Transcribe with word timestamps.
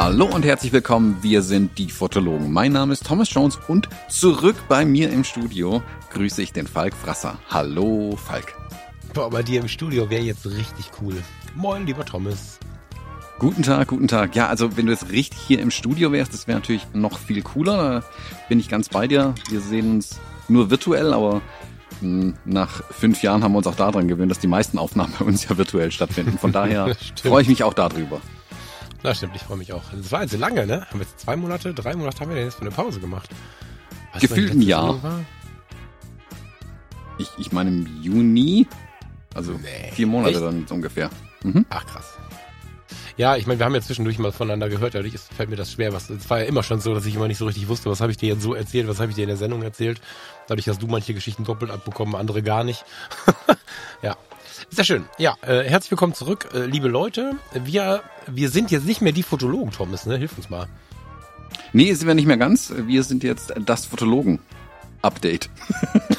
Hallo 0.00 0.26
und 0.26 0.44
herzlich 0.44 0.72
willkommen. 0.72 1.18
Wir 1.22 1.42
sind 1.42 1.76
die 1.76 1.90
Fotologen. 1.90 2.52
Mein 2.52 2.72
Name 2.72 2.92
ist 2.92 3.04
Thomas 3.04 3.34
Jones 3.34 3.58
und 3.66 3.88
zurück 4.08 4.56
bei 4.68 4.84
mir 4.84 5.10
im 5.10 5.24
Studio 5.24 5.82
grüße 6.12 6.40
ich 6.40 6.52
den 6.52 6.66
Falk 6.66 6.94
Frasser. 6.94 7.38
Hallo, 7.50 8.16
Falk. 8.16 8.54
Boah, 9.12 9.28
bei 9.28 9.42
dir 9.42 9.60
im 9.60 9.68
Studio 9.68 10.08
wäre 10.08 10.22
jetzt 10.22 10.46
richtig 10.46 10.90
cool. 11.02 11.20
Moin, 11.56 11.84
lieber 11.84 12.04
Thomas. 12.04 12.60
Guten 13.38 13.62
Tag, 13.62 13.86
guten 13.86 14.08
Tag. 14.08 14.34
Ja, 14.34 14.48
also 14.48 14.76
wenn 14.76 14.86
du 14.86 14.92
jetzt 14.92 15.12
richtig 15.12 15.38
hier 15.38 15.60
im 15.60 15.70
Studio 15.70 16.10
wärst, 16.10 16.34
das 16.34 16.48
wäre 16.48 16.58
natürlich 16.58 16.84
noch 16.92 17.18
viel 17.18 17.40
cooler. 17.42 18.00
Da 18.00 18.06
bin 18.48 18.58
ich 18.58 18.68
ganz 18.68 18.88
bei 18.88 19.06
dir. 19.06 19.32
Wir 19.48 19.60
sehen 19.60 19.92
uns 19.92 20.18
nur 20.48 20.70
virtuell, 20.70 21.14
aber 21.14 21.40
hm, 22.00 22.34
nach 22.44 22.82
fünf 22.90 23.22
Jahren 23.22 23.44
haben 23.44 23.52
wir 23.52 23.58
uns 23.58 23.68
auch 23.68 23.76
daran 23.76 24.08
gewöhnt, 24.08 24.32
dass 24.32 24.40
die 24.40 24.48
meisten 24.48 24.76
Aufnahmen 24.76 25.14
bei 25.20 25.24
uns 25.24 25.48
ja 25.48 25.56
virtuell 25.56 25.92
stattfinden. 25.92 26.36
Von 26.36 26.50
daher 26.50 26.96
freue 27.22 27.42
ich 27.42 27.48
mich 27.48 27.62
auch 27.62 27.74
darüber. 27.74 28.20
Na 29.04 29.14
stimmt, 29.14 29.36
ich 29.36 29.42
freue 29.42 29.58
mich 29.58 29.72
auch. 29.72 29.84
Das 29.92 30.10
war 30.10 30.22
jetzt 30.22 30.36
lange, 30.36 30.66
ne? 30.66 30.84
Haben 30.86 30.98
wir 30.98 31.06
jetzt 31.06 31.20
zwei 31.20 31.36
Monate, 31.36 31.72
drei 31.72 31.94
Monate 31.94 32.18
haben 32.18 32.30
wir 32.30 32.34
denn 32.34 32.46
jetzt 32.46 32.56
für 32.56 32.62
eine 32.62 32.72
Pause 32.72 32.98
gemacht? 32.98 33.30
Weißt 34.14 34.22
Gefühlt 34.22 34.50
ein 34.50 34.62
Jahr. 34.62 34.98
Ich, 37.18 37.30
ich 37.38 37.52
meine 37.52 37.70
im 37.70 38.02
Juni, 38.02 38.66
also 39.32 39.52
nee, 39.52 39.92
vier 39.92 40.08
Monate 40.08 40.34
echt? 40.34 40.42
dann 40.42 40.66
ungefähr. 40.70 41.08
Mhm. 41.44 41.64
Ach 41.70 41.86
krass. 41.86 42.18
Ja, 43.18 43.34
ich 43.34 43.48
meine, 43.48 43.58
wir 43.58 43.66
haben 43.66 43.74
ja 43.74 43.80
zwischendurch 43.80 44.16
mal 44.20 44.30
voneinander 44.30 44.68
gehört, 44.68 44.94
dadurch 44.94 45.12
ist, 45.12 45.34
fällt 45.34 45.50
mir 45.50 45.56
das 45.56 45.72
schwer. 45.72 45.92
Was, 45.92 46.08
es 46.08 46.30
war 46.30 46.38
ja 46.38 46.44
immer 46.44 46.62
schon 46.62 46.80
so, 46.80 46.94
dass 46.94 47.04
ich 47.04 47.16
immer 47.16 47.26
nicht 47.26 47.38
so 47.38 47.46
richtig 47.46 47.66
wusste, 47.66 47.90
was 47.90 48.00
habe 48.00 48.12
ich 48.12 48.16
dir 48.16 48.28
jetzt 48.28 48.42
so 48.42 48.54
erzählt, 48.54 48.86
was 48.86 49.00
habe 49.00 49.10
ich 49.10 49.16
dir 49.16 49.22
in 49.22 49.28
der 49.28 49.36
Sendung 49.36 49.60
erzählt. 49.62 50.00
Dadurch 50.46 50.68
hast 50.68 50.80
du 50.80 50.86
manche 50.86 51.14
Geschichten 51.14 51.42
doppelt 51.42 51.72
abbekommen, 51.72 52.14
andere 52.14 52.44
gar 52.44 52.62
nicht. 52.62 52.84
ja, 54.02 54.16
sehr 54.70 54.84
schön. 54.84 55.04
Ja, 55.18 55.34
äh, 55.42 55.64
herzlich 55.64 55.90
willkommen 55.90 56.14
zurück, 56.14 56.50
äh, 56.54 56.66
liebe 56.66 56.86
Leute. 56.86 57.32
Wir, 57.54 58.04
wir 58.28 58.50
sind 58.50 58.70
jetzt 58.70 58.86
nicht 58.86 59.02
mehr 59.02 59.12
die 59.12 59.24
Fotologen, 59.24 59.72
Thomas, 59.72 60.06
ne? 60.06 60.16
Hilf 60.16 60.36
uns 60.36 60.48
mal. 60.48 60.68
Nee, 61.72 61.92
sind 61.94 62.06
wir 62.06 62.14
nicht 62.14 62.26
mehr 62.26 62.36
ganz. 62.36 62.72
Wir 62.86 63.02
sind 63.02 63.24
jetzt 63.24 63.52
das 63.58 63.84
Fotologen. 63.84 64.38
Update. 65.02 65.48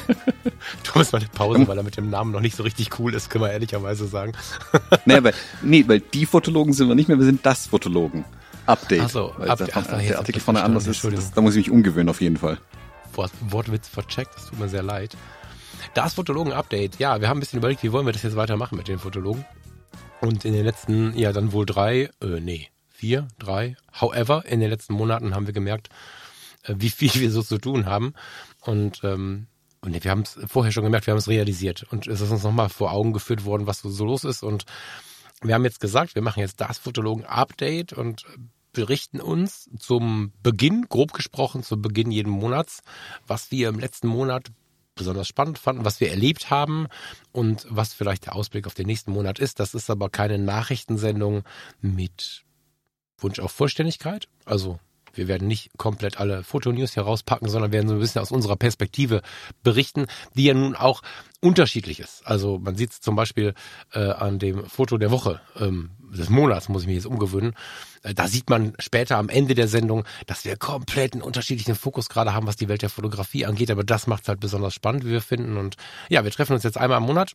Thomas 0.84 1.12
mal 1.12 1.18
eine 1.18 1.28
Pause, 1.28 1.68
weil 1.68 1.76
er 1.76 1.82
mit 1.82 1.96
dem 1.96 2.10
Namen 2.10 2.32
noch 2.32 2.40
nicht 2.40 2.56
so 2.56 2.62
richtig 2.62 2.98
cool 2.98 3.14
ist, 3.14 3.30
können 3.30 3.44
wir 3.44 3.52
ehrlicherweise 3.52 4.06
sagen. 4.06 4.32
nee, 5.04 5.22
weil, 5.22 5.34
nee, 5.62 5.84
weil 5.86 6.00
die 6.00 6.26
Fotologen 6.26 6.72
sind 6.72 6.88
wir 6.88 6.94
nicht 6.94 7.08
mehr, 7.08 7.18
wir 7.18 7.24
sind 7.24 7.44
das 7.44 7.66
Fotologen. 7.66 8.24
Update. 8.66 9.02
Ach 9.02 9.10
so, 9.10 9.34
weil 9.36 9.50
Update. 9.50 9.68
Der, 9.68 9.76
ach, 9.76 9.86
der 9.86 10.18
Artikel 10.18 10.40
von 10.40 10.54
der 10.54 10.64
anders 10.64 10.86
ist. 10.86 11.04
Das, 11.04 11.32
da 11.32 11.40
muss 11.40 11.56
ich 11.56 11.66
mich 11.66 11.70
umgewöhnen 11.70 12.08
auf 12.08 12.20
jeden 12.20 12.36
Fall. 12.36 12.58
Wort, 13.14 13.32
Wortwitz 13.40 13.88
vercheckt, 13.88 14.34
das 14.36 14.46
tut 14.46 14.58
mir 14.58 14.68
sehr 14.68 14.82
leid. 14.82 15.16
Das 15.94 16.14
Fotologen-Update. 16.14 16.98
Ja, 16.98 17.20
wir 17.20 17.28
haben 17.28 17.38
ein 17.38 17.40
bisschen 17.40 17.58
überlegt, 17.58 17.82
wie 17.82 17.92
wollen 17.92 18.06
wir 18.06 18.12
das 18.12 18.22
jetzt 18.22 18.36
weitermachen 18.36 18.76
mit 18.76 18.88
den 18.88 18.98
Fotologen. 18.98 19.44
Und 20.20 20.44
in 20.44 20.52
den 20.52 20.64
letzten, 20.64 21.16
ja, 21.18 21.32
dann 21.32 21.52
wohl 21.52 21.66
drei, 21.66 22.10
äh, 22.22 22.40
nee, 22.40 22.68
vier, 22.88 23.28
drei, 23.38 23.76
however, 24.00 24.44
in 24.46 24.60
den 24.60 24.70
letzten 24.70 24.92
Monaten 24.94 25.34
haben 25.34 25.46
wir 25.46 25.54
gemerkt, 25.54 25.88
äh, 26.64 26.74
wie 26.76 26.90
viel 26.90 27.14
wir 27.14 27.30
so 27.30 27.42
zu 27.42 27.58
tun 27.58 27.86
haben. 27.86 28.14
Und, 28.62 29.00
ähm, 29.04 29.46
und 29.80 30.04
wir 30.04 30.10
haben 30.10 30.22
es 30.22 30.38
vorher 30.46 30.72
schon 30.72 30.84
gemerkt, 30.84 31.06
wir 31.06 31.12
haben 31.12 31.18
es 31.18 31.28
realisiert. 31.28 31.86
Und 31.90 32.06
es 32.06 32.20
ist 32.20 32.30
uns 32.30 32.42
nochmal 32.42 32.68
vor 32.68 32.92
Augen 32.92 33.12
geführt 33.12 33.44
worden, 33.44 33.66
was 33.66 33.80
so 33.80 34.04
los 34.04 34.24
ist. 34.24 34.42
Und 34.42 34.64
wir 35.42 35.54
haben 35.54 35.64
jetzt 35.64 35.80
gesagt, 35.80 36.14
wir 36.14 36.22
machen 36.22 36.40
jetzt 36.40 36.60
das 36.60 36.78
Fotologen-Update 36.78 37.92
und 37.92 38.26
berichten 38.72 39.20
uns 39.20 39.68
zum 39.78 40.32
Beginn, 40.42 40.86
grob 40.88 41.12
gesprochen, 41.12 41.62
zum 41.62 41.82
Beginn 41.82 42.10
jeden 42.10 42.30
Monats, 42.30 42.82
was 43.26 43.50
wir 43.50 43.68
im 43.68 43.80
letzten 43.80 44.08
Monat 44.08 44.50
besonders 44.94 45.28
spannend 45.28 45.58
fanden, 45.58 45.84
was 45.84 46.00
wir 46.00 46.10
erlebt 46.10 46.50
haben 46.50 46.86
und 47.32 47.66
was 47.70 47.94
vielleicht 47.94 48.26
der 48.26 48.36
Ausblick 48.36 48.66
auf 48.66 48.74
den 48.74 48.86
nächsten 48.86 49.12
Monat 49.12 49.38
ist. 49.38 49.58
Das 49.58 49.74
ist 49.74 49.88
aber 49.88 50.10
keine 50.10 50.38
Nachrichtensendung 50.38 51.42
mit 51.80 52.44
Wunsch 53.18 53.40
auf 53.40 53.50
Vollständigkeit. 53.50 54.28
Also 54.44 54.78
wir 55.14 55.28
werden 55.28 55.48
nicht 55.48 55.70
komplett 55.78 56.18
alle 56.18 56.42
Fotonews 56.42 56.96
herauspacken, 56.96 57.48
sondern 57.48 57.72
werden 57.72 57.88
so 57.88 57.94
ein 57.94 58.00
bisschen 58.00 58.20
aus 58.20 58.30
unserer 58.30 58.56
Perspektive 58.56 59.22
berichten, 59.62 60.06
die 60.34 60.44
ja 60.44 60.54
nun 60.54 60.76
auch 60.76 61.02
unterschiedlich 61.40 62.00
ist. 62.00 62.26
Also 62.26 62.58
man 62.58 62.76
sieht 62.76 62.90
es 62.90 63.00
zum 63.00 63.16
Beispiel 63.16 63.54
äh, 63.92 64.10
an 64.10 64.38
dem 64.38 64.66
Foto 64.66 64.98
der 64.98 65.10
Woche, 65.10 65.40
ähm, 65.58 65.90
des 66.12 66.28
Monats, 66.28 66.68
muss 66.68 66.82
ich 66.82 66.88
mich 66.88 66.96
jetzt 66.96 67.06
umgewöhnen. 67.06 67.54
Äh, 68.02 68.14
da 68.14 68.28
sieht 68.28 68.50
man 68.50 68.74
später 68.78 69.16
am 69.16 69.28
Ende 69.28 69.54
der 69.54 69.68
Sendung, 69.68 70.04
dass 70.26 70.44
wir 70.44 70.56
komplett 70.56 71.14
einen 71.14 71.22
unterschiedlichen 71.22 71.74
Fokus 71.74 72.08
gerade 72.08 72.34
haben, 72.34 72.46
was 72.46 72.56
die 72.56 72.68
Welt 72.68 72.82
der 72.82 72.90
Fotografie 72.90 73.46
angeht. 73.46 73.70
Aber 73.70 73.84
das 73.84 74.06
macht 74.06 74.22
es 74.22 74.28
halt 74.28 74.40
besonders 74.40 74.74
spannend, 74.74 75.04
wie 75.04 75.10
wir 75.10 75.22
finden. 75.22 75.56
Und 75.56 75.76
ja, 76.08 76.24
wir 76.24 76.30
treffen 76.30 76.52
uns 76.52 76.62
jetzt 76.62 76.78
einmal 76.78 76.98
im 76.98 77.06
Monat. 77.06 77.32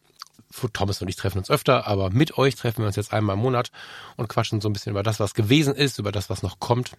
Thomas 0.73 1.01
und 1.01 1.07
ich 1.07 1.15
treffen 1.15 1.39
uns 1.39 1.49
öfter, 1.49 1.87
aber 1.87 2.11
mit 2.11 2.37
euch 2.37 2.55
treffen 2.55 2.79
wir 2.79 2.87
uns 2.87 2.95
jetzt 2.95 3.13
einmal 3.13 3.35
im 3.35 3.41
Monat 3.41 3.71
und 4.15 4.27
quatschen 4.27 4.61
so 4.61 4.69
ein 4.69 4.73
bisschen 4.73 4.91
über 4.91 5.03
das, 5.03 5.19
was 5.19 5.33
gewesen 5.33 5.73
ist, 5.73 5.97
über 5.97 6.11
das, 6.11 6.29
was 6.29 6.43
noch 6.43 6.59
kommt 6.59 6.91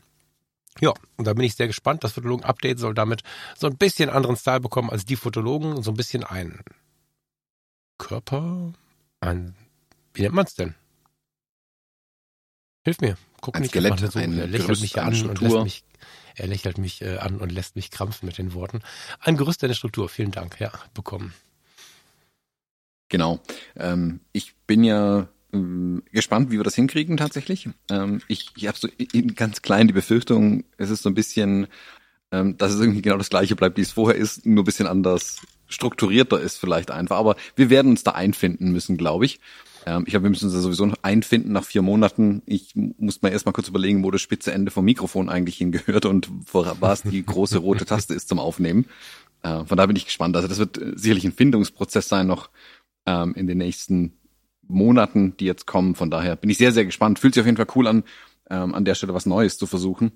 ja, 0.81 0.93
und 1.17 1.27
da 1.27 1.35
bin 1.35 1.45
ich 1.45 1.55
sehr 1.55 1.67
gespannt. 1.67 2.05
Das 2.05 2.13
Fotologen-Update 2.13 2.79
soll 2.79 2.95
damit 2.95 3.23
so 3.57 3.67
ein 3.67 3.77
bisschen 3.77 4.11
anderen 4.11 4.37
Style 4.37 4.61
bekommen 4.61 4.91
als 4.91 5.05
die 5.05 5.17
Fotologen. 5.17 5.83
So 5.83 5.93
ein 5.93 5.97
bisschen 5.97 6.25
ein 6.25 6.61
Körper, 7.99 8.73
ein, 9.21 9.55
wie 10.13 10.23
nennt 10.23 10.35
man 10.35 10.45
es 10.45 10.55
denn? 10.55 10.75
Hilf 12.85 13.01
mir. 13.01 13.17
Guck 13.41 13.57
ein 13.57 13.63
nicht 13.63 13.71
Skelett, 13.71 13.99
so. 13.99 14.19
Er 14.19 14.27
lächelt 14.29 14.67
Gerüst, 14.67 14.83
mich 14.83 15.01
an 15.01 15.29
und 15.29 15.41
lässt 15.41 15.63
mich, 15.65 15.85
er 16.35 16.47
lächelt 16.47 16.79
mich 16.79 17.03
äh, 17.03 17.17
an 17.19 17.41
und 17.41 17.51
lässt 17.51 17.75
mich 17.77 17.91
krampfen 17.91 18.27
mit 18.27 18.39
den 18.39 18.55
Worten. 18.55 18.83
Ein 19.21 19.37
Gerüst, 19.37 19.65
eine 19.65 19.75
Struktur. 19.75 20.09
Vielen 20.09 20.31
Dank. 20.31 20.61
Ja, 20.61 20.73
bekommen. 20.95 21.35
Genau. 23.09 23.41
Ähm, 23.77 24.21
ich 24.33 24.55
bin 24.67 24.85
ja 24.85 25.29
gespannt, 26.13 26.51
wie 26.51 26.57
wir 26.57 26.65
das 26.65 26.75
hinkriegen 26.75 27.17
tatsächlich. 27.17 27.69
Ähm, 27.91 28.21
ich 28.29 28.51
ich 28.57 28.67
habe 28.67 28.79
so 28.79 28.89
in 29.13 29.35
ganz 29.35 29.63
klein 29.63 29.87
die 29.87 29.93
Befürchtung, 29.93 30.65
es 30.77 30.91
ist 30.91 31.03
so 31.03 31.09
ein 31.09 31.15
bisschen, 31.15 31.67
ähm, 32.33 32.57
dass 32.57 32.73
es 32.73 32.81
irgendwie 32.81 33.03
genau 33.03 33.19
das 33.19 33.31
gleiche 33.31 33.57
bleibt, 33.57 33.77
wie 33.77 33.83
es 33.83 33.93
vorher 33.93 34.17
ist, 34.17 34.47
nur 34.47 34.63
ein 34.63 34.67
bisschen 34.67 34.87
anders 34.87 35.41
strukturierter 35.69 36.41
ist 36.41 36.59
vielleicht 36.59 36.91
einfach. 36.91 37.17
Aber 37.17 37.37
wir 37.57 37.71
werden 37.71 37.91
uns 37.91 38.05
da 38.05 38.13
einfinden 38.13 38.73
müssen, 38.73 38.97
glaube 38.97 39.25
ich. 39.25 39.41
Ähm, 39.87 40.05
ich 40.07 40.11
glaube, 40.11 40.25
wir 40.25 40.31
müssen 40.31 40.47
uns 40.47 40.55
da 40.55 40.61
sowieso 40.61 40.87
noch 40.87 40.99
einfinden 41.03 41.53
nach 41.53 41.65
vier 41.65 41.83
Monaten. 41.83 42.43
Ich 42.47 42.75
muss 42.75 43.23
mir 43.23 43.31
erstmal 43.31 43.53
kurz 43.53 43.69
überlegen, 43.69 44.05
wo 44.05 44.11
das 44.11 44.21
spitze 44.21 44.53
Ende 44.53 44.71
vom 44.71 44.85
Mikrofon 44.85 45.29
eigentlich 45.29 45.57
hingehört 45.57 46.05
und 46.05 46.29
was 46.53 47.03
die 47.03 47.25
große 47.25 47.59
rote 47.59 47.87
Taste 47.87 48.15
ist 48.15 48.29
zum 48.29 48.39
Aufnehmen. 48.39 48.87
Äh, 49.43 49.65
von 49.65 49.77
da 49.77 49.87
bin 49.87 49.97
ich 49.97 50.07
gespannt. 50.07 50.37
Also 50.37 50.49
das 50.49 50.59
wird 50.59 50.79
äh, 50.79 50.93
sicherlich 50.97 51.25
ein 51.25 51.33
Findungsprozess 51.33 52.09
sein 52.09 52.27
noch 52.27 52.51
ähm, 53.07 53.35
in 53.35 53.47
den 53.47 53.59
nächsten 53.59 54.13
Monaten, 54.69 55.37
die 55.39 55.45
jetzt 55.45 55.67
kommen. 55.67 55.95
Von 55.95 56.11
daher 56.11 56.37
bin 56.37 56.51
ich 56.51 56.59
sehr, 56.59 56.73
sehr 56.73 56.85
gespannt. 56.85 57.19
Fühlt 57.19 57.35
sich 57.35 57.41
auf 57.41 57.47
jeden 57.47 57.57
Fall 57.57 57.67
cool 57.75 57.87
an, 57.87 58.05
ähm, 58.51 58.75
an 58.75 58.85
der 58.85 58.95
Stelle 58.95 59.15
was 59.15 59.27
Neues 59.27 59.59
zu 59.59 59.67
versuchen 59.67 60.13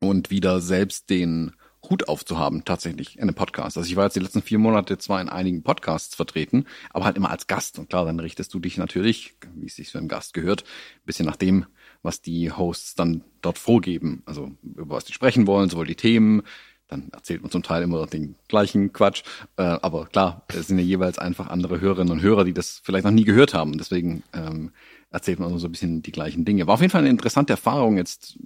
und 0.00 0.30
wieder 0.30 0.60
selbst 0.60 1.10
den 1.10 1.52
Hut 1.88 2.08
aufzuhaben, 2.08 2.64
tatsächlich 2.64 3.16
in 3.16 3.22
einem 3.22 3.34
Podcast. 3.34 3.76
Also 3.76 3.88
ich 3.88 3.96
war 3.96 4.04
jetzt 4.04 4.16
die 4.16 4.20
letzten 4.20 4.42
vier 4.42 4.58
Monate 4.58 4.98
zwar 4.98 5.20
in 5.20 5.28
einigen 5.28 5.62
Podcasts 5.62 6.14
vertreten, 6.14 6.66
aber 6.90 7.04
halt 7.04 7.16
immer 7.16 7.30
als 7.30 7.46
Gast. 7.46 7.78
Und 7.78 7.88
klar, 7.88 8.04
dann 8.04 8.18
richtest 8.20 8.52
du 8.52 8.58
dich 8.58 8.78
natürlich, 8.78 9.36
wie 9.54 9.66
es 9.66 9.76
sich 9.76 9.90
für 9.90 9.98
einen 9.98 10.08
Gast 10.08 10.34
gehört, 10.34 10.62
ein 10.62 11.06
bisschen 11.06 11.26
nach 11.26 11.36
dem, 11.36 11.66
was 12.02 12.20
die 12.20 12.50
Hosts 12.50 12.94
dann 12.96 13.22
dort 13.42 13.58
vorgeben. 13.58 14.22
Also 14.26 14.52
über 14.62 14.96
was 14.96 15.04
die 15.04 15.12
sprechen 15.12 15.46
wollen, 15.46 15.70
sowohl 15.70 15.86
die 15.86 15.94
Themen, 15.94 16.42
dann 16.88 17.10
erzählt 17.12 17.42
man 17.42 17.50
zum 17.50 17.62
Teil 17.62 17.82
immer 17.82 18.06
den 18.06 18.34
gleichen 18.48 18.92
Quatsch. 18.92 19.22
Äh, 19.56 19.62
aber 19.62 20.06
klar, 20.06 20.42
es 20.48 20.68
sind 20.68 20.78
ja 20.78 20.84
jeweils 20.84 21.18
einfach 21.18 21.48
andere 21.48 21.80
Hörerinnen 21.80 22.12
und 22.12 22.22
Hörer, 22.22 22.44
die 22.44 22.54
das 22.54 22.80
vielleicht 22.82 23.04
noch 23.04 23.12
nie 23.12 23.24
gehört 23.24 23.54
haben. 23.54 23.76
Deswegen 23.76 24.22
ähm, 24.32 24.70
erzählt 25.10 25.38
man 25.38 25.56
so 25.58 25.68
ein 25.68 25.72
bisschen 25.72 26.02
die 26.02 26.12
gleichen 26.12 26.44
Dinge. 26.44 26.66
War 26.66 26.74
auf 26.74 26.80
jeden 26.80 26.90
Fall 26.90 27.02
eine 27.02 27.10
interessante 27.10 27.52
Erfahrung, 27.52 27.98
jetzt 27.98 28.38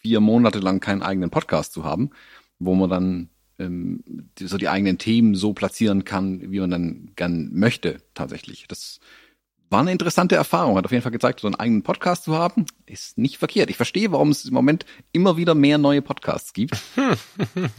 vier 0.00 0.20
Monate 0.20 0.58
lang 0.58 0.80
keinen 0.80 1.02
eigenen 1.02 1.30
Podcast 1.30 1.72
zu 1.72 1.84
haben, 1.84 2.10
wo 2.58 2.74
man 2.74 2.90
dann 2.90 3.28
ähm, 3.58 4.04
so 4.38 4.58
die 4.58 4.68
eigenen 4.68 4.98
Themen 4.98 5.34
so 5.34 5.52
platzieren 5.54 6.04
kann, 6.04 6.52
wie 6.52 6.60
man 6.60 6.70
dann 6.70 7.10
gern 7.16 7.50
möchte 7.52 7.98
tatsächlich. 8.14 8.66
Das 8.68 9.00
war 9.70 9.80
eine 9.80 9.92
interessante 9.92 10.36
Erfahrung. 10.36 10.76
Hat 10.76 10.84
auf 10.84 10.92
jeden 10.92 11.02
Fall 11.02 11.12
gezeigt, 11.12 11.40
so 11.40 11.46
einen 11.46 11.56
eigenen 11.56 11.82
Podcast 11.82 12.24
zu 12.24 12.36
haben, 12.36 12.66
ist 12.86 13.18
nicht 13.18 13.38
verkehrt. 13.38 13.70
Ich 13.70 13.76
verstehe, 13.76 14.12
warum 14.12 14.30
es 14.30 14.44
im 14.44 14.54
Moment 14.54 14.86
immer 15.12 15.36
wieder 15.36 15.54
mehr 15.54 15.78
neue 15.78 16.02
Podcasts 16.02 16.52
gibt. 16.52 16.76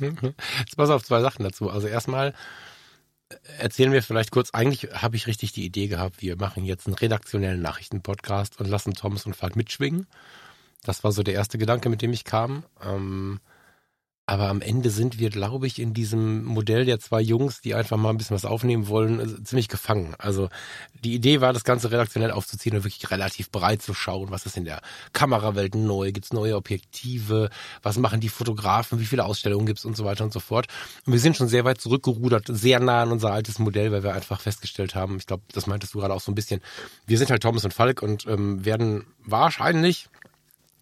Jetzt 0.60 0.76
pass 0.76 0.90
auf 0.90 1.04
zwei 1.04 1.22
Sachen 1.22 1.44
dazu. 1.44 1.70
Also 1.70 1.88
erstmal 1.88 2.34
erzählen 3.58 3.92
wir 3.92 4.04
vielleicht 4.04 4.32
kurz, 4.32 4.52
eigentlich 4.52 4.90
habe 4.94 5.16
ich 5.16 5.28
richtig 5.28 5.52
die 5.52 5.66
Idee 5.66 5.88
gehabt, 5.88 6.22
wir 6.22 6.38
machen 6.38 6.64
jetzt 6.64 6.88
einen 6.88 6.96
redaktionellen 6.96 7.62
Nachrichtenpodcast 7.62 8.60
und 8.60 8.68
lassen 8.68 8.94
Thomas 8.94 9.26
und 9.26 9.36
Falk 9.36 9.56
mitschwingen. 9.56 10.08
Das 10.84 11.04
war 11.04 11.12
so 11.12 11.24
der 11.24 11.34
erste 11.34 11.58
Gedanke, 11.58 11.90
mit 11.90 12.02
dem 12.02 12.14
ich 12.14 12.24
kam. 12.24 12.64
Ähm, 12.82 13.40
Aber 14.30 14.50
am 14.50 14.60
Ende 14.60 14.90
sind 14.90 15.20
wir, 15.20 15.30
glaube 15.30 15.68
ich, 15.68 15.80
in 15.80 15.94
diesem 15.94 16.44
Modell 16.44 16.84
der 16.84 17.00
zwei 17.00 17.22
Jungs, 17.22 17.62
die 17.62 17.74
einfach 17.74 17.96
mal 17.96 18.10
ein 18.10 18.18
bisschen 18.18 18.36
was 18.36 18.44
aufnehmen 18.44 18.90
wollen, 18.90 19.22
äh, 19.22 19.44
ziemlich 19.46 19.70
gefangen. 19.70 20.16
Also 20.18 20.50
die 21.02 21.14
Idee 21.14 21.40
war, 21.40 21.54
das 21.54 21.64
Ganze 21.64 21.92
redaktionell 21.92 22.32
aufzuziehen 22.32 22.76
und 22.76 22.84
wirklich 22.84 23.10
relativ 23.10 23.50
breit 23.52 23.82
zu 23.82 23.94
schauen, 23.94 24.30
was 24.30 24.46
ist 24.46 24.58
in 24.58 24.66
der 24.66 24.82
Kamerawelt 25.14 25.76
neu, 25.76 26.12
gibt's 26.12 26.34
neue 26.34 26.58
Objektive, 26.58 27.50
was 27.82 27.98
machen 27.98 28.20
die 28.20 28.28
Fotografen, 28.28 29.00
wie 29.00 29.06
viele 29.06 29.24
Ausstellungen 29.24 29.66
gibt's 29.66 29.86
und 29.86 29.96
so 29.96 30.04
weiter 30.04 30.26
und 30.26 30.34
so 30.34 30.42
fort. 30.42 30.68
Und 31.06 31.14
wir 31.14 31.22
sind 31.22 31.38
schon 31.38 31.48
sehr 31.48 31.64
weit 31.64 31.80
zurückgerudert, 31.80 32.48
sehr 32.50 32.82
nah 32.82 33.04
an 33.04 33.14
unser 33.14 33.32
altes 33.32 33.60
Modell, 33.60 33.94
weil 33.94 34.04
wir 34.04 34.14
einfach 34.14 34.42
festgestellt 34.42 34.94
haben, 34.94 35.18
ich 35.18 35.26
glaube, 35.26 35.44
das 35.54 35.68
meintest 35.68 35.94
du 35.94 36.00
gerade 36.00 36.14
auch 36.14 36.22
so 36.22 36.34
ein 36.34 36.36
bisschen, 36.36 36.60
wir 37.06 37.18
sind 37.18 37.30
halt 37.30 37.44
Thomas 37.44 37.64
und 37.64 37.74
Falk 37.74 38.02
und 38.02 38.28
ähm, 38.28 38.66
werden 38.66 39.06
wahrscheinlich 39.24 40.10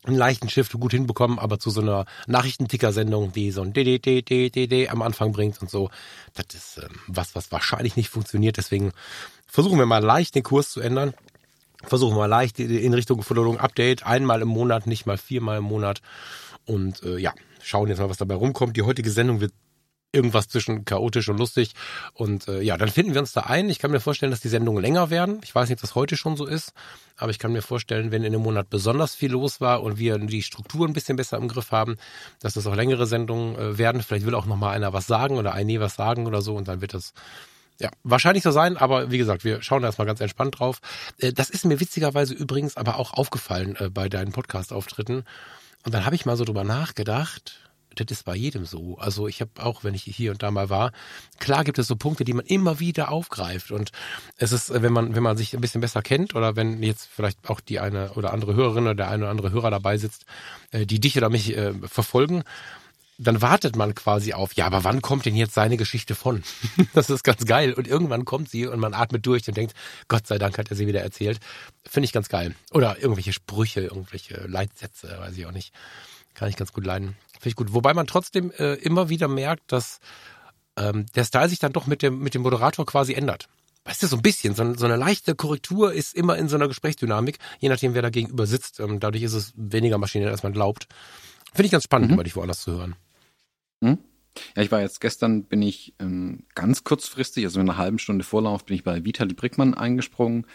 einen 0.05 0.17
leichten 0.17 0.49
Shift 0.49 0.73
gut 0.73 0.91
hinbekommen, 0.91 1.39
aber 1.39 1.59
zu 1.59 1.69
so 1.69 1.81
einer 1.81 2.05
Nachrichtenticker-Sendung, 2.27 3.31
die 3.31 3.51
so 3.51 3.61
ein 3.61 3.73
DDD 3.73 4.89
am 4.89 5.01
Anfang 5.01 5.31
bringt 5.31 5.61
und 5.61 5.69
so, 5.69 5.89
das 6.33 6.55
ist 6.55 6.77
ähm, 6.83 6.99
was, 7.07 7.35
was 7.35 7.51
wahrscheinlich 7.51 7.95
nicht 7.95 8.09
funktioniert. 8.09 8.57
Deswegen 8.57 8.91
versuchen 9.47 9.79
wir 9.79 9.85
mal 9.85 10.03
leicht 10.03 10.35
den 10.35 10.43
Kurs 10.43 10.69
zu 10.69 10.81
ändern. 10.81 11.13
Versuchen 11.83 12.17
wir 12.17 12.27
leicht 12.27 12.59
in 12.59 12.93
Richtung 12.93 13.21
Förderung 13.21 13.59
Update, 13.59 14.05
einmal 14.05 14.41
im 14.41 14.47
Monat, 14.47 14.87
nicht 14.87 15.05
mal 15.05 15.17
viermal 15.17 15.59
im 15.59 15.65
Monat. 15.65 16.01
Und 16.65 17.03
äh, 17.03 17.17
ja, 17.17 17.33
schauen 17.61 17.89
jetzt 17.89 17.99
mal, 17.99 18.09
was 18.09 18.17
dabei 18.17 18.35
rumkommt. 18.35 18.75
Die 18.75 18.81
heutige 18.81 19.11
Sendung 19.11 19.39
wird 19.39 19.53
irgendwas 20.15 20.47
zwischen 20.47 20.85
chaotisch 20.85 21.29
und 21.29 21.37
lustig. 21.37 21.73
Und 22.13 22.47
äh, 22.47 22.61
ja, 22.61 22.77
dann 22.77 22.89
finden 22.89 23.13
wir 23.13 23.21
uns 23.21 23.33
da 23.33 23.41
ein. 23.41 23.69
Ich 23.69 23.79
kann 23.79 23.91
mir 23.91 23.99
vorstellen, 23.99 24.31
dass 24.31 24.39
die 24.39 24.49
Sendungen 24.49 24.81
länger 24.81 25.09
werden. 25.09 25.41
Ich 25.43 25.53
weiß 25.53 25.69
nicht, 25.69 25.77
ob 25.77 25.81
das 25.81 25.95
heute 25.95 26.17
schon 26.17 26.37
so 26.37 26.45
ist, 26.45 26.73
aber 27.17 27.31
ich 27.31 27.39
kann 27.39 27.51
mir 27.51 27.61
vorstellen, 27.61 28.11
wenn 28.11 28.23
in 28.23 28.33
einem 28.33 28.43
Monat 28.43 28.69
besonders 28.69 29.13
viel 29.13 29.31
los 29.31 29.61
war 29.61 29.83
und 29.83 29.99
wir 29.99 30.17
die 30.17 30.41
Struktur 30.41 30.87
ein 30.87 30.93
bisschen 30.93 31.17
besser 31.17 31.37
im 31.37 31.47
Griff 31.47 31.71
haben, 31.71 31.97
dass 32.39 32.53
das 32.53 32.65
auch 32.65 32.75
längere 32.75 33.05
Sendungen 33.05 33.55
äh, 33.55 33.77
werden. 33.77 34.01
Vielleicht 34.01 34.25
will 34.25 34.35
auch 34.35 34.45
noch 34.45 34.55
mal 34.55 34.71
einer 34.71 34.93
was 34.93 35.07
sagen 35.07 35.37
oder 35.37 35.53
eine 35.53 35.79
was 35.79 35.95
sagen 35.95 36.25
oder 36.25 36.41
so 36.41 36.55
und 36.55 36.67
dann 36.67 36.81
wird 36.81 36.93
das 36.93 37.13
ja, 37.79 37.89
wahrscheinlich 38.03 38.43
so 38.43 38.51
sein, 38.51 38.77
aber 38.77 39.11
wie 39.11 39.17
gesagt, 39.17 39.43
wir 39.43 39.61
schauen 39.61 39.81
da 39.81 39.89
erstmal 39.89 40.07
ganz 40.07 40.21
entspannt 40.21 40.59
drauf. 40.59 40.79
Äh, 41.17 41.33
das 41.33 41.49
ist 41.49 41.65
mir 41.65 41.79
witzigerweise 41.79 42.33
übrigens 42.33 42.77
aber 42.77 42.97
auch 42.97 43.13
aufgefallen 43.13 43.75
äh, 43.77 43.89
bei 43.89 44.09
deinen 44.09 44.31
Podcast-Auftritten. 44.31 45.25
Und 45.83 45.93
dann 45.93 46.05
habe 46.05 46.15
ich 46.15 46.25
mal 46.25 46.37
so 46.37 46.45
drüber 46.45 46.63
nachgedacht, 46.63 47.64
das 47.95 48.05
ist 48.11 48.23
bei 48.23 48.35
jedem 48.35 48.65
so. 48.65 48.97
Also 48.97 49.27
ich 49.27 49.41
habe 49.41 49.51
auch, 49.63 49.83
wenn 49.83 49.93
ich 49.93 50.03
hier 50.03 50.31
und 50.31 50.43
da 50.43 50.51
mal 50.51 50.69
war, 50.69 50.91
klar 51.39 51.63
gibt 51.63 51.79
es 51.79 51.87
so 51.87 51.95
Punkte, 51.95 52.23
die 52.23 52.33
man 52.33 52.45
immer 52.45 52.79
wieder 52.79 53.11
aufgreift. 53.11 53.71
Und 53.71 53.91
es 54.37 54.51
ist, 54.51 54.71
wenn 54.81 54.93
man, 54.93 55.15
wenn 55.15 55.23
man 55.23 55.37
sich 55.37 55.53
ein 55.53 55.61
bisschen 55.61 55.81
besser 55.81 56.01
kennt 56.01 56.35
oder 56.35 56.55
wenn 56.55 56.81
jetzt 56.83 57.07
vielleicht 57.13 57.49
auch 57.49 57.59
die 57.59 57.79
eine 57.79 58.11
oder 58.13 58.33
andere 58.33 58.55
Hörerin 58.55 58.83
oder 58.83 58.95
der 58.95 59.09
eine 59.09 59.23
oder 59.23 59.31
andere 59.31 59.51
Hörer 59.51 59.71
dabei 59.71 59.97
sitzt, 59.97 60.25
äh, 60.71 60.85
die 60.85 60.99
dich 60.99 61.17
oder 61.17 61.29
mich 61.29 61.55
äh, 61.55 61.73
verfolgen, 61.87 62.43
dann 63.17 63.41
wartet 63.41 63.75
man 63.75 63.95
quasi 63.95 64.33
auf, 64.33 64.53
ja, 64.53 64.65
aber 64.65 64.83
wann 64.83 65.01
kommt 65.01 65.25
denn 65.25 65.35
jetzt 65.35 65.53
seine 65.53 65.77
Geschichte 65.77 66.15
von? 66.15 66.43
das 66.93 67.09
ist 67.09 67.23
ganz 67.23 67.45
geil. 67.45 67.73
Und 67.73 67.87
irgendwann 67.87 68.25
kommt 68.25 68.49
sie 68.49 68.67
und 68.67 68.79
man 68.79 68.93
atmet 68.93 69.25
durch 69.25 69.47
und 69.47 69.55
denkt, 69.55 69.73
Gott 70.07 70.27
sei 70.27 70.37
Dank 70.37 70.57
hat 70.57 70.69
er 70.69 70.75
sie 70.75 70.87
wieder 70.87 71.01
erzählt. 71.01 71.39
Finde 71.85 72.05
ich 72.05 72.13
ganz 72.13 72.29
geil. 72.29 72.55
Oder 72.71 72.97
irgendwelche 72.99 73.33
Sprüche, 73.33 73.81
irgendwelche 73.81 74.45
Leitsätze, 74.47 75.15
weiß 75.19 75.37
ich 75.37 75.45
auch 75.45 75.51
nicht. 75.51 75.73
Kann 76.33 76.49
ich 76.49 76.57
ganz 76.57 76.73
gut 76.73 76.85
leiden. 76.85 77.15
Finde 77.39 77.49
ich 77.49 77.55
gut. 77.55 77.73
Wobei 77.73 77.93
man 77.93 78.07
trotzdem 78.07 78.51
äh, 78.51 78.73
immer 78.75 79.09
wieder 79.09 79.27
merkt, 79.27 79.71
dass 79.71 79.99
ähm, 80.77 81.05
der 81.15 81.23
Style 81.23 81.49
sich 81.49 81.59
dann 81.59 81.73
doch 81.73 81.87
mit 81.87 82.01
dem, 82.01 82.19
mit 82.19 82.33
dem 82.33 82.41
Moderator 82.41 82.85
quasi 82.85 83.13
ändert. 83.13 83.47
Weißt 83.85 84.01
du, 84.01 84.07
so 84.07 84.15
ein 84.15 84.23
bisschen, 84.23 84.55
so, 84.55 84.73
so 84.73 84.85
eine 84.85 84.95
leichte 84.95 85.35
Korrektur 85.35 85.93
ist 85.93 86.15
immer 86.15 86.37
in 86.37 86.49
so 86.49 86.55
einer 86.55 86.67
Gesprächsdynamik, 86.67 87.37
je 87.59 87.69
nachdem, 87.69 87.93
wer 87.93 88.01
da 88.01 88.09
gegenüber 88.09 88.47
sitzt. 88.47 88.79
Ähm, 88.79 88.99
dadurch 88.99 89.23
ist 89.23 89.33
es 89.33 89.53
weniger 89.55 89.97
maschinell, 89.97 90.29
als 90.29 90.43
man 90.43 90.53
glaubt. 90.53 90.87
Finde 91.53 91.67
ich 91.67 91.71
ganz 91.71 91.83
spannend, 91.83 92.09
mhm. 92.09 92.15
über 92.15 92.23
dich 92.23 92.35
woanders 92.35 92.61
zu 92.61 92.71
hören. 92.71 92.95
Mhm. 93.81 93.99
Ja, 94.55 94.63
ich 94.63 94.71
war 94.71 94.81
jetzt 94.81 94.99
gestern, 95.01 95.43
bin 95.43 95.61
ich 95.61 95.93
ähm, 95.99 96.43
ganz 96.55 96.83
kurzfristig, 96.83 97.45
also 97.45 97.59
in 97.59 97.69
einer 97.69 97.77
halben 97.77 97.99
Stunde 97.99 98.25
Vorlauf, 98.25 98.65
bin 98.65 98.75
ich 98.75 98.83
bei 98.83 99.05
Vitali 99.05 99.33
Brickmann 99.33 99.73
eingesprungen. 99.73 100.45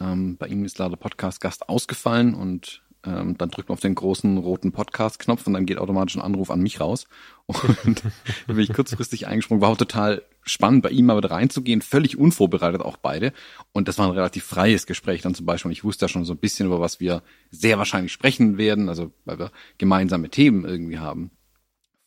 Ähm, 0.00 0.36
bei 0.36 0.46
ihm 0.46 0.64
ist 0.64 0.78
leider 0.78 0.96
Podcast-Gast 0.96 1.68
ausgefallen 1.68 2.34
und 2.34 2.82
ähm, 3.06 3.38
dann 3.38 3.50
drückt 3.50 3.68
man 3.68 3.74
auf 3.74 3.80
den 3.80 3.94
großen 3.94 4.36
roten 4.38 4.72
Podcast-Knopf 4.72 5.46
und 5.46 5.52
dann 5.52 5.66
geht 5.66 5.78
automatisch 5.78 6.16
ein 6.16 6.22
Anruf 6.22 6.50
an 6.50 6.60
mich 6.60 6.80
raus. 6.80 7.06
Und 7.46 8.02
da 8.04 8.10
bin 8.52 8.58
ich 8.58 8.72
kurzfristig 8.72 9.26
eingesprungen. 9.26 9.62
War 9.62 9.70
auch 9.70 9.76
total 9.76 10.22
spannend, 10.42 10.82
bei 10.82 10.90
ihm 10.90 11.06
mal 11.06 11.16
wieder 11.16 11.30
reinzugehen, 11.30 11.82
völlig 11.82 12.18
unvorbereitet 12.18 12.82
auch 12.82 12.96
beide. 12.96 13.32
Und 13.72 13.88
das 13.88 13.98
war 13.98 14.06
ein 14.06 14.12
relativ 14.12 14.44
freies 14.44 14.86
Gespräch 14.86 15.22
dann 15.22 15.34
zum 15.34 15.46
Beispiel. 15.46 15.68
Und 15.68 15.72
ich 15.72 15.84
wusste 15.84 16.06
ja 16.06 16.08
schon 16.08 16.24
so 16.24 16.34
ein 16.34 16.38
bisschen, 16.38 16.66
über 16.66 16.80
was 16.80 17.00
wir 17.00 17.22
sehr 17.50 17.78
wahrscheinlich 17.78 18.12
sprechen 18.12 18.58
werden, 18.58 18.88
also 18.88 19.12
weil 19.24 19.38
wir 19.38 19.52
gemeinsame 19.78 20.28
Themen 20.28 20.64
irgendwie 20.64 20.98
haben. 20.98 21.30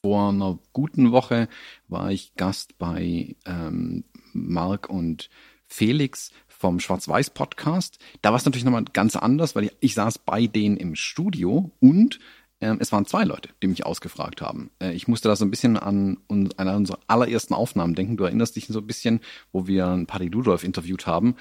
Vor 0.01 0.29
einer 0.29 0.59
guten 0.73 1.11
Woche 1.11 1.49
war 1.87 2.11
ich 2.11 2.35
Gast 2.35 2.77
bei 2.77 3.35
ähm, 3.45 4.03
Mark 4.33 4.89
und 4.89 5.29
Felix 5.67 6.31
vom 6.59 6.79
Schwarz-Weiß-Podcast. 6.79 7.99
Da 8.21 8.29
war 8.29 8.37
es 8.37 8.45
natürlich 8.45 8.65
nochmal 8.65 8.83
ganz 8.91 9.15
anders, 9.15 9.55
weil 9.55 9.65
ich, 9.65 9.71
ich 9.79 9.93
saß 9.95 10.19
bei 10.19 10.45
denen 10.45 10.75
im 10.77 10.95
Studio 10.95 11.71
und 11.79 12.19
ähm, 12.61 12.77
es 12.81 12.91
waren 12.91 13.05
zwei 13.05 13.23
Leute, 13.23 13.49
die 13.63 13.67
mich 13.67 13.85
ausgefragt 13.85 14.41
haben. 14.41 14.69
Äh, 14.81 14.93
ich 14.93 15.07
musste 15.07 15.29
da 15.29 15.37
so 15.37 15.45
ein 15.45 15.51
bisschen 15.51 15.77
an 15.77 16.17
einer 16.57 16.75
unserer 16.75 16.99
allerersten 17.07 17.53
Aufnahmen 17.53 17.95
denken. 17.95 18.17
Du 18.17 18.25
erinnerst 18.25 18.57
dich 18.57 18.67
so 18.67 18.79
ein 18.79 18.87
bisschen, 18.87 19.21
wo 19.53 19.67
wir 19.67 19.87
einen 19.87 20.05
Paddy 20.05 20.27
Ludolf 20.27 20.65
interviewt 20.65 21.07
haben 21.07 21.35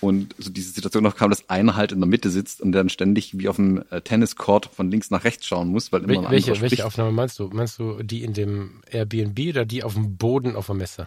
und 0.00 0.34
so 0.38 0.50
diese 0.50 0.72
Situation 0.72 1.04
noch 1.04 1.14
kam, 1.14 1.30
dass 1.30 1.48
einer 1.48 1.76
halt 1.76 1.92
in 1.92 2.00
der 2.00 2.08
Mitte 2.08 2.28
sitzt 2.28 2.60
und 2.60 2.72
dann 2.72 2.88
ständig 2.88 3.38
wie 3.38 3.48
auf 3.48 3.56
dem 3.56 3.84
äh, 3.90 4.00
Tenniscourt 4.00 4.66
von 4.66 4.90
links 4.90 5.12
nach 5.12 5.22
rechts 5.22 5.46
schauen 5.46 5.68
muss, 5.68 5.92
weil 5.92 6.02
immer 6.02 6.24
Wel 6.24 6.30
welche, 6.32 6.60
welche 6.60 6.84
Aufnahme 6.84 7.12
meinst 7.12 7.38
du? 7.38 7.48
Meinst 7.52 7.78
du 7.78 8.02
die 8.02 8.24
in 8.24 8.32
dem 8.32 8.82
Airbnb 8.90 9.38
oder 9.50 9.64
die 9.64 9.84
auf 9.84 9.94
dem 9.94 10.16
Boden 10.16 10.56
auf 10.56 10.66
der 10.66 10.74
Messe? 10.74 11.06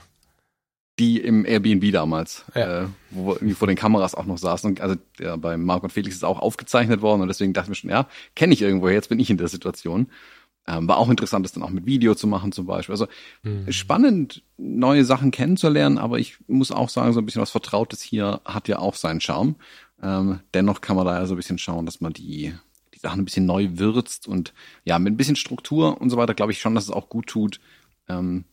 Die 0.99 1.19
im 1.19 1.45
Airbnb 1.45 1.91
damals, 1.91 2.45
ja. 2.55 2.83
äh, 2.83 2.87
wo 3.11 3.27
wir 3.27 3.35
irgendwie 3.35 3.53
vor 3.53 3.67
den 3.67 3.77
Kameras 3.77 4.15
auch 4.15 4.25
noch 4.25 4.37
saßen. 4.37 4.71
Und 4.71 4.81
also 4.81 4.95
ja, 5.19 5.35
bei 5.35 5.57
Marc 5.57 5.83
und 5.83 5.91
Felix 5.91 6.15
ist 6.15 6.23
auch 6.23 6.39
aufgezeichnet 6.39 7.01
worden 7.01 7.21
und 7.21 7.27
deswegen 7.27 7.53
dachte 7.53 7.65
ich 7.65 7.69
mir 7.69 7.75
schon, 7.75 7.89
ja, 7.89 8.07
kenne 8.35 8.53
ich 8.53 8.61
irgendwo, 8.61 8.89
jetzt 8.89 9.09
bin 9.09 9.19
ich 9.19 9.29
in 9.29 9.37
der 9.37 9.47
Situation. 9.47 10.07
Ähm, 10.67 10.87
war 10.87 10.97
auch 10.97 11.09
interessant, 11.09 11.45
das 11.45 11.53
dann 11.53 11.63
auch 11.63 11.69
mit 11.69 11.85
Video 11.85 12.13
zu 12.13 12.27
machen 12.27 12.51
zum 12.51 12.65
Beispiel. 12.65 12.93
Also 12.93 13.07
mhm. 13.43 13.71
spannend, 13.71 14.43
neue 14.57 15.05
Sachen 15.05 15.31
kennenzulernen, 15.31 15.97
aber 15.97 16.19
ich 16.19 16.37
muss 16.47 16.71
auch 16.71 16.89
sagen, 16.89 17.13
so 17.13 17.19
ein 17.19 17.25
bisschen 17.25 17.41
was 17.41 17.51
Vertrautes 17.51 18.01
hier 18.01 18.41
hat 18.43 18.67
ja 18.67 18.79
auch 18.79 18.95
seinen 18.95 19.21
Charme. 19.21 19.55
Ähm, 20.01 20.39
dennoch 20.53 20.81
kann 20.81 20.97
man 20.97 21.05
da 21.05 21.19
ja 21.19 21.25
so 21.25 21.35
ein 21.35 21.37
bisschen 21.37 21.57
schauen, 21.57 21.85
dass 21.85 22.01
man 22.01 22.11
die, 22.11 22.53
die 22.93 22.99
Sachen 22.99 23.21
ein 23.21 23.25
bisschen 23.25 23.45
neu 23.45 23.69
würzt 23.73 24.27
und 24.27 24.53
ja, 24.83 24.99
mit 24.99 25.13
ein 25.13 25.17
bisschen 25.17 25.37
Struktur 25.37 26.01
und 26.01 26.09
so 26.09 26.17
weiter, 26.17 26.33
glaube 26.33 26.51
ich 26.51 26.59
schon, 26.59 26.75
dass 26.75 26.85
es 26.85 26.91
auch 26.91 27.07
gut 27.07 27.27
tut, 27.27 27.61
ähm, 28.09 28.43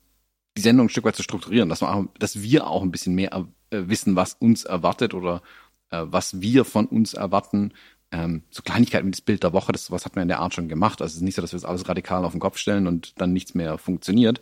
die 0.56 0.62
Sendung 0.62 0.86
ein 0.86 0.90
Stück 0.90 1.04
weit 1.04 1.16
zu 1.16 1.22
strukturieren, 1.22 1.68
dass, 1.68 1.80
man, 1.80 2.08
dass 2.18 2.42
wir 2.42 2.66
auch 2.66 2.82
ein 2.82 2.90
bisschen 2.90 3.14
mehr 3.14 3.32
äh, 3.70 3.82
wissen, 3.88 4.16
was 4.16 4.34
uns 4.34 4.64
erwartet 4.64 5.14
oder 5.14 5.42
äh, 5.90 6.02
was 6.04 6.40
wir 6.40 6.64
von 6.64 6.86
uns 6.86 7.14
erwarten. 7.14 7.72
Ähm, 8.12 8.42
so 8.50 8.62
Kleinigkeiten 8.62 9.06
wie 9.06 9.12
das 9.12 9.20
Bild 9.20 9.42
der 9.42 9.52
Woche, 9.52 9.72
das 9.72 9.90
was 9.90 10.04
hat 10.04 10.14
man 10.14 10.22
in 10.22 10.28
der 10.28 10.40
Art 10.40 10.54
schon 10.54 10.68
gemacht. 10.68 11.02
Also 11.02 11.12
es 11.12 11.16
ist 11.16 11.22
nicht 11.22 11.34
so, 11.34 11.42
dass 11.42 11.52
wir 11.52 11.58
das 11.58 11.68
alles 11.68 11.88
radikal 11.88 12.24
auf 12.24 12.32
den 12.32 12.40
Kopf 12.40 12.58
stellen 12.58 12.86
und 12.86 13.20
dann 13.20 13.32
nichts 13.32 13.54
mehr 13.54 13.78
funktioniert. 13.78 14.40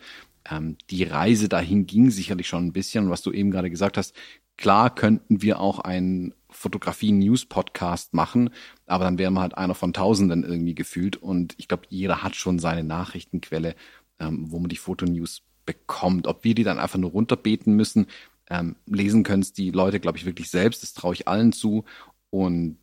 Ähm, 0.50 0.76
die 0.90 1.04
Reise 1.04 1.48
dahin 1.48 1.86
ging 1.86 2.10
sicherlich 2.10 2.48
schon 2.48 2.66
ein 2.66 2.72
bisschen. 2.72 3.10
Was 3.10 3.22
du 3.22 3.32
eben 3.32 3.50
gerade 3.50 3.70
gesagt 3.70 3.96
hast, 3.96 4.14
klar 4.58 4.94
könnten 4.94 5.40
wir 5.40 5.60
auch 5.60 5.78
einen 5.78 6.34
Fotografie-News-Podcast 6.50 8.12
machen, 8.12 8.50
aber 8.86 9.04
dann 9.04 9.18
wären 9.18 9.32
wir 9.32 9.40
halt 9.40 9.56
einer 9.56 9.74
von 9.74 9.94
Tausenden 9.94 10.44
irgendwie 10.44 10.74
gefühlt. 10.74 11.16
Und 11.16 11.54
ich 11.56 11.68
glaube, 11.68 11.84
jeder 11.88 12.22
hat 12.22 12.36
schon 12.36 12.58
seine 12.58 12.84
Nachrichtenquelle, 12.84 13.74
ähm, 14.18 14.50
wo 14.50 14.58
man 14.58 14.68
die 14.68 14.76
Fotonews 14.76 15.42
bekommt. 15.64 16.26
Ob 16.26 16.44
wir 16.44 16.54
die 16.54 16.64
dann 16.64 16.78
einfach 16.78 16.98
nur 16.98 17.10
runterbeten 17.10 17.74
müssen, 17.74 18.06
ähm, 18.50 18.76
lesen 18.86 19.22
können 19.22 19.42
es 19.42 19.52
die 19.52 19.70
Leute, 19.70 20.00
glaube 20.00 20.18
ich, 20.18 20.26
wirklich 20.26 20.50
selbst. 20.50 20.82
Das 20.82 20.94
traue 20.94 21.14
ich 21.14 21.28
allen 21.28 21.52
zu. 21.52 21.84
Und 22.30 22.78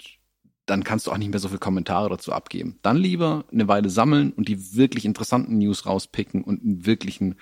dann 0.65 0.83
kannst 0.83 1.07
du 1.07 1.11
auch 1.11 1.17
nicht 1.17 1.31
mehr 1.31 1.39
so 1.39 1.47
viele 1.47 1.59
Kommentare 1.59 2.09
dazu 2.09 2.31
abgeben. 2.31 2.77
Dann 2.81 2.97
lieber 2.97 3.45
eine 3.51 3.67
Weile 3.67 3.89
sammeln 3.89 4.31
und 4.31 4.47
die 4.47 4.75
wirklich 4.75 5.05
interessanten 5.05 5.57
News 5.57 5.85
rauspicken 5.85 6.43
und 6.43 6.61
einen 6.61 6.85
wirklichen 6.85 7.35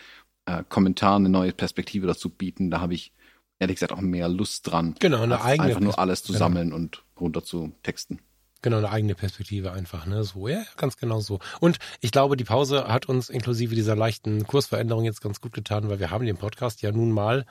äh, 0.46 0.64
Kommentar, 0.68 1.18
eine 1.18 1.30
neue 1.30 1.52
Perspektive 1.52 2.08
dazu 2.08 2.30
bieten. 2.30 2.72
Da 2.72 2.80
habe 2.80 2.94
ich 2.94 3.14
ehrlich 3.60 3.76
gesagt 3.76 3.92
auch 3.92 4.02
mehr 4.02 4.30
Lust 4.30 4.72
dran, 4.72 4.96
genau, 5.00 5.22
eine 5.22 5.42
eigene 5.42 5.70
einfach 5.70 5.82
nur 5.82 6.00
alles 6.00 6.24
zu 6.24 6.32
genau. 6.32 6.46
sammeln 6.46 6.74
und 6.74 7.04
runter 7.20 7.44
zu 7.44 7.72
texten. 7.84 8.20
Genau, 8.62 8.78
eine 8.78 8.90
eigene 8.90 9.16
Perspektive 9.16 9.72
einfach, 9.72 10.06
ne? 10.06 10.24
So, 10.24 10.48
ja, 10.48 10.64
ganz 10.78 10.98
genau 10.98 11.20
so. 11.20 11.40
Und 11.60 11.78
ich 12.02 12.12
glaube, 12.12 12.38
die 12.38 12.44
Pause 12.44 12.88
hat 12.88 13.08
uns 13.08 13.30
inklusive 13.30 13.76
dieser 13.76 13.96
leichten 13.96 14.46
Kursveränderung 14.48 15.04
jetzt 15.04 15.22
ganz 15.22 15.42
gut 15.42 15.54
getan, 15.54 15.90
weil 15.90 16.00
wir 16.00 16.10
haben 16.10 16.26
den 16.26 16.38
Podcast 16.38 16.82
ja 16.82 16.92
nun 16.92 17.12
mal 17.12 17.46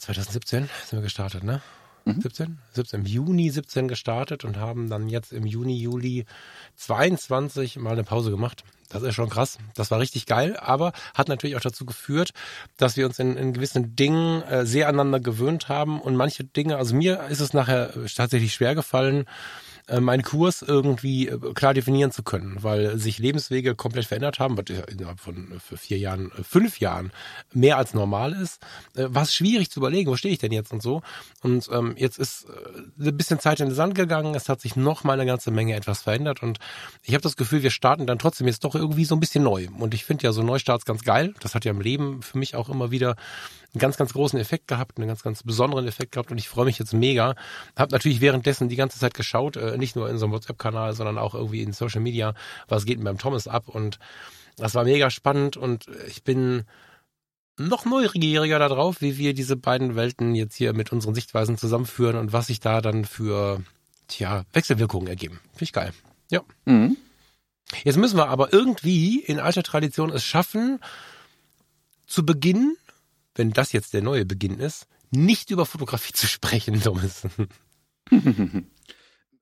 2017 0.00 0.68
sind 0.86 0.98
wir 0.98 1.02
gestartet, 1.02 1.44
ne? 1.44 1.62
Mhm. 2.04 2.20
17? 2.20 2.58
17, 2.72 3.00
im 3.00 3.06
Juni 3.06 3.50
17 3.50 3.88
gestartet 3.88 4.44
und 4.44 4.58
haben 4.58 4.88
dann 4.90 5.08
jetzt 5.08 5.32
im 5.32 5.46
Juni, 5.46 5.76
Juli 5.76 6.26
22 6.76 7.76
mal 7.76 7.92
eine 7.92 8.04
Pause 8.04 8.30
gemacht. 8.30 8.64
Das 8.90 9.02
ist 9.02 9.14
schon 9.14 9.30
krass. 9.30 9.58
Das 9.74 9.90
war 9.90 9.98
richtig 9.98 10.26
geil, 10.26 10.56
aber 10.56 10.92
hat 11.14 11.28
natürlich 11.28 11.56
auch 11.56 11.60
dazu 11.60 11.84
geführt, 11.84 12.30
dass 12.76 12.96
wir 12.96 13.06
uns 13.06 13.18
in, 13.18 13.36
in 13.36 13.52
gewissen 13.52 13.96
Dingen 13.96 14.42
äh, 14.42 14.66
sehr 14.66 14.88
aneinander 14.88 15.20
gewöhnt 15.20 15.68
haben 15.68 16.00
und 16.00 16.14
manche 16.14 16.44
Dinge, 16.44 16.76
also 16.76 16.94
mir 16.94 17.24
ist 17.28 17.40
es 17.40 17.54
nachher 17.54 17.92
tatsächlich 18.14 18.54
schwer 18.54 18.74
gefallen, 18.74 19.24
äh, 19.88 20.00
meinen 20.00 20.22
Kurs 20.22 20.62
irgendwie 20.62 21.28
äh, 21.28 21.38
klar 21.54 21.74
definieren 21.74 22.10
zu 22.10 22.22
können, 22.22 22.62
weil 22.62 22.98
sich 22.98 23.18
Lebenswege 23.18 23.74
komplett 23.74 24.06
verändert 24.06 24.38
haben, 24.38 24.56
was 24.56 24.64
innerhalb 24.88 25.20
von 25.20 25.52
äh, 25.52 25.76
vier 25.76 25.98
Jahren, 25.98 26.30
fünf 26.42 26.80
Jahren 26.80 27.12
mehr 27.52 27.76
als 27.76 27.94
normal 27.94 28.32
ist. 28.32 28.60
War 28.94 29.22
es 29.22 29.34
schwierig 29.34 29.70
zu 29.70 29.80
überlegen, 29.80 30.10
wo 30.10 30.16
stehe 30.16 30.32
ich 30.32 30.40
denn 30.40 30.52
jetzt 30.52 30.72
und 30.72 30.82
so. 30.82 31.02
Und 31.42 31.68
ähm, 31.72 31.94
jetzt 31.98 32.18
ist 32.18 32.46
ein 32.98 33.16
bisschen 33.16 33.40
Zeit 33.40 33.60
in 33.60 33.68
den 33.68 33.74
Sand 33.74 33.94
gegangen, 33.94 34.34
es 34.34 34.48
hat 34.48 34.60
sich 34.60 34.76
noch 34.76 35.04
mal 35.04 35.14
eine 35.14 35.26
ganze 35.26 35.50
Menge 35.50 35.74
etwas 35.74 36.02
verändert 36.02 36.42
und 36.42 36.58
ich 37.02 37.14
habe 37.14 37.22
das 37.22 37.36
Gefühl, 37.36 37.62
wir 37.62 37.70
starten 37.70 38.06
dann 38.06 38.18
trotzdem 38.18 38.46
jetzt 38.46 38.64
doch 38.64 38.74
irgendwie 38.74 39.04
so 39.04 39.14
ein 39.14 39.20
bisschen 39.20 39.44
neu. 39.44 39.68
Und 39.78 39.94
ich 39.94 40.04
finde 40.04 40.24
ja 40.24 40.32
so 40.32 40.42
Neustarts 40.42 40.84
ganz 40.84 41.02
geil. 41.02 41.34
Das 41.40 41.54
hat 41.54 41.64
ja 41.64 41.72
im 41.72 41.80
Leben 41.80 42.22
für 42.22 42.38
mich 42.38 42.54
auch 42.54 42.68
immer 42.68 42.90
wieder 42.90 43.16
einen 43.74 43.80
ganz, 43.80 43.96
ganz 43.96 44.12
großen 44.12 44.38
Effekt 44.38 44.68
gehabt, 44.68 44.98
einen 44.98 45.08
ganz, 45.08 45.22
ganz 45.22 45.42
besonderen 45.42 45.86
Effekt 45.86 46.12
gehabt 46.12 46.30
und 46.30 46.38
ich 46.38 46.48
freue 46.48 46.64
mich 46.64 46.78
jetzt 46.78 46.94
mega. 46.94 47.34
Hab 47.76 47.90
natürlich 47.90 48.20
währenddessen 48.20 48.68
die 48.68 48.76
ganze 48.76 48.98
Zeit 48.98 49.14
geschaut, 49.14 49.56
äh, 49.56 49.73
nicht 49.76 49.96
nur 49.96 50.08
in 50.08 50.18
so 50.18 50.26
einem 50.26 50.32
WhatsApp-Kanal, 50.32 50.94
sondern 50.94 51.18
auch 51.18 51.34
irgendwie 51.34 51.62
in 51.62 51.72
Social 51.72 52.00
Media, 52.00 52.34
was 52.68 52.84
geht 52.84 52.98
denn 52.98 53.04
beim 53.04 53.18
Thomas 53.18 53.48
ab 53.48 53.68
und 53.68 53.98
das 54.56 54.74
war 54.74 54.84
mega 54.84 55.10
spannend 55.10 55.56
und 55.56 55.86
ich 56.06 56.22
bin 56.22 56.64
noch 57.56 57.84
neugieriger 57.84 58.58
darauf, 58.58 59.00
wie 59.00 59.16
wir 59.16 59.34
diese 59.34 59.56
beiden 59.56 59.96
Welten 59.96 60.34
jetzt 60.34 60.56
hier 60.56 60.72
mit 60.72 60.92
unseren 60.92 61.14
Sichtweisen 61.14 61.56
zusammenführen 61.56 62.16
und 62.16 62.32
was 62.32 62.48
sich 62.48 62.60
da 62.60 62.80
dann 62.80 63.04
für, 63.04 63.62
tja, 64.08 64.44
Wechselwirkungen 64.52 65.08
ergeben. 65.08 65.40
Finde 65.52 65.64
ich 65.64 65.72
geil. 65.72 65.92
Ja. 66.30 66.42
Mhm. 66.64 66.96
Jetzt 67.82 67.96
müssen 67.96 68.16
wir 68.16 68.28
aber 68.28 68.52
irgendwie 68.52 69.20
in 69.20 69.40
alter 69.40 69.62
Tradition 69.62 70.10
es 70.10 70.24
schaffen, 70.24 70.80
zu 72.06 72.26
Beginn 72.26 72.76
wenn 73.34 73.52
das 73.52 73.72
jetzt 73.72 73.94
der 73.94 74.02
neue 74.02 74.24
Beginn 74.24 74.58
ist, 74.58 74.86
nicht 75.10 75.50
über 75.50 75.66
Fotografie 75.66 76.12
zu 76.14 76.26
sprechen, 76.26 76.80
Thomas. 76.80 77.26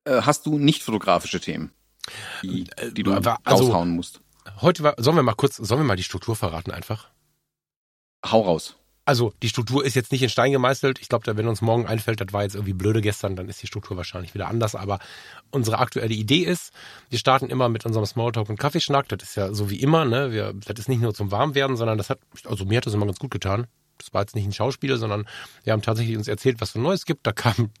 Äh, 0.05 0.21
hast 0.21 0.45
du 0.45 0.57
nicht 0.57 0.83
fotografische 0.83 1.39
Themen, 1.39 1.71
die, 2.41 2.69
äh, 2.77 2.91
die 2.91 3.03
du 3.03 3.13
also, 3.13 3.31
raushauen 3.47 3.91
musst? 3.91 4.21
Heute 4.61 4.83
war, 4.83 4.95
sollen 4.97 5.15
wir 5.15 5.23
mal 5.23 5.33
kurz, 5.33 5.57
sollen 5.57 5.81
wir 5.81 5.85
mal 5.85 5.95
die 5.95 6.03
Struktur 6.03 6.35
verraten 6.35 6.71
einfach? 6.71 7.09
Hau 8.25 8.41
raus. 8.41 8.75
Also 9.05 9.33
die 9.41 9.49
Struktur 9.49 9.83
ist 9.83 9.95
jetzt 9.95 10.13
nicht 10.13 10.23
in 10.23 10.29
Stein 10.29 10.53
gemeißelt. 10.53 10.99
Ich 10.99 11.09
glaube, 11.09 11.35
wenn 11.35 11.47
uns 11.47 11.61
morgen 11.61 11.85
einfällt, 11.87 12.21
das 12.21 12.31
war 12.31 12.43
jetzt 12.43 12.55
irgendwie 12.55 12.73
blöde 12.73 13.01
gestern, 13.01 13.35
dann 13.35 13.49
ist 13.49 13.61
die 13.61 13.67
Struktur 13.67 13.97
wahrscheinlich 13.97 14.33
wieder 14.33 14.47
anders. 14.47 14.75
Aber 14.75 14.99
unsere 15.51 15.79
aktuelle 15.79 16.13
Idee 16.13 16.43
ist, 16.43 16.71
wir 17.09 17.19
starten 17.19 17.49
immer 17.49 17.67
mit 17.67 17.85
unserem 17.85 18.05
Smalltalk 18.05 18.49
und 18.49 18.57
Kaffeeschnack. 18.57 19.09
Das 19.09 19.21
ist 19.21 19.35
ja 19.35 19.53
so 19.53 19.69
wie 19.69 19.81
immer, 19.81 20.05
ne? 20.05 20.31
Wir, 20.31 20.53
das 20.53 20.79
ist 20.79 20.87
nicht 20.87 21.01
nur 21.01 21.13
zum 21.13 21.31
Warmwerden, 21.31 21.75
sondern 21.75 21.97
das 21.97 22.09
hat, 22.09 22.19
also 22.45 22.63
mir 22.63 22.77
hat 22.77 22.85
das 22.85 22.93
immer 22.93 23.05
ganz 23.05 23.19
gut 23.19 23.31
getan 23.31 23.67
das 23.97 24.13
war 24.13 24.21
jetzt 24.21 24.35
nicht 24.35 24.45
ein 24.45 24.53
Schauspieler, 24.53 24.97
sondern 24.97 25.25
wir 25.63 25.73
haben 25.73 25.81
tatsächlich 25.81 26.17
uns 26.17 26.27
erzählt, 26.27 26.61
was 26.61 26.71
für 26.71 26.79
Neues 26.79 27.05
gibt. 27.05 27.25
Da 27.25 27.31
kam, 27.31 27.71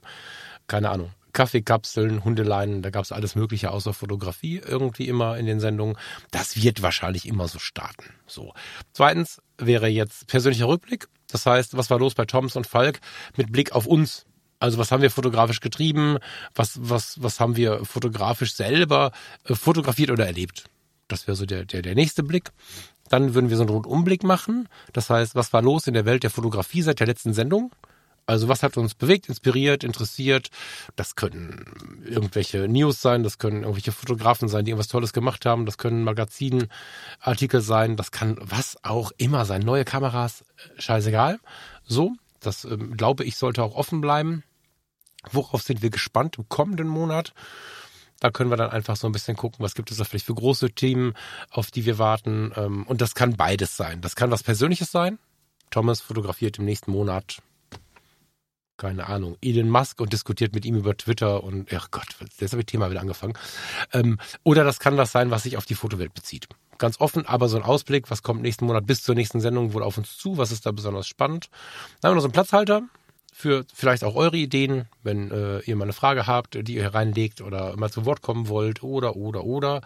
keine 0.67 0.89
Ahnung, 0.89 1.11
Kaffeekapseln, 1.33 2.23
Hundeleinen, 2.23 2.81
da 2.81 2.89
gab 2.89 3.03
es 3.03 3.11
alles 3.11 3.35
Mögliche 3.35 3.71
außer 3.71 3.93
Fotografie 3.93 4.61
irgendwie 4.65 5.07
immer 5.07 5.37
in 5.37 5.45
den 5.45 5.59
Sendungen. 5.59 5.97
Das 6.31 6.61
wird 6.61 6.81
wahrscheinlich 6.81 7.27
immer 7.27 7.47
so 7.47 7.59
starten. 7.59 8.05
So. 8.27 8.53
Zweitens 8.93 9.41
wäre 9.57 9.87
jetzt 9.87 10.27
persönlicher 10.27 10.67
Rückblick. 10.67 11.07
Das 11.29 11.45
heißt, 11.45 11.75
was 11.75 11.89
war 11.89 11.99
los 11.99 12.15
bei 12.15 12.25
Toms 12.25 12.55
und 12.55 12.67
Falk 12.67 12.99
mit 13.35 13.51
Blick 13.51 13.73
auf 13.73 13.87
uns? 13.87 14.25
Also 14.59 14.77
was 14.77 14.91
haben 14.91 15.01
wir 15.01 15.11
fotografisch 15.11 15.59
getrieben? 15.59 16.19
Was, 16.55 16.77
was, 16.81 17.21
was 17.21 17.39
haben 17.39 17.57
wir 17.57 17.83
fotografisch 17.83 18.53
selber 18.53 19.11
äh, 19.43 19.55
fotografiert 19.55 20.11
oder 20.11 20.25
erlebt? 20.25 20.69
Das 21.07 21.27
wäre 21.27 21.35
so 21.35 21.45
der, 21.45 21.65
der, 21.65 21.81
der 21.81 21.95
nächste 21.95 22.23
Blick. 22.23 22.51
Dann 23.09 23.33
würden 23.33 23.49
wir 23.49 23.57
so 23.57 23.63
einen 23.63 23.71
Rundumblick 23.71 24.23
machen. 24.23 24.69
Das 24.93 25.09
heißt, 25.09 25.35
was 25.35 25.51
war 25.51 25.61
los 25.61 25.87
in 25.87 25.93
der 25.93 26.05
Welt 26.05 26.23
der 26.23 26.29
Fotografie 26.29 26.81
seit 26.81 26.99
der 26.99 27.07
letzten 27.07 27.33
Sendung? 27.33 27.71
Also 28.25 28.47
was 28.47 28.63
hat 28.63 28.77
uns 28.77 28.95
bewegt, 28.95 29.27
inspiriert, 29.27 29.83
interessiert? 29.83 30.49
Das 30.95 31.15
können 31.15 32.03
irgendwelche 32.05 32.67
News 32.67 33.01
sein, 33.01 33.23
das 33.23 33.37
können 33.37 33.63
irgendwelche 33.63 33.91
Fotografen 33.91 34.47
sein, 34.47 34.65
die 34.65 34.71
irgendwas 34.71 34.87
Tolles 34.87 35.13
gemacht 35.13 35.45
haben, 35.45 35.65
das 35.65 35.77
können 35.77 36.03
Magazinartikel 36.03 37.61
sein, 37.61 37.97
das 37.97 38.11
kann 38.11 38.37
was 38.39 38.77
auch 38.83 39.11
immer 39.17 39.45
sein. 39.45 39.61
Neue 39.61 39.85
Kameras, 39.85 40.41
äh, 40.41 40.81
scheißegal. 40.81 41.39
So, 41.83 42.13
das 42.39 42.63
ähm, 42.65 42.95
glaube 42.95 43.23
ich 43.23 43.37
sollte 43.37 43.63
auch 43.63 43.75
offen 43.75 44.01
bleiben. 44.01 44.43
Worauf 45.31 45.61
sind 45.61 45.81
wir 45.81 45.89
gespannt 45.89 46.37
im 46.37 46.47
kommenden 46.49 46.87
Monat? 46.87 47.33
Da 48.19 48.31
können 48.31 48.49
wir 48.49 48.57
dann 48.57 48.71
einfach 48.71 48.95
so 48.95 49.07
ein 49.07 49.11
bisschen 49.11 49.35
gucken, 49.35 49.63
was 49.63 49.75
gibt 49.75 49.91
es 49.91 49.97
da 49.97 50.05
vielleicht 50.05 50.25
für 50.25 50.33
große 50.33 50.71
Themen, 50.71 51.13
auf 51.49 51.71
die 51.71 51.85
wir 51.85 51.97
warten. 51.97 52.53
Ähm, 52.55 52.87
und 52.87 53.01
das 53.01 53.15
kann 53.15 53.35
beides 53.35 53.75
sein. 53.75 53.99
Das 53.99 54.15
kann 54.15 54.31
was 54.31 54.43
Persönliches 54.43 54.91
sein. 54.91 55.19
Thomas 55.71 56.01
fotografiert 56.01 56.59
im 56.59 56.65
nächsten 56.65 56.91
Monat, 56.91 57.41
keine 58.77 59.07
Ahnung, 59.07 59.37
Elon 59.41 59.69
Musk 59.69 60.01
und 60.01 60.11
diskutiert 60.13 60.53
mit 60.53 60.65
ihm 60.65 60.75
über 60.75 60.95
Twitter 60.97 61.43
und, 61.43 61.71
ach 61.73 61.89
Gott, 61.91 62.07
jetzt 62.39 62.51
habe 62.51 62.61
ich 62.61 62.65
Thema 62.65 62.89
wieder 62.89 63.01
angefangen. 63.01 63.33
Ähm, 63.91 64.19
oder 64.43 64.63
das 64.63 64.79
kann 64.79 64.97
was 64.97 65.11
sein, 65.11 65.31
was 65.31 65.43
sich 65.43 65.57
auf 65.57 65.65
die 65.65 65.75
Fotowelt 65.75 66.13
bezieht. 66.13 66.47
Ganz 66.77 66.99
offen, 66.99 67.25
aber 67.27 67.49
so 67.49 67.57
ein 67.57 67.63
Ausblick, 67.63 68.09
was 68.09 68.23
kommt 68.23 68.41
nächsten 68.41 68.65
Monat 68.65 68.85
bis 68.85 69.03
zur 69.03 69.15
nächsten 69.15 69.39
Sendung 69.39 69.73
wohl 69.73 69.83
auf 69.83 69.97
uns 69.97 70.17
zu, 70.17 70.37
was 70.37 70.51
ist 70.51 70.65
da 70.65 70.71
besonders 70.71 71.07
spannend. 71.07 71.49
Dann 72.01 72.09
haben 72.09 72.13
wir 72.13 72.15
noch 72.15 72.21
so 72.21 72.27
einen 72.27 72.33
Platzhalter, 72.33 72.83
für 73.33 73.65
vielleicht 73.73 74.03
auch 74.03 74.15
eure 74.15 74.37
Ideen, 74.37 74.85
wenn 75.01 75.31
äh, 75.31 75.59
ihr 75.61 75.75
mal 75.75 75.85
eine 75.85 75.93
Frage 75.93 76.27
habt, 76.27 76.55
die 76.67 76.75
ihr 76.75 76.93
reinlegt 76.93 77.41
oder 77.41 77.75
mal 77.75 77.91
zu 77.91 78.05
Wort 78.05 78.21
kommen 78.21 78.47
wollt 78.47 78.83
oder, 78.83 79.15
oder, 79.15 79.43
oder. 79.43 79.81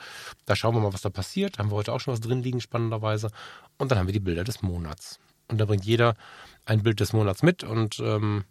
Da 0.46 0.56
schauen 0.56 0.76
wir 0.76 0.82
mal, 0.82 0.94
was 0.94 1.02
da 1.02 1.10
passiert. 1.10 1.56
Da 1.58 1.60
haben 1.60 1.72
wir 1.72 1.78
heute 1.78 1.94
auch 1.94 2.02
schon 2.02 2.14
was 2.14 2.20
drin 2.20 2.44
liegen, 2.44 2.60
spannenderweise. 2.60 3.32
Und 3.78 3.90
dann 3.90 4.00
haben 4.00 4.08
wir 4.08 4.14
die 4.14 4.20
Bilder 4.20 4.44
des 4.44 4.62
Monats. 4.62 5.20
Und 5.48 5.60
da 5.60 5.66
bringt 5.66 5.86
jeder 5.86 6.16
ein 6.66 6.84
Bild 6.84 7.00
des 7.00 7.14
Monats 7.14 7.42
mit 7.42 7.64
und 7.64 8.00
ähm, 8.00 8.44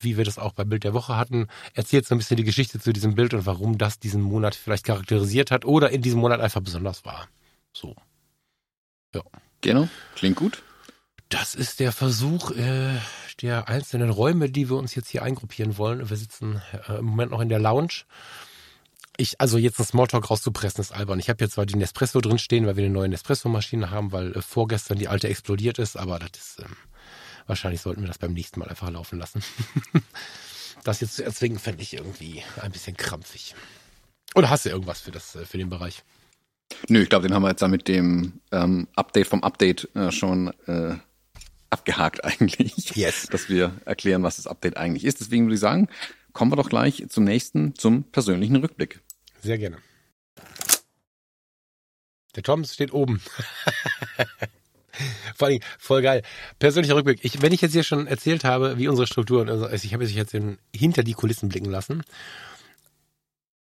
wie 0.00 0.16
wir 0.16 0.24
das 0.24 0.38
auch 0.38 0.52
bei 0.52 0.64
Bild 0.64 0.84
der 0.84 0.94
Woche 0.94 1.16
hatten, 1.16 1.48
erzählt 1.72 2.06
so 2.06 2.14
ein 2.14 2.18
bisschen 2.18 2.36
die 2.36 2.44
Geschichte 2.44 2.78
zu 2.78 2.92
diesem 2.92 3.14
Bild 3.14 3.34
und 3.34 3.46
warum 3.46 3.78
das 3.78 3.98
diesen 3.98 4.20
Monat 4.20 4.54
vielleicht 4.54 4.84
charakterisiert 4.84 5.50
hat 5.50 5.64
oder 5.64 5.90
in 5.90 6.02
diesem 6.02 6.20
Monat 6.20 6.40
einfach 6.40 6.60
besonders 6.60 7.04
war. 7.04 7.28
So. 7.72 7.96
Ja. 9.14 9.22
Genau. 9.60 9.88
Klingt 10.14 10.36
gut. 10.36 10.62
Das 11.28 11.54
ist 11.54 11.80
der 11.80 11.92
Versuch 11.92 12.50
äh, 12.52 12.98
der 13.40 13.68
einzelnen 13.68 14.10
Räume, 14.10 14.50
die 14.50 14.68
wir 14.68 14.76
uns 14.76 14.94
jetzt 14.94 15.08
hier 15.08 15.22
eingruppieren 15.22 15.78
wollen. 15.78 16.08
Wir 16.08 16.16
sitzen 16.16 16.60
äh, 16.88 16.98
im 16.98 17.06
Moment 17.06 17.32
noch 17.32 17.40
in 17.40 17.48
der 17.48 17.58
Lounge. 17.58 18.04
Ich, 19.16 19.40
also 19.40 19.58
jetzt 19.58 19.78
ein 19.78 19.86
Smalltalk 19.86 20.28
rauszupressen 20.30 20.80
ist 20.80 20.92
albern. 20.92 21.20
Ich 21.20 21.28
habe 21.28 21.42
jetzt 21.42 21.54
zwar 21.54 21.66
die 21.66 21.76
Nespresso 21.76 22.20
drin 22.20 22.38
stehen, 22.38 22.66
weil 22.66 22.76
wir 22.76 22.84
eine 22.84 22.92
neue 22.92 23.08
Nespresso-Maschine 23.08 23.90
haben, 23.90 24.12
weil 24.12 24.32
äh, 24.32 24.42
vorgestern 24.42 24.98
die 24.98 25.08
alte 25.08 25.28
explodiert 25.28 25.78
ist, 25.78 25.96
aber 25.96 26.18
das 26.18 26.30
ist, 26.34 26.58
ähm, 26.60 26.76
wahrscheinlich 27.46 27.80
sollten 27.80 28.02
wir 28.02 28.08
das 28.08 28.18
beim 28.18 28.32
nächsten 28.32 28.60
Mal 28.60 28.68
einfach 28.68 28.90
laufen 28.90 29.18
lassen. 29.18 29.42
das 30.84 31.00
jetzt 31.00 31.16
zu 31.16 31.24
erzwingen, 31.24 31.58
fände 31.58 31.82
ich 31.82 31.94
irgendwie 31.94 32.42
ein 32.60 32.72
bisschen 32.72 32.96
krampfig. 32.96 33.54
Oder 34.34 34.50
hast 34.50 34.64
du 34.64 34.70
irgendwas 34.70 35.00
für 35.00 35.10
das, 35.10 35.34
äh, 35.34 35.44
für 35.44 35.58
den 35.58 35.70
Bereich? 35.70 36.02
Nö, 36.88 37.02
ich 37.02 37.08
glaube, 37.08 37.26
den 37.26 37.34
haben 37.34 37.42
wir 37.42 37.50
jetzt 37.50 37.62
da 37.62 37.68
mit 37.68 37.88
dem 37.88 38.40
ähm, 38.50 38.88
Update 38.96 39.26
vom 39.26 39.42
Update 39.42 39.88
äh, 39.94 40.10
schon 40.10 40.48
äh, 40.66 40.96
abgehakt 41.70 42.24
eigentlich. 42.24 42.94
Yes. 42.96 43.26
Dass 43.30 43.48
wir 43.48 43.80
erklären, 43.84 44.22
was 44.22 44.36
das 44.36 44.46
Update 44.46 44.76
eigentlich 44.76 45.04
ist. 45.04 45.20
Deswegen 45.20 45.44
würde 45.46 45.54
ich 45.54 45.60
sagen, 45.60 45.88
kommen 46.32 46.52
wir 46.52 46.56
doch 46.56 46.68
gleich 46.68 47.04
zum 47.08 47.24
nächsten, 47.24 47.74
zum 47.74 48.04
persönlichen 48.04 48.56
Rückblick. 48.56 49.00
Sehr 49.42 49.58
gerne. 49.58 49.78
Der 52.34 52.42
Tom 52.42 52.64
steht 52.64 52.92
oben. 52.92 53.22
Vor 55.34 55.48
allem, 55.48 55.60
voll 55.78 56.02
geil. 56.02 56.22
Persönlicher 56.58 56.94
Rückblick. 56.94 57.20
Ich, 57.22 57.42
wenn 57.42 57.52
ich 57.52 57.60
jetzt 57.60 57.72
hier 57.72 57.82
schon 57.82 58.06
erzählt 58.06 58.44
habe, 58.44 58.78
wie 58.78 58.88
unsere 58.88 59.06
Strukturen, 59.06 59.48
also 59.48 59.68
ich 59.68 59.92
habe 59.92 60.04
jetzt 60.04 60.36
hinter 60.74 61.02
die 61.02 61.14
Kulissen 61.14 61.48
blicken 61.48 61.70
lassen. 61.70 62.02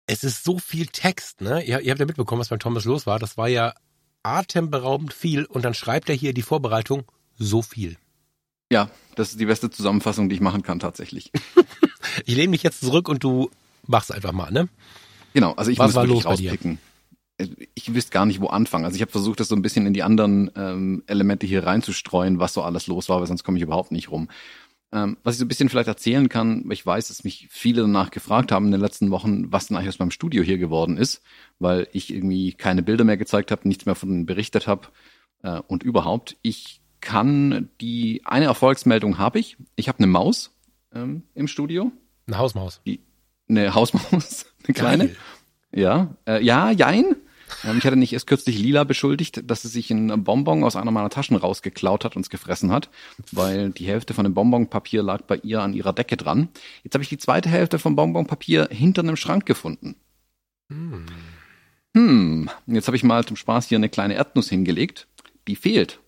Es 0.05 0.23
ist 0.23 0.43
so 0.43 0.57
viel 0.57 0.87
Text, 0.87 1.41
ne? 1.41 1.63
Ihr, 1.63 1.81
ihr 1.81 1.91
habt 1.91 1.99
ja 1.99 2.05
mitbekommen, 2.05 2.39
was 2.39 2.49
bei 2.49 2.57
Thomas 2.57 2.85
los 2.85 3.05
war. 3.05 3.19
Das 3.19 3.37
war 3.37 3.49
ja 3.49 3.73
atemberaubend 4.23 5.13
viel 5.13 5.45
und 5.45 5.63
dann 5.65 5.73
schreibt 5.73 6.09
er 6.09 6.15
hier 6.15 6.33
die 6.33 6.41
Vorbereitung 6.41 7.03
so 7.37 7.61
viel. 7.61 7.97
Ja, 8.71 8.89
das 9.15 9.29
ist 9.29 9.39
die 9.39 9.45
beste 9.45 9.69
Zusammenfassung, 9.69 10.29
die 10.29 10.35
ich 10.35 10.41
machen 10.41 10.61
kann 10.61 10.79
tatsächlich. 10.79 11.31
ich 12.25 12.35
lehne 12.35 12.49
mich 12.49 12.63
jetzt 12.63 12.81
zurück 12.81 13.07
und 13.07 13.23
du 13.23 13.49
machst 13.85 14.11
einfach 14.11 14.33
mal, 14.33 14.51
ne? 14.51 14.67
Genau, 15.33 15.53
also 15.53 15.71
ich 15.71 15.79
Was 15.79 15.93
muss 15.93 16.03
wirklich 16.03 16.25
rauspicken. 16.25 16.79
Ich 17.75 17.93
wüsste 17.93 18.11
gar 18.11 18.25
nicht, 18.25 18.41
wo 18.41 18.47
anfangen. 18.47 18.85
Also 18.85 18.95
ich 18.95 19.01
habe 19.01 19.11
versucht, 19.11 19.39
das 19.39 19.47
so 19.47 19.55
ein 19.55 19.61
bisschen 19.61 19.85
in 19.85 19.93
die 19.93 20.03
anderen 20.03 20.49
ähm, 20.55 21.03
Elemente 21.05 21.45
hier 21.45 21.65
reinzustreuen, 21.65 22.39
was 22.39 22.53
so 22.53 22.63
alles 22.63 22.87
los 22.87 23.09
war, 23.09 23.19
weil 23.19 23.27
sonst 23.27 23.43
komme 23.43 23.57
ich 23.57 23.63
überhaupt 23.63 23.91
nicht 23.91 24.09
rum. 24.09 24.27
Ähm, 24.91 25.17
was 25.23 25.35
ich 25.35 25.39
so 25.39 25.45
ein 25.45 25.49
bisschen 25.49 25.69
vielleicht 25.69 25.89
erzählen 25.89 26.29
kann, 26.29 26.63
weil 26.65 26.73
ich 26.73 26.85
weiß, 26.85 27.09
dass 27.09 27.23
mich 27.23 27.47
viele 27.51 27.81
danach 27.81 28.09
gefragt 28.09 28.51
haben 28.51 28.67
in 28.67 28.71
den 28.71 28.81
letzten 28.81 29.11
Wochen, 29.11 29.51
was 29.51 29.67
denn 29.67 29.75
eigentlich 29.75 29.89
aus 29.89 29.99
meinem 29.99 30.11
Studio 30.11 30.43
hier 30.43 30.57
geworden 30.57 30.97
ist, 30.97 31.21
weil 31.59 31.87
ich 31.91 32.13
irgendwie 32.13 32.53
keine 32.53 32.81
Bilder 32.81 33.03
mehr 33.03 33.17
gezeigt 33.17 33.51
habe, 33.51 33.67
nichts 33.67 33.85
mehr 33.85 33.95
von 33.95 34.25
berichtet 34.25 34.65
habe 34.65 34.87
äh, 35.43 35.59
und 35.67 35.83
überhaupt. 35.83 36.37
Ich 36.41 36.81
kann 37.01 37.69
die 37.81 38.21
eine 38.25 38.45
Erfolgsmeldung 38.45 39.17
habe 39.17 39.39
ich. 39.39 39.57
Ich 39.75 39.89
habe 39.89 39.99
eine 39.99 40.07
Maus 40.07 40.55
ähm, 40.93 41.23
im 41.35 41.47
Studio. 41.47 41.91
Eine 42.25 42.37
Hausmaus. 42.37 42.81
Die, 42.85 43.01
eine 43.49 43.73
Hausmaus, 43.73 44.45
eine 44.65 44.73
kleine. 44.73 45.07
Geil. 45.07 45.17
Ja, 45.73 46.15
äh, 46.25 46.43
ja, 46.43 46.71
jein. 46.71 47.17
Ähm, 47.63 47.77
ich 47.77 47.85
hatte 47.85 47.95
nicht 47.95 48.13
erst 48.13 48.27
kürzlich 48.27 48.57
Lila 48.57 48.83
beschuldigt, 48.83 49.49
dass 49.49 49.61
sie 49.61 49.67
sich 49.67 49.91
ein 49.91 50.23
Bonbon 50.23 50.63
aus 50.63 50.75
einer 50.75 50.91
meiner 50.91 51.09
Taschen 51.09 51.35
rausgeklaut 51.35 52.05
hat 52.05 52.15
und 52.15 52.23
es 52.23 52.29
gefressen 52.29 52.71
hat, 52.71 52.89
weil 53.31 53.71
die 53.71 53.87
Hälfte 53.87 54.13
von 54.13 54.23
dem 54.23 54.33
Bonbonpapier 54.33 55.03
lag 55.03 55.23
bei 55.23 55.37
ihr 55.37 55.61
an 55.61 55.73
ihrer 55.73 55.93
Decke 55.93 56.17
dran. 56.17 56.49
Jetzt 56.83 56.93
habe 56.93 57.03
ich 57.03 57.09
die 57.09 57.17
zweite 57.17 57.49
Hälfte 57.49 57.79
vom 57.79 57.95
Bonbonpapier 57.95 58.69
hinter 58.71 59.01
einem 59.01 59.15
Schrank 59.15 59.45
gefunden. 59.45 59.95
Hm. 60.69 61.05
Hm, 61.95 62.49
jetzt 62.67 62.87
habe 62.87 62.97
ich 62.97 63.03
mal 63.03 63.25
zum 63.25 63.37
Spaß 63.37 63.67
hier 63.67 63.77
eine 63.77 63.89
kleine 63.89 64.15
Erdnuss 64.15 64.49
hingelegt. 64.49 65.07
Die 65.47 65.55
fehlt. 65.55 65.99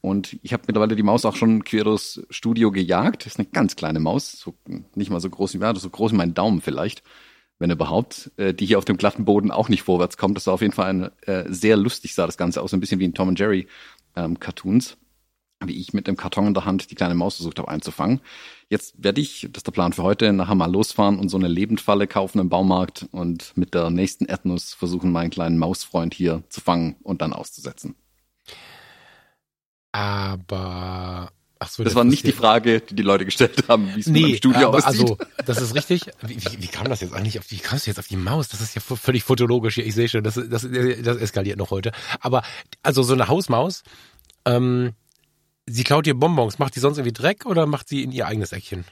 Und 0.00 0.38
ich 0.42 0.52
habe 0.52 0.62
mittlerweile 0.66 0.94
die 0.94 1.02
Maus 1.02 1.24
auch 1.24 1.34
schon 1.34 1.64
quer 1.64 1.84
durchs 1.84 2.22
Studio 2.30 2.70
gejagt. 2.70 3.26
Das 3.26 3.34
ist 3.34 3.38
eine 3.40 3.48
ganz 3.48 3.74
kleine 3.74 3.98
Maus, 3.98 4.32
so, 4.32 4.54
nicht 4.94 5.10
mal 5.10 5.20
so 5.20 5.28
groß 5.28 5.54
wie 5.54 5.58
ja, 5.58 5.74
so 5.74 5.90
groß 5.90 6.12
wie 6.12 6.16
mein 6.16 6.34
Daumen 6.34 6.60
vielleicht 6.60 7.02
wenn 7.58 7.70
überhaupt, 7.70 8.30
äh, 8.36 8.54
die 8.54 8.66
hier 8.66 8.78
auf 8.78 8.84
dem 8.84 8.96
glatten 8.96 9.24
Boden 9.24 9.50
auch 9.50 9.68
nicht 9.68 9.82
vorwärts 9.82 10.16
kommt. 10.16 10.36
Das 10.36 10.46
war 10.46 10.54
auf 10.54 10.60
jeden 10.60 10.72
Fall 10.72 10.86
ein, 10.86 11.10
äh, 11.26 11.44
sehr 11.48 11.76
lustig, 11.76 12.14
sah 12.14 12.26
das 12.26 12.36
Ganze 12.36 12.62
aus, 12.62 12.72
ein 12.72 12.80
bisschen 12.80 13.00
wie 13.00 13.04
in 13.04 13.14
Tom 13.14 13.28
and 13.28 13.38
Jerry 13.38 13.66
ähm, 14.16 14.38
Cartoons, 14.38 14.96
wie 15.64 15.78
ich 15.78 15.92
mit 15.92 16.06
dem 16.06 16.16
Karton 16.16 16.48
in 16.48 16.54
der 16.54 16.64
Hand 16.64 16.90
die 16.90 16.94
kleine 16.94 17.14
Maus 17.14 17.36
versucht 17.36 17.58
habe 17.58 17.68
einzufangen. 17.68 18.20
Jetzt 18.68 19.02
werde 19.02 19.20
ich, 19.20 19.48
das 19.50 19.60
ist 19.60 19.66
der 19.66 19.72
Plan 19.72 19.92
für 19.92 20.02
heute, 20.02 20.32
nachher 20.32 20.54
mal 20.54 20.70
losfahren 20.70 21.18
und 21.18 21.28
so 21.28 21.36
eine 21.36 21.48
Lebendfalle 21.48 22.06
kaufen 22.06 22.38
im 22.38 22.48
Baumarkt 22.48 23.06
und 23.10 23.56
mit 23.56 23.74
der 23.74 23.90
nächsten 23.90 24.26
Erdnuss 24.26 24.74
versuchen, 24.74 25.10
meinen 25.10 25.30
kleinen 25.30 25.58
Mausfreund 25.58 26.14
hier 26.14 26.42
zu 26.48 26.60
fangen 26.60 26.96
und 27.02 27.22
dann 27.22 27.32
auszusetzen. 27.32 27.96
Aber 29.90 31.32
Ach 31.60 31.68
so, 31.68 31.82
das 31.82 31.94
war 31.96 32.04
nicht 32.04 32.24
die 32.24 32.32
Frage, 32.32 32.80
die 32.80 32.94
die 32.94 33.02
Leute 33.02 33.24
gestellt 33.24 33.64
haben, 33.68 33.94
wie 33.94 34.00
es 34.00 34.06
nee, 34.06 34.30
im 34.30 34.36
Studio 34.36 34.68
aussieht. 34.68 34.86
Also, 34.86 35.18
das 35.44 35.60
ist 35.60 35.74
richtig. 35.74 36.02
Wie, 36.22 36.36
wie, 36.36 36.62
wie 36.62 36.66
kam 36.68 36.88
das 36.88 37.00
jetzt 37.00 37.12
eigentlich 37.12 37.38
auf, 37.38 37.50
wie 37.50 37.58
kamst 37.58 37.86
du 37.86 37.90
jetzt 37.90 37.98
auf 37.98 38.06
die 38.06 38.16
Maus? 38.16 38.48
Das 38.48 38.60
ist 38.60 38.76
ja 38.76 38.80
völlig 38.80 39.24
fotologisch 39.24 39.74
hier. 39.74 39.84
Ich 39.84 39.94
sehe 39.94 40.08
schon, 40.08 40.22
das, 40.22 40.34
das, 40.34 40.62
das 40.62 41.16
eskaliert 41.16 41.58
noch 41.58 41.70
heute. 41.70 41.90
Aber, 42.20 42.44
also 42.82 43.02
so 43.02 43.12
eine 43.12 43.26
Hausmaus, 43.26 43.82
ähm, 44.44 44.92
sie 45.66 45.82
klaut 45.82 46.06
ihr 46.06 46.14
Bonbons. 46.14 46.60
Macht 46.60 46.76
die 46.76 46.80
sonst 46.80 46.98
irgendwie 46.98 47.12
Dreck 47.12 47.44
oder 47.44 47.66
macht 47.66 47.88
sie 47.88 48.04
in 48.04 48.12
ihr 48.12 48.28
eigenes 48.28 48.52
Eckchen? 48.52 48.84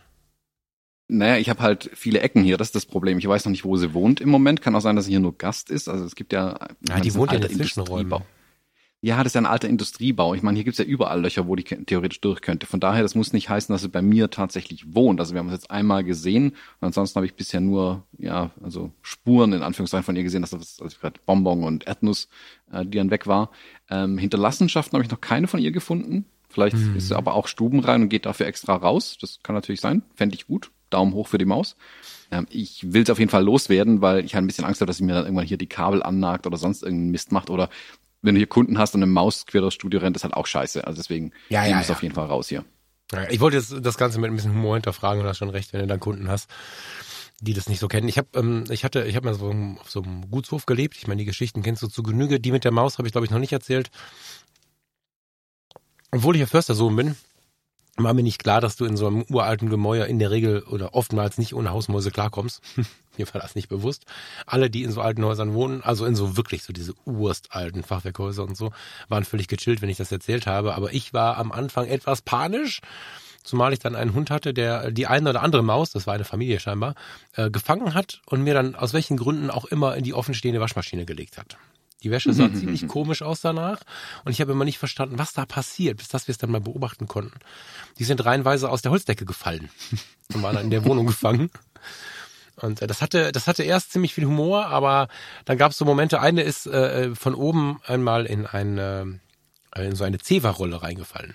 Naja, 1.08 1.37
ich 1.37 1.49
habe 1.49 1.62
halt 1.62 1.88
viele 1.94 2.18
Ecken 2.18 2.42
hier, 2.42 2.56
das 2.56 2.68
ist 2.68 2.75
das 2.75 2.87
Problem. 2.87 3.18
Ich 3.18 3.28
weiß 3.28 3.44
noch 3.44 3.52
nicht, 3.52 3.64
wo 3.64 3.76
sie 3.76 3.94
wohnt 3.94 4.20
im 4.20 4.28
Moment. 4.28 4.61
Kann 4.61 4.75
auch 4.75 4.80
sein, 4.80 4.96
dass 4.96 5.04
sie 5.04 5.12
hier 5.12 5.20
nur 5.20 5.38
Gast 5.38 5.70
ist. 5.70 5.88
Also 5.88 6.04
es 6.04 6.16
gibt 6.16 6.32
ja... 6.32 6.58
Ja, 6.88 6.99
die 6.99 7.14
wohnt 7.14 7.30
ja 7.30 7.38
in 7.38 7.46
den 7.46 7.56
Zwischenräumen. 7.56 8.25
Ja, 9.07 9.19
das 9.19 9.27
ist 9.27 9.35
ja 9.35 9.41
ein 9.41 9.47
alter 9.47 9.69
Industriebau. 9.69 10.35
Ich 10.35 10.43
meine, 10.43 10.57
hier 10.57 10.65
gibt's 10.65 10.81
ja 10.81 10.85
überall 10.85 11.21
Löcher, 11.21 11.47
wo 11.47 11.55
die 11.55 11.63
theoretisch 11.63 12.21
durch 12.21 12.41
könnte. 12.41 12.67
Von 12.67 12.81
daher, 12.81 13.03
das 13.03 13.15
muss 13.15 13.33
nicht 13.33 13.49
heißen, 13.49 13.73
dass 13.73 13.83
sie 13.83 13.89
bei 13.89 14.03
mir 14.03 14.31
tatsächlich 14.31 14.97
wohnt. 14.97 15.21
Also 15.21 15.33
wir 15.33 15.39
haben 15.39 15.47
es 15.47 15.53
jetzt 15.53 15.71
einmal 15.71 16.03
gesehen 16.03 16.49
und 16.81 16.87
ansonsten 16.89 17.15
habe 17.15 17.27
ich 17.27 17.35
bisher 17.35 17.61
nur, 17.61 18.03
ja, 18.19 18.51
also 18.61 18.91
Spuren 19.03 19.53
in 19.53 19.63
Anführungszeichen 19.63 20.03
von 20.03 20.17
ihr 20.17 20.25
gesehen, 20.25 20.41
dass 20.41 20.51
das 20.51 20.81
also 20.83 20.99
gerade 20.99 21.21
Bonbon 21.25 21.63
und 21.63 21.87
Erdnuss, 21.87 22.29
äh, 22.73 22.85
die 22.85 22.99
dann 22.99 23.13
weg 23.13 23.29
war. 23.29 23.53
Ähm, 23.91 24.19
Hinterlassenschaften 24.19 24.97
habe 24.97 25.05
ich 25.05 25.11
noch 25.13 25.21
keine 25.21 25.47
von 25.47 25.61
ihr 25.61 25.71
gefunden. 25.71 26.25
Vielleicht 26.49 26.75
mhm. 26.75 26.97
ist 26.97 27.07
sie 27.07 27.17
aber 27.17 27.35
auch 27.35 27.47
stubenrein 27.47 28.03
und 28.03 28.09
geht 28.09 28.27
dafür 28.27 28.47
extra 28.47 28.75
raus. 28.75 29.19
Das 29.21 29.39
kann 29.45 29.55
natürlich 29.55 29.81
sein. 29.81 30.03
Fände 30.17 30.35
ich 30.35 30.49
gut. 30.49 30.73
Daumen 30.91 31.15
hoch 31.15 31.29
für 31.29 31.39
die 31.39 31.45
Maus. 31.45 31.77
Ähm, 32.33 32.49
ich 32.51 32.93
will 32.93 33.03
es 33.03 33.11
auf 33.11 33.21
jeden 33.21 33.31
Fall 33.31 33.45
loswerden, 33.45 34.01
weil 34.01 34.25
ich 34.25 34.35
halt 34.35 34.43
ein 34.43 34.49
bisschen 34.49 34.65
Angst 34.65 34.81
habe, 34.81 34.89
dass 34.89 34.97
sie 34.97 35.05
mir 35.05 35.15
dann 35.15 35.27
irgendwann 35.27 35.47
hier 35.47 35.59
die 35.59 35.69
Kabel 35.69 36.03
annagt 36.03 36.47
oder 36.47 36.57
sonst 36.57 36.83
irgendeinen 36.83 37.13
Mist 37.13 37.31
macht 37.31 37.51
oder 37.51 37.69
wenn 38.26 38.35
du 38.35 38.38
hier 38.38 38.47
Kunden 38.47 38.78
hast 38.78 38.95
und 38.95 39.02
eine 39.02 39.11
Maus 39.11 39.47
quer 39.47 39.61
durchs 39.61 39.76
Studio 39.76 40.00
rennt, 40.00 40.16
ist 40.16 40.25
halt 40.25 40.35
auch 40.35 40.47
scheiße. 40.47 40.87
Also 40.87 40.99
deswegen 41.00 41.33
ja, 41.49 41.64
ja, 41.64 41.76
muss 41.76 41.88
ja. 41.88 41.95
auf 41.95 42.02
jeden 42.02 42.14
Fall 42.14 42.26
raus 42.26 42.49
hier. 42.49 42.64
Ich 43.30 43.40
wollte 43.40 43.56
jetzt 43.56 43.73
das 43.83 43.97
Ganze 43.97 44.18
mit 44.18 44.30
ein 44.30 44.37
bisschen 44.37 44.52
Humor 44.52 44.75
hinterfragen 44.75 45.23
und 45.23 45.28
hast 45.28 45.38
schon 45.38 45.49
recht, 45.49 45.73
wenn 45.73 45.80
du 45.80 45.87
dann 45.87 46.00
Kunden 46.00 46.28
hast, 46.28 46.50
die 47.40 47.54
das 47.54 47.68
nicht 47.68 47.78
so 47.78 47.87
kennen. 47.87 48.09
Ich 48.09 48.18
habe, 48.18 48.28
ähm, 48.35 48.64
ich 48.68 48.85
hatte, 48.85 49.04
ich 49.04 49.14
habe 49.14 49.26
mal 49.26 49.35
so 49.35 49.54
auf 49.80 49.90
so 49.90 50.02
einem 50.02 50.28
Gutshof 50.28 50.66
gelebt. 50.66 50.97
Ich 50.97 51.06
meine, 51.06 51.21
die 51.21 51.25
Geschichten 51.25 51.62
kennst 51.62 51.83
du 51.83 51.87
zu 51.87 52.02
Genüge. 52.02 52.40
Die 52.40 52.50
mit 52.50 52.64
der 52.64 52.73
Maus 52.73 52.99
habe 52.99 53.06
ich, 53.06 53.12
glaube 53.12 53.25
ich, 53.25 53.30
noch 53.30 53.38
nicht 53.38 53.52
erzählt. 53.52 53.90
Obwohl 56.11 56.35
ich 56.35 56.40
ja 56.40 56.47
Förstersohn 56.47 56.97
bin, 56.97 57.16
war 57.97 58.15
mir 58.15 58.23
nicht 58.23 58.43
klar, 58.43 58.61
dass 58.61 58.76
du 58.76 58.85
in 58.85 58.97
so 58.97 59.07
einem 59.07 59.25
uralten 59.29 59.71
Gemäuer 59.71 60.07
in 60.07 60.19
der 60.19 60.31
Regel 60.31 60.62
oder 60.62 60.95
oftmals 60.95 61.38
nicht 61.38 61.55
ohne 61.55 61.71
Hausmäuse 61.71 62.11
klarkommst. 62.11 62.61
mir 63.19 63.26
war 63.33 63.41
das 63.41 63.55
nicht 63.55 63.69
bewusst. 63.69 64.05
Alle, 64.47 64.71
die 64.71 64.83
in 64.83 64.93
so 64.93 65.00
alten 65.00 65.25
Häusern 65.25 65.55
wohnen, 65.55 65.83
also 65.83 66.05
in 66.05 66.15
so 66.15 66.37
wirklich 66.37 66.62
so 66.62 66.73
diese 66.73 66.95
urstalten 67.05 67.83
Fachwerkhäuser 67.83 68.45
und 68.45 68.57
so, 68.57 68.73
waren 69.09 69.25
völlig 69.25 69.49
gechillt, 69.49 69.83
wenn 69.83 69.88
ich 69.88 69.97
das 69.97 70.12
erzählt 70.12 70.47
habe. 70.47 70.75
Aber 70.75 70.93
ich 70.93 71.15
war 71.15 71.38
am 71.38 71.53
Anfang 71.53 71.87
etwas 71.87 72.23
panisch, 72.23 72.81
zumal 73.43 73.73
ich 73.73 73.79
dann 73.79 73.97
einen 73.97 74.15
Hund 74.15 74.31
hatte, 74.31 74.53
der 74.53 74.91
die 74.91 75.07
eine 75.07 75.31
oder 75.31 75.43
andere 75.43 75.62
Maus, 75.62 75.91
das 75.91 76.07
war 76.07 76.15
eine 76.15 76.25
Familie 76.25 76.61
scheinbar, 76.61 76.95
äh, 77.35 77.50
gefangen 77.50 77.95
hat 77.95 78.21
und 78.26 78.43
mir 78.43 78.55
dann 78.55 78.75
aus 78.75 78.93
welchen 78.93 79.17
Gründen 79.17 79.50
auch 79.50 79.65
immer 79.65 79.97
in 79.97 80.05
die 80.05 80.15
offenstehende 80.15 80.61
Waschmaschine 80.61 81.07
gelegt 81.07 81.38
hat. 81.38 81.57
Die 82.07 82.13
Wäsche 82.13 82.33
sah 82.33 82.55
ziemlich 82.55 82.87
komisch 82.87 83.23
aus 83.23 83.41
danach 83.41 83.81
und 84.25 84.31
ich 84.31 84.41
habe 84.41 84.53
immer 84.53 84.65
nicht 84.65 84.79
verstanden, 84.79 85.19
was 85.19 85.33
da 85.33 85.45
passiert, 85.45 85.97
bis 85.97 86.07
dass 86.07 86.29
wir 86.29 86.33
es 86.33 86.39
dann 86.39 86.53
mal 86.53 86.61
beobachten 86.61 87.09
konnten. 87.09 87.40
Die 87.99 88.05
sind 88.05 88.25
reihenweise 88.25 88.71
aus 88.71 88.81
der 88.81 88.92
Holzdecke 88.92 89.25
gefallen 89.25 89.71
und 90.33 90.40
waren 90.40 90.55
dann 90.55 90.66
in 90.66 90.71
der 90.71 90.85
Wohnung 90.85 91.07
gefangen. 91.07 91.51
Und 92.55 92.81
äh, 92.81 92.87
das 92.87 93.03
hatte, 93.03 93.33
das 93.33 93.49
hatte 93.49 93.64
erst 93.64 93.90
ziemlich 93.90 94.14
viel 94.14 94.25
Humor, 94.25 94.66
aber 94.66 95.09
dann 95.47 95.59
gab 95.59 95.73
es 95.73 95.79
so 95.79 95.85
Momente. 95.85 96.21
Eine 96.21 96.42
ist 96.42 96.69
äh, 96.69 97.12
von 97.16 97.35
oben 97.35 97.81
einmal 97.85 98.25
in 98.25 98.47
eine 98.47 99.19
äh, 99.75 99.85
in 99.85 99.97
so 99.97 100.05
eine 100.05 100.19
Zewa-Rolle 100.19 100.83
reingefallen. 100.83 101.35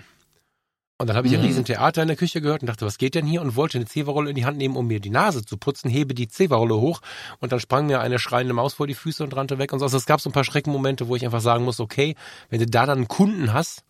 Und 1.02 1.08
dann 1.08 1.18
habe 1.18 1.28
ich 1.28 1.34
mhm. 1.34 1.40
ein 1.40 1.46
riesen 1.46 1.66
Theater 1.66 2.04
in 2.04 2.08
der 2.08 2.18
Küche 2.18 2.42
gehört 2.42 2.62
und 2.62 2.68
dachte, 2.68 2.86
was 2.86 2.98
geht 2.98 3.16
denn 3.16 3.26
hier? 3.26 3.42
Und 3.42 3.56
wollte 3.56 3.78
eine 3.78 3.86
Zewa-Rolle 3.86 4.30
in 4.30 4.36
die 4.36 4.46
Hand 4.46 4.58
nehmen, 4.58 4.76
um 4.76 4.88
mir 4.88 5.00
die 5.00 5.10
Nase 5.10 5.44
zu 5.44 5.58
putzen, 5.58 5.90
hebe 5.90 6.14
die 6.14 6.28
Zewa-Rolle 6.28 6.76
hoch 6.76 7.02
und 7.40 7.52
dann 7.52 7.60
sprang 7.60 7.88
mir 7.88 8.00
eine 8.00 8.20
schreiende 8.20 8.54
Maus 8.54 8.76
vor 8.76 8.88
die 8.88 8.94
Füße 8.94 9.24
und 9.24 9.36
rannte 9.36 9.58
weg 9.58 9.74
und 9.74 9.80
so. 9.80 9.86
Also 9.86 9.98
es 9.98 10.06
gab 10.06 10.22
so 10.22 10.30
ein 10.30 10.34
paar 10.34 10.44
Schreckenmomente, 10.44 11.08
wo 11.08 11.16
ich 11.16 11.26
einfach 11.26 11.42
sagen 11.42 11.64
muss, 11.64 11.80
okay, 11.80 12.16
wenn 12.50 12.60
du 12.60 12.68
da 12.68 12.86
dann 12.86 13.00
einen 13.00 13.08
Kunden 13.08 13.52
hast, 13.52 13.84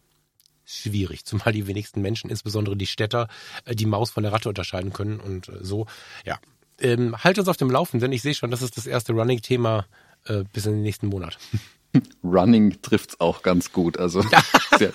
schwierig, 0.64 1.26
zumal 1.26 1.52
die 1.52 1.68
wenigsten 1.68 2.02
Menschen, 2.02 2.30
insbesondere 2.30 2.78
die 2.78 2.88
Städter, 2.88 3.28
äh, 3.66 3.76
die 3.76 3.86
Maus 3.86 4.10
von 4.10 4.24
der 4.24 4.32
Ratte 4.32 4.48
unterscheiden 4.48 4.94
können 4.94 5.20
und 5.20 5.50
äh, 5.50 5.58
so. 5.62 5.88
Ja, 6.26 6.40
ähm, 6.80 7.16
halt 7.22 7.38
uns 7.38 7.50
auf 7.50 7.58
dem 7.58 7.70
Laufenden. 7.70 8.12
Ich 8.14 8.22
sehe 8.22 8.34
schon, 8.34 8.52
das 8.52 8.62
ist 8.62 8.78
das 8.78 8.88
erste 8.88 9.12
Running-Thema 9.14 9.86
äh, 10.26 10.44
bis 10.54 10.66
in 10.66 10.74
den 10.74 10.84
nächsten 10.84 11.08
Monat. 11.08 11.38
Running 12.24 12.82
trifft's 12.82 13.20
auch 13.20 13.44
ganz 13.44 13.74
gut. 13.74 14.00
Also 14.00 14.24
sehr, 14.78 14.94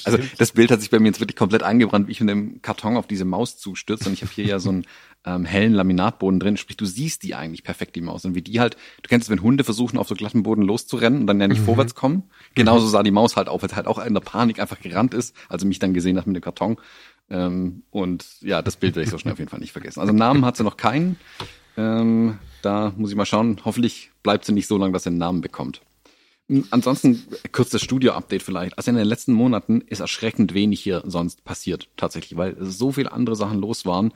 also 0.04 0.18
das 0.38 0.52
Bild 0.52 0.70
hat 0.70 0.80
sich 0.80 0.90
bei 0.90 0.98
mir 0.98 1.08
jetzt 1.08 1.20
wirklich 1.20 1.36
komplett 1.36 1.62
eingebrannt, 1.62 2.08
wie 2.08 2.12
ich 2.12 2.20
mit 2.20 2.28
dem 2.28 2.62
Karton 2.62 2.96
auf 2.96 3.06
diese 3.06 3.24
Maus 3.24 3.58
zustürze. 3.58 4.08
Und 4.08 4.12
ich 4.12 4.22
habe 4.22 4.32
hier 4.32 4.44
ja 4.44 4.58
so 4.58 4.70
einen 4.70 4.84
ähm, 5.24 5.44
hellen 5.44 5.72
Laminatboden 5.72 6.40
drin. 6.40 6.56
Sprich, 6.56 6.76
du 6.76 6.86
siehst 6.86 7.22
die 7.22 7.34
eigentlich 7.34 7.62
perfekt, 7.62 7.96
die 7.96 8.00
Maus. 8.00 8.24
Und 8.24 8.34
wie 8.34 8.42
die 8.42 8.60
halt, 8.60 8.76
du 9.02 9.08
kennst 9.08 9.26
es, 9.26 9.30
wenn 9.30 9.42
Hunde 9.42 9.64
versuchen, 9.64 9.98
auf 9.98 10.08
so 10.08 10.14
glatten 10.14 10.42
Boden 10.42 10.62
loszurennen 10.62 11.20
und 11.20 11.26
dann 11.26 11.40
ja 11.40 11.48
nicht 11.48 11.60
mhm. 11.60 11.66
vorwärts 11.66 11.94
kommen. 11.94 12.24
Genauso 12.54 12.86
sah 12.86 13.02
die 13.02 13.10
Maus 13.10 13.36
halt 13.36 13.48
auf, 13.48 13.62
weil 13.62 13.70
halt 13.72 13.86
auch 13.86 13.98
in 14.04 14.14
der 14.14 14.20
Panik 14.20 14.58
einfach 14.60 14.80
gerannt 14.80 15.14
ist, 15.14 15.34
also 15.48 15.66
mich 15.66 15.78
dann 15.78 15.94
gesehen 15.94 16.16
hat 16.16 16.26
mit 16.26 16.36
dem 16.36 16.42
Karton. 16.42 16.76
Ähm, 17.28 17.82
und 17.90 18.26
ja, 18.40 18.62
das 18.62 18.76
Bild 18.76 18.96
werde 18.96 19.04
ich 19.04 19.10
so 19.10 19.18
schnell 19.18 19.32
auf 19.32 19.38
jeden 19.38 19.50
Fall 19.50 19.60
nicht 19.60 19.72
vergessen. 19.72 20.00
Also 20.00 20.12
Namen 20.12 20.44
hat 20.44 20.56
sie 20.56 20.64
noch 20.64 20.76
keinen. 20.76 21.16
Ähm, 21.76 22.38
da 22.62 22.92
muss 22.96 23.10
ich 23.10 23.16
mal 23.16 23.26
schauen. 23.26 23.60
Hoffentlich 23.64 24.10
bleibt 24.22 24.44
sie 24.44 24.52
nicht 24.52 24.66
so 24.66 24.76
lange, 24.76 24.92
dass 24.92 25.04
sie 25.04 25.10
einen 25.10 25.18
Namen 25.18 25.40
bekommt. 25.40 25.80
Ansonsten 26.70 27.22
kurzes 27.52 27.82
Studio-Update 27.82 28.42
vielleicht. 28.42 28.76
Also 28.76 28.90
in 28.90 28.96
den 28.96 29.06
letzten 29.06 29.32
Monaten 29.32 29.82
ist 29.82 30.00
erschreckend 30.00 30.52
wenig 30.52 30.80
hier 30.80 31.02
sonst 31.06 31.44
passiert, 31.44 31.88
tatsächlich, 31.96 32.36
weil 32.36 32.56
so 32.58 32.92
viele 32.92 33.12
andere 33.12 33.36
Sachen 33.36 33.60
los 33.60 33.86
waren. 33.86 34.12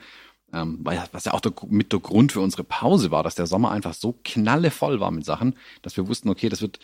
Ähm, 0.53 0.79
weil, 0.83 1.03
was 1.11 1.25
ja 1.25 1.33
auch 1.33 1.39
der, 1.39 1.53
mit 1.67 1.91
der 1.91 1.99
Grund 1.99 2.31
für 2.31 2.41
unsere 2.41 2.63
Pause 2.63 3.09
war, 3.09 3.23
dass 3.23 3.35
der 3.35 3.47
Sommer 3.47 3.71
einfach 3.71 3.93
so 3.93 4.15
knallevoll 4.23 4.99
war 4.99 5.11
mit 5.11 5.25
Sachen, 5.25 5.55
dass 5.81 5.97
wir 5.97 6.07
wussten, 6.07 6.29
okay, 6.29 6.49
das 6.49 6.61
wird 6.61 6.79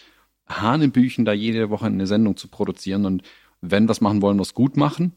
Hanebüchen, 0.48 1.26
da 1.26 1.34
jede 1.34 1.70
Woche 1.70 1.86
eine 1.86 2.08
Sendung 2.08 2.38
zu 2.38 2.48
produzieren 2.48 3.06
und 3.06 3.24
wenn 3.62 3.86
wir 3.88 3.92
es 3.92 4.02
machen 4.02 4.22
wollen, 4.22 4.38
wir 4.38 4.42
es 4.42 4.54
gut 4.54 4.76
machen. 4.76 5.14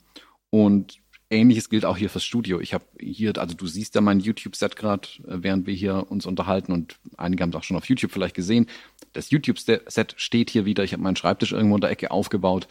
Und 0.50 1.00
Ähnliches 1.30 1.68
gilt 1.68 1.84
auch 1.84 1.96
hier 1.96 2.10
fürs 2.10 2.24
Studio. 2.24 2.60
Ich 2.60 2.74
habe 2.74 2.84
hier, 3.00 3.36
also 3.38 3.54
du 3.54 3.66
siehst 3.66 3.94
ja 3.94 4.00
mein 4.00 4.20
YouTube-Set 4.20 4.76
gerade, 4.76 5.08
äh, 5.26 5.42
während 5.42 5.66
wir 5.66 5.74
hier 5.74 6.06
uns 6.10 6.26
unterhalten 6.26 6.72
und 6.72 6.98
einige 7.16 7.42
haben 7.42 7.50
es 7.50 7.56
auch 7.56 7.62
schon 7.62 7.76
auf 7.76 7.88
YouTube 7.88 8.12
vielleicht 8.12 8.34
gesehen. 8.34 8.66
Das 9.12 9.30
YouTube-Set 9.30 10.14
steht 10.16 10.50
hier 10.50 10.64
wieder. 10.64 10.84
Ich 10.84 10.92
habe 10.92 11.02
meinen 11.02 11.16
Schreibtisch 11.16 11.52
irgendwo 11.52 11.76
in 11.76 11.80
der 11.80 11.90
Ecke 11.90 12.10
aufgebaut 12.10 12.68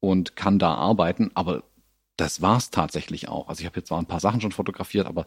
und 0.00 0.36
kann 0.36 0.58
da 0.58 0.74
arbeiten, 0.74 1.30
aber 1.34 1.62
das 2.16 2.42
war's 2.42 2.70
tatsächlich 2.70 3.28
auch. 3.28 3.48
Also 3.48 3.60
ich 3.60 3.66
habe 3.66 3.78
jetzt 3.78 3.88
zwar 3.88 3.98
ein 3.98 4.06
paar 4.06 4.20
Sachen 4.20 4.40
schon 4.40 4.52
fotografiert, 4.52 5.06
aber 5.06 5.26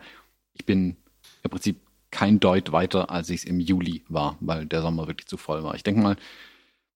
ich 0.54 0.66
bin 0.66 0.98
im 1.44 1.52
Prinzip 1.52 1.78
kein 2.12 2.40
Deut 2.40 2.72
weiter, 2.72 3.10
als 3.10 3.30
ich 3.30 3.42
es 3.42 3.46
im 3.46 3.60
Juli 3.60 4.04
war, 4.08 4.38
weil 4.40 4.66
der 4.66 4.82
Sommer 4.82 5.08
wirklich 5.08 5.28
zu 5.28 5.38
voll 5.38 5.64
war. 5.64 5.76
Ich 5.76 5.84
denke 5.84 6.02
mal, 6.02 6.16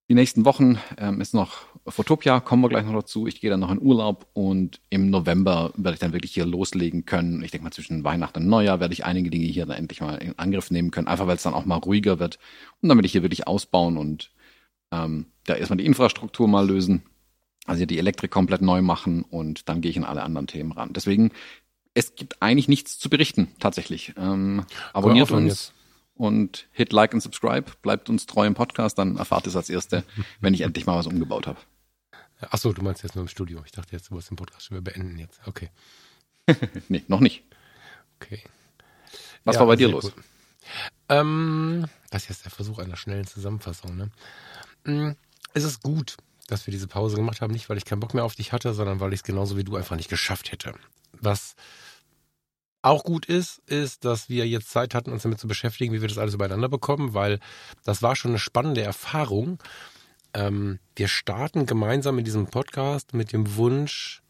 die 0.10 0.16
nächsten 0.16 0.46
Wochen 0.46 0.80
ähm, 0.98 1.22
ist 1.22 1.34
noch 1.34 1.66
Fotopia, 1.92 2.40
kommen 2.40 2.64
wir 2.64 2.70
gleich 2.70 2.86
noch 2.86 2.94
dazu. 2.94 3.28
Ich 3.28 3.42
gehe 3.42 3.50
dann 3.50 3.60
noch 3.60 3.72
in 3.72 3.82
Urlaub 3.82 4.28
und 4.34 4.82
im 4.90 5.10
November 5.10 5.72
werde 5.76 5.94
ich 5.94 6.00
dann 6.00 6.14
wirklich 6.14 6.34
hier 6.34 6.46
loslegen 6.46 7.06
können. 7.06 7.44
Ich 7.44 7.52
denke 7.52 7.64
mal, 7.64 7.72
zwischen 7.72 8.04
Weihnachten 8.04 8.40
und 8.40 8.48
Neujahr 8.48 8.80
werde 8.80 8.94
ich 8.94 9.06
einige 9.06 9.30
Dinge 9.30 9.46
hier 9.46 9.66
dann 9.66 9.78
endlich 9.78 10.02
mal 10.02 10.16
in 10.16 10.38
Angriff 10.38 10.72
nehmen 10.72 10.92
können, 10.92 11.08
einfach 11.08 11.28
weil 11.28 11.36
es 11.36 11.44
dann 11.44 11.54
auch 11.54 11.66
mal 11.66 11.78
ruhiger 11.78 12.20
wird. 12.20 12.40
Und 12.82 12.90
dann 12.90 12.98
werde 12.98 13.06
ich 13.06 13.12
hier 13.12 13.24
wirklich 13.24 13.48
ausbauen 13.48 13.98
und 13.98 14.32
ähm, 14.92 15.28
da 15.46 15.56
erstmal 15.56 15.78
die 15.78 15.86
Infrastruktur 15.86 16.48
mal 16.48 16.68
lösen, 16.68 17.04
also 17.66 17.86
die 17.86 18.00
Elektrik 18.00 18.32
komplett 18.32 18.62
neu 18.62 18.82
machen 18.82 19.24
und 19.24 19.70
dann 19.70 19.82
gehe 19.82 19.92
ich 19.92 19.98
in 19.98 20.06
alle 20.06 20.24
anderen 20.24 20.48
Themen 20.48 20.72
ran. 20.72 20.94
Deswegen, 20.94 21.32
es 21.94 22.16
gibt 22.16 22.42
eigentlich 22.42 22.68
nichts 22.68 23.00
zu 23.00 23.10
berichten, 23.10 23.50
tatsächlich. 23.60 24.14
Ähm, 24.18 24.66
abonniert 24.94 25.32
uns. 25.32 25.48
Jetzt 25.48 25.74
und 26.20 26.68
hit 26.74 26.92
like 26.92 27.14
und 27.14 27.22
subscribe. 27.22 27.72
Bleibt 27.82 28.10
uns 28.10 28.26
treu 28.26 28.46
im 28.46 28.54
Podcast, 28.54 28.98
dann 28.98 29.16
erfahrt 29.16 29.48
es 29.48 29.56
als 29.56 29.70
Erste, 29.70 30.04
wenn 30.42 30.54
ich 30.54 30.62
endlich 30.62 30.86
mal 30.86 30.98
was 30.98 31.08
umgebaut 31.08 31.48
habe. 31.48 31.60
Achso, 32.40 32.72
du 32.74 32.82
meinst 32.82 33.04
jetzt 33.04 33.16
nur 33.16 33.24
im 33.24 33.28
Studio. 33.28 33.62
Ich 33.66 33.72
dachte 33.72 33.92
jetzt, 33.92 34.08
du 34.08 34.12
wolltest 34.12 34.32
den 34.32 34.38
Podcast 34.38 34.66
schon 34.66 34.84
beenden 34.84 35.18
jetzt. 35.18 35.42
Okay. 35.46 35.70
nee, 36.88 37.04
noch 37.08 37.20
nicht. 37.20 37.44
Okay. 38.16 38.42
Was 39.44 39.56
ja, 39.56 39.62
war 39.62 39.68
bei 39.68 39.76
dir 39.76 39.90
los? 39.90 40.12
Ähm, 41.10 41.88
das 42.12 42.24
ist 42.24 42.30
jetzt 42.30 42.46
der 42.46 42.52
Versuch 42.52 42.80
einer 42.80 42.96
schnellen 42.96 43.28
Zusammenfassung. 43.28 43.96
Ne? 43.96 44.12
Mm, 44.86 45.16
es 45.54 45.64
ist 45.64 45.82
gut, 45.82 46.18
dass 46.48 46.66
wir 46.68 46.72
diese 46.72 46.88
Pause 46.88 47.16
gemacht 47.16 47.42
haben. 47.42 47.52
Nicht, 47.52 47.70
weil 47.70 47.78
ich 47.78 47.86
keinen 47.86 48.00
Bock 48.00 48.14
mehr 48.14 48.24
auf 48.24 48.36
dich 48.36 48.54
hatte, 48.54 48.74
sondern 48.74 49.00
weil 49.00 49.14
ich 49.14 49.20
es 49.20 49.24
genauso 49.24 49.58
wie 49.58 49.64
du 49.64 49.76
einfach 49.76 49.96
nicht 49.96 50.10
geschafft 50.10 50.52
hätte. 50.52 50.74
Was 51.14 51.56
auch 52.82 53.04
gut 53.04 53.26
ist, 53.26 53.60
ist, 53.66 54.06
dass 54.06 54.30
wir 54.30 54.48
jetzt 54.48 54.70
Zeit 54.70 54.96
hatten, 54.96 55.12
uns 55.12 55.24
damit 55.24 55.40
zu 55.40 55.48
beschäftigen, 55.48 55.94
wie 55.94 56.02
wir 56.02 56.08
das 56.08 56.18
alles 56.18 56.34
übereinander 56.34 56.70
bekommen, 56.70 57.14
weil 57.14 57.40
das 57.84 58.02
war 58.02 58.16
schon 58.16 58.32
eine 58.32 58.40
spannende 58.40 58.82
Erfahrung. 58.82 59.60
Ähm, 60.40 60.80
wir 60.96 61.10
starten 61.10 61.66
gemeinsam 61.66 62.18
in 62.18 62.24
diesem 62.24 62.48
Podcast 62.48 63.14
mit 63.14 63.34
dem 63.34 63.58
Wunsch, 63.58 64.22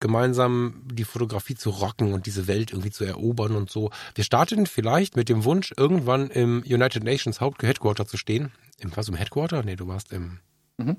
gemeinsam 0.00 0.82
die 0.84 1.04
Fotografie 1.04 1.54
zu 1.54 1.70
rocken 1.70 2.12
und 2.12 2.26
diese 2.26 2.48
Welt 2.48 2.72
irgendwie 2.72 2.90
zu 2.90 3.04
erobern 3.04 3.54
und 3.54 3.70
so. 3.70 3.90
Wir 4.16 4.24
starteten 4.24 4.66
vielleicht 4.66 5.16
mit 5.16 5.28
dem 5.28 5.44
Wunsch, 5.44 5.72
irgendwann 5.76 6.30
im 6.30 6.62
United 6.62 7.04
Nations 7.04 7.40
Hauptheadquarter 7.40 8.06
zu 8.06 8.16
stehen. 8.16 8.52
Im 8.78 8.96
was, 8.96 9.08
im 9.08 9.14
Headquarter? 9.14 9.62
Nee, 9.62 9.76
du 9.76 9.86
warst 9.86 10.12
im... 10.12 10.40
Mhm. 10.76 10.96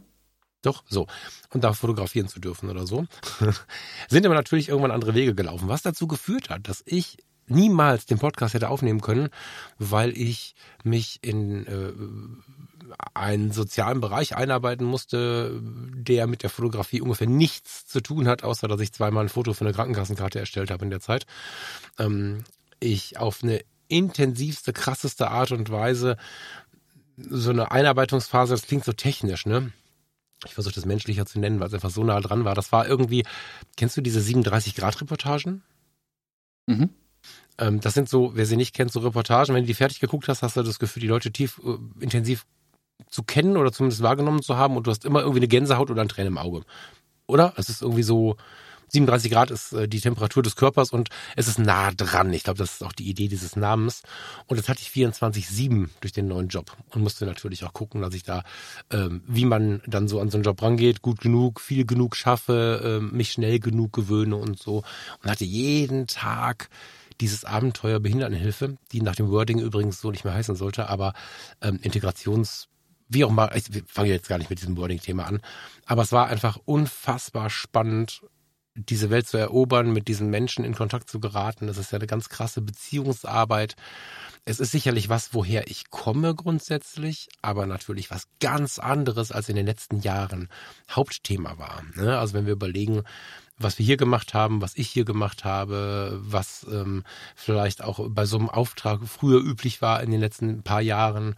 Doch, 0.61 0.83
so. 0.89 1.07
Und 1.51 1.63
da 1.63 1.73
fotografieren 1.73 2.27
zu 2.27 2.39
dürfen 2.39 2.69
oder 2.69 2.85
so. 2.87 3.05
Sind 4.09 4.25
aber 4.25 4.35
natürlich 4.35 4.69
irgendwann 4.69 4.91
andere 4.91 5.15
Wege 5.15 5.35
gelaufen, 5.35 5.69
was 5.69 5.81
dazu 5.81 6.07
geführt 6.07 6.49
hat, 6.49 6.67
dass 6.67 6.83
ich 6.85 7.17
niemals 7.47 8.05
den 8.05 8.19
Podcast 8.19 8.53
hätte 8.53 8.69
aufnehmen 8.69 9.01
können, 9.01 9.29
weil 9.77 10.17
ich 10.17 10.55
mich 10.83 11.19
in 11.21 11.65
äh, 11.65 11.93
einen 13.13 13.51
sozialen 13.51 14.01
Bereich 14.01 14.35
einarbeiten 14.35 14.85
musste, 14.85 15.59
der 15.61 16.27
mit 16.27 16.43
der 16.43 16.49
Fotografie 16.49 17.01
ungefähr 17.01 17.27
nichts 17.27 17.87
zu 17.87 18.01
tun 18.01 18.27
hat, 18.27 18.43
außer 18.43 18.67
dass 18.67 18.81
ich 18.81 18.93
zweimal 18.93 19.25
ein 19.25 19.29
Foto 19.29 19.53
für 19.53 19.65
eine 19.65 19.73
Krankenkassenkarte 19.73 20.39
erstellt 20.39 20.71
habe 20.71 20.85
in 20.85 20.91
der 20.91 21.01
Zeit. 21.01 21.25
Ähm, 21.97 22.43
ich 22.79 23.17
auf 23.17 23.43
eine 23.43 23.61
intensivste, 23.87 24.73
krasseste 24.73 25.29
Art 25.29 25.51
und 25.51 25.69
Weise 25.71 26.17
so 27.17 27.49
eine 27.49 27.71
Einarbeitungsphase, 27.71 28.53
das 28.53 28.67
klingt 28.67 28.85
so 28.85 28.93
technisch, 28.93 29.45
ne? 29.45 29.71
Ich 30.45 30.53
versuche 30.53 30.75
das 30.75 30.85
menschlicher 30.85 31.25
zu 31.25 31.39
nennen, 31.39 31.59
weil 31.59 31.67
es 31.67 31.73
einfach 31.73 31.89
so 31.89 32.03
nah 32.03 32.21
dran 32.21 32.45
war. 32.45 32.55
Das 32.55 32.71
war 32.71 32.87
irgendwie, 32.87 33.25
kennst 33.75 33.97
du 33.97 34.01
diese 34.01 34.21
37-Grad-Reportagen? 34.21 35.63
Mhm. 36.65 36.89
Ähm, 37.57 37.81
das 37.81 37.93
sind 37.93 38.07
so, 38.07 38.31
wer 38.35 38.45
sie 38.45 38.55
nicht 38.55 38.73
kennt, 38.73 38.91
so 38.91 39.01
Reportagen. 39.01 39.53
Wenn 39.53 39.63
du 39.63 39.67
die 39.67 39.73
fertig 39.73 39.99
geguckt 39.99 40.29
hast, 40.29 40.41
hast 40.41 40.55
du 40.55 40.63
das 40.63 40.79
Gefühl, 40.79 41.01
die 41.01 41.07
Leute 41.07 41.31
tief 41.31 41.59
äh, 41.65 42.01
intensiv 42.01 42.45
zu 43.09 43.23
kennen 43.23 43.57
oder 43.57 43.71
zumindest 43.71 44.01
wahrgenommen 44.01 44.41
zu 44.41 44.57
haben 44.57 44.77
und 44.77 44.87
du 44.87 44.91
hast 44.91 45.05
immer 45.05 45.21
irgendwie 45.21 45.39
eine 45.39 45.47
Gänsehaut 45.47 45.89
oder 45.89 46.01
ein 46.01 46.09
Tränen 46.09 46.33
im 46.33 46.37
Auge. 46.37 46.61
Oder? 47.27 47.53
Es 47.57 47.69
ist 47.69 47.81
irgendwie 47.81 48.03
so, 48.03 48.37
37 48.89 49.31
Grad 49.31 49.51
ist 49.51 49.73
äh, 49.73 49.87
die 49.87 50.01
Temperatur 50.01 50.43
des 50.43 50.55
Körpers 50.55 50.91
und 50.91 51.09
es 51.35 51.47
ist 51.47 51.59
nah 51.59 51.91
dran. 51.91 52.33
Ich 52.33 52.43
glaube, 52.43 52.57
das 52.57 52.73
ist 52.73 52.83
auch 52.83 52.91
die 52.91 53.09
Idee 53.09 53.27
dieses 53.27 53.55
Namens. 53.55 54.01
Und 54.47 54.57
jetzt 54.57 54.69
hatte 54.69 54.81
ich 54.81 54.89
24-7 54.89 55.89
durch 56.01 56.11
den 56.11 56.27
neuen 56.27 56.47
Job 56.47 56.75
und 56.89 57.01
musste 57.01 57.25
natürlich 57.25 57.63
auch 57.63 57.73
gucken, 57.73 58.01
dass 58.01 58.13
ich 58.13 58.23
da, 58.23 58.43
ähm, 58.91 59.21
wie 59.27 59.45
man 59.45 59.81
dann 59.85 60.07
so 60.07 60.19
an 60.19 60.29
so 60.29 60.37
einen 60.37 60.43
Job 60.43 60.61
rangeht, 60.61 61.01
gut 61.01 61.21
genug, 61.21 61.61
viel 61.61 61.85
genug 61.85 62.15
schaffe, 62.15 62.99
äh, 63.01 63.15
mich 63.15 63.31
schnell 63.31 63.59
genug 63.59 63.93
gewöhne 63.93 64.35
und 64.35 64.59
so. 64.59 64.83
Und 65.21 65.29
hatte 65.29 65.45
jeden 65.45 66.07
Tag 66.07 66.69
dieses 67.21 67.43
Abenteuer 67.43 67.99
Behindertenhilfe, 67.99 68.77
die 68.91 69.01
nach 69.01 69.15
dem 69.15 69.29
Wording 69.29 69.59
übrigens 69.59 69.99
so 69.99 70.09
nicht 70.09 70.23
mehr 70.23 70.33
heißen 70.33 70.55
sollte, 70.55 70.89
aber 70.89 71.13
ähm, 71.61 71.77
Integrations 71.81 72.69
wie 73.09 73.25
auch 73.25 73.31
mal, 73.31 73.51
ich 73.55 73.65
fange 73.87 74.09
jetzt 74.09 74.29
gar 74.29 74.37
nicht 74.37 74.49
mit 74.49 74.61
diesem 74.61 74.77
Wording-Thema 74.77 75.25
an, 75.25 75.41
aber 75.85 76.03
es 76.03 76.11
war 76.11 76.27
einfach 76.27 76.57
unfassbar 76.65 77.49
spannend, 77.49 78.21
diese 78.75 79.09
Welt 79.09 79.27
zu 79.27 79.37
erobern, 79.37 79.91
mit 79.91 80.07
diesen 80.07 80.29
Menschen 80.29 80.63
in 80.63 80.75
Kontakt 80.75 81.09
zu 81.09 81.19
geraten. 81.19 81.67
Das 81.67 81.77
ist 81.77 81.91
ja 81.91 81.97
eine 81.97 82.07
ganz 82.07 82.29
krasse 82.29 82.61
Beziehungsarbeit. 82.61 83.75
Es 84.45 84.59
ist 84.59 84.71
sicherlich 84.71 85.09
was, 85.09 85.33
woher 85.33 85.67
ich 85.67 85.89
komme 85.89 86.33
grundsätzlich, 86.33 87.27
aber 87.41 87.65
natürlich 87.65 88.09
was 88.09 88.27
ganz 88.39 88.79
anderes 88.79 89.31
als 89.31 89.49
in 89.49 89.55
den 89.55 89.65
letzten 89.65 89.99
Jahren 89.99 90.47
Hauptthema 90.89 91.57
war. 91.57 91.83
Ne? 91.95 92.17
Also 92.17 92.33
wenn 92.35 92.45
wir 92.45 92.53
überlegen, 92.53 93.03
was 93.57 93.77
wir 93.77 93.85
hier 93.85 93.97
gemacht 93.97 94.33
haben, 94.33 94.61
was 94.61 94.77
ich 94.77 94.87
hier 94.89 95.03
gemacht 95.03 95.43
habe, 95.43 96.19
was 96.23 96.65
ähm, 96.71 97.03
vielleicht 97.35 97.83
auch 97.83 97.99
bei 98.09 98.25
so 98.25 98.37
einem 98.37 98.49
Auftrag 98.49 99.01
früher 99.05 99.41
üblich 99.41 99.81
war 99.81 100.01
in 100.01 100.11
den 100.11 100.21
letzten 100.21 100.63
paar 100.63 100.81
Jahren, 100.81 101.35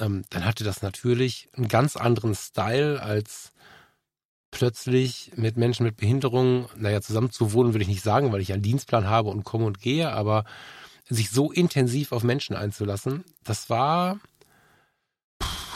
ähm, 0.00 0.24
dann 0.30 0.44
hatte 0.44 0.64
das 0.64 0.82
natürlich 0.82 1.48
einen 1.56 1.68
ganz 1.68 1.96
anderen 1.96 2.34
Style 2.34 3.02
als 3.02 3.52
plötzlich 4.50 5.32
mit 5.36 5.56
Menschen 5.56 5.84
mit 5.84 5.96
Behinderung, 5.96 6.68
naja, 6.76 7.00
zusammen 7.00 7.30
zu 7.30 7.52
wohnen, 7.52 7.74
würde 7.74 7.82
ich 7.82 7.88
nicht 7.88 8.04
sagen, 8.04 8.32
weil 8.32 8.40
ich 8.40 8.52
einen 8.52 8.62
Dienstplan 8.62 9.08
habe 9.08 9.30
und 9.30 9.44
komme 9.44 9.66
und 9.66 9.80
gehe, 9.80 10.10
aber 10.12 10.44
sich 11.08 11.30
so 11.30 11.50
intensiv 11.50 12.12
auf 12.12 12.22
Menschen 12.22 12.56
einzulassen, 12.56 13.24
das 13.42 13.68
war, 13.68 14.20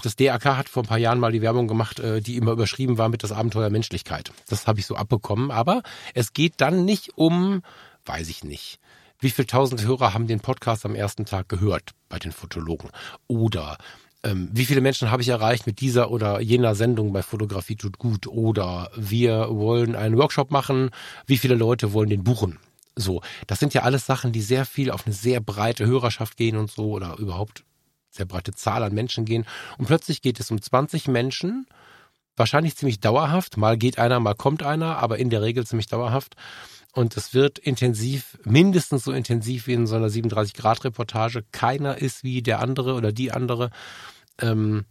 das 0.03 0.17
DAK 0.17 0.45
hat 0.45 0.69
vor 0.69 0.85
ein 0.85 0.89
paar 0.89 0.99
Jahren 0.99 1.19
mal 1.19 1.33
die 1.33 1.43
Werbung 1.43 1.67
gemacht, 1.67 1.99
äh, 1.99 2.21
die 2.21 2.37
immer 2.37 2.53
überschrieben 2.53 2.99
war 2.99 3.09
mit 3.09 3.25
das 3.25 3.33
Abenteuer 3.33 3.69
Menschlichkeit. 3.69 4.33
Das 4.49 4.67
habe 4.67 4.79
ich 4.79 4.87
so 4.87 4.95
abbekommen, 4.95 5.51
aber 5.51 5.83
es 6.15 6.33
geht 6.33 6.55
dann 6.59 6.85
nicht 6.85 7.19
um, 7.19 7.63
weiß 8.07 8.29
ich 8.29 8.45
nicht, 8.45 8.79
wie 9.21 9.31
viele 9.31 9.47
tausend 9.47 9.83
Hörer 9.83 10.15
haben 10.15 10.29
den 10.29 10.41
Podcast 10.41 10.87
am 10.87 10.95
ersten 10.95 11.25
Tag 11.25 11.49
gehört 11.49 11.91
bei 12.09 12.21
den 12.21 12.31
Fotologen? 12.31 12.91
Oder 13.27 13.77
ähm, 14.25 14.49
wie 14.53 14.65
viele 14.65 14.81
Menschen 14.81 15.11
habe 15.11 15.23
ich 15.23 15.29
erreicht 15.29 15.67
mit 15.67 15.81
dieser 15.81 16.11
oder 16.11 16.41
jener 16.41 16.75
Sendung 16.75 17.13
bei 17.13 17.23
Fotografie 17.23 17.77
tut 17.77 17.99
gut 17.99 18.27
oder 18.27 18.91
wir 18.97 19.49
wollen 19.51 19.95
einen 19.95 20.19
Workshop 20.19 20.51
machen, 20.51 20.91
wie 21.27 21.39
viele 21.39 21.55
Leute 21.55 21.93
wollen 21.93 22.11
den 22.11 22.25
buchen? 22.25 22.59
So, 22.97 23.23
das 23.47 23.61
sind 23.61 23.75
ja 23.75 23.83
alles 23.83 24.07
Sachen, 24.07 24.33
die 24.33 24.41
sehr 24.41 24.65
viel 24.65 24.91
auf 24.91 25.07
eine 25.07 25.15
sehr 25.15 25.41
breite 25.41 25.87
Hörerschaft 25.87 26.37
gehen 26.37 26.57
und 26.57 26.71
so 26.71 26.91
oder 26.91 27.17
überhaupt 27.19 27.65
sehr 28.11 28.27
breite 28.27 28.53
Zahl 28.53 28.83
an 28.83 28.93
Menschen 28.93 29.25
gehen. 29.25 29.47
Und 29.79 29.87
plötzlich 29.87 30.21
geht 30.21 30.41
es 30.41 30.51
um 30.51 30.61
20 30.61 31.07
Menschen, 31.07 31.67
wahrscheinlich 32.37 32.77
ziemlich 32.77 32.99
dauerhaft. 32.99 33.57
Mal 33.57 33.79
geht 33.79 33.99
einer, 33.99 34.19
mal 34.19 34.35
kommt 34.35 34.65
einer, 34.65 34.99
aber 34.99 35.19
in 35.19 35.31
der 35.31 35.43
Regel 35.43 35.65
ziemlich 35.65 35.87
dauerhaft. 35.87 36.35
Und 36.99 37.17
es 37.17 37.33
wird 37.33 37.61
intensiv, 37.61 38.39
mindestens 38.43 39.05
so 39.05 39.13
intensiv 39.13 39.69
wie 39.69 39.75
in 39.75 39.87
so 39.87 39.95
einer 39.95 40.09
37-Grad-Reportage. 40.09 41.45
Keiner 41.53 41.99
ist 41.99 42.25
wie 42.25 42.43
der 42.43 42.59
andere 42.59 42.95
oder 42.95 43.13
die 43.13 43.31
andere. 43.31 43.71
Ähm, 44.41 44.85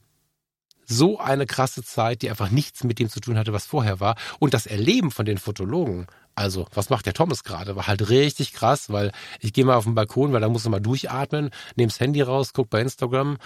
so 0.86 1.20
eine 1.20 1.46
krasse 1.46 1.84
Zeit, 1.84 2.22
die 2.22 2.30
einfach 2.30 2.50
nichts 2.50 2.86
mit 2.86 3.00
dem 3.00 3.10
zu 3.10 3.20
tun 3.20 3.38
hatte, 3.38 3.52
was 3.52 3.66
vorher 3.66 4.00
war. 4.00 4.16
Und 4.40 4.54
das 4.54 4.68
Erleben 4.68 5.12
von 5.12 5.26
den 5.26 5.38
Fotologen, 5.38 6.08
also 6.34 6.66
was 6.74 6.90
macht 6.90 7.08
der 7.08 7.14
Thomas 7.14 7.44
gerade, 7.44 7.76
war 7.76 7.88
halt 7.88 8.08
richtig 8.08 8.54
krass, 8.54 8.90
weil 8.90 9.12
ich 9.42 9.52
gehe 9.52 9.66
mal 9.66 9.76
auf 9.76 9.84
den 9.84 9.94
Balkon, 9.96 10.32
weil 10.32 10.40
da 10.40 10.48
muss 10.48 10.66
er 10.66 10.72
mal 10.72 10.80
durchatmen, 10.80 11.50
nehme 11.76 11.90
das 11.90 12.00
Handy 12.00 12.22
raus, 12.22 12.54
guck 12.54 12.70
bei 12.70 12.80
Instagram, 12.80 13.38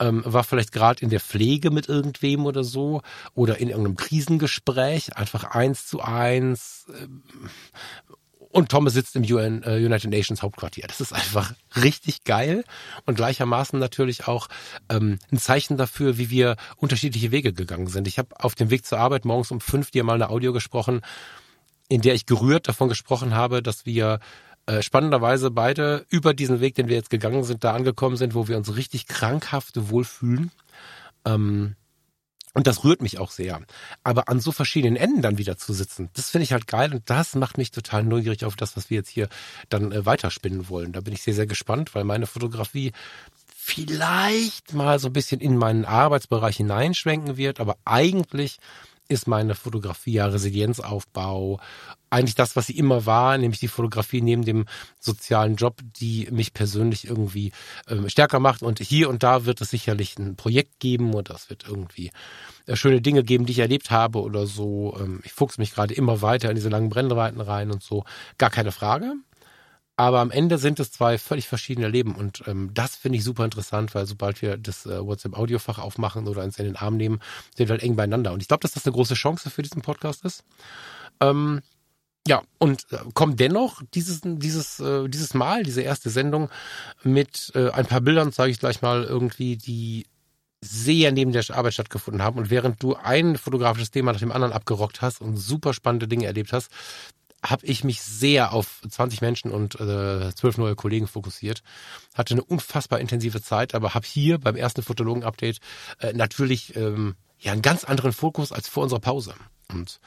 ähm, 0.00 0.22
war 0.24 0.44
vielleicht 0.44 0.72
gerade 0.72 1.02
in 1.02 1.10
der 1.10 1.20
Pflege 1.20 1.70
mit 1.70 1.88
irgendwem 1.88 2.46
oder 2.46 2.64
so 2.64 3.02
oder 3.34 3.58
in 3.58 3.68
irgendeinem 3.68 3.96
Krisengespräch, 3.96 5.16
einfach 5.16 5.44
eins 5.44 5.86
zu 5.86 6.00
eins. 6.00 6.86
Ähm, 6.98 7.22
und 8.52 8.68
Thomas 8.68 8.92
sitzt 8.92 9.16
im 9.16 9.22
UN, 9.22 9.62
äh, 9.62 9.76
United 9.76 10.10
Nations 10.10 10.42
Hauptquartier. 10.42 10.86
Das 10.86 11.00
ist 11.00 11.12
einfach 11.12 11.54
richtig 11.74 12.24
geil 12.24 12.64
und 13.06 13.14
gleichermaßen 13.14 13.78
natürlich 13.78 14.28
auch 14.28 14.48
ähm, 14.90 15.18
ein 15.32 15.38
Zeichen 15.38 15.78
dafür, 15.78 16.18
wie 16.18 16.28
wir 16.28 16.56
unterschiedliche 16.76 17.30
Wege 17.32 17.54
gegangen 17.54 17.86
sind. 17.86 18.06
Ich 18.06 18.18
habe 18.18 18.28
auf 18.38 18.54
dem 18.54 18.68
Weg 18.68 18.84
zur 18.84 18.98
Arbeit 18.98 19.24
morgens 19.24 19.50
um 19.50 19.60
fünf 19.60 19.90
dir 19.90 20.04
mal 20.04 20.14
eine 20.14 20.28
Audio 20.28 20.52
gesprochen, 20.52 21.00
in 21.88 22.02
der 22.02 22.14
ich 22.14 22.26
gerührt 22.26 22.68
davon 22.68 22.90
gesprochen 22.90 23.34
habe, 23.34 23.62
dass 23.62 23.86
wir 23.86 24.20
äh, 24.66 24.82
spannenderweise 24.82 25.50
beide 25.50 26.06
über 26.08 26.34
diesen 26.34 26.60
Weg, 26.60 26.74
den 26.74 26.88
wir 26.88 26.96
jetzt 26.96 27.10
gegangen 27.10 27.44
sind, 27.44 27.64
da 27.64 27.72
angekommen 27.72 28.16
sind, 28.16 28.34
wo 28.34 28.48
wir 28.48 28.56
uns 28.56 28.76
richtig 28.76 29.06
krankhaft 29.06 29.90
wohlfühlen. 29.90 30.50
Ähm, 31.24 31.76
und 32.54 32.66
das 32.66 32.84
rührt 32.84 33.00
mich 33.00 33.18
auch 33.18 33.30
sehr. 33.30 33.60
Aber 34.04 34.28
an 34.28 34.38
so 34.38 34.52
verschiedenen 34.52 34.96
Enden 34.96 35.22
dann 35.22 35.38
wieder 35.38 35.56
zu 35.56 35.72
sitzen, 35.72 36.10
das 36.12 36.30
finde 36.30 36.44
ich 36.44 36.52
halt 36.52 36.66
geil 36.66 36.92
und 36.92 37.08
das 37.08 37.34
macht 37.34 37.56
mich 37.56 37.70
total 37.70 38.04
neugierig 38.04 38.44
auf 38.44 38.56
das, 38.56 38.76
was 38.76 38.90
wir 38.90 38.98
jetzt 38.98 39.08
hier 39.08 39.28
dann 39.68 39.90
äh, 39.90 40.04
weiterspinnen 40.04 40.68
wollen. 40.68 40.92
Da 40.92 41.00
bin 41.00 41.14
ich 41.14 41.22
sehr, 41.22 41.34
sehr 41.34 41.46
gespannt, 41.46 41.94
weil 41.94 42.04
meine 42.04 42.26
Fotografie 42.26 42.92
vielleicht 43.46 44.74
mal 44.74 44.98
so 44.98 45.08
ein 45.08 45.12
bisschen 45.12 45.40
in 45.40 45.56
meinen 45.56 45.84
Arbeitsbereich 45.84 46.56
hineinschwenken 46.56 47.36
wird, 47.36 47.58
aber 47.58 47.78
eigentlich 47.84 48.58
ist 49.12 49.28
meine 49.28 49.54
Fotografie 49.54 50.14
ja 50.14 50.26
Resilienzaufbau. 50.26 51.60
Eigentlich 52.10 52.34
das, 52.34 52.56
was 52.56 52.66
sie 52.66 52.76
immer 52.76 53.06
war, 53.06 53.38
nämlich 53.38 53.60
die 53.60 53.68
Fotografie 53.68 54.20
neben 54.20 54.44
dem 54.44 54.66
sozialen 55.00 55.56
Job, 55.56 55.80
die 55.96 56.28
mich 56.30 56.52
persönlich 56.52 57.06
irgendwie 57.06 57.52
äh, 57.86 58.08
stärker 58.08 58.40
macht. 58.40 58.62
Und 58.62 58.80
hier 58.80 59.08
und 59.08 59.22
da 59.22 59.44
wird 59.46 59.60
es 59.60 59.70
sicherlich 59.70 60.18
ein 60.18 60.36
Projekt 60.36 60.80
geben 60.80 61.14
oder 61.14 61.34
es 61.34 61.48
wird 61.48 61.64
irgendwie 61.66 62.10
äh, 62.66 62.76
schöne 62.76 63.00
Dinge 63.00 63.22
geben, 63.24 63.46
die 63.46 63.52
ich 63.52 63.58
erlebt 63.60 63.90
habe 63.90 64.20
oder 64.20 64.46
so. 64.46 64.96
Ähm, 65.00 65.20
ich 65.24 65.32
fuchse 65.32 65.60
mich 65.60 65.72
gerade 65.72 65.94
immer 65.94 66.20
weiter 66.20 66.50
in 66.50 66.56
diese 66.56 66.68
langen 66.68 66.90
Brennweiten 66.90 67.40
rein 67.40 67.70
und 67.70 67.82
so. 67.82 68.04
Gar 68.38 68.50
keine 68.50 68.72
Frage. 68.72 69.14
Aber 70.02 70.18
am 70.18 70.32
Ende 70.32 70.58
sind 70.58 70.80
es 70.80 70.90
zwei 70.90 71.16
völlig 71.16 71.46
verschiedene 71.46 71.86
Leben 71.86 72.16
und 72.16 72.42
ähm, 72.48 72.70
das 72.74 72.96
finde 72.96 73.18
ich 73.18 73.22
super 73.22 73.44
interessant, 73.44 73.94
weil 73.94 74.04
sobald 74.04 74.42
wir 74.42 74.56
das 74.56 74.84
äh, 74.84 74.98
WhatsApp-Audiofach 74.98 75.78
aufmachen 75.78 76.26
oder 76.26 76.42
uns 76.42 76.58
in 76.58 76.64
den 76.64 76.74
Arm 76.74 76.96
nehmen, 76.96 77.20
sind 77.56 77.68
wir 77.68 77.74
halt 77.74 77.84
eng 77.84 77.94
beieinander. 77.94 78.32
Und 78.32 78.42
ich 78.42 78.48
glaube, 78.48 78.62
dass 78.62 78.72
das 78.72 78.84
eine 78.84 78.94
große 78.94 79.14
Chance 79.14 79.48
für 79.48 79.62
diesen 79.62 79.80
Podcast 79.80 80.24
ist. 80.24 80.42
Ähm, 81.20 81.60
ja, 82.26 82.42
und 82.58 82.84
äh, 82.90 82.96
kommt 83.14 83.38
dennoch 83.38 83.80
dieses, 83.94 84.22
dieses, 84.24 84.80
äh, 84.80 85.08
dieses 85.08 85.34
Mal, 85.34 85.62
diese 85.62 85.82
erste 85.82 86.10
Sendung 86.10 86.50
mit 87.04 87.52
äh, 87.54 87.70
ein 87.70 87.86
paar 87.86 88.00
Bildern, 88.00 88.32
sage 88.32 88.50
ich 88.50 88.58
gleich 88.58 88.82
mal, 88.82 89.04
irgendwie, 89.04 89.56
die 89.56 90.06
sehr 90.60 91.12
neben 91.12 91.30
der 91.30 91.44
Arbeit 91.50 91.74
stattgefunden 91.74 92.22
haben. 92.22 92.38
Und 92.38 92.50
während 92.50 92.82
du 92.82 92.96
ein 92.96 93.36
fotografisches 93.36 93.92
Thema 93.92 94.12
nach 94.12 94.20
dem 94.20 94.32
anderen 94.32 94.52
abgerockt 94.52 95.00
hast 95.00 95.20
und 95.20 95.36
super 95.36 95.74
spannende 95.74 96.08
Dinge 96.08 96.26
erlebt 96.26 96.52
hast, 96.52 96.72
habe 97.44 97.66
ich 97.66 97.82
mich 97.82 98.00
sehr 98.02 98.52
auf 98.52 98.80
20 98.88 99.20
Menschen 99.20 99.50
und 99.50 99.74
äh, 99.80 100.34
12 100.34 100.58
neue 100.58 100.76
Kollegen 100.76 101.08
fokussiert. 101.08 101.62
Hatte 102.14 102.34
eine 102.34 102.44
unfassbar 102.44 103.00
intensive 103.00 103.42
Zeit, 103.42 103.74
aber 103.74 103.94
habe 103.94 104.06
hier 104.06 104.38
beim 104.38 104.56
ersten 104.56 104.82
Fotologen-Update 104.82 105.58
äh, 106.00 106.12
natürlich 106.12 106.76
ähm, 106.76 107.16
ja 107.40 107.52
einen 107.52 107.62
ganz 107.62 107.84
anderen 107.84 108.12
Fokus 108.12 108.52
als 108.52 108.68
vor 108.68 108.84
unserer 108.84 109.00
Pause. 109.00 109.34
Und 109.68 110.00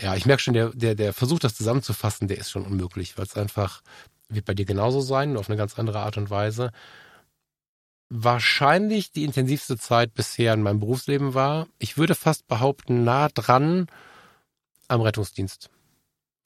ja, 0.00 0.14
ich 0.14 0.26
merke 0.26 0.42
schon, 0.42 0.54
der, 0.54 0.70
der, 0.70 0.94
der 0.94 1.12
Versuch, 1.12 1.38
das 1.38 1.54
zusammenzufassen, 1.54 2.28
der 2.28 2.38
ist 2.38 2.50
schon 2.50 2.64
unmöglich, 2.64 3.18
weil 3.18 3.26
es 3.26 3.36
einfach 3.36 3.82
wird 4.28 4.44
bei 4.44 4.54
dir 4.54 4.64
genauso 4.64 5.00
sein, 5.00 5.36
auf 5.36 5.48
eine 5.48 5.56
ganz 5.56 5.78
andere 5.78 6.00
Art 6.00 6.16
und 6.16 6.30
Weise. 6.30 6.70
Wahrscheinlich 8.10 9.12
die 9.12 9.24
intensivste 9.24 9.76
Zeit 9.76 10.14
bisher 10.14 10.54
in 10.54 10.62
meinem 10.62 10.80
Berufsleben 10.80 11.34
war. 11.34 11.66
Ich 11.78 11.98
würde 11.98 12.14
fast 12.14 12.46
behaupten, 12.46 13.04
nah 13.04 13.28
dran 13.28 13.86
am 14.86 15.02
Rettungsdienst. 15.02 15.70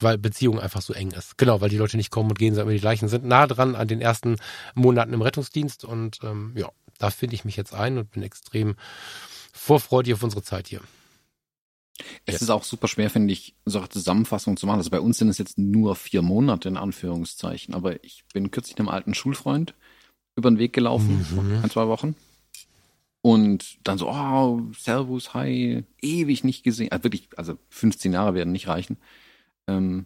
Weil 0.03 0.17
Beziehung 0.17 0.59
einfach 0.59 0.81
so 0.81 0.93
eng 0.93 1.11
ist. 1.11 1.37
Genau, 1.37 1.61
weil 1.61 1.69
die 1.69 1.77
Leute 1.77 1.97
nicht 1.97 2.11
kommen 2.11 2.29
und 2.29 2.39
gehen, 2.39 2.53
sondern 2.53 2.69
immer 2.69 2.75
die 2.75 2.81
gleichen 2.81 3.07
sind. 3.07 3.25
Nah 3.25 3.47
dran 3.47 3.75
an 3.75 3.87
den 3.87 4.01
ersten 4.01 4.37
Monaten 4.75 5.13
im 5.13 5.21
Rettungsdienst. 5.21 5.85
Und 5.85 6.19
ähm, 6.23 6.53
ja, 6.55 6.69
da 6.99 7.09
finde 7.09 7.35
ich 7.35 7.45
mich 7.45 7.55
jetzt 7.55 7.73
ein 7.73 7.97
und 7.97 8.11
bin 8.11 8.23
extrem 8.23 8.75
vorfreudig 9.53 10.13
auf 10.13 10.23
unsere 10.23 10.43
Zeit 10.43 10.67
hier. 10.67 10.81
Es 12.25 12.35
ja. 12.35 12.41
ist 12.41 12.49
auch 12.49 12.63
super 12.63 12.87
schwer, 12.87 13.09
finde 13.09 13.33
ich, 13.33 13.55
so 13.65 13.79
eine 13.79 13.89
Zusammenfassung 13.89 14.57
zu 14.57 14.65
machen. 14.65 14.79
Also 14.79 14.89
bei 14.89 14.99
uns 14.99 15.17
sind 15.17 15.29
es 15.29 15.37
jetzt 15.37 15.57
nur 15.57 15.95
vier 15.95 16.21
Monate 16.21 16.67
in 16.69 16.77
Anführungszeichen, 16.77 17.73
aber 17.73 18.03
ich 18.03 18.23
bin 18.33 18.51
kürzlich 18.51 18.77
einem 18.79 18.89
alten 18.89 19.13
Schulfreund 19.13 19.75
über 20.35 20.49
den 20.49 20.57
Weg 20.57 20.73
gelaufen, 20.73 21.25
mhm. 21.31 21.63
ein, 21.63 21.69
zwei 21.69 21.87
Wochen. 21.87 22.15
Und 23.21 23.77
dann 23.83 23.97
so, 23.97 24.09
oh, 24.09 24.61
Servus, 24.77 25.33
hi, 25.33 25.85
ewig 26.01 26.43
nicht 26.43 26.63
gesehen. 26.63 26.91
Also 26.91 27.05
wirklich, 27.05 27.29
also 27.37 27.57
15 27.69 28.11
Jahre 28.11 28.33
werden 28.33 28.51
nicht 28.51 28.67
reichen. 28.67 28.97
Ähm, 29.67 30.05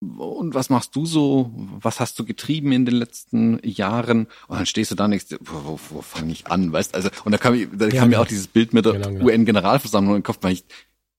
und 0.00 0.54
was 0.54 0.70
machst 0.70 0.94
du 0.94 1.06
so? 1.06 1.50
Was 1.80 1.98
hast 1.98 2.18
du 2.18 2.24
getrieben 2.24 2.70
in 2.70 2.84
den 2.84 2.94
letzten 2.94 3.58
Jahren? 3.64 4.28
Und 4.46 4.58
dann 4.58 4.66
stehst 4.66 4.92
du 4.92 4.94
da 4.94 5.06
und 5.06 5.38
wo, 5.40 5.80
wo, 5.90 6.02
fange 6.02 6.30
ich 6.32 6.46
an? 6.46 6.72
Weißt 6.72 6.94
also, 6.94 7.08
und 7.24 7.32
da 7.32 7.38
kam, 7.38 7.54
da 7.76 7.88
ja, 7.88 8.00
kam 8.00 8.10
mir 8.10 8.20
auch 8.20 8.26
dieses 8.26 8.46
Bild 8.46 8.72
mit 8.72 8.84
der 8.84 8.94
genau, 8.94 9.24
UN-Generalversammlung 9.24 10.14
in 10.14 10.20
den 10.20 10.24
Kopf, 10.24 10.38
weil 10.42 10.52
ich 10.52 10.64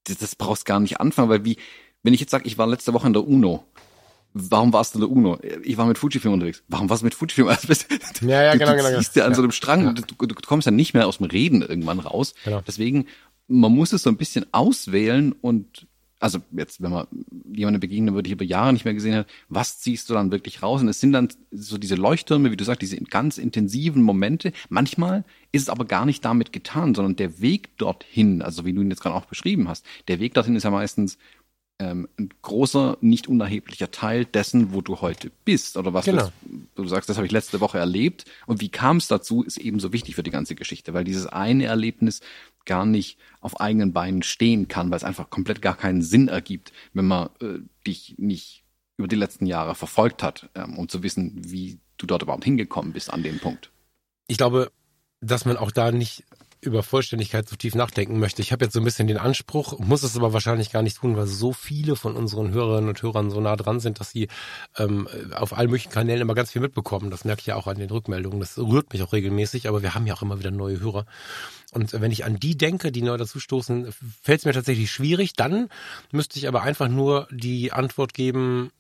das, 0.05 0.17
das 0.17 0.35
brauchst 0.35 0.65
gar 0.65 0.79
nicht 0.79 1.01
anfangen, 1.01 1.29
weil 1.29 1.43
wie, 1.43 1.57
wenn 2.03 2.13
ich 2.13 2.21
jetzt 2.21 2.31
sage, 2.31 2.47
ich 2.47 2.57
war 2.57 2.67
letzte 2.67 2.93
Woche 2.93 3.07
in 3.07 3.13
der 3.13 3.27
UNO, 3.27 3.65
warum 4.33 4.71
warst 4.71 4.95
du 4.95 4.99
in 4.99 5.01
der 5.01 5.11
UNO? 5.11 5.39
Ich 5.63 5.77
war 5.77 5.85
mit 5.85 5.97
Fujifilm 5.97 6.33
unterwegs. 6.33 6.63
Warum 6.69 6.89
warst 6.89 7.01
du 7.01 7.05
mit 7.05 7.15
Fujifilm? 7.15 7.49
Also, 7.49 7.73
ja, 8.21 8.43
ja, 8.43 8.53
genau, 8.53 8.71
du, 8.71 8.77
genau. 8.77 8.89
Du 8.91 8.97
ziehst 8.97 9.15
ja 9.17 9.25
an 9.25 9.35
so 9.35 9.41
einem 9.41 9.51
Strang, 9.51 9.83
ja. 9.83 9.91
du, 9.91 10.25
du, 10.25 10.35
kommst 10.35 10.65
ja 10.65 10.71
nicht 10.71 10.93
mehr 10.93 11.07
aus 11.07 11.17
dem 11.17 11.25
Reden 11.25 11.61
irgendwann 11.61 11.99
raus. 11.99 12.33
Genau. 12.45 12.61
Deswegen, 12.65 13.07
man 13.47 13.73
muss 13.73 13.91
es 13.91 14.03
so 14.03 14.09
ein 14.09 14.17
bisschen 14.17 14.45
auswählen 14.53 15.33
und 15.33 15.87
also 16.19 16.39
jetzt, 16.51 16.81
wenn 16.81 16.91
man 16.91 17.07
jemandem 17.51 17.79
begegnen 17.79 18.13
würde, 18.13 18.27
die 18.27 18.33
über 18.33 18.43
Jahre 18.43 18.73
nicht 18.73 18.85
mehr 18.85 18.93
gesehen 18.93 19.15
hat, 19.15 19.27
was 19.47 19.79
ziehst 19.79 20.09
du 20.09 20.13
dann 20.13 20.31
wirklich 20.31 20.61
raus? 20.61 20.81
Und 20.81 20.89
es 20.89 20.99
sind 20.99 21.13
dann 21.13 21.29
so 21.51 21.77
diese 21.77 21.95
Leuchttürme, 21.95 22.51
wie 22.51 22.57
du 22.57 22.65
sagst, 22.65 22.81
diese 22.81 22.97
ganz 22.97 23.37
intensiven 23.37 24.03
Momente. 24.03 24.51
Manchmal 24.67 25.23
ist 25.51 25.63
es 25.63 25.69
aber 25.69 25.85
gar 25.85 26.05
nicht 26.05 26.23
damit 26.25 26.51
getan, 26.51 26.93
sondern 26.93 27.15
der 27.15 27.39
Weg 27.41 27.75
dorthin, 27.77 28.41
also 28.41 28.65
wie 28.65 28.73
du 28.73 28.81
ihn 28.81 28.89
jetzt 28.89 29.01
gerade 29.01 29.15
auch 29.15 29.25
beschrieben 29.25 29.69
hast, 29.69 29.85
der 30.07 30.19
Weg 30.19 30.33
dorthin 30.33 30.55
ist 30.55 30.63
ja 30.63 30.71
meistens 30.71 31.17
ähm, 31.79 32.09
ein 32.19 32.29
großer, 32.41 32.97
nicht 33.01 33.27
unerheblicher 33.27 33.89
Teil 33.89 34.25
dessen, 34.25 34.73
wo 34.73 34.81
du 34.81 35.01
heute 35.01 35.31
bist 35.45 35.77
oder 35.77 35.93
was 35.93 36.05
genau. 36.05 36.29
du, 36.43 36.83
du 36.83 36.87
sagst, 36.87 37.09
das 37.09 37.17
habe 37.17 37.25
ich 37.25 37.31
letzte 37.31 37.61
Woche 37.61 37.77
erlebt 37.77 38.25
und 38.45 38.59
wie 38.61 38.69
kam 38.69 38.97
es 38.97 39.07
dazu, 39.07 39.43
ist 39.43 39.57
ebenso 39.57 39.93
wichtig 39.93 40.15
für 40.15 40.23
die 40.23 40.31
ganze 40.31 40.55
Geschichte, 40.55 40.93
weil 40.93 41.05
dieses 41.05 41.25
eine 41.25 41.65
Erlebnis 41.65 42.19
gar 42.65 42.85
nicht 42.85 43.17
auf 43.39 43.59
eigenen 43.59 43.93
Beinen 43.93 44.23
stehen 44.23 44.67
kann, 44.67 44.91
weil 44.91 44.97
es 44.97 45.03
einfach 45.03 45.29
komplett 45.29 45.61
gar 45.61 45.75
keinen 45.75 46.01
Sinn 46.01 46.27
ergibt, 46.27 46.73
wenn 46.93 47.05
man 47.05 47.29
äh, 47.41 47.59
dich 47.87 48.15
nicht 48.17 48.63
über 48.97 49.07
die 49.07 49.15
letzten 49.15 49.45
Jahre 49.45 49.75
verfolgt 49.75 50.21
hat, 50.21 50.49
ähm, 50.55 50.77
um 50.77 50.89
zu 50.89 51.01
wissen, 51.01 51.33
wie 51.35 51.79
du 51.97 52.05
dort 52.05 52.21
überhaupt 52.21 52.43
hingekommen 52.43 52.91
bist 52.91 53.11
an 53.11 53.23
dem 53.23 53.39
Punkt. 53.39 53.71
Ich 54.27 54.37
glaube, 54.37 54.71
dass 55.21 55.45
man 55.45 55.57
auch 55.57 55.71
da 55.71 55.91
nicht 55.91 56.23
über 56.61 56.83
Vollständigkeit 56.83 57.47
so 57.47 57.55
tief 57.55 57.73
nachdenken 57.73 58.19
möchte. 58.19 58.41
Ich 58.41 58.51
habe 58.51 58.65
jetzt 58.65 58.73
so 58.73 58.81
ein 58.81 58.83
bisschen 58.83 59.07
den 59.07 59.17
Anspruch, 59.17 59.79
muss 59.79 60.03
es 60.03 60.17
aber 60.17 60.33
wahrscheinlich 60.33 60.71
gar 60.71 60.81
nicht 60.81 60.97
tun, 60.97 61.15
weil 61.15 61.25
so 61.25 61.53
viele 61.53 61.95
von 61.95 62.15
unseren 62.15 62.51
Hörerinnen 62.51 62.89
und 62.89 63.01
Hörern 63.01 63.31
so 63.31 63.39
nah 63.39 63.55
dran 63.55 63.79
sind, 63.79 63.99
dass 63.99 64.11
sie 64.11 64.27
ähm, 64.77 65.07
auf 65.33 65.57
allen 65.57 65.69
möglichen 65.69 65.91
Kanälen 65.91 66.21
immer 66.21 66.35
ganz 66.35 66.51
viel 66.51 66.61
mitbekommen. 66.61 67.11
Das 67.11 67.23
merke 67.23 67.41
ich 67.41 67.47
ja 67.47 67.55
auch 67.55 67.67
an 67.67 67.77
den 67.77 67.89
Rückmeldungen. 67.89 68.39
Das 68.39 68.57
rührt 68.57 68.91
mich 68.91 69.01
auch 69.03 69.13
regelmäßig, 69.13 69.69
aber 69.69 69.81
wir 69.81 69.95
haben 69.95 70.05
ja 70.05 70.13
auch 70.13 70.21
immer 70.21 70.39
wieder 70.39 70.51
neue 70.51 70.79
Hörer. 70.79 71.05
Und 71.71 71.93
wenn 71.93 72.11
ich 72.11 72.25
an 72.25 72.39
die 72.39 72.57
denke, 72.57 72.91
die 72.91 73.03
neu 73.03 73.15
dazustoßen, 73.15 73.93
fällt 74.21 74.39
es 74.39 74.45
mir 74.45 74.53
tatsächlich 74.53 74.91
schwierig. 74.91 75.33
Dann 75.33 75.69
müsste 76.11 76.39
ich 76.39 76.47
aber 76.47 76.63
einfach 76.63 76.89
nur 76.89 77.27
die 77.31 77.71
Antwort 77.71 78.13
geben, 78.13 78.71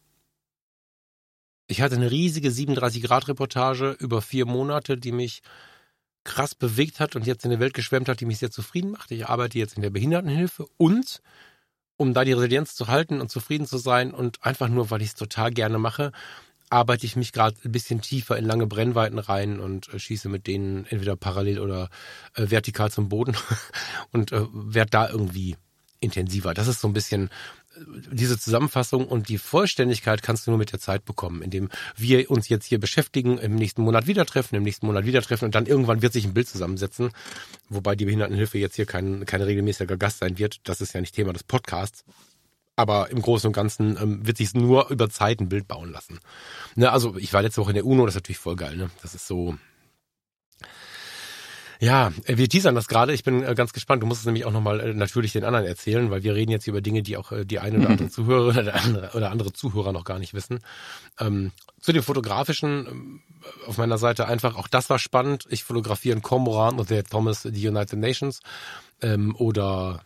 ich 1.71 1.81
hatte 1.81 1.95
eine 1.95 2.09
riesige 2.09 2.49
37-Grad-Reportage 2.49 3.95
über 3.99 4.23
vier 4.23 4.47
Monate, 4.47 4.97
die 4.97 5.11
mich 5.11 5.43
krass 6.23 6.55
bewegt 6.55 6.99
hat 6.99 7.15
und 7.15 7.25
jetzt 7.25 7.43
in 7.45 7.51
der 7.51 7.59
Welt 7.59 7.73
geschwemmt 7.73 8.09
hat, 8.09 8.19
die 8.19 8.25
mich 8.25 8.39
sehr 8.39 8.51
zufrieden 8.51 8.91
macht. 8.91 9.11
Ich 9.11 9.27
arbeite 9.27 9.57
jetzt 9.57 9.75
in 9.75 9.81
der 9.81 9.89
Behindertenhilfe 9.89 10.65
und 10.77 11.21
um 11.97 12.13
da 12.13 12.23
die 12.23 12.33
Resilienz 12.33 12.75
zu 12.75 12.87
halten 12.87 13.19
und 13.19 13.29
zufrieden 13.29 13.65
zu 13.65 13.77
sein 13.77 14.13
und 14.13 14.43
einfach 14.43 14.69
nur, 14.69 14.89
weil 14.89 15.01
ich 15.01 15.09
es 15.09 15.15
total 15.15 15.51
gerne 15.51 15.79
mache, 15.79 16.11
arbeite 16.69 17.05
ich 17.05 17.15
mich 17.15 17.33
gerade 17.33 17.57
ein 17.65 17.71
bisschen 17.71 18.01
tiefer 18.01 18.37
in 18.37 18.45
lange 18.45 18.67
Brennweiten 18.67 19.19
rein 19.19 19.59
und 19.59 19.91
äh, 19.93 19.99
schieße 19.99 20.29
mit 20.29 20.47
denen 20.47 20.85
entweder 20.85 21.15
parallel 21.15 21.59
oder 21.59 21.89
äh, 22.35 22.49
vertikal 22.49 22.91
zum 22.91 23.09
Boden 23.09 23.35
und 24.11 24.31
äh, 24.31 24.45
werde 24.53 24.91
da 24.91 25.09
irgendwie 25.09 25.57
intensiver. 25.99 26.53
Das 26.53 26.67
ist 26.67 26.79
so 26.79 26.87
ein 26.87 26.93
bisschen 26.93 27.29
diese 28.11 28.39
Zusammenfassung 28.39 29.07
und 29.07 29.29
die 29.29 29.37
Vollständigkeit 29.37 30.21
kannst 30.21 30.47
du 30.47 30.51
nur 30.51 30.57
mit 30.57 30.71
der 30.71 30.79
Zeit 30.79 31.05
bekommen, 31.05 31.41
indem 31.41 31.69
wir 31.95 32.29
uns 32.29 32.49
jetzt 32.49 32.65
hier 32.65 32.79
beschäftigen, 32.79 33.37
im 33.37 33.55
nächsten 33.55 33.81
Monat 33.81 34.07
wieder 34.07 34.25
treffen, 34.25 34.55
im 34.55 34.63
nächsten 34.63 34.85
Monat 34.85 35.05
wieder 35.05 35.21
treffen 35.21 35.45
und 35.45 35.55
dann 35.55 35.65
irgendwann 35.65 36.01
wird 36.01 36.13
sich 36.13 36.25
ein 36.25 36.33
Bild 36.33 36.47
zusammensetzen, 36.47 37.11
wobei 37.69 37.95
die 37.95 38.05
Behindertenhilfe 38.05 38.57
jetzt 38.57 38.75
hier 38.75 38.85
kein, 38.85 39.25
kein 39.25 39.41
regelmäßiger 39.41 39.97
Gast 39.97 40.19
sein 40.19 40.37
wird. 40.37 40.61
Das 40.63 40.81
ist 40.81 40.93
ja 40.93 41.01
nicht 41.01 41.15
Thema 41.15 41.33
des 41.33 41.43
Podcasts. 41.43 42.03
Aber 42.75 43.09
im 43.09 43.21
Großen 43.21 43.47
und 43.47 43.53
Ganzen 43.53 43.97
ähm, 44.01 44.25
wird 44.25 44.37
sich 44.37 44.53
nur 44.53 44.89
über 44.89 45.09
Zeit 45.09 45.41
ein 45.41 45.49
Bild 45.49 45.67
bauen 45.67 45.91
lassen. 45.91 46.19
Ne, 46.75 46.89
also 46.89 47.17
ich 47.17 47.33
war 47.33 47.41
letzte 47.41 47.59
Woche 47.59 47.71
in 47.71 47.75
der 47.75 47.85
UNO, 47.85 48.05
das 48.05 48.15
ist 48.15 48.21
natürlich 48.21 48.37
voll 48.37 48.55
geil. 48.55 48.77
Ne? 48.77 48.89
Das 49.01 49.15
ist 49.15 49.27
so, 49.27 49.57
ja, 51.79 52.11
äh, 52.25 52.37
wir 52.37 52.49
teasern 52.49 52.75
das 52.75 52.87
gerade. 52.87 53.13
Ich 53.13 53.23
bin 53.23 53.41
äh, 53.41 53.55
ganz 53.55 53.71
gespannt. 53.71 54.03
Du 54.03 54.07
musst 54.07 54.19
es 54.19 54.25
nämlich 54.25 54.45
auch 54.45 54.51
nochmal 54.51 54.79
äh, 54.81 54.93
natürlich 54.93 55.31
den 55.31 55.45
anderen 55.45 55.65
erzählen, 55.65 56.11
weil 56.11 56.23
wir 56.23 56.35
reden 56.35 56.51
jetzt 56.51 56.67
über 56.67 56.81
Dinge, 56.81 57.01
die 57.01 57.15
auch 57.15 57.31
die 57.43 57.59
eine 57.59 57.79
oder 57.79 57.89
andere 57.91 58.09
Zuhörer 58.09 58.59
oder 58.59 58.75
andere, 58.75 59.11
oder 59.15 59.31
andere 59.31 59.53
Zuhörer 59.53 59.93
noch 59.93 60.03
gar 60.03 60.19
nicht 60.19 60.33
wissen. 60.33 60.59
Ähm, 61.19 61.51
zu 61.79 61.93
dem 61.93 62.03
Fotografischen 62.03 62.87
ähm, 62.87 63.21
auf 63.65 63.77
meiner 63.77 63.97
Seite 63.97 64.27
einfach, 64.27 64.55
auch 64.55 64.67
das 64.67 64.89
war 64.89 64.99
spannend. 64.99 65.45
Ich 65.49 65.63
fotografiere 65.63 66.13
einen 66.13 66.21
Kormoran 66.21 66.79
und 66.79 66.89
der 66.89 67.05
Thomas 67.05 67.43
the 67.43 67.67
United 67.67 67.97
Nations. 67.97 68.41
Ähm, 69.01 69.35
oder 69.37 70.01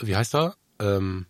wie 0.00 0.16
heißt 0.16 0.34
er? 0.34 0.56
Ähm, 0.80 1.26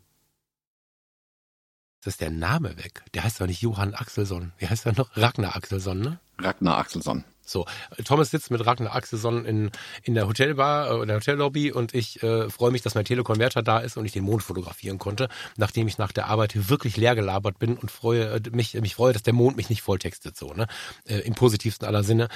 das 2.05 2.15
ist 2.15 2.21
der 2.21 2.31
Name 2.31 2.77
weg. 2.79 3.03
Der 3.15 3.25
heißt 3.25 3.41
doch 3.41 3.47
nicht 3.47 3.63
Johann 3.63 3.95
Axelsson. 3.95 4.53
Wie 4.59 4.69
heißt 4.69 4.87
er 4.87 4.93
noch? 4.95 5.17
Ragnar 5.17 5.57
Axelsson, 5.57 6.01
ne? 6.01 6.21
Ragnar 6.39 6.79
Axelsson. 6.79 7.25
So, 7.53 7.67
Thomas 8.05 8.31
sitzt 8.31 8.51
mit 8.51 8.65
Ragnar 8.65 8.95
Axelson 8.95 9.45
in, 9.45 9.71
in 10.03 10.15
der 10.15 10.27
Hotelbar 10.27 11.03
äh, 11.03 11.07
der 11.07 11.17
Hotellobby 11.17 11.71
und 11.71 11.95
ich 11.95 12.23
äh, 12.23 12.49
freue 12.51 12.73
mich, 12.73 12.83
dass 12.83 12.95
mein 12.95 13.05
Telekonverter 13.05 13.63
da 13.63 13.79
ist 13.79 13.97
und 13.97 14.07
ich 14.07 14.13
den 14.13 14.25
Mond 14.25 14.43
fotografieren 14.43 14.99
konnte, 14.99 15.29
nachdem 15.57 15.87
ich 15.87 15.99
nach 15.99 16.13
der 16.13 16.27
Arbeit 16.27 16.69
wirklich 16.69 16.97
leer 16.97 17.15
gelabert 17.15 17.59
bin 17.59 17.77
und 17.77 17.91
freue 17.91 18.25
äh, 18.25 18.41
mich 18.51 18.75
mich 18.75 18.95
freue, 18.95 19.13
dass 19.13 19.23
der 19.23 19.35
Mond 19.35 19.57
mich 19.57 19.69
nicht 19.71 19.83
volltextet 19.83 20.37
so, 20.37 20.55
ne? 20.55 20.67
Äh, 21.05 21.19
Im 21.19 21.35
positivsten 21.35 21.87
aller 21.87 22.03
Sinne. 22.03 22.29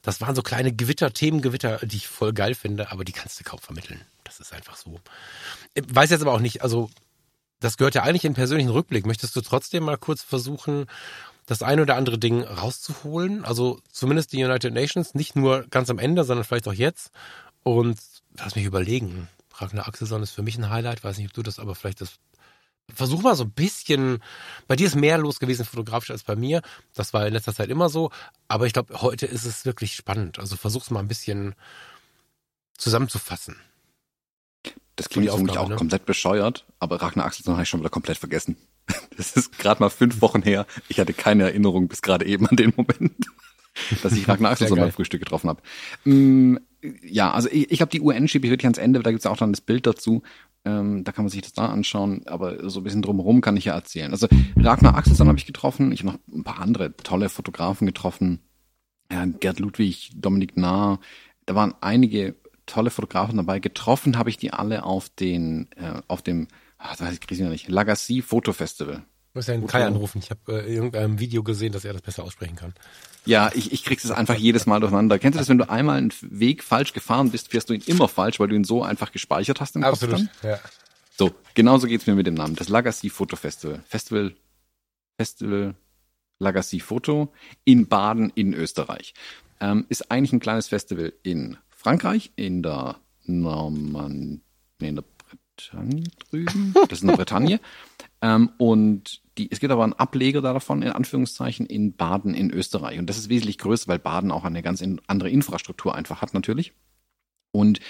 Das 0.00 0.20
waren 0.20 0.34
so 0.34 0.42
kleine 0.42 0.72
Gewitter, 0.72 1.12
Themengewitter, 1.12 1.78
die 1.82 1.96
ich 1.96 2.08
voll 2.08 2.32
geil 2.32 2.54
finde, 2.54 2.90
aber 2.90 3.04
die 3.04 3.12
kannst 3.12 3.38
du 3.38 3.44
kaum 3.44 3.60
vermitteln. 3.60 4.00
Das 4.24 4.40
ist 4.40 4.52
einfach 4.52 4.76
so. 4.76 4.98
Ich 5.74 5.84
weiß 5.88 6.10
jetzt 6.10 6.22
aber 6.22 6.32
auch 6.32 6.40
nicht, 6.40 6.62
also 6.62 6.90
das 7.60 7.76
gehört 7.76 7.94
ja 7.94 8.02
eigentlich 8.02 8.24
in 8.24 8.34
persönlichen 8.34 8.70
Rückblick. 8.70 9.06
Möchtest 9.06 9.36
du 9.36 9.40
trotzdem 9.40 9.84
mal 9.84 9.96
kurz 9.96 10.22
versuchen, 10.22 10.86
das 11.46 11.62
ein 11.62 11.80
oder 11.80 11.96
andere 11.96 12.18
Ding 12.18 12.42
rauszuholen. 12.42 13.44
Also 13.44 13.80
zumindest 13.90 14.32
die 14.32 14.44
United 14.44 14.72
Nations, 14.72 15.14
nicht 15.14 15.36
nur 15.36 15.66
ganz 15.70 15.90
am 15.90 15.98
Ende, 15.98 16.24
sondern 16.24 16.44
vielleicht 16.44 16.68
auch 16.68 16.72
jetzt. 16.72 17.10
Und 17.62 17.98
lass 18.36 18.56
mich 18.56 18.64
überlegen. 18.64 19.28
Ragnar 19.54 19.86
Axelsson 19.86 20.22
ist 20.22 20.30
für 20.30 20.42
mich 20.42 20.56
ein 20.58 20.70
Highlight. 20.70 21.04
Weiß 21.04 21.18
nicht, 21.18 21.28
ob 21.28 21.34
du 21.34 21.42
das 21.42 21.58
aber 21.58 21.74
vielleicht 21.74 22.00
das 22.00 22.18
versuch 22.92 23.22
mal 23.22 23.36
so 23.36 23.44
ein 23.44 23.50
bisschen, 23.50 24.22
bei 24.66 24.76
dir 24.76 24.86
ist 24.86 24.96
mehr 24.96 25.18
los 25.18 25.38
gewesen 25.38 25.64
fotografisch 25.64 26.10
als 26.10 26.24
bei 26.24 26.36
mir. 26.36 26.62
Das 26.94 27.12
war 27.12 27.26
in 27.26 27.32
letzter 27.32 27.54
Zeit 27.54 27.70
immer 27.70 27.88
so. 27.88 28.10
Aber 28.48 28.66
ich 28.66 28.72
glaube, 28.72 29.00
heute 29.02 29.26
ist 29.26 29.44
es 29.44 29.64
wirklich 29.64 29.94
spannend. 29.94 30.38
Also 30.38 30.56
versuch's 30.56 30.90
mal 30.90 31.00
ein 31.00 31.08
bisschen 31.08 31.54
zusammenzufassen. 32.76 33.56
Das 34.96 35.08
klingt 35.08 35.30
für 35.30 35.42
mich 35.42 35.58
auch 35.58 35.68
ne? 35.68 35.76
komplett 35.76 36.04
bescheuert, 36.04 36.66
aber 36.78 37.00
Ragnar 37.00 37.26
Axelsson 37.26 37.54
habe 37.54 37.62
ich 37.62 37.68
schon 37.68 37.80
wieder 37.80 37.90
komplett 37.90 38.18
vergessen. 38.18 38.56
Das 39.16 39.36
ist 39.36 39.58
gerade 39.58 39.82
mal 39.82 39.90
fünf 39.90 40.22
Wochen 40.22 40.42
her. 40.42 40.66
Ich 40.88 40.98
hatte 40.98 41.12
keine 41.12 41.44
Erinnerung 41.44 41.86
bis 41.88 42.02
gerade 42.02 42.24
eben 42.24 42.46
an 42.46 42.56
den 42.56 42.72
Moment, 42.76 43.26
dass 44.02 44.12
ich 44.14 44.26
Ragnar 44.26 44.52
Axelsson 44.52 44.78
beim 44.78 44.90
Frühstück 44.90 45.20
getroffen 45.20 45.50
habe. 45.50 45.62
Mm, 46.04 46.56
ja, 47.02 47.30
also 47.30 47.48
ich, 47.50 47.70
ich 47.70 47.80
habe 47.80 47.90
die 47.90 48.00
UN 48.00 48.26
schiebe 48.26 48.46
ich 48.46 48.50
wirklich 48.50 48.66
ans 48.66 48.78
Ende, 48.78 49.00
da 49.00 49.10
gibt's 49.10 49.24
ja 49.24 49.30
auch 49.30 49.36
dann 49.36 49.52
das 49.52 49.60
Bild 49.60 49.86
dazu. 49.86 50.22
Ähm, 50.64 51.04
da 51.04 51.12
kann 51.12 51.24
man 51.24 51.30
sich 51.30 51.42
das 51.42 51.52
da 51.52 51.66
anschauen, 51.66 52.22
aber 52.26 52.70
so 52.70 52.80
ein 52.80 52.84
bisschen 52.84 53.02
drumherum 53.02 53.40
kann 53.40 53.56
ich 53.56 53.66
ja 53.66 53.74
erzählen. 53.74 54.12
Also 54.12 54.28
Ragnar 54.56 54.96
Axelsson 54.96 55.28
habe 55.28 55.38
ich 55.38 55.46
getroffen, 55.46 55.92
ich 55.92 56.04
habe 56.04 56.12
noch 56.12 56.34
ein 56.34 56.44
paar 56.44 56.60
andere 56.60 56.96
tolle 56.96 57.28
Fotografen 57.28 57.86
getroffen. 57.86 58.40
Ja, 59.10 59.26
Gerd 59.26 59.58
Ludwig, 59.58 60.12
Dominik 60.14 60.56
Nahr, 60.56 61.00
da 61.46 61.54
waren 61.54 61.74
einige 61.80 62.36
tolle 62.66 62.90
Fotografen 62.90 63.36
dabei. 63.36 63.58
Getroffen 63.58 64.16
habe 64.16 64.30
ich 64.30 64.36
die 64.36 64.52
alle 64.52 64.84
auf 64.84 65.08
den, 65.08 65.68
äh, 65.76 66.00
auf 66.08 66.22
dem, 66.22 66.48
ach, 66.82 66.96
das 66.96 67.08
heißt, 67.08 67.20
ich 67.30 67.38
ja 67.38 67.48
nicht, 67.48 67.68
Lagacy 67.68 68.22
Foto 68.22 68.52
Festival. 68.52 68.96
Du 68.96 69.38
musst 69.38 69.48
ja 69.48 69.54
einen 69.54 69.66
Kai 69.66 69.86
anrufen. 69.86 70.18
Ich 70.18 70.30
habe 70.30 70.62
äh, 70.62 70.74
irgendeinem 70.74 71.18
Video 71.18 71.42
gesehen, 71.42 71.72
dass 71.72 71.84
er 71.86 71.94
das 71.94 72.02
besser 72.02 72.22
aussprechen 72.24 72.56
kann. 72.56 72.74
Ja, 73.24 73.50
ich, 73.54 73.72
ich 73.72 73.84
krieg's 73.84 74.04
es 74.04 74.10
einfach 74.10 74.34
jedes 74.34 74.66
Mal 74.66 74.80
durcheinander. 74.80 75.18
Kennst 75.18 75.36
du 75.36 75.38
das, 75.38 75.48
wenn 75.48 75.58
du 75.58 75.70
einmal 75.70 75.96
einen 75.96 76.12
Weg 76.20 76.62
falsch 76.62 76.92
gefahren 76.92 77.30
bist, 77.30 77.48
fährst 77.48 77.70
du 77.70 77.74
ihn 77.74 77.82
immer 77.86 78.08
falsch, 78.08 78.40
weil 78.40 78.48
du 78.48 78.56
ihn 78.56 78.64
so 78.64 78.82
einfach 78.82 79.12
gespeichert 79.12 79.60
hast 79.60 79.76
im 79.76 79.84
Absolut, 79.84 80.16
Kopf 80.16 80.28
dann? 80.42 80.50
ja. 80.50 80.58
So, 81.16 81.32
genauso 81.54 81.86
geht's 81.86 82.06
mir 82.06 82.14
mit 82.14 82.26
dem 82.26 82.34
Namen. 82.34 82.56
Das 82.56 82.68
Lagacy 82.68 83.08
Foto 83.10 83.36
Festival. 83.36 83.82
Festival, 83.86 84.34
Festival 85.16 85.74
Lagacy 86.38 86.80
Foto 86.80 87.32
in 87.64 87.86
Baden 87.86 88.30
in 88.34 88.52
Österreich. 88.52 89.14
Ähm, 89.60 89.86
ist 89.88 90.10
eigentlich 90.10 90.32
ein 90.32 90.40
kleines 90.40 90.68
Festival 90.68 91.12
in 91.22 91.56
Frankreich, 91.70 92.32
in 92.36 92.62
der 92.62 92.96
Normandie, 93.24 94.40
nee, 94.80 94.88
in 94.88 94.96
der 94.96 95.04
Bretagne 95.70 96.04
drüben. 96.30 96.74
Das 96.88 96.98
ist 96.98 97.02
in 97.02 97.08
der 97.08 97.16
Bretagne. 97.16 97.60
Ähm, 98.20 98.50
und 98.58 99.22
die, 99.38 99.50
es 99.50 99.60
gibt 99.60 99.72
aber 99.72 99.84
einen 99.84 99.94
Ableger 99.94 100.42
davon, 100.42 100.82
in 100.82 100.90
Anführungszeichen, 100.90 101.66
in 101.66 101.96
Baden 101.96 102.34
in 102.34 102.50
Österreich. 102.50 102.98
Und 102.98 103.06
das 103.06 103.18
ist 103.18 103.28
wesentlich 103.28 103.58
größer, 103.58 103.88
weil 103.88 103.98
Baden 103.98 104.30
auch 104.30 104.44
eine 104.44 104.62
ganz 104.62 104.84
andere 105.06 105.30
Infrastruktur 105.30 105.94
einfach 105.94 106.22
hat 106.22 106.34
natürlich. 106.34 106.72
Und 107.52 107.80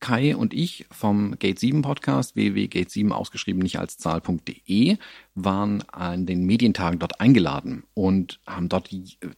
Kai 0.00 0.36
und 0.36 0.54
ich 0.54 0.86
vom 0.90 1.38
Gate 1.38 1.58
7 1.58 1.82
Podcast, 1.82 2.36
www.gate7 2.36 3.10
ausgeschrieben 3.10 3.60
nicht 3.60 3.78
als 3.78 3.98
Zahl.de, 3.98 4.96
waren 5.34 5.82
an 5.90 6.26
den 6.26 6.44
Medientagen 6.44 6.98
dort 6.98 7.20
eingeladen 7.20 7.84
und 7.94 8.40
haben 8.46 8.68
dort 8.68 8.90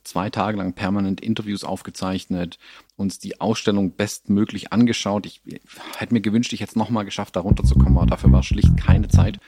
zwei 0.05 0.31
Tage 0.31 0.59
lang 0.59 0.75
permanent 0.75 1.21
Interviews 1.21 1.65
aufgezeichnet, 1.65 2.59
uns 2.97 3.19
die 3.19 3.41
Ausstellung 3.41 3.97
bestmöglich 3.97 4.73
angeschaut. 4.73 5.27
Ich 5.27 5.43
hätte 5.97 6.15
mir 6.15 6.21
gewünscht, 6.21 6.53
ich 6.53 6.61
hätte 6.61 6.71
es 6.71 6.77
nochmal 6.77 7.05
geschafft, 7.05 7.37
da 7.37 7.41
runterzukommen, 7.41 7.97
aber 7.97 8.07
dafür 8.07 8.33
war 8.33 8.43
schlicht 8.43 8.77
keine 8.77 9.09
Zeit. 9.09 9.41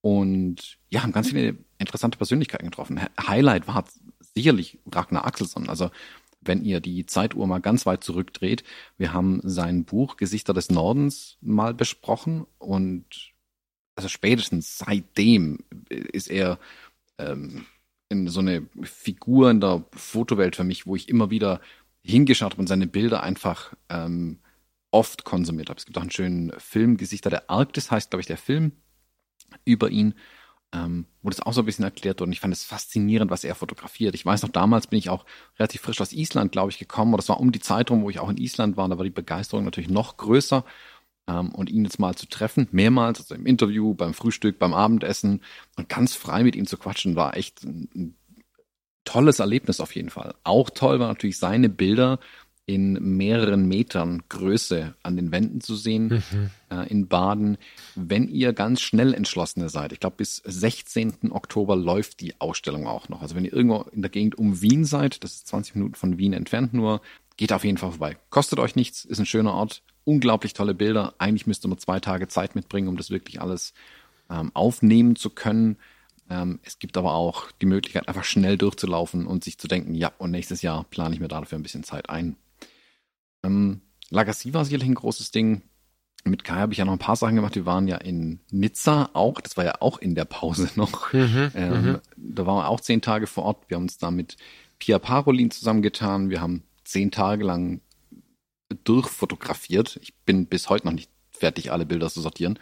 Und 0.00 0.78
ja, 0.88 1.02
haben 1.02 1.12
ganz 1.12 1.30
viele 1.30 1.56
interessante 1.78 2.16
Persönlichkeiten 2.16 2.66
getroffen. 2.66 3.00
Highlight 3.26 3.66
war 3.66 3.84
sicherlich 4.34 4.78
Ragnar 4.90 5.26
Axelsson. 5.26 5.68
Also 5.68 5.90
wenn 6.46 6.64
ihr 6.64 6.80
die 6.80 7.06
Zeituhr 7.06 7.46
mal 7.46 7.60
ganz 7.60 7.86
weit 7.86 8.04
zurückdreht, 8.04 8.64
wir 8.98 9.12
haben 9.12 9.40
sein 9.42 9.84
Buch 9.84 10.16
Gesichter 10.16 10.54
des 10.54 10.70
Nordens 10.70 11.38
mal 11.40 11.74
besprochen 11.74 12.46
und 12.58 13.32
also 13.96 14.08
spätestens 14.08 14.78
seitdem 14.78 15.58
ist 15.88 16.28
er 16.28 16.58
ähm, 17.18 17.66
in 18.08 18.28
so 18.28 18.40
eine 18.40 18.66
Figur 18.82 19.50
in 19.50 19.60
der 19.60 19.84
Fotowelt 19.92 20.56
für 20.56 20.64
mich, 20.64 20.86
wo 20.86 20.96
ich 20.96 21.08
immer 21.08 21.30
wieder 21.30 21.60
hingeschaut 22.02 22.52
habe 22.52 22.60
und 22.60 22.68
seine 22.68 22.86
Bilder 22.86 23.22
einfach 23.22 23.74
ähm, 23.88 24.38
oft 24.90 25.24
konsumiert 25.24 25.68
habe. 25.70 25.78
Es 25.78 25.86
gibt 25.86 25.98
auch 25.98 26.02
einen 26.02 26.10
schönen 26.10 26.52
Film, 26.58 26.96
Gesichter 26.96 27.30
der 27.30 27.50
Arktis 27.50 27.90
heißt, 27.90 28.10
glaube 28.10 28.20
ich, 28.20 28.26
der 28.26 28.36
Film 28.36 28.72
über 29.64 29.90
ihn 29.90 30.14
ähm, 30.72 31.06
wo 31.22 31.30
das 31.30 31.40
auch 31.40 31.52
so 31.52 31.62
ein 31.62 31.66
bisschen 31.66 31.84
erklärt. 31.84 32.20
Und 32.20 32.32
ich 32.32 32.40
fand 32.40 32.52
es 32.52 32.64
faszinierend, 32.64 33.30
was 33.30 33.44
er 33.44 33.54
fotografiert. 33.54 34.14
Ich 34.14 34.26
weiß 34.26 34.42
noch, 34.42 34.50
damals 34.50 34.86
bin 34.88 34.98
ich 34.98 35.10
auch 35.10 35.24
relativ 35.58 35.80
frisch 35.82 36.00
aus 36.00 36.12
Island, 36.12 36.52
glaube 36.52 36.70
ich, 36.70 36.78
gekommen. 36.78 37.14
Oder 37.14 37.22
das 37.22 37.28
war 37.28 37.40
um 37.40 37.52
die 37.52 37.60
Zeit 37.60 37.90
rum, 37.90 38.02
wo 38.02 38.10
ich 38.10 38.18
auch 38.18 38.28
in 38.28 38.38
Island 38.38 38.76
war. 38.76 38.88
Da 38.88 38.98
war 38.98 39.04
die 39.04 39.10
Begeisterung 39.10 39.64
natürlich 39.64 39.90
noch 39.90 40.16
größer. 40.16 40.64
Ähm, 41.28 41.54
und 41.54 41.70
ihn 41.70 41.84
jetzt 41.84 41.98
mal 41.98 42.14
zu 42.14 42.26
treffen, 42.26 42.68
mehrmals, 42.70 43.20
also 43.20 43.34
im 43.34 43.46
Interview, 43.46 43.94
beim 43.94 44.14
Frühstück, 44.14 44.58
beim 44.58 44.74
Abendessen 44.74 45.42
und 45.76 45.88
ganz 45.88 46.14
frei 46.14 46.44
mit 46.44 46.54
ihm 46.54 46.66
zu 46.66 46.76
quatschen, 46.76 47.16
war 47.16 47.36
echt 47.36 47.64
ein, 47.64 47.88
ein 47.94 48.14
tolles 49.04 49.38
Erlebnis 49.38 49.80
auf 49.80 49.94
jeden 49.94 50.10
Fall. 50.10 50.34
Auch 50.44 50.70
toll 50.70 51.00
war 51.00 51.08
natürlich 51.08 51.38
seine 51.38 51.68
Bilder, 51.68 52.20
in 52.66 52.94
mehreren 53.16 53.68
Metern 53.68 54.24
Größe 54.28 54.94
an 55.04 55.16
den 55.16 55.30
Wänden 55.30 55.60
zu 55.60 55.76
sehen 55.76 56.22
mhm. 56.30 56.50
äh, 56.70 56.88
in 56.88 57.06
Baden. 57.06 57.58
Wenn 57.94 58.28
ihr 58.28 58.52
ganz 58.52 58.80
schnell 58.80 59.14
entschlossene 59.14 59.68
seid, 59.68 59.92
ich 59.92 60.00
glaube 60.00 60.16
bis 60.16 60.42
16. 60.44 61.30
Oktober 61.30 61.76
läuft 61.76 62.20
die 62.20 62.40
Ausstellung 62.40 62.88
auch 62.88 63.08
noch. 63.08 63.22
Also 63.22 63.36
wenn 63.36 63.44
ihr 63.44 63.52
irgendwo 63.52 63.82
in 63.92 64.02
der 64.02 64.10
Gegend 64.10 64.36
um 64.36 64.60
Wien 64.60 64.84
seid, 64.84 65.22
das 65.22 65.34
ist 65.34 65.46
20 65.48 65.76
Minuten 65.76 65.94
von 65.94 66.18
Wien 66.18 66.32
entfernt 66.32 66.74
nur, 66.74 67.00
geht 67.36 67.52
auf 67.52 67.64
jeden 67.64 67.78
Fall 67.78 67.90
vorbei. 67.90 68.16
Kostet 68.30 68.58
euch 68.58 68.74
nichts, 68.74 69.04
ist 69.04 69.20
ein 69.20 69.26
schöner 69.26 69.54
Ort, 69.54 69.82
unglaublich 70.02 70.52
tolle 70.52 70.74
Bilder. 70.74 71.14
Eigentlich 71.18 71.46
müsste 71.46 71.68
man 71.68 71.78
zwei 71.78 72.00
Tage 72.00 72.26
Zeit 72.26 72.56
mitbringen, 72.56 72.88
um 72.88 72.96
das 72.96 73.10
wirklich 73.10 73.40
alles 73.40 73.74
ähm, 74.28 74.50
aufnehmen 74.54 75.14
zu 75.14 75.30
können. 75.30 75.76
Ähm, 76.28 76.58
es 76.64 76.80
gibt 76.80 76.96
aber 76.96 77.14
auch 77.14 77.52
die 77.60 77.66
Möglichkeit, 77.66 78.08
einfach 78.08 78.24
schnell 78.24 78.58
durchzulaufen 78.58 79.26
und 79.26 79.44
sich 79.44 79.58
zu 79.58 79.68
denken, 79.68 79.94
ja, 79.94 80.10
und 80.18 80.32
nächstes 80.32 80.62
Jahr 80.62 80.84
plane 80.90 81.14
ich 81.14 81.20
mir 81.20 81.28
dafür 81.28 81.58
ein 81.58 81.62
bisschen 81.62 81.84
Zeit 81.84 82.10
ein. 82.10 82.36
Ähm, 83.44 83.82
Lagacy 84.10 84.54
war 84.54 84.64
sicherlich 84.64 84.88
ein 84.88 84.94
großes 84.94 85.30
Ding. 85.30 85.62
Mit 86.24 86.42
Kai 86.42 86.56
habe 86.56 86.72
ich 86.72 86.78
ja 86.78 86.84
noch 86.84 86.92
ein 86.92 86.98
paar 86.98 87.16
Sachen 87.16 87.36
gemacht. 87.36 87.54
Wir 87.54 87.66
waren 87.66 87.86
ja 87.86 87.96
in 87.96 88.40
Nizza 88.50 89.10
auch. 89.12 89.40
Das 89.40 89.56
war 89.56 89.64
ja 89.64 89.74
auch 89.80 89.98
in 89.98 90.14
der 90.14 90.24
Pause 90.24 90.68
noch. 90.76 91.12
Mhm, 91.12 91.50
ähm, 91.54 91.84
mhm. 91.84 92.00
da 92.16 92.46
waren 92.46 92.56
wir 92.56 92.68
auch 92.68 92.80
zehn 92.80 93.00
Tage 93.00 93.26
vor 93.26 93.44
Ort. 93.44 93.64
Wir 93.68 93.76
haben 93.76 93.84
uns 93.84 93.98
da 93.98 94.10
mit 94.10 94.36
Pia 94.78 94.98
Parolin 94.98 95.50
zusammengetan. 95.50 96.30
Wir 96.30 96.40
haben 96.40 96.64
zehn 96.84 97.10
Tage 97.10 97.44
lang 97.44 97.80
durchfotografiert. 98.84 99.98
Ich 100.02 100.14
bin 100.14 100.46
bis 100.46 100.68
heute 100.68 100.86
noch 100.86 100.92
nicht 100.92 101.10
fertig, 101.30 101.70
alle 101.70 101.86
Bilder 101.86 102.08
zu 102.08 102.20
sortieren. 102.20 102.58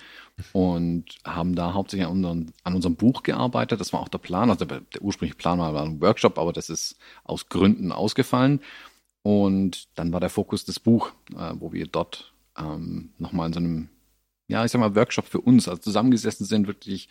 Und 0.53 1.05
haben 1.25 1.55
da 1.55 1.73
hauptsächlich 1.73 2.07
an, 2.07 2.13
unseren, 2.13 2.53
an 2.65 2.75
unserem 2.75 2.97
Buch 2.97 3.23
gearbeitet. 3.23 3.81
Das 3.81 3.93
war 3.93 4.01
auch 4.01 4.09
der 4.09 4.19
Plan. 4.19 4.51
Also 4.51 4.65
der, 4.65 4.81
der 4.81 5.03
ursprüngliche 5.03 5.37
Plan 5.37 5.59
war 5.59 5.81
ein 5.81 6.01
Workshop, 6.01 6.39
aber 6.39 6.53
das 6.53 6.69
ist 6.69 6.97
aus 7.23 7.49
Gründen 7.49 7.93
ausgefallen. 7.93 8.61
Und 9.25 9.89
dann 9.95 10.13
war 10.13 10.21
der 10.21 10.29
Fokus 10.29 10.67
das 10.67 10.79
Buch, 10.79 11.13
äh, 11.35 11.55
wo 11.55 11.73
wir 11.73 11.87
dort 11.87 12.35
ähm, 12.59 13.15
nochmal 13.19 13.47
in 13.47 13.53
so 13.55 13.59
einem, 13.59 13.89
ja, 14.49 14.65
ich 14.65 14.71
sag 14.71 14.81
mal, 14.81 14.95
Workshop 14.95 15.27
für 15.27 15.41
uns, 15.41 15.67
also 15.67 15.81
zusammengesessen 15.81 16.45
sind, 16.45 16.67
wirklich 16.67 17.09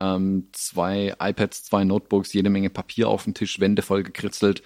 ähm, 0.00 0.48
zwei 0.50 1.14
iPads, 1.20 1.62
zwei 1.62 1.84
Notebooks, 1.84 2.32
jede 2.32 2.50
Menge 2.50 2.68
Papier 2.68 3.08
auf 3.08 3.22
dem 3.24 3.34
Tisch, 3.34 3.60
Wände 3.60 3.82
voll 3.82 4.02
gekritzelt 4.02 4.64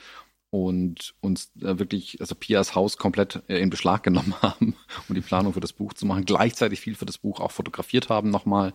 und 0.48 1.14
uns 1.20 1.52
äh, 1.60 1.78
wirklich, 1.78 2.18
also 2.22 2.34
Pias 2.34 2.74
Haus 2.74 2.96
komplett 2.96 3.42
äh, 3.48 3.58
in 3.58 3.68
Beschlag 3.68 4.02
genommen 4.02 4.34
haben, 4.42 4.74
um 5.06 5.14
die 5.14 5.20
Planung 5.20 5.52
für 5.52 5.60
das 5.60 5.74
Buch 5.74 5.92
zu 5.92 6.06
machen. 6.06 6.24
Gleichzeitig 6.24 6.80
viel 6.80 6.94
für 6.94 7.04
das 7.04 7.18
Buch 7.18 7.40
auch 7.40 7.50
fotografiert 7.50 8.08
haben 8.08 8.30
nochmal 8.30 8.72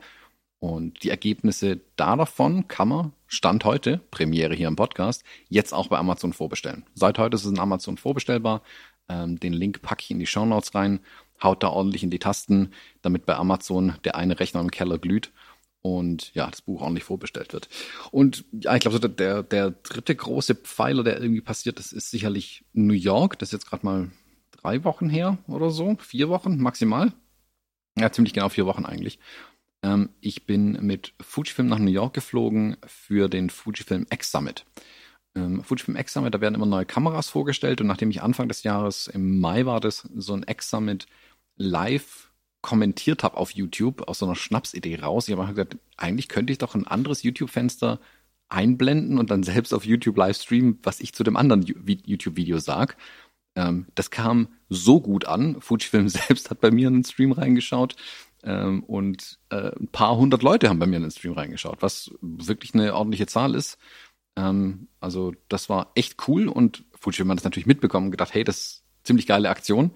und 0.61 1.01
die 1.01 1.09
Ergebnisse 1.09 1.81
da 1.95 2.15
davon 2.15 2.67
kann 2.67 2.87
man, 2.87 3.13
Stand 3.25 3.65
heute, 3.65 3.99
Premiere 4.11 4.53
hier 4.53 4.67
im 4.67 4.75
Podcast, 4.75 5.23
jetzt 5.49 5.73
auch 5.73 5.87
bei 5.87 5.97
Amazon 5.97 6.33
vorbestellen. 6.33 6.85
Seit 6.93 7.17
heute 7.17 7.35
ist 7.35 7.45
es 7.45 7.51
in 7.51 7.57
Amazon 7.57 7.97
vorbestellbar. 7.97 8.61
Ähm, 9.09 9.39
den 9.39 9.53
Link 9.53 9.81
packe 9.81 10.03
ich 10.03 10.11
in 10.11 10.19
die 10.19 10.27
Show 10.27 10.45
Notes 10.45 10.75
rein. 10.75 10.99
Haut 11.41 11.63
da 11.63 11.69
ordentlich 11.69 12.03
in 12.03 12.11
die 12.11 12.19
Tasten, 12.19 12.73
damit 13.01 13.25
bei 13.25 13.35
Amazon 13.35 13.95
der 14.03 14.15
eine 14.15 14.39
Rechner 14.39 14.61
im 14.61 14.69
Keller 14.69 14.99
glüht 14.99 15.31
und 15.81 16.31
ja, 16.35 16.47
das 16.47 16.61
Buch 16.61 16.81
ordentlich 16.81 17.05
vorbestellt 17.05 17.53
wird. 17.53 17.67
Und 18.11 18.45
ja, 18.51 18.75
ich 18.75 18.81
glaube, 18.81 18.99
so 18.99 19.07
der, 19.07 19.41
der 19.41 19.71
dritte 19.71 20.15
große 20.15 20.53
Pfeiler, 20.53 21.03
der 21.03 21.19
irgendwie 21.19 21.41
passiert, 21.41 21.79
das 21.79 21.91
ist 21.91 22.11
sicherlich 22.11 22.65
New 22.73 22.93
York. 22.93 23.39
Das 23.39 23.49
ist 23.49 23.53
jetzt 23.53 23.65
gerade 23.67 23.83
mal 23.83 24.11
drei 24.51 24.83
Wochen 24.83 25.09
her 25.09 25.39
oder 25.47 25.71
so, 25.71 25.97
vier 25.99 26.29
Wochen 26.29 26.61
maximal. 26.61 27.11
Ja, 27.97 28.11
ziemlich 28.11 28.33
genau 28.33 28.49
vier 28.49 28.67
Wochen 28.67 28.85
eigentlich. 28.85 29.17
Ähm, 29.83 30.09
ich 30.21 30.45
bin 30.45 30.73
mit 30.85 31.13
Fujifilm 31.21 31.67
nach 31.67 31.79
New 31.79 31.91
York 31.91 32.13
geflogen 32.13 32.77
für 32.85 33.29
den 33.29 33.49
Fujifilm 33.49 34.05
X 34.11 34.31
Summit. 34.31 34.65
Ähm, 35.35 35.63
Fujifilm 35.63 35.97
X 35.97 36.13
Summit, 36.13 36.33
da 36.33 36.41
werden 36.41 36.55
immer 36.55 36.65
neue 36.65 36.85
Kameras 36.85 37.29
vorgestellt 37.29 37.81
und 37.81 37.87
nachdem 37.87 38.11
ich 38.11 38.21
Anfang 38.21 38.47
des 38.47 38.63
Jahres, 38.63 39.07
im 39.07 39.39
Mai 39.39 39.65
war 39.65 39.79
das, 39.79 40.07
so 40.15 40.33
ein 40.33 40.45
X 40.47 40.69
Summit 40.69 41.07
live 41.57 42.31
kommentiert 42.61 43.23
habe 43.23 43.37
auf 43.37 43.51
YouTube 43.51 44.07
aus 44.07 44.19
so 44.19 44.25
einer 44.25 44.35
Schnapsidee 44.35 44.99
raus. 44.99 45.27
Ich 45.27 45.35
habe 45.35 45.47
gesagt, 45.53 45.77
eigentlich 45.97 46.27
könnte 46.27 46.53
ich 46.53 46.59
doch 46.59 46.75
ein 46.75 46.85
anderes 46.85 47.23
YouTube-Fenster 47.23 47.99
einblenden 48.49 49.17
und 49.17 49.31
dann 49.31 49.43
selbst 49.43 49.73
auf 49.73 49.85
YouTube 49.85 50.17
live 50.17 50.37
streamen, 50.37 50.79
was 50.83 50.99
ich 50.99 51.13
zu 51.13 51.23
dem 51.23 51.37
anderen 51.37 51.63
YouTube-Video 51.63 52.59
sag. 52.59 52.97
Ähm, 53.55 53.87
das 53.95 54.11
kam 54.11 54.49
so 54.69 55.01
gut 55.01 55.25
an. 55.25 55.59
Fujifilm 55.61 56.07
selbst 56.09 56.49
hat 56.49 56.61
bei 56.61 56.71
mir 56.71 56.87
in 56.87 56.95
den 56.95 57.03
Stream 57.03 57.31
reingeschaut 57.31 57.95
Ähm, 58.43 58.83
und 58.83 59.39
äh, 59.49 59.71
ein 59.79 59.89
paar 59.91 60.17
hundert 60.17 60.43
Leute 60.43 60.69
haben 60.69 60.79
bei 60.79 60.87
mir 60.87 60.97
in 60.97 61.03
den 61.03 61.11
Stream 61.11 61.33
reingeschaut, 61.33 61.81
was 61.81 62.11
wirklich 62.21 62.73
eine 62.73 62.95
ordentliche 62.95 63.27
Zahl 63.27 63.55
ist. 63.55 63.77
Ähm, 64.35 64.87
also 64.99 65.33
das 65.49 65.69
war 65.69 65.91
echt 65.95 66.27
cool 66.27 66.47
und 66.47 66.83
Fujifilm 66.99 67.29
hat 67.29 67.37
das 67.37 67.43
natürlich 67.43 67.67
mitbekommen 67.67 68.07
und 68.07 68.11
gedacht, 68.11 68.33
hey, 68.33 68.43
das 68.43 68.57
ist 68.57 68.83
ziemlich 69.03 69.27
geile 69.27 69.49
Aktion. 69.49 69.91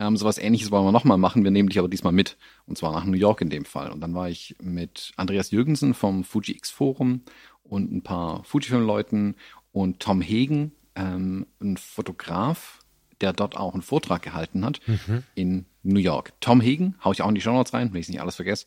Ähm, 0.00 0.16
sowas 0.16 0.38
ähnliches 0.38 0.70
wollen 0.70 0.84
wir 0.84 0.92
nochmal 0.92 1.18
machen. 1.18 1.44
Wir 1.44 1.50
nehmen 1.50 1.68
dich 1.68 1.78
aber 1.78 1.88
diesmal 1.88 2.12
mit. 2.12 2.36
Und 2.66 2.76
zwar 2.76 2.92
nach 2.92 3.04
New 3.04 3.16
York 3.16 3.40
in 3.40 3.50
dem 3.50 3.64
Fall. 3.64 3.92
Und 3.92 4.00
dann 4.00 4.14
war 4.14 4.28
ich 4.28 4.56
mit 4.60 5.12
Andreas 5.16 5.50
Jürgensen 5.50 5.94
vom 5.94 6.24
Fuji 6.24 6.56
X 6.56 6.70
Forum 6.70 7.22
und 7.62 7.92
ein 7.92 8.02
paar 8.02 8.42
Fujifilm-Leuten 8.44 9.36
und 9.72 10.00
Tom 10.00 10.20
Hegen, 10.20 10.72
ähm, 10.96 11.46
ein 11.60 11.76
Fotograf, 11.76 12.80
der 13.20 13.32
dort 13.32 13.56
auch 13.56 13.74
einen 13.74 13.82
Vortrag 13.82 14.22
gehalten 14.22 14.64
hat 14.64 14.80
mhm. 14.86 15.22
in 15.34 15.66
New 15.84 16.00
York. 16.00 16.32
Tom 16.40 16.60
Hegen, 16.60 16.96
hau 17.04 17.12
ich 17.12 17.22
auch 17.22 17.28
in 17.28 17.34
die 17.34 17.40
Show 17.40 17.52
Notes 17.52 17.72
rein, 17.72 17.92
wenn 17.92 18.00
ich 18.00 18.08
nicht 18.08 18.20
alles 18.20 18.36
vergesse. 18.36 18.66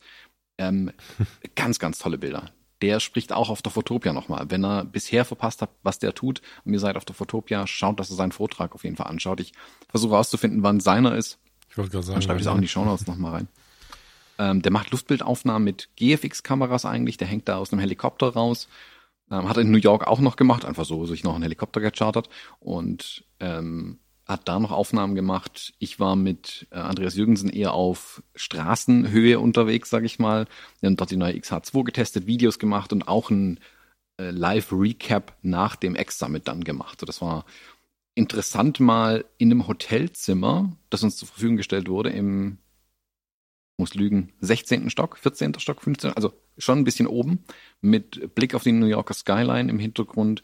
Ähm, 0.58 0.92
ganz, 1.56 1.80
ganz 1.80 2.00
tolle 2.00 2.18
Bilder. 2.18 2.52
Der 2.82 3.00
spricht 3.00 3.34
auch 3.34 3.50
auf 3.50 3.62
der 3.62 3.72
Fotopia 3.72 4.14
nochmal. 4.14 4.46
Wenn 4.50 4.64
er 4.64 4.86
bisher 4.86 5.26
verpasst 5.26 5.62
hat, 5.62 5.72
was 5.82 6.00
der 6.00 6.14
tut, 6.14 6.42
und 6.64 6.74
ihr 6.74 6.80
seid 6.80 6.96
auf 6.96 7.06
der 7.06 7.16
Fotopia, 7.16 7.66
schaut, 7.66 8.00
dass 8.00 8.12
er 8.12 8.16
seinen 8.16 8.32
Vortrag 8.32 8.76
auf 8.76 8.84
jeden 8.84 8.96
Fall 8.96 9.08
anschaut. 9.08 9.40
Ich 9.40 9.54
versuche 9.90 10.12
herauszufinden, 10.12 10.62
wann 10.62 10.80
seiner 10.80 11.16
ist. 11.16 11.40
Ich 11.70 11.78
wollte 11.78 11.92
gerade 11.92 12.06
sagen. 12.06 12.16
Dann 12.16 12.22
schreibe 12.22 12.40
ich 12.40 12.46
es 12.46 12.48
auch 12.48 12.56
in 12.56 12.62
die 12.62 12.68
Show 12.68 12.86
Notes 12.86 13.08
nochmal 13.08 13.34
rein. 13.34 13.48
Ähm, 14.40 14.62
der 14.62 14.72
macht 14.72 14.92
Luftbildaufnahmen 14.92 15.64
mit 15.64 15.90
GFX-Kameras 15.96 16.86
eigentlich. 16.86 17.18
Der 17.18 17.28
hängt 17.28 17.50
da 17.50 17.58
aus 17.58 17.72
einem 17.72 17.80
Helikopter 17.80 18.28
raus. 18.28 18.68
Ähm, 19.32 19.50
hat 19.50 19.58
er 19.58 19.62
in 19.62 19.72
New 19.72 19.78
York 19.78 20.08
auch 20.08 20.20
noch 20.20 20.36
gemacht, 20.36 20.64
einfach 20.64 20.86
so 20.86 21.06
sich 21.06 21.24
noch 21.24 21.34
einen 21.34 21.44
Helikopter 21.44 21.82
gechartert 21.82 22.30
und 22.60 23.26
ähm, 23.40 24.00
hat 24.28 24.48
da 24.48 24.60
noch 24.60 24.72
Aufnahmen 24.72 25.16
gemacht. 25.16 25.74
Ich 25.80 26.00
war 26.00 26.16
mit 26.16 26.68
äh, 26.72 26.76
Andreas 26.76 27.16
Jürgensen 27.16 27.50
eher 27.50 27.74
auf 27.74 28.22
Straßenhöhe 28.36 29.40
unterwegs, 29.40 29.90
sag 29.90 30.04
ich 30.04 30.20
mal. 30.20 30.48
Wir 30.80 30.88
haben 30.88 30.98
dort 30.98 31.12
die 31.12 31.18
neue 31.18 31.34
XH2 31.34 31.84
getestet, 31.86 32.28
Videos 32.28 32.60
gemacht 32.60 32.92
und 32.92 33.08
auch 33.08 33.30
ein 33.30 33.60
äh, 34.20 34.32
Live-Recap 34.32 35.38
nach 35.44 35.78
dem 35.78 35.96
X-Summit 35.96 36.48
dann 36.48 36.64
gemacht. 36.64 37.00
So, 37.00 37.06
das 37.06 37.22
war 37.22 37.46
interessant 38.16 38.80
mal 38.80 39.26
in 39.38 39.52
einem 39.52 39.68
Hotelzimmer, 39.68 40.76
das 40.90 41.04
uns 41.04 41.18
zur 41.18 41.28
Verfügung 41.28 41.56
gestellt 41.56 41.88
wurde, 41.88 42.10
im, 42.10 42.58
muss 43.78 43.94
lügen, 43.94 44.34
16. 44.42 44.90
Stock, 44.90 45.18
14. 45.18 45.60
Stock, 45.60 45.82
15. 45.82 46.14
Also 46.14 46.34
schon 46.58 46.80
ein 46.80 46.84
bisschen 46.84 47.08
oben, 47.08 47.46
mit 47.80 48.34
Blick 48.36 48.56
auf 48.56 48.64
die 48.64 48.72
New 48.72 48.88
Yorker 48.88 49.14
Skyline 49.14 49.70
im 49.70 49.80
Hintergrund, 49.80 50.44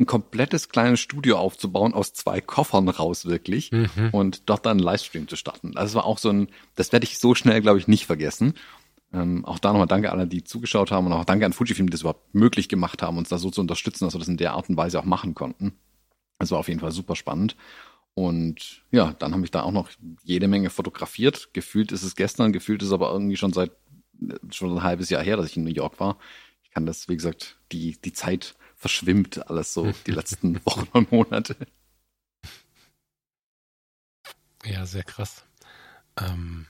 ein 0.00 0.06
komplettes 0.06 0.68
kleines 0.68 1.00
Studio 1.00 1.38
aufzubauen 1.38 1.92
aus 1.92 2.12
zwei 2.12 2.40
Koffern 2.40 2.88
raus 2.88 3.26
wirklich 3.26 3.72
mhm. 3.72 4.10
und 4.12 4.48
dort 4.48 4.64
dann 4.64 4.78
einen 4.78 4.80
Livestream 4.80 5.26
zu 5.26 5.36
starten. 5.36 5.72
Das 5.72 5.94
war 5.94 6.04
auch 6.04 6.18
so 6.18 6.30
ein, 6.30 6.48
das 6.76 6.92
werde 6.92 7.04
ich 7.04 7.18
so 7.18 7.34
schnell, 7.34 7.60
glaube 7.60 7.78
ich, 7.78 7.88
nicht 7.88 8.06
vergessen. 8.06 8.54
Ähm, 9.12 9.44
auch 9.44 9.58
da 9.58 9.72
nochmal 9.72 9.88
danke 9.88 10.12
alle, 10.12 10.26
die 10.26 10.44
zugeschaut 10.44 10.92
haben 10.92 11.06
und 11.06 11.12
auch 11.12 11.24
danke 11.24 11.46
an 11.46 11.52
Fujifilm, 11.52 11.88
die 11.88 11.92
das 11.92 12.02
überhaupt 12.02 12.34
möglich 12.34 12.68
gemacht 12.68 13.02
haben, 13.02 13.18
uns 13.18 13.28
da 13.28 13.38
so 13.38 13.50
zu 13.50 13.60
unterstützen, 13.60 14.04
dass 14.04 14.14
wir 14.14 14.18
das 14.20 14.28
in 14.28 14.36
der 14.36 14.52
Art 14.52 14.68
und 14.68 14.76
Weise 14.76 15.00
auch 15.00 15.04
machen 15.04 15.34
konnten. 15.34 15.72
Das 16.38 16.50
war 16.50 16.58
auf 16.58 16.68
jeden 16.68 16.80
Fall 16.80 16.92
super 16.92 17.16
spannend. 17.16 17.56
Und 18.14 18.82
ja, 18.90 19.14
dann 19.18 19.32
habe 19.32 19.44
ich 19.44 19.50
da 19.50 19.62
auch 19.62 19.72
noch 19.72 19.90
jede 20.22 20.48
Menge 20.48 20.70
fotografiert. 20.70 21.50
Gefühlt 21.52 21.90
ist 21.90 22.02
es 22.02 22.16
gestern, 22.16 22.52
gefühlt 22.52 22.82
ist 22.82 22.88
es 22.88 22.94
aber 22.94 23.12
irgendwie 23.12 23.36
schon 23.36 23.52
seit 23.52 23.72
schon 24.50 24.76
ein 24.76 24.82
halbes 24.82 25.10
Jahr 25.10 25.22
her, 25.22 25.36
dass 25.36 25.46
ich 25.46 25.56
in 25.56 25.64
New 25.64 25.70
York 25.70 26.00
war. 26.00 26.18
Ich 26.62 26.70
kann 26.70 26.86
das, 26.86 27.08
wie 27.08 27.16
gesagt, 27.16 27.58
die, 27.72 27.96
die 28.04 28.12
Zeit 28.12 28.56
verschwimmt 28.78 29.50
alles 29.50 29.74
so 29.74 29.92
die 30.06 30.12
letzten 30.12 30.54
Wochen 30.66 30.88
und 30.92 31.12
Monate. 31.12 31.56
Ja, 34.64 34.86
sehr 34.86 35.04
krass. 35.04 35.44
Ähm, 36.16 36.66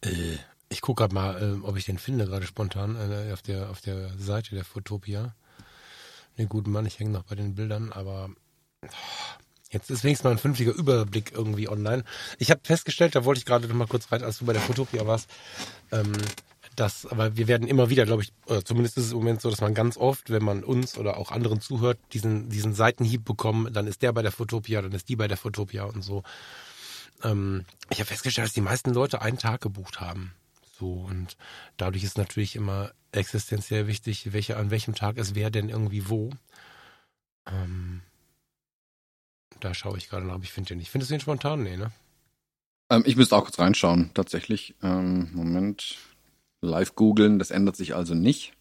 äh, 0.00 0.36
ich 0.68 0.80
gucke 0.80 1.02
gerade 1.02 1.14
mal, 1.14 1.42
äh, 1.42 1.66
ob 1.66 1.76
ich 1.76 1.84
den 1.84 1.98
finde, 1.98 2.26
gerade 2.26 2.46
spontan 2.46 2.96
äh, 2.96 3.32
auf, 3.32 3.42
der, 3.42 3.70
auf 3.70 3.80
der 3.80 4.16
Seite 4.18 4.54
der 4.54 4.64
Fotopia. 4.64 5.34
Den 6.38 6.48
guten 6.48 6.70
Mann, 6.70 6.86
ich 6.86 6.98
hänge 6.98 7.10
noch 7.10 7.24
bei 7.24 7.34
den 7.34 7.54
Bildern, 7.54 7.92
aber 7.92 8.30
jetzt 9.70 9.90
ist 9.90 10.02
wenigstens 10.02 10.24
mal 10.24 10.30
ein 10.30 10.38
vernünftiger 10.38 10.72
Überblick 10.72 11.32
irgendwie 11.32 11.68
online. 11.68 12.04
Ich 12.38 12.50
habe 12.50 12.62
festgestellt, 12.64 13.14
da 13.14 13.24
wollte 13.24 13.38
ich 13.38 13.44
gerade 13.44 13.68
noch 13.68 13.74
mal 13.74 13.86
kurz 13.86 14.10
rein, 14.10 14.24
als 14.24 14.38
du 14.38 14.46
bei 14.46 14.54
der 14.54 14.62
Fotopia 14.62 15.06
warst, 15.06 15.28
ähm, 15.90 16.12
dass, 16.76 17.06
aber 17.06 17.36
wir 17.36 17.48
werden 17.48 17.68
immer 17.68 17.90
wieder, 17.90 18.04
glaube 18.04 18.22
ich, 18.22 18.32
oder 18.46 18.64
zumindest 18.64 18.96
ist 18.96 19.06
es 19.06 19.12
im 19.12 19.18
Moment 19.18 19.40
so, 19.40 19.50
dass 19.50 19.60
man 19.60 19.74
ganz 19.74 19.96
oft, 19.96 20.30
wenn 20.30 20.42
man 20.42 20.64
uns 20.64 20.96
oder 20.98 21.16
auch 21.16 21.30
anderen 21.30 21.60
zuhört, 21.60 21.98
diesen, 22.12 22.48
diesen 22.48 22.74
Seitenhieb 22.74 23.24
bekommen, 23.24 23.72
dann 23.72 23.86
ist 23.86 24.02
der 24.02 24.12
bei 24.12 24.22
der 24.22 24.32
Fotopia, 24.32 24.82
dann 24.82 24.92
ist 24.92 25.08
die 25.08 25.16
bei 25.16 25.28
der 25.28 25.36
Fotopia 25.36 25.84
und 25.84 26.02
so. 26.02 26.22
Ähm, 27.22 27.64
ich 27.90 27.98
habe 27.98 28.08
festgestellt, 28.08 28.46
dass 28.46 28.54
die 28.54 28.60
meisten 28.60 28.92
Leute 28.92 29.22
einen 29.22 29.38
Tag 29.38 29.60
gebucht 29.60 30.00
haben. 30.00 30.32
So, 30.78 30.92
und 30.92 31.36
dadurch 31.76 32.04
ist 32.04 32.18
natürlich 32.18 32.56
immer 32.56 32.92
existenziell 33.12 33.86
wichtig, 33.86 34.32
welche, 34.32 34.56
an 34.56 34.70
welchem 34.70 34.94
Tag 34.94 35.16
ist 35.18 35.34
wer 35.34 35.50
denn 35.50 35.68
irgendwie 35.68 36.08
wo. 36.08 36.30
Ähm, 37.46 38.00
da 39.60 39.74
schaue 39.74 39.98
ich 39.98 40.08
gerade 40.08 40.26
nach, 40.26 40.34
aber 40.34 40.44
ich 40.44 40.52
finde 40.52 40.68
den 40.68 40.78
nicht. 40.78 40.90
Findest 40.90 41.10
du 41.10 41.14
den 41.14 41.20
spontan? 41.20 41.62
Nee, 41.62 41.76
ne? 41.76 41.92
Ähm, 42.90 43.04
ich 43.06 43.16
müsste 43.16 43.36
auch 43.36 43.44
kurz 43.44 43.58
reinschauen, 43.58 44.10
tatsächlich. 44.14 44.74
Ähm, 44.82 45.30
Moment 45.32 45.98
live 46.62 46.94
googeln, 46.94 47.38
das 47.38 47.50
ändert 47.50 47.76
sich 47.76 47.94
also 47.94 48.14
nicht. 48.14 48.54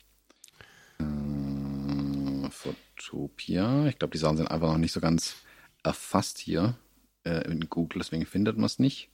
Äh, 0.99 2.49
Fotopia, 2.49 3.87
ich 3.87 3.97
glaube, 3.97 4.11
die 4.11 4.17
Sachen 4.17 4.37
sind 4.37 4.51
einfach 4.51 4.71
noch 4.71 4.77
nicht 4.77 4.91
so 4.91 4.99
ganz 4.99 5.35
erfasst 5.83 6.37
hier 6.39 6.75
äh, 7.23 7.49
in 7.49 7.69
Google, 7.69 7.99
deswegen 7.99 8.25
findet 8.25 8.57
man 8.57 8.65
es 8.65 8.79
nicht. 8.79 9.09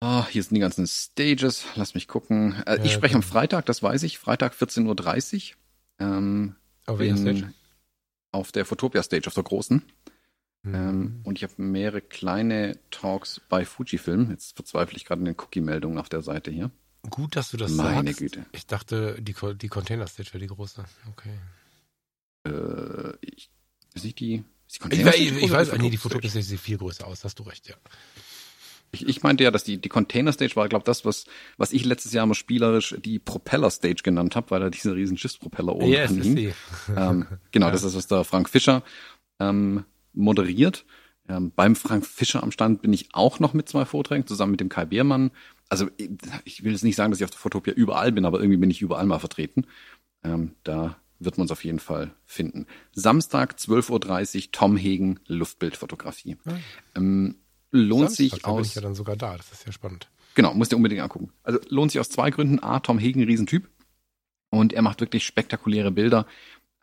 Oh, 0.00 0.26
hier 0.26 0.42
sind 0.42 0.54
die 0.54 0.60
ganzen 0.60 0.86
Stages. 0.86 1.64
Lass 1.76 1.94
mich 1.94 2.08
gucken. 2.08 2.62
Äh, 2.66 2.76
ja, 2.76 2.84
ich 2.84 2.92
spreche 2.92 3.14
am 3.14 3.22
Freitag, 3.22 3.64
das 3.64 3.82
weiß 3.82 4.02
ich. 4.02 4.18
Freitag 4.18 4.52
14.30 4.52 5.52
Uhr. 5.52 5.56
Ähm, 5.98 6.56
auf 6.84 6.98
welcher 6.98 7.16
Stage? 7.16 7.54
Auf 8.30 8.52
der 8.52 8.66
Fotopia 8.66 9.02
Stage, 9.02 9.28
auf 9.28 9.34
der 9.34 9.44
großen. 9.44 9.82
Mhm. 10.62 10.74
Ähm, 10.74 11.20
und 11.24 11.38
ich 11.38 11.44
habe 11.44 11.54
mehrere 11.56 12.02
kleine 12.02 12.78
Talks 12.90 13.40
bei 13.48 13.64
Fujifilm. 13.64 14.30
Jetzt 14.30 14.56
verzweifle 14.56 14.96
ich 14.96 15.06
gerade 15.06 15.20
in 15.20 15.26
den 15.26 15.36
Cookie-Meldungen 15.38 15.98
auf 15.98 16.10
der 16.10 16.20
Seite 16.20 16.50
hier. 16.50 16.70
Gut, 17.10 17.36
dass 17.36 17.50
du 17.50 17.56
das 17.56 17.72
Meine 17.72 18.10
sagst. 18.10 18.20
Güte. 18.20 18.46
Ich 18.52 18.66
dachte, 18.66 19.20
die, 19.20 19.34
die 19.56 19.68
Container 19.68 20.06
Stage 20.06 20.30
wäre 20.32 20.40
die 20.40 20.48
große. 20.48 20.84
Okay. 21.10 21.38
Äh, 22.46 23.16
ich, 23.20 23.50
ist 23.94 24.04
nicht 24.04 24.18
die, 24.20 24.44
ist 24.66 24.76
die 24.76 24.80
Container 24.80 25.12
Stage? 25.12 25.24
Ich, 25.24 25.36
ich, 25.36 25.42
ich 25.42 25.50
weiß, 25.50 25.72
nee, 25.78 25.90
die 25.90 25.96
Stage 25.96 26.28
sieht 26.28 26.60
viel 26.60 26.78
größer 26.78 27.06
aus, 27.06 27.24
hast 27.24 27.38
du 27.38 27.42
recht, 27.44 27.68
ja. 27.68 27.76
Ich, 28.92 29.08
ich 29.08 29.22
meinte 29.22 29.42
ja, 29.42 29.50
dass 29.50 29.64
die, 29.64 29.78
die 29.78 29.88
Container 29.88 30.32
Stage 30.32 30.54
war, 30.54 30.68
glaube 30.68 30.84
das, 30.84 31.04
was, 31.04 31.26
was 31.56 31.72
ich 31.72 31.84
letztes 31.84 32.12
Jahr 32.12 32.26
mal 32.26 32.34
spielerisch 32.34 32.94
die 33.04 33.18
Propeller 33.18 33.70
Stage 33.70 34.02
genannt 34.04 34.36
habe, 34.36 34.50
weil 34.50 34.60
da 34.60 34.70
diese 34.70 34.94
riesen 34.94 35.18
Schiffspropeller 35.18 35.74
oben 35.74 35.88
yes, 35.88 36.10
dran 36.10 36.22
hing. 36.22 36.54
Ähm, 36.96 37.26
genau, 37.50 37.66
ja. 37.66 37.72
das 37.72 37.82
ist, 37.82 37.96
was 37.96 38.06
der 38.06 38.24
Frank 38.24 38.48
Fischer 38.48 38.82
ähm, 39.40 39.84
moderiert. 40.12 40.84
Ähm, 41.28 41.52
beim 41.56 41.74
Frank 41.74 42.06
Fischer 42.06 42.42
am 42.42 42.52
Stand 42.52 42.82
bin 42.82 42.92
ich 42.92 43.08
auch 43.14 43.40
noch 43.40 43.54
mit 43.54 43.68
zwei 43.68 43.84
Vorträgen, 43.84 44.26
zusammen 44.26 44.52
mit 44.52 44.60
dem 44.60 44.68
Kai 44.68 44.84
Beermann 44.84 45.30
also 45.74 45.90
ich 46.44 46.62
will 46.62 46.70
jetzt 46.70 46.84
nicht 46.84 46.94
sagen, 46.94 47.10
dass 47.10 47.18
ich 47.18 47.24
auf 47.24 47.30
der 47.30 47.40
Fotopia 47.40 47.72
überall 47.72 48.12
bin, 48.12 48.24
aber 48.24 48.38
irgendwie 48.38 48.58
bin 48.58 48.70
ich 48.70 48.80
überall 48.80 49.06
mal 49.06 49.18
vertreten. 49.18 49.66
Ähm, 50.22 50.52
da 50.62 50.96
wird 51.18 51.36
man 51.36 51.42
uns 51.44 51.50
auf 51.50 51.64
jeden 51.64 51.80
Fall 51.80 52.14
finden. 52.24 52.66
Samstag 52.92 53.56
12.30 53.56 54.36
Uhr 54.36 54.52
Tom 54.52 54.76
Hegen 54.76 55.18
Luftbildfotografie. 55.26 56.36
Ja. 56.44 56.58
Ähm, 56.94 57.36
lohnt 57.72 58.10
Samstag, 58.10 58.16
sich 58.16 58.44
aus. 58.44 58.56
bin 58.56 58.64
ich 58.66 58.74
ja 58.76 58.82
dann 58.82 58.94
sogar 58.94 59.16
da. 59.16 59.36
Das 59.36 59.50
ist 59.50 59.66
ja 59.66 59.72
spannend. 59.72 60.08
Genau, 60.36 60.54
musst 60.54 60.70
du 60.70 60.76
unbedingt 60.76 61.02
angucken. 61.02 61.32
Also 61.42 61.58
lohnt 61.68 61.90
sich 61.90 62.00
aus 62.00 62.08
zwei 62.08 62.30
Gründen. 62.30 62.62
A, 62.62 62.78
Tom 62.78 62.98
Hegen, 63.00 63.24
Riesentyp. 63.24 63.68
Und 64.50 64.72
er 64.72 64.82
macht 64.82 65.00
wirklich 65.00 65.26
spektakuläre 65.26 65.90
Bilder, 65.90 66.26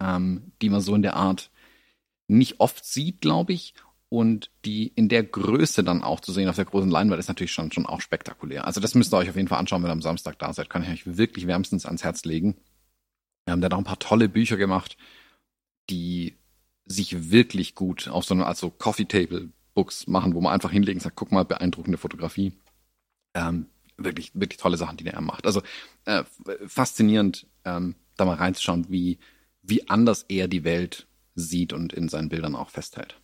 ähm, 0.02 0.52
die 0.62 0.70
man 0.70 0.82
so 0.82 0.94
in 0.96 1.02
der 1.02 1.16
Art 1.16 1.50
nicht 2.28 2.60
oft 2.60 2.84
sieht, 2.84 3.22
glaube 3.22 3.54
ich 3.54 3.74
und 4.12 4.51
die 4.66 4.88
in 4.88 5.07
der 5.07 5.24
Größe 5.24 5.86
dann 5.86 6.03
auch 6.03 6.20
zu 6.20 6.34
sehen 6.34 6.49
auf 6.49 6.57
der 6.57 6.66
großen 6.66 6.91
Leinwand 6.91 7.18
ist 7.18 7.30
natürlich 7.30 7.53
schon, 7.53 7.72
schon 7.72 7.86
auch 7.86 8.01
spektakulär. 8.01 8.68
Also 8.68 8.82
das 8.82 8.93
müsst 8.93 9.14
ihr 9.14 9.18
euch 9.18 9.30
auf 9.30 9.38
jeden 9.38 9.47
Fall 9.47 9.59
anschauen, 9.59 9.82
wenn 9.84 9.89
ihr 9.89 9.93
am 9.93 10.01
Samstag 10.01 10.38
da 10.38 10.51
seid. 10.51 10.70
Kann 10.70 10.84
ich 10.84 10.89
euch 10.89 11.18
wirklich 11.18 11.47
wärmstens 11.47 11.86
ans 11.86 12.03
Herz 12.03 12.26
legen. 12.26 12.57
Wir 13.45 13.53
haben 13.53 13.62
da 13.62 13.70
noch 13.70 13.78
ein 13.78 13.86
paar 13.86 13.99
tolle 13.99 14.28
Bücher 14.28 14.57
gemacht, 14.57 14.97
die 15.89 16.36
sich 16.86 17.32
wirklich 17.32 17.74
gut 17.74 18.09
auf 18.09 18.26
so 18.26 18.34
eine 18.34 18.45
also 18.45 18.70
Coffee 18.70 19.05
Table 19.05 19.47
Books 19.76 20.07
machen, 20.07 20.34
wo 20.34 20.41
man 20.41 20.51
einfach 20.51 20.72
hinlegen 20.72 20.97
und 20.97 21.03
sagt, 21.03 21.16
guck 21.16 21.32
mal, 21.32 21.45
beeindruckende 21.45 21.97
Fotografie. 21.97 22.51
Ähm, 23.34 23.68
wirklich, 23.95 24.32
wirklich 24.34 24.59
tolle 24.59 24.76
Sachen, 24.76 24.97
die 24.97 25.05
der 25.05 25.22
macht. 25.22 25.45
Also 25.45 25.62
äh, 26.03 26.26
faszinierend, 26.68 27.47
ähm, 27.64 27.95
da 28.18 28.26
mal 28.26 28.36
reinzuschauen, 28.36 28.88
wie, 28.89 29.20
wie 29.62 29.88
anders 29.88 30.26
er 30.28 30.49
die 30.49 30.66
Welt 30.66 31.07
sieht 31.34 31.72
und 31.72 31.93
in 31.93 32.09
seinen 32.09 32.28
Bildern 32.28 32.57
auch 32.57 32.72
festhält. 32.72 33.18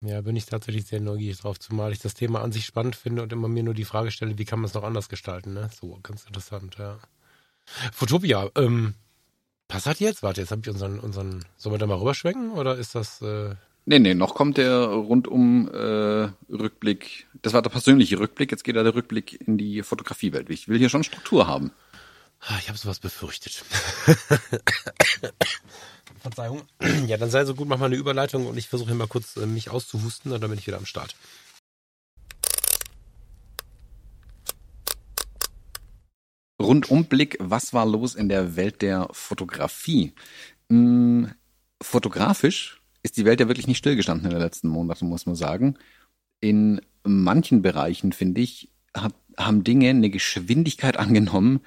Ja, 0.00 0.20
bin 0.20 0.36
ich 0.36 0.46
tatsächlich 0.46 0.86
sehr 0.86 1.00
neugierig 1.00 1.38
drauf, 1.38 1.58
zumal 1.58 1.92
ich 1.92 1.98
das 1.98 2.14
Thema 2.14 2.42
an 2.42 2.52
sich 2.52 2.64
spannend 2.64 2.94
finde 2.94 3.22
und 3.22 3.32
immer 3.32 3.48
mir 3.48 3.64
nur 3.64 3.74
die 3.74 3.84
Frage 3.84 4.10
stelle, 4.10 4.38
wie 4.38 4.44
kann 4.44 4.60
man 4.60 4.66
es 4.66 4.74
noch 4.74 4.84
anders 4.84 5.08
gestalten, 5.08 5.54
ne? 5.54 5.68
So, 5.78 5.98
ganz 6.02 6.24
interessant, 6.24 6.76
ja. 6.78 6.98
Fotopia, 7.92 8.48
ähm, 8.54 8.94
was 9.68 9.86
hat 9.86 10.00
jetzt? 10.00 10.22
Warte, 10.22 10.40
jetzt 10.40 10.52
habe 10.52 10.62
ich 10.62 10.68
unseren, 10.68 11.00
unseren, 11.00 11.44
sollen 11.56 11.74
wir 11.74 11.78
da 11.78 11.86
mal 11.86 11.98
rüberschwenken 11.98 12.52
oder 12.52 12.76
ist 12.76 12.94
das, 12.94 13.20
äh... 13.22 13.56
Nee, 13.86 13.98
nee, 13.98 14.14
noch 14.14 14.34
kommt 14.34 14.58
der 14.58 14.84
rundum 14.84 15.68
äh, 15.72 16.28
Rückblick 16.52 17.26
das 17.42 17.52
war 17.52 17.62
der 17.62 17.70
persönliche 17.70 18.18
Rückblick. 18.18 18.50
Jetzt 18.50 18.64
geht 18.64 18.76
ja 18.76 18.82
der 18.82 18.94
Rückblick 18.94 19.40
in 19.46 19.58
die 19.58 19.82
Fotografiewelt. 19.82 20.50
Ich 20.50 20.68
will 20.68 20.78
hier 20.78 20.88
schon 20.88 21.04
Struktur 21.04 21.46
haben. 21.46 21.72
Ah, 22.40 22.56
ich 22.60 22.68
habe 22.68 22.78
sowas 22.78 23.00
befürchtet. 23.00 23.64
Verzeihung. 26.28 26.62
Ja, 27.06 27.16
dann 27.16 27.30
sei 27.30 27.44
so 27.44 27.54
gut, 27.54 27.68
mach 27.68 27.78
mal 27.78 27.86
eine 27.86 27.96
Überleitung 27.96 28.46
und 28.46 28.56
ich 28.56 28.68
versuche 28.68 28.94
mal 28.94 29.06
kurz 29.06 29.36
äh, 29.36 29.46
mich 29.46 29.70
auszuhusten 29.70 30.32
und 30.32 30.40
dann 30.42 30.50
bin 30.50 30.58
ich 30.58 30.66
wieder 30.66 30.76
am 30.76 30.86
Start. 30.86 31.14
Rundumblick, 36.60 37.38
was 37.40 37.72
war 37.72 37.86
los 37.86 38.14
in 38.14 38.28
der 38.28 38.56
Welt 38.56 38.82
der 38.82 39.08
Fotografie? 39.12 40.12
Hm, 40.68 41.32
fotografisch 41.80 42.82
ist 43.02 43.16
die 43.16 43.24
Welt 43.24 43.40
ja 43.40 43.48
wirklich 43.48 43.68
nicht 43.68 43.78
stillgestanden 43.78 44.26
in 44.26 44.32
den 44.32 44.42
letzten 44.42 44.68
Monaten, 44.68 45.08
muss 45.08 45.24
man 45.24 45.36
sagen. 45.36 45.78
In 46.40 46.80
manchen 47.04 47.62
Bereichen, 47.62 48.12
finde 48.12 48.40
ich, 48.40 48.70
hat, 48.94 49.14
haben 49.36 49.64
Dinge 49.64 49.88
eine 49.88 50.10
Geschwindigkeit 50.10 50.96
angenommen, 50.96 51.60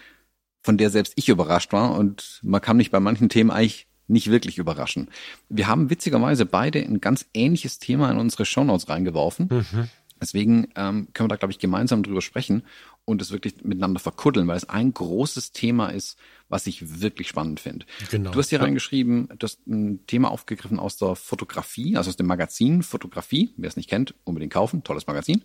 von 0.61 0.77
der 0.77 0.89
selbst 0.89 1.13
ich 1.15 1.29
überrascht 1.29 1.73
war 1.73 1.97
und 1.97 2.39
man 2.43 2.61
kann 2.61 2.77
mich 2.77 2.91
bei 2.91 2.99
manchen 2.99 3.29
Themen 3.29 3.49
eigentlich 3.49 3.87
nicht 4.11 4.29
wirklich 4.29 4.57
überraschen. 4.57 5.09
Wir 5.49 5.67
haben 5.67 5.89
witzigerweise 5.89 6.45
beide 6.45 6.79
ein 6.79 7.01
ganz 7.01 7.25
ähnliches 7.33 7.79
Thema 7.79 8.11
in 8.11 8.17
unsere 8.17 8.45
Shownotes 8.45 8.89
reingeworfen. 8.89 9.49
Mhm. 9.49 9.89
Deswegen 10.19 10.67
ähm, 10.75 11.07
können 11.13 11.25
wir 11.25 11.29
da, 11.29 11.37
glaube 11.37 11.51
ich, 11.51 11.57
gemeinsam 11.57 12.03
drüber 12.03 12.21
sprechen 12.21 12.63
und 13.05 13.23
es 13.23 13.31
wirklich 13.31 13.63
miteinander 13.63 13.99
verkuddeln, 13.99 14.47
weil 14.47 14.57
es 14.57 14.69
ein 14.69 14.93
großes 14.93 15.51
Thema 15.51 15.87
ist, 15.89 16.19
was 16.47 16.67
ich 16.67 17.01
wirklich 17.01 17.27
spannend 17.27 17.59
finde. 17.59 17.87
Genau. 18.11 18.29
Du 18.29 18.37
hast 18.37 18.49
hier 18.49 18.61
reingeschrieben, 18.61 19.29
du 19.39 19.45
hast 19.45 19.65
ein 19.65 20.05
Thema 20.05 20.29
aufgegriffen 20.29 20.77
aus 20.77 20.97
der 20.97 21.15
Fotografie, 21.15 21.97
also 21.97 22.09
aus 22.09 22.17
dem 22.17 22.27
Magazin 22.27 22.83
Fotografie. 22.83 23.51
Wer 23.57 23.69
es 23.69 23.77
nicht 23.77 23.89
kennt, 23.89 24.13
unbedingt 24.23 24.53
kaufen. 24.53 24.83
Tolles 24.83 25.07
Magazin. 25.07 25.43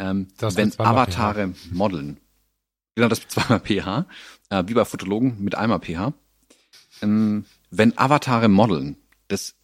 Ähm, 0.00 0.26
wenn 0.40 0.72
Avatare 0.80 1.48
PH. 1.48 1.56
modeln. 1.72 2.18
Genau, 2.96 3.08
das 3.08 3.26
zweimal 3.28 3.60
PH, 3.60 4.06
äh, 4.50 4.64
wie 4.66 4.74
bei 4.74 4.84
Fotologen 4.84 5.36
mit 5.44 5.54
einmal 5.54 5.78
PH. 5.78 6.12
Ähm, 7.02 7.44
wenn 7.70 7.96
Avatare 7.96 8.48
modeln, 8.48 8.96
das 9.28 9.54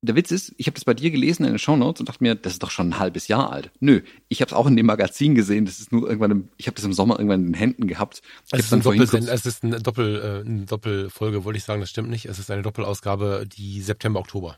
der 0.00 0.14
Witz 0.14 0.30
ist, 0.30 0.54
ich 0.58 0.66
habe 0.66 0.74
das 0.74 0.84
bei 0.84 0.94
dir 0.94 1.10
gelesen 1.10 1.44
in 1.44 1.52
den 1.52 1.58
Shownotes 1.58 2.00
und 2.00 2.08
dachte 2.08 2.22
mir, 2.22 2.36
das 2.36 2.54
ist 2.54 2.62
doch 2.62 2.70
schon 2.70 2.90
ein 2.90 2.98
halbes 3.00 3.26
Jahr 3.26 3.52
alt. 3.52 3.70
Nö, 3.80 4.02
ich 4.28 4.40
habe 4.40 4.50
es 4.50 4.52
auch 4.52 4.66
in 4.66 4.76
dem 4.76 4.86
Magazin 4.86 5.34
gesehen. 5.34 5.64
Das 5.64 5.80
ist 5.80 5.90
nur 5.90 6.06
irgendwann, 6.08 6.30
im, 6.30 6.48
ich 6.56 6.68
habe 6.68 6.76
das 6.76 6.84
im 6.84 6.92
Sommer 6.92 7.18
irgendwann 7.18 7.40
in 7.40 7.46
den 7.46 7.54
Händen 7.54 7.88
gehabt. 7.88 8.22
Es 8.52 8.60
ist, 8.60 8.72
ein 8.72 8.80
Doppel, 8.80 9.02
es 9.02 9.46
ist 9.46 9.64
eine 9.64 9.80
Doppel, 9.80 10.44
äh, 10.44 10.48
eine 10.48 10.66
Doppelfolge, 10.66 11.44
wollte 11.44 11.56
ich 11.56 11.64
sagen. 11.64 11.80
Das 11.80 11.90
stimmt 11.90 12.10
nicht. 12.10 12.26
Es 12.26 12.38
ist 12.38 12.50
eine 12.50 12.62
Doppelausgabe, 12.62 13.46
die 13.48 13.80
September 13.80 14.20
Oktober. 14.20 14.56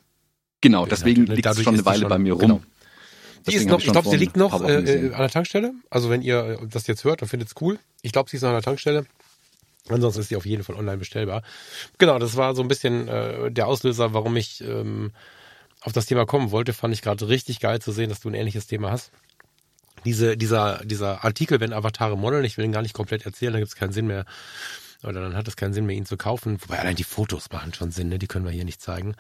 Genau, 0.60 0.84
deswegen 0.84 1.24
liegt 1.24 1.46
es 1.46 1.62
schon 1.62 1.74
eine 1.74 1.86
Weile 1.86 2.00
schon, 2.00 2.08
bei 2.10 2.18
mir 2.18 2.34
rum. 2.34 2.40
Genau. 2.40 2.60
Die 3.48 3.54
ist 3.54 3.66
noch, 3.66 3.78
ich, 3.78 3.86
ich 3.86 3.92
glaube, 3.92 4.10
sie 4.10 4.18
liegt 4.18 4.36
noch 4.36 4.62
äh, 4.62 4.74
äh, 4.74 5.12
an 5.14 5.20
der 5.20 5.30
Tankstelle. 5.30 5.72
Also 5.88 6.10
wenn 6.10 6.20
ihr 6.20 6.58
das 6.70 6.86
jetzt 6.86 7.04
hört, 7.04 7.22
dann 7.22 7.28
findet 7.30 7.48
es 7.48 7.54
cool. 7.62 7.78
Ich 8.02 8.12
glaube, 8.12 8.28
sie 8.28 8.36
ist 8.36 8.42
noch 8.42 8.50
an 8.50 8.56
der 8.56 8.62
Tankstelle. 8.62 9.06
Ansonsten 9.90 10.20
ist 10.20 10.28
sie 10.28 10.36
auf 10.36 10.46
jeden 10.46 10.64
Fall 10.64 10.76
online 10.76 10.98
bestellbar. 10.98 11.42
Genau, 11.98 12.18
das 12.18 12.36
war 12.36 12.54
so 12.54 12.62
ein 12.62 12.68
bisschen 12.68 13.08
äh, 13.08 13.50
der 13.50 13.66
Auslöser, 13.66 14.14
warum 14.14 14.36
ich 14.36 14.62
ähm, 14.62 15.12
auf 15.80 15.92
das 15.92 16.06
Thema 16.06 16.26
kommen 16.26 16.50
wollte. 16.50 16.72
Fand 16.72 16.94
ich 16.94 17.02
gerade 17.02 17.28
richtig 17.28 17.60
geil 17.60 17.80
zu 17.80 17.92
sehen, 17.92 18.08
dass 18.08 18.20
du 18.20 18.28
ein 18.28 18.34
ähnliches 18.34 18.66
Thema 18.66 18.90
hast. 18.90 19.10
Diese, 20.04 20.36
dieser, 20.36 20.84
dieser 20.84 21.24
Artikel, 21.24 21.60
wenn 21.60 21.72
Avatare 21.72 22.16
modeln, 22.16 22.44
ich 22.44 22.56
will 22.56 22.64
ihn 22.64 22.72
gar 22.72 22.82
nicht 22.82 22.94
komplett 22.94 23.26
erzählen, 23.26 23.52
dann 23.52 23.60
gibt 23.60 23.72
es 23.72 23.76
keinen 23.76 23.92
Sinn 23.92 24.06
mehr. 24.06 24.24
Oder 25.02 25.20
dann 25.22 25.36
hat 25.36 25.48
es 25.48 25.56
keinen 25.56 25.72
Sinn 25.72 25.86
mehr, 25.86 25.96
ihn 25.96 26.06
zu 26.06 26.16
kaufen. 26.16 26.58
Wobei 26.62 26.78
allein 26.78 26.96
die 26.96 27.04
Fotos 27.04 27.50
machen 27.50 27.74
schon 27.74 27.90
Sinn, 27.90 28.08
ne? 28.08 28.18
die 28.18 28.26
können 28.26 28.44
wir 28.44 28.52
hier 28.52 28.64
nicht 28.64 28.82
zeigen. 28.82 29.14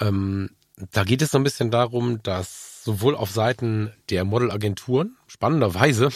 Ähm, 0.00 0.50
da 0.92 1.04
geht 1.04 1.22
es 1.22 1.30
so 1.30 1.38
ein 1.38 1.44
bisschen 1.44 1.70
darum, 1.70 2.22
dass 2.22 2.73
sowohl 2.84 3.16
auf 3.16 3.30
Seiten 3.30 3.94
der 4.10 4.26
Modelagenturen, 4.26 5.16
spannenderweise, 5.26 6.10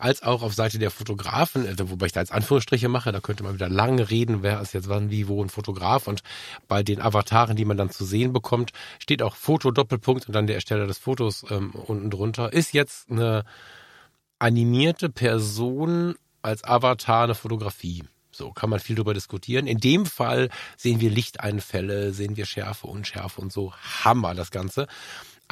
als 0.00 0.24
auch 0.24 0.42
auf 0.42 0.52
Seite 0.52 0.80
der 0.80 0.90
Fotografen, 0.90 1.64
also 1.64 1.90
wobei 1.90 2.06
ich 2.06 2.12
da 2.12 2.18
jetzt 2.18 2.32
Anführungsstriche 2.32 2.88
mache, 2.88 3.12
da 3.12 3.20
könnte 3.20 3.44
man 3.44 3.54
wieder 3.54 3.68
lange 3.68 4.10
reden, 4.10 4.42
wer 4.42 4.60
ist 4.60 4.74
jetzt 4.74 4.88
wann, 4.88 5.10
wie, 5.10 5.28
wo 5.28 5.40
ein 5.42 5.48
Fotograf 5.48 6.08
und 6.08 6.24
bei 6.66 6.82
den 6.82 7.00
Avataren, 7.00 7.54
die 7.54 7.64
man 7.64 7.76
dann 7.76 7.90
zu 7.90 8.04
sehen 8.04 8.32
bekommt, 8.32 8.72
steht 8.98 9.22
auch 9.22 9.36
Foto 9.36 9.70
Doppelpunkt 9.70 10.26
und 10.26 10.34
dann 10.34 10.48
der 10.48 10.56
Ersteller 10.56 10.88
des 10.88 10.98
Fotos 10.98 11.46
ähm, 11.50 11.70
unten 11.70 12.10
drunter. 12.10 12.52
Ist 12.52 12.72
jetzt 12.72 13.08
eine 13.08 13.44
animierte 14.40 15.08
Person 15.08 16.16
als 16.42 16.64
Avatar 16.64 17.24
eine 17.24 17.36
Fotografie? 17.36 18.02
So 18.32 18.50
kann 18.50 18.70
man 18.70 18.80
viel 18.80 18.96
darüber 18.96 19.14
diskutieren. 19.14 19.68
In 19.68 19.78
dem 19.78 20.06
Fall 20.06 20.48
sehen 20.76 21.00
wir 21.00 21.10
Lichteinfälle, 21.10 22.12
sehen 22.12 22.36
wir 22.36 22.46
Schärfe, 22.46 22.88
Unschärfe 22.88 23.40
und 23.40 23.52
so. 23.52 23.72
Hammer 24.02 24.34
das 24.34 24.50
Ganze. 24.50 24.88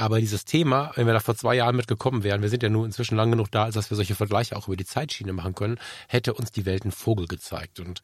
Aber 0.00 0.18
dieses 0.18 0.46
Thema, 0.46 0.92
wenn 0.94 1.06
wir 1.06 1.12
da 1.12 1.20
vor 1.20 1.36
zwei 1.36 1.56
Jahren 1.56 1.76
mitgekommen 1.76 2.22
wären, 2.22 2.40
wir 2.40 2.48
sind 2.48 2.62
ja 2.62 2.70
nun 2.70 2.86
inzwischen 2.86 3.16
lang 3.16 3.32
genug 3.32 3.50
da, 3.50 3.64
als 3.64 3.74
dass 3.74 3.90
wir 3.90 3.96
solche 3.96 4.14
Vergleiche 4.14 4.56
auch 4.56 4.66
über 4.66 4.76
die 4.78 4.86
Zeitschiene 4.86 5.34
machen 5.34 5.54
können, 5.54 5.78
hätte 6.08 6.32
uns 6.32 6.50
die 6.50 6.64
Welt 6.64 6.84
einen 6.84 6.90
Vogel 6.90 7.26
gezeigt. 7.26 7.80
Und 7.80 8.00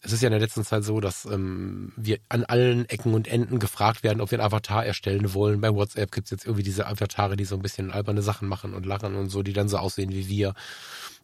es 0.00 0.14
ist 0.14 0.22
ja 0.22 0.28
in 0.28 0.32
der 0.32 0.40
letzten 0.40 0.64
Zeit 0.64 0.82
so, 0.84 0.98
dass 0.98 1.26
ähm, 1.26 1.92
wir 1.94 2.20
an 2.30 2.44
allen 2.44 2.88
Ecken 2.88 3.12
und 3.12 3.28
Enden 3.28 3.58
gefragt 3.58 4.02
werden, 4.02 4.22
ob 4.22 4.30
wir 4.30 4.38
einen 4.38 4.46
Avatar 4.46 4.86
erstellen 4.86 5.34
wollen. 5.34 5.60
Bei 5.60 5.74
WhatsApp 5.74 6.10
gibt's 6.10 6.30
jetzt 6.30 6.46
irgendwie 6.46 6.62
diese 6.62 6.86
Avatare, 6.86 7.36
die 7.36 7.44
so 7.44 7.54
ein 7.54 7.60
bisschen 7.60 7.90
alberne 7.90 8.22
Sachen 8.22 8.48
machen 8.48 8.72
und 8.72 8.86
lachen 8.86 9.14
und 9.14 9.28
so, 9.28 9.42
die 9.42 9.52
dann 9.52 9.68
so 9.68 9.76
aussehen 9.76 10.12
wie 10.12 10.28
wir. 10.28 10.54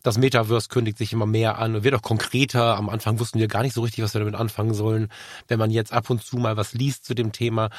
Das 0.03 0.19
Metaverse 0.19 0.69
kündigt 0.69 0.99
sich 0.99 1.15
immer 1.15 1.27
mehr 1.27 1.57
an 1.59 1.75
und 1.75 1.85
wird 1.85 1.95
auch 1.95 2.03
konkreter. 2.03 2.77
Am 2.77 2.91
Anfang 2.91 3.19
wussten 3.19 3.39
wir 3.39 3.49
gar 3.49 3.63
nicht 3.63 3.73
so 3.73 3.81
richtig, 3.81 4.05
was 4.05 4.13
wir 4.13 4.19
damit 4.19 4.35
anfangen 4.35 4.75
sollen. 4.75 5.09
Wenn 5.49 5.59
man 5.59 5.71
jetzt 5.71 5.95
ab 5.95 6.11
und 6.11 6.23
zu 6.23 6.37
mal 6.37 6.59
was 6.59 6.75
liest 6.75 7.07
zu 7.07 7.15
dem 7.15 7.33
Thema, 7.33 7.71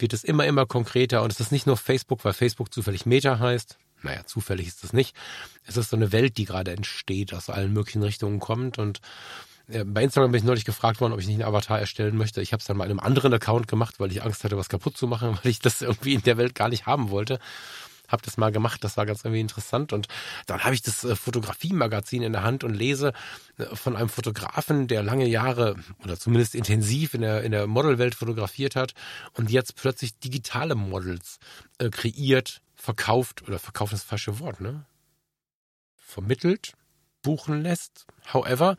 wird 0.00 0.12
es 0.12 0.24
immer, 0.24 0.46
immer 0.46 0.66
konkreter 0.66 1.22
und 1.22 1.32
es 1.32 1.40
ist 1.40 1.52
nicht 1.52 1.66
nur 1.66 1.76
Facebook, 1.76 2.24
weil 2.24 2.32
Facebook 2.32 2.72
zufällig 2.72 3.06
Meta 3.06 3.38
heißt. 3.38 3.78
Naja, 4.02 4.24
zufällig 4.24 4.66
ist 4.66 4.82
es 4.82 4.92
nicht. 4.92 5.14
Es 5.66 5.76
ist 5.76 5.90
so 5.90 5.96
eine 5.96 6.12
Welt, 6.12 6.38
die 6.38 6.46
gerade 6.46 6.72
entsteht, 6.72 7.34
aus 7.34 7.50
allen 7.50 7.72
möglichen 7.72 8.02
Richtungen 8.02 8.40
kommt 8.40 8.78
und 8.78 9.00
äh, 9.68 9.84
bei 9.84 10.02
Instagram 10.02 10.32
bin 10.32 10.38
ich 10.40 10.46
neulich 10.46 10.64
gefragt 10.64 11.00
worden, 11.00 11.12
ob 11.12 11.20
ich 11.20 11.26
nicht 11.26 11.36
einen 11.36 11.44
Avatar 11.44 11.78
erstellen 11.78 12.16
möchte. 12.16 12.40
Ich 12.40 12.52
habe 12.52 12.60
es 12.60 12.66
dann 12.66 12.76
mal 12.76 12.84
in 12.84 12.90
einem 12.90 13.00
anderen 13.00 13.32
Account 13.34 13.68
gemacht, 13.68 14.00
weil 14.00 14.10
ich 14.10 14.22
Angst 14.22 14.44
hatte, 14.44 14.56
was 14.56 14.68
kaputt 14.68 14.96
zu 14.96 15.06
machen, 15.06 15.38
weil 15.42 15.50
ich 15.50 15.60
das 15.60 15.82
irgendwie 15.82 16.14
in 16.14 16.22
der 16.22 16.38
Welt 16.38 16.54
gar 16.54 16.68
nicht 16.68 16.86
haben 16.86 17.10
wollte 17.10 17.38
habe 18.10 18.22
das 18.24 18.36
mal 18.36 18.52
gemacht, 18.52 18.84
das 18.84 18.96
war 18.96 19.06
ganz 19.06 19.24
irgendwie 19.24 19.40
interessant 19.40 19.92
und 19.92 20.08
dann 20.46 20.64
habe 20.64 20.74
ich 20.74 20.82
das 20.82 21.04
äh, 21.04 21.16
Fotografiemagazin 21.16 22.22
in 22.22 22.32
der 22.32 22.42
Hand 22.42 22.64
und 22.64 22.74
lese 22.74 23.12
äh, 23.58 23.64
von 23.74 23.96
einem 23.96 24.08
Fotografen, 24.08 24.88
der 24.88 25.02
lange 25.02 25.26
Jahre 25.26 25.76
oder 26.02 26.18
zumindest 26.18 26.54
intensiv 26.54 27.14
in 27.14 27.22
der 27.22 27.42
in 27.42 27.52
der 27.52 27.66
Modelwelt 27.66 28.14
fotografiert 28.14 28.76
hat 28.76 28.94
und 29.34 29.50
jetzt 29.50 29.76
plötzlich 29.76 30.18
digitale 30.18 30.74
Models 30.74 31.38
äh, 31.78 31.90
kreiert, 31.90 32.60
verkauft 32.74 33.46
oder 33.46 33.58
verkauft 33.58 33.92
ist 33.92 34.02
das 34.02 34.08
falsche 34.08 34.38
Wort, 34.38 34.60
ne? 34.60 34.84
Vermittelt, 35.96 36.72
buchen 37.22 37.62
lässt, 37.62 38.06
however 38.32 38.76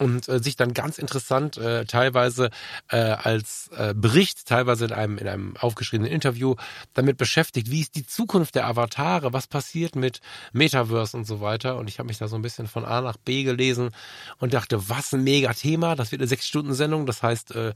und 0.00 0.28
äh, 0.28 0.42
sich 0.42 0.56
dann 0.56 0.72
ganz 0.72 0.98
interessant 0.98 1.58
äh, 1.58 1.84
teilweise 1.84 2.50
äh, 2.88 2.96
als 2.96 3.68
äh, 3.76 3.92
Bericht, 3.94 4.46
teilweise 4.46 4.86
in 4.86 4.92
einem 4.92 5.18
in 5.18 5.28
einem 5.28 5.56
aufgeschriebenen 5.58 6.10
Interview 6.10 6.54
damit 6.94 7.18
beschäftigt, 7.18 7.70
wie 7.70 7.82
ist 7.82 7.94
die 7.94 8.06
Zukunft 8.06 8.54
der 8.54 8.66
Avatare, 8.66 9.34
was 9.34 9.46
passiert 9.46 9.96
mit 9.96 10.20
Metaverse 10.52 11.16
und 11.16 11.26
so 11.26 11.42
weiter. 11.42 11.76
Und 11.76 11.88
ich 11.88 11.98
habe 11.98 12.06
mich 12.06 12.16
da 12.16 12.28
so 12.28 12.36
ein 12.36 12.42
bisschen 12.42 12.66
von 12.66 12.86
A 12.86 13.02
nach 13.02 13.18
B 13.18 13.42
gelesen 13.42 13.90
und 14.38 14.54
dachte, 14.54 14.88
was 14.88 15.12
ein 15.12 15.22
mega 15.22 15.52
Thema. 15.52 15.94
Das 15.96 16.12
wird 16.12 16.22
eine 16.22 16.28
sechs 16.28 16.48
Stunden 16.48 16.72
Sendung. 16.72 17.04
Das 17.04 17.22
heißt, 17.22 17.54
äh, 17.54 17.74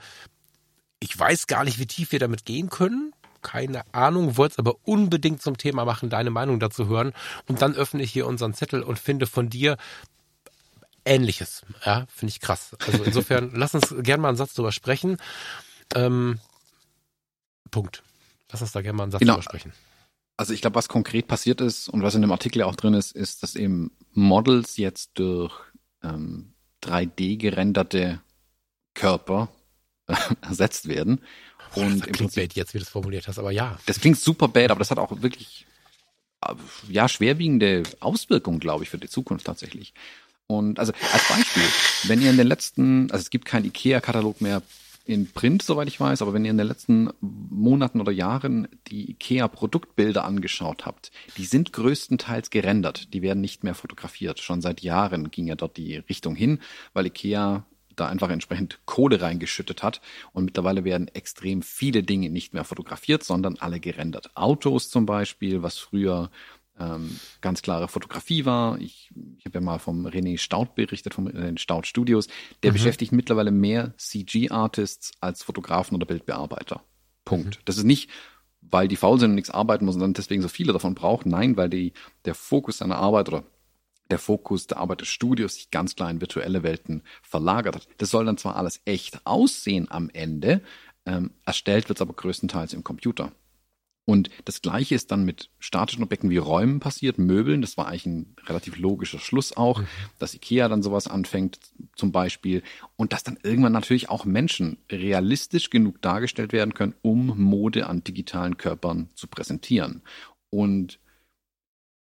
ich 1.00 1.18
weiß 1.18 1.46
gar 1.46 1.64
nicht, 1.64 1.78
wie 1.78 1.86
tief 1.86 2.12
wir 2.12 2.18
damit 2.18 2.46
gehen 2.46 2.70
können 2.70 3.12
keine 3.42 3.82
Ahnung, 3.92 4.38
wollte 4.38 4.54
es 4.54 4.58
aber 4.58 4.76
unbedingt 4.84 5.42
zum 5.42 5.58
Thema 5.58 5.84
machen, 5.84 6.08
deine 6.08 6.30
Meinung 6.30 6.60
dazu 6.60 6.88
hören. 6.88 7.12
Und 7.46 7.60
dann 7.60 7.74
öffne 7.74 8.02
ich 8.02 8.10
hier 8.10 8.26
unseren 8.26 8.54
Zettel 8.54 8.82
und 8.82 8.98
finde 8.98 9.26
von 9.26 9.50
dir 9.50 9.76
Ähnliches. 11.04 11.62
Ja, 11.84 12.06
finde 12.08 12.30
ich 12.30 12.40
krass. 12.40 12.76
Also 12.86 13.04
insofern, 13.04 13.50
lass 13.54 13.74
uns 13.74 13.94
gerne 14.02 14.22
mal 14.22 14.28
einen 14.28 14.36
Satz 14.36 14.54
drüber 14.54 14.72
sprechen. 14.72 15.18
Ähm, 15.94 16.40
Punkt. 17.70 18.02
Lass 18.50 18.62
uns 18.62 18.72
da 18.72 18.82
gerne 18.82 18.96
mal 18.96 19.02
einen 19.04 19.12
Satz 19.12 19.20
genau. 19.20 19.34
drüber 19.34 19.42
sprechen. 19.42 19.72
Also 20.36 20.52
ich 20.52 20.60
glaube, 20.60 20.76
was 20.76 20.88
konkret 20.88 21.28
passiert 21.28 21.60
ist 21.60 21.88
und 21.88 22.02
was 22.02 22.14
in 22.14 22.22
dem 22.22 22.32
Artikel 22.32 22.62
auch 22.62 22.74
drin 22.74 22.94
ist, 22.94 23.12
ist, 23.12 23.42
dass 23.42 23.54
eben 23.54 23.92
Models 24.12 24.76
jetzt 24.76 25.12
durch 25.14 25.52
ähm, 26.02 26.54
3D 26.82 27.36
gerenderte 27.36 28.20
Körper 28.94 29.48
ersetzt 30.42 30.88
werden. 30.88 31.20
Und 31.74 32.00
das 32.00 32.12
klingt 32.12 32.34
bad 32.34 32.54
jetzt, 32.54 32.74
wie 32.74 32.78
du 32.78 32.84
es 32.84 32.90
formuliert 32.90 33.28
hast, 33.28 33.38
aber 33.38 33.50
ja. 33.50 33.78
Das 33.86 34.00
klingt 34.00 34.18
super 34.18 34.48
bad, 34.48 34.70
aber 34.70 34.78
das 34.78 34.90
hat 34.90 34.98
auch 34.98 35.22
wirklich 35.22 35.66
äh, 36.42 36.54
ja 36.88 37.08
schwerwiegende 37.08 37.82
Auswirkungen, 38.00 38.60
glaube 38.60 38.84
ich, 38.84 38.90
für 38.90 38.98
die 38.98 39.08
Zukunft 39.08 39.46
tatsächlich. 39.46 39.94
Und 40.46 40.78
also 40.78 40.92
als 41.12 41.28
Beispiel, 41.28 41.62
wenn 42.04 42.20
ihr 42.20 42.30
in 42.30 42.36
den 42.36 42.46
letzten, 42.46 43.10
also 43.10 43.22
es 43.22 43.30
gibt 43.30 43.46
keinen 43.46 43.66
IKEA-Katalog 43.66 44.40
mehr 44.40 44.62
in 45.06 45.30
Print, 45.30 45.62
soweit 45.62 45.88
ich 45.88 46.00
weiß, 46.00 46.22
aber 46.22 46.32
wenn 46.32 46.44
ihr 46.44 46.50
in 46.50 46.58
den 46.58 46.66
letzten 46.66 47.10
Monaten 47.20 48.00
oder 48.00 48.12
Jahren 48.12 48.68
die 48.88 49.10
IKEA-Produktbilder 49.12 50.24
angeschaut 50.24 50.86
habt, 50.86 51.12
die 51.36 51.44
sind 51.44 51.72
größtenteils 51.72 52.50
gerendert. 52.50 53.12
Die 53.12 53.20
werden 53.20 53.40
nicht 53.40 53.64
mehr 53.64 53.74
fotografiert. 53.74 54.40
Schon 54.40 54.62
seit 54.62 54.80
Jahren 54.80 55.30
ging 55.30 55.46
ja 55.46 55.56
dort 55.56 55.76
die 55.76 55.96
Richtung 55.96 56.34
hin, 56.34 56.60
weil 56.94 57.06
IKEA 57.06 57.64
da 57.96 58.08
einfach 58.08 58.30
entsprechend 58.30 58.80
Kohle 58.86 59.20
reingeschüttet 59.20 59.82
hat. 59.82 60.00
Und 60.32 60.46
mittlerweile 60.46 60.84
werden 60.84 61.08
extrem 61.08 61.62
viele 61.62 62.02
Dinge 62.02 62.30
nicht 62.30 62.54
mehr 62.54 62.64
fotografiert, 62.64 63.22
sondern 63.24 63.56
alle 63.58 63.80
gerendert. 63.80 64.30
Autos 64.34 64.88
zum 64.88 65.06
Beispiel, 65.06 65.62
was 65.62 65.78
früher 65.78 66.30
ähm, 66.78 67.18
ganz 67.40 67.62
klare 67.62 67.88
Fotografie 67.88 68.44
war. 68.44 68.78
Ich, 68.80 69.10
ich 69.38 69.44
habe 69.44 69.54
ja 69.54 69.60
mal 69.60 69.78
vom 69.78 70.06
René 70.06 70.38
Staud 70.38 70.74
berichtet, 70.74 71.14
vom 71.14 71.28
René 71.28 71.58
Staud 71.58 71.86
Studios. 71.86 72.28
Der 72.62 72.70
mhm. 72.70 72.74
beschäftigt 72.74 73.12
mittlerweile 73.12 73.50
mehr 73.50 73.94
CG-Artists 73.96 75.12
als 75.20 75.42
Fotografen 75.42 75.94
oder 75.94 76.06
Bildbearbeiter. 76.06 76.82
Punkt. 77.24 77.58
Mhm. 77.58 77.62
Das 77.64 77.78
ist 77.78 77.84
nicht, 77.84 78.10
weil 78.60 78.88
die 78.88 78.96
faul 78.96 79.18
sind 79.18 79.30
und 79.30 79.34
nichts 79.36 79.50
arbeiten 79.50 79.84
müssen 79.84 79.98
und 79.98 80.02
dann 80.02 80.14
deswegen 80.14 80.42
so 80.42 80.48
viele 80.48 80.72
davon 80.72 80.94
braucht. 80.94 81.26
Nein, 81.26 81.56
weil 81.56 81.70
die, 81.70 81.92
der 82.24 82.34
Fokus 82.34 82.78
seiner 82.78 82.96
Arbeit 82.96 83.28
oder 83.28 83.44
der 84.10 84.18
Fokus 84.18 84.66
der 84.66 84.78
Arbeit 84.78 85.00
des 85.00 85.08
Studios 85.08 85.54
sich 85.54 85.70
ganz 85.70 85.96
klar 85.96 86.10
in 86.10 86.20
virtuelle 86.20 86.62
Welten 86.62 87.02
verlagert 87.22 87.76
hat. 87.76 87.88
Das 87.98 88.10
soll 88.10 88.24
dann 88.26 88.36
zwar 88.36 88.56
alles 88.56 88.80
echt 88.84 89.20
aussehen 89.24 89.90
am 89.90 90.10
Ende, 90.10 90.60
ähm, 91.06 91.32
erstellt 91.44 91.88
wird 91.88 91.98
es 91.98 92.02
aber 92.02 92.14
größtenteils 92.14 92.72
im 92.72 92.84
Computer. 92.84 93.32
Und 94.06 94.28
das 94.44 94.60
Gleiche 94.60 94.94
ist 94.94 95.10
dann 95.10 95.24
mit 95.24 95.50
statischen 95.58 96.02
Objekten 96.02 96.28
wie 96.28 96.36
Räumen 96.36 96.78
passiert, 96.78 97.16
Möbeln. 97.16 97.62
Das 97.62 97.78
war 97.78 97.88
eigentlich 97.88 98.06
ein 98.06 98.36
relativ 98.46 98.76
logischer 98.76 99.18
Schluss 99.18 99.56
auch, 99.56 99.80
mhm. 99.80 99.86
dass 100.18 100.34
Ikea 100.34 100.68
dann 100.68 100.82
sowas 100.82 101.06
anfängt 101.06 101.58
zum 101.96 102.12
Beispiel. 102.12 102.62
Und 102.96 103.14
dass 103.14 103.22
dann 103.22 103.38
irgendwann 103.42 103.72
natürlich 103.72 104.10
auch 104.10 104.26
Menschen 104.26 104.76
realistisch 104.92 105.70
genug 105.70 106.02
dargestellt 106.02 106.52
werden 106.52 106.74
können, 106.74 106.94
um 107.00 107.38
Mode 107.40 107.86
an 107.86 108.04
digitalen 108.04 108.58
Körpern 108.58 109.08
zu 109.14 109.26
präsentieren. 109.26 110.02
Und 110.50 110.98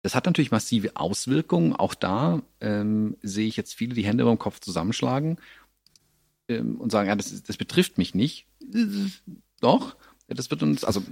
das 0.02 0.14
hat 0.14 0.26
natürlich 0.26 0.50
massive 0.50 0.96
Auswirkungen. 0.96 1.74
Auch 1.74 1.94
da 1.94 2.42
ähm, 2.60 3.16
sehe 3.22 3.48
ich 3.48 3.56
jetzt 3.56 3.74
viele 3.74 3.94
die 3.94 4.04
Hände 4.04 4.22
über 4.22 4.30
dem 4.30 4.38
Kopf 4.38 4.60
zusammenschlagen 4.60 5.38
ähm, 6.48 6.76
und 6.76 6.92
sagen, 6.92 7.08
ja, 7.08 7.16
das, 7.16 7.42
das 7.42 7.56
betrifft 7.56 7.96
mich 7.96 8.14
nicht. 8.14 8.46
Doch, 9.60 9.96
das 10.28 10.50
wird 10.50 10.62
uns, 10.62 10.84
also 10.84 11.02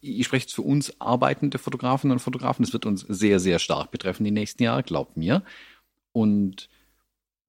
ich 0.00 0.26
spreche 0.26 0.44
jetzt 0.44 0.54
für 0.54 0.62
uns 0.62 1.00
arbeitende 1.00 1.58
Fotografen 1.58 2.10
und 2.10 2.18
Fotografen, 2.18 2.64
das 2.64 2.72
wird 2.72 2.84
uns 2.84 3.02
sehr, 3.02 3.38
sehr 3.38 3.58
stark 3.58 3.90
betreffen 3.90 4.24
die 4.24 4.32
nächsten 4.32 4.62
Jahre, 4.62 4.82
glaubt 4.82 5.16
mir. 5.16 5.44
Und 6.12 6.68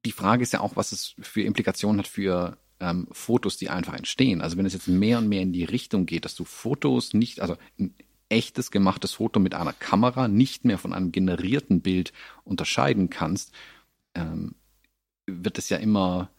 die 0.06 0.12
Frage 0.12 0.44
ist 0.44 0.54
ja 0.54 0.62
auch, 0.62 0.76
was 0.76 0.92
es 0.92 1.16
für 1.20 1.42
Implikationen 1.42 2.00
hat 2.00 2.08
für 2.08 2.58
ähm, 2.80 3.08
Fotos, 3.12 3.58
die 3.58 3.70
einfach 3.70 3.94
entstehen. 3.94 4.42
Also 4.42 4.58
wenn 4.58 4.66
es 4.66 4.74
jetzt 4.74 4.88
mehr 4.88 5.18
und 5.18 5.28
mehr 5.28 5.42
in 5.42 5.54
die 5.54 5.64
Richtung 5.64 6.06
geht, 6.06 6.26
dass 6.26 6.36
du 6.36 6.46
Fotos 6.46 7.14
nicht, 7.14 7.42
also 7.42 7.58
ein 7.80 7.96
echtes 8.30 8.72
gemachtes 8.72 9.14
Foto 9.14 9.40
mit 9.40 9.56
einer 9.56 9.74
Kamera 9.74 10.28
nicht 10.28 10.66
mehr 10.66 10.78
von 10.78 10.94
einem 10.94 11.12
generierten 11.12 11.82
Bild 11.82 12.14
unterscheiden 12.44 13.10
kannst, 13.10 13.54
ähm, 14.14 14.56
wird 15.26 15.58
es 15.58 15.70
ja 15.70 15.78
immer 15.78 16.30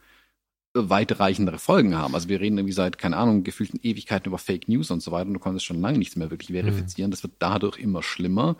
weitreichendere 0.74 1.58
Folgen 1.58 1.96
haben. 1.96 2.14
Also 2.14 2.28
wir 2.28 2.40
reden 2.40 2.58
irgendwie 2.58 2.72
seit, 2.72 2.98
keine 2.98 3.16
Ahnung, 3.16 3.44
gefühlten 3.44 3.80
Ewigkeiten 3.82 4.28
über 4.28 4.38
Fake 4.38 4.68
News 4.68 4.90
und 4.90 5.02
so 5.02 5.12
weiter 5.12 5.28
und 5.28 5.34
du 5.34 5.40
konntest 5.40 5.66
schon 5.66 5.80
lange 5.80 5.98
nichts 5.98 6.16
mehr 6.16 6.30
wirklich 6.30 6.50
verifizieren. 6.50 7.10
Mhm. 7.10 7.12
Das 7.12 7.22
wird 7.22 7.34
dadurch 7.38 7.78
immer 7.78 8.02
schlimmer. 8.02 8.56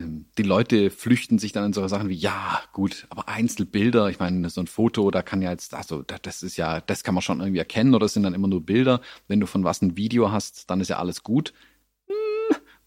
Ähm, 0.00 0.26
die 0.36 0.42
Leute 0.42 0.90
flüchten 0.90 1.38
sich 1.38 1.52
dann 1.52 1.66
in 1.66 1.72
solche 1.72 1.88
Sachen 1.88 2.08
wie, 2.08 2.14
ja, 2.14 2.60
gut, 2.72 3.06
aber 3.10 3.28
Einzelbilder, 3.28 4.10
ich 4.10 4.18
meine, 4.18 4.50
so 4.50 4.60
ein 4.60 4.66
Foto, 4.66 5.10
da 5.10 5.22
kann 5.22 5.42
ja 5.42 5.50
jetzt, 5.50 5.74
also 5.74 6.02
das 6.02 6.42
ist 6.42 6.56
ja, 6.56 6.80
das 6.80 7.04
kann 7.04 7.14
man 7.14 7.22
schon 7.22 7.40
irgendwie 7.40 7.58
erkennen 7.58 7.94
oder 7.94 8.06
es 8.06 8.14
sind 8.14 8.24
dann 8.24 8.34
immer 8.34 8.48
nur 8.48 8.64
Bilder. 8.64 9.00
Wenn 9.28 9.40
du 9.40 9.46
von 9.46 9.64
was 9.64 9.82
ein 9.82 9.96
Video 9.96 10.32
hast, 10.32 10.70
dann 10.70 10.80
ist 10.80 10.88
ja 10.88 10.98
alles 10.98 11.22
gut. 11.22 11.52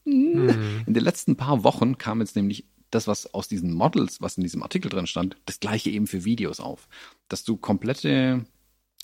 Mhm. 0.03 0.83
In 0.85 0.93
den 0.93 1.03
letzten 1.03 1.37
paar 1.37 1.63
Wochen 1.63 1.97
kam 1.97 2.19
jetzt 2.19 2.35
nämlich 2.35 2.65
das, 2.91 3.07
was 3.07 3.33
aus 3.33 3.47
diesen 3.47 3.73
Models, 3.73 4.21
was 4.21 4.37
in 4.37 4.43
diesem 4.43 4.63
Artikel 4.63 4.89
drin 4.89 5.07
stand, 5.07 5.37
das 5.45 5.59
gleiche 5.59 5.89
eben 5.89 6.07
für 6.07 6.25
Videos 6.25 6.59
auf. 6.59 6.87
Dass 7.27 7.43
du 7.43 7.57
komplette 7.57 8.45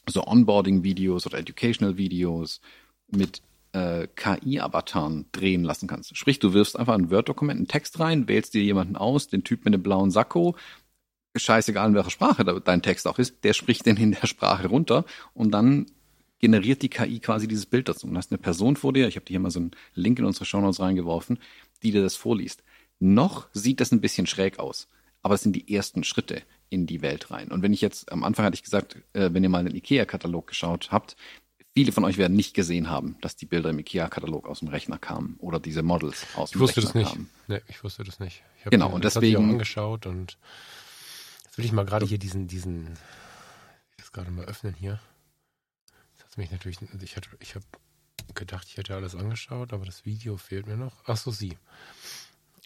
so 0.09 0.25
Onboarding-Videos 0.25 1.25
oder 1.25 1.39
Educational-Videos 1.39 2.61
mit 3.07 3.41
äh, 3.73 4.07
KI-Avataren 4.15 5.25
drehen 5.31 5.63
lassen 5.63 5.87
kannst. 5.87 6.15
Sprich, 6.17 6.39
du 6.39 6.53
wirfst 6.53 6.77
einfach 6.77 6.95
ein 6.95 7.11
Word-Dokument, 7.11 7.57
einen 7.57 7.67
Text 7.67 7.99
rein, 7.99 8.27
wählst 8.27 8.53
dir 8.53 8.63
jemanden 8.63 8.95
aus, 8.95 9.27
den 9.27 9.43
Typ 9.43 9.65
mit 9.65 9.73
dem 9.73 9.83
blauen 9.83 10.11
Sakko, 10.11 10.55
scheißegal 11.35 11.89
in 11.89 11.95
welcher 11.95 12.09
Sprache 12.09 12.43
dein 12.43 12.81
Text 12.81 13.07
auch 13.07 13.19
ist, 13.19 13.43
der 13.43 13.53
spricht 13.53 13.85
den 13.85 13.97
in 13.97 14.11
der 14.11 14.27
Sprache 14.27 14.67
runter 14.67 15.05
und 15.33 15.51
dann 15.51 15.87
generiert 16.39 16.81
die 16.81 16.89
KI 16.89 17.19
quasi 17.19 17.47
dieses 17.47 17.65
Bild 17.65 17.89
dazu. 17.89 18.07
Und 18.07 18.17
hast 18.17 18.31
eine 18.31 18.37
Person 18.37 18.75
vor 18.75 18.93
dir, 18.93 19.07
ich 19.07 19.15
habe 19.15 19.25
dir 19.25 19.33
hier 19.33 19.39
mal 19.39 19.51
so 19.51 19.59
einen 19.59 19.71
Link 19.93 20.19
in 20.19 20.25
unsere 20.25 20.45
Show 20.45 20.61
Notes 20.61 20.79
reingeworfen, 20.79 21.39
die 21.83 21.91
dir 21.91 22.01
das 22.01 22.15
vorliest. 22.15 22.63
Noch 22.99 23.47
sieht 23.53 23.79
das 23.79 23.91
ein 23.91 24.01
bisschen 24.01 24.27
schräg 24.27 24.59
aus, 24.59 24.87
aber 25.21 25.35
es 25.35 25.41
sind 25.41 25.53
die 25.53 25.73
ersten 25.73 26.03
Schritte 26.03 26.41
in 26.69 26.87
die 26.87 27.01
Welt 27.01 27.31
rein. 27.31 27.51
Und 27.51 27.61
wenn 27.61 27.73
ich 27.73 27.81
jetzt, 27.81 28.11
am 28.11 28.23
Anfang 28.23 28.45
hatte 28.45 28.55
ich 28.55 28.63
gesagt, 28.63 28.97
äh, 29.13 29.29
wenn 29.33 29.43
ihr 29.43 29.49
mal 29.49 29.63
den 29.63 29.75
IKEA-Katalog 29.75 30.47
geschaut 30.47 30.91
habt, 30.91 31.15
viele 31.73 31.91
von 31.91 32.05
euch 32.05 32.17
werden 32.17 32.35
nicht 32.35 32.53
gesehen 32.53 32.89
haben, 32.89 33.17
dass 33.21 33.35
die 33.35 33.45
Bilder 33.45 33.69
im 33.69 33.79
IKEA-Katalog 33.79 34.47
aus 34.47 34.59
dem 34.59 34.69
Rechner 34.69 34.97
kamen 34.97 35.35
oder 35.39 35.59
diese 35.59 35.83
Models 35.83 36.25
aus 36.35 36.51
dem 36.51 36.63
Rechner 36.63 36.81
kamen. 36.91 36.95
Ich 36.95 37.03
wusste 37.03 37.03
das 37.03 37.17
nicht. 37.17 37.27
Nee, 37.47 37.61
ich 37.67 37.83
wusste 37.83 38.03
das 38.03 38.19
nicht. 38.19 38.43
Ich 38.57 38.71
genau, 38.71 38.89
und 38.89 39.03
deswegen. 39.03 39.45
Ich 39.45 39.51
angeschaut 39.51 40.07
und 40.07 40.37
jetzt 41.45 41.57
will 41.57 41.65
ich 41.65 41.71
mal 41.71 41.85
gerade 41.85 42.05
hier 42.05 42.17
diesen, 42.17 42.47
diesen, 42.47 42.93
ich 43.91 43.97
das 43.97 44.11
gerade 44.11 44.31
mal 44.31 44.45
öffnen 44.45 44.73
hier. 44.73 44.99
Das 46.17 46.25
hat 46.25 46.37
mich 46.37 46.51
natürlich, 46.51 46.79
ich 47.01 47.15
hatte, 47.15 47.29
ich 47.39 47.53
habe 47.55 47.65
gedacht, 48.33 48.67
ich 48.69 48.77
hätte 48.77 48.95
alles 48.95 49.15
angeschaut, 49.15 49.71
aber 49.71 49.85
das 49.85 50.03
Video 50.03 50.37
fehlt 50.37 50.67
mir 50.67 50.77
noch. 50.77 51.03
Ach 51.05 51.17
so, 51.17 51.31
sie. 51.31 51.57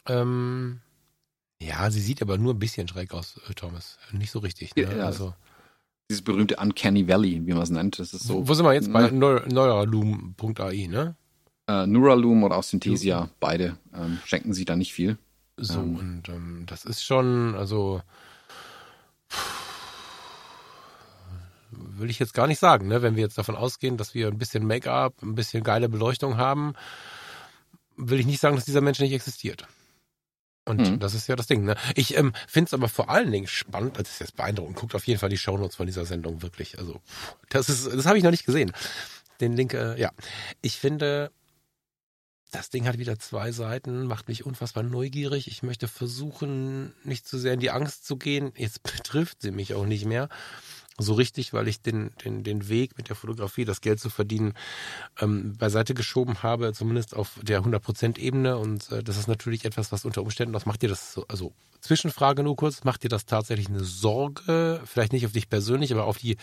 Ähm, 0.07 0.81
ja, 1.61 1.91
sie 1.91 2.01
sieht 2.01 2.21
aber 2.21 2.37
nur 2.37 2.53
ein 2.53 2.59
bisschen 2.59 2.87
schräg 2.87 3.13
aus, 3.13 3.39
äh, 3.49 3.53
Thomas. 3.53 3.97
Nicht 4.11 4.31
so 4.31 4.39
richtig. 4.39 4.75
Ne? 4.75 4.83
Ja, 4.83 5.05
also, 5.05 5.33
dieses 6.09 6.23
berühmte 6.23 6.57
Uncanny 6.57 7.07
Valley, 7.07 7.41
wie 7.45 7.53
man 7.53 7.61
es 7.61 7.69
nennt. 7.69 7.99
Das 7.99 8.13
ist 8.13 8.23
so. 8.23 8.47
Wo 8.47 8.53
sind 8.53 8.65
wir 8.65 8.73
jetzt? 8.73 8.91
Bei 8.91 9.09
ne? 9.09 9.43
Neuraloom.ai, 9.47 10.87
ne? 10.87 11.15
Äh, 11.67 11.85
Neuraloom 11.85 12.43
oder 12.43 12.57
auch 12.57 12.63
Synthesia, 12.63 13.29
beide 13.39 13.77
ähm, 13.93 14.19
schenken 14.25 14.53
sie 14.53 14.65
da 14.65 14.75
nicht 14.75 14.93
viel. 14.93 15.17
So, 15.57 15.79
ähm, 15.79 15.95
und 15.95 16.29
ähm, 16.29 16.63
das 16.65 16.85
ist 16.85 17.03
schon, 17.03 17.55
also 17.55 18.01
will 21.71 22.09
ich 22.09 22.19
jetzt 22.19 22.33
gar 22.33 22.47
nicht 22.47 22.59
sagen, 22.59 22.87
ne? 22.87 23.01
Wenn 23.01 23.15
wir 23.15 23.23
jetzt 23.23 23.37
davon 23.37 23.55
ausgehen, 23.55 23.97
dass 23.97 24.13
wir 24.13 24.27
ein 24.27 24.37
bisschen 24.37 24.65
Make-up, 24.65 25.21
ein 25.21 25.35
bisschen 25.35 25.63
geile 25.63 25.87
Beleuchtung 25.87 26.37
haben, 26.37 26.73
will 27.95 28.19
ich 28.19 28.25
nicht 28.25 28.41
sagen, 28.41 28.55
dass 28.55 28.65
dieser 28.65 28.81
Mensch 28.81 28.99
nicht 28.99 29.13
existiert. 29.13 29.67
Und 30.71 30.89
mhm. 30.89 30.99
das 30.99 31.13
ist 31.13 31.27
ja 31.27 31.35
das 31.35 31.47
Ding. 31.47 31.65
Ne? 31.65 31.75
Ich 31.95 32.17
ähm, 32.17 32.31
finde 32.47 32.69
es 32.69 32.73
aber 32.73 32.87
vor 32.87 33.09
allen 33.09 33.29
Dingen 33.29 33.47
spannend, 33.47 33.99
das 33.99 34.09
ist 34.09 34.19
jetzt 34.19 34.37
beeindruckend. 34.37 34.77
Guckt 34.77 34.95
auf 34.95 35.05
jeden 35.05 35.19
Fall 35.19 35.29
die 35.29 35.37
Shownotes 35.37 35.75
von 35.75 35.85
dieser 35.85 36.05
Sendung 36.05 36.41
wirklich. 36.41 36.79
Also 36.79 37.01
das 37.49 37.67
ist, 37.67 37.87
das 37.87 38.05
habe 38.05 38.17
ich 38.17 38.23
noch 38.23 38.31
nicht 38.31 38.45
gesehen. 38.45 38.71
Den 39.41 39.53
Link, 39.53 39.73
äh, 39.73 39.99
ja. 39.99 40.11
Ich 40.61 40.77
finde, 40.77 41.29
das 42.51 42.69
Ding 42.69 42.87
hat 42.87 42.97
wieder 42.99 43.19
zwei 43.19 43.51
Seiten, 43.51 44.05
macht 44.05 44.29
mich 44.29 44.45
unfassbar 44.45 44.83
neugierig. 44.83 45.47
Ich 45.47 45.61
möchte 45.61 45.89
versuchen, 45.89 46.93
nicht 47.03 47.27
zu 47.27 47.37
sehr 47.37 47.53
in 47.53 47.59
die 47.59 47.71
Angst 47.71 48.05
zu 48.05 48.15
gehen. 48.15 48.53
Jetzt 48.55 48.81
betrifft 48.95 49.41
sie 49.41 49.51
mich 49.51 49.73
auch 49.73 49.85
nicht 49.85 50.05
mehr 50.05 50.29
so 51.01 51.13
richtig, 51.13 51.53
weil 51.53 51.67
ich 51.67 51.81
den, 51.81 52.11
den, 52.23 52.43
den 52.43 52.69
Weg 52.69 52.97
mit 52.97 53.09
der 53.09 53.15
Fotografie, 53.15 53.65
das 53.65 53.81
Geld 53.81 53.99
zu 53.99 54.09
verdienen, 54.09 54.53
ähm, 55.19 55.57
beiseite 55.57 55.93
geschoben 55.93 56.43
habe, 56.43 56.73
zumindest 56.73 57.15
auf 57.15 57.39
der 57.41 57.61
100%-Ebene. 57.63 58.57
Und 58.57 58.91
äh, 58.91 59.03
das 59.03 59.17
ist 59.17 59.27
natürlich 59.27 59.65
etwas, 59.65 59.91
was 59.91 60.05
unter 60.05 60.21
Umständen, 60.21 60.53
was 60.53 60.65
macht 60.65 60.81
dir 60.81 60.89
das 60.89 61.13
so, 61.13 61.25
also 61.27 61.53
Zwischenfrage 61.81 62.43
nur 62.43 62.55
kurz, 62.55 62.83
macht 62.83 63.03
dir 63.03 63.09
das 63.09 63.25
tatsächlich 63.25 63.67
eine 63.67 63.83
Sorge, 63.83 64.81
vielleicht 64.85 65.13
nicht 65.13 65.25
auf 65.25 65.31
dich 65.31 65.49
persönlich, 65.49 65.91
aber 65.91 66.05
auf 66.05 66.19
die 66.19 66.37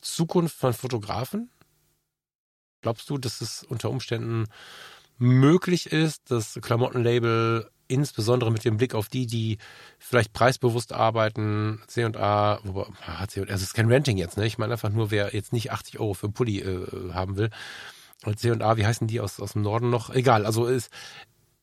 Zukunft 0.00 0.56
von 0.56 0.72
Fotografen? 0.72 1.50
Glaubst 2.82 3.08
du, 3.10 3.18
dass 3.18 3.40
es 3.40 3.62
unter 3.62 3.90
Umständen 3.90 4.46
möglich 5.18 5.92
ist, 5.92 6.30
das 6.30 6.58
Klamottenlabel 6.60 7.70
insbesondere 7.88 8.50
mit 8.50 8.64
dem 8.64 8.76
Blick 8.76 8.94
auf 8.94 9.08
die, 9.08 9.26
die 9.26 9.58
vielleicht 9.98 10.32
preisbewusst 10.32 10.92
arbeiten, 10.92 11.82
C&A, 11.86 12.58
wobei, 12.64 12.86
also 13.06 13.44
es 13.44 13.62
ist 13.62 13.74
kein 13.74 13.88
Renting 13.88 14.16
jetzt, 14.16 14.36
ne? 14.36 14.46
Ich 14.46 14.58
meine 14.58 14.72
einfach 14.72 14.90
nur, 14.90 15.10
wer 15.10 15.34
jetzt 15.34 15.52
nicht 15.52 15.70
80 15.70 16.00
Euro 16.00 16.14
für 16.14 16.26
einen 16.26 16.34
Pulli 16.34 16.60
äh, 16.60 17.12
haben 17.12 17.36
will. 17.36 17.50
Und 18.24 18.40
C&A, 18.40 18.76
wie 18.76 18.86
heißen 18.86 19.06
die 19.06 19.20
aus, 19.20 19.40
aus 19.40 19.52
dem 19.52 19.62
Norden 19.62 19.90
noch? 19.90 20.10
Egal, 20.10 20.46
also 20.46 20.66
ist, 20.66 20.90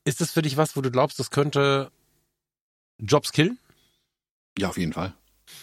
ist 0.05 0.21
das 0.21 0.31
für 0.31 0.41
dich 0.41 0.57
was, 0.57 0.75
wo 0.75 0.81
du 0.81 0.91
glaubst, 0.91 1.19
das 1.19 1.29
könnte 1.29 1.91
Jobs 2.99 3.31
killen? 3.31 3.59
Ja, 4.57 4.69
auf 4.69 4.77
jeden 4.77 4.93
Fall. 4.93 5.13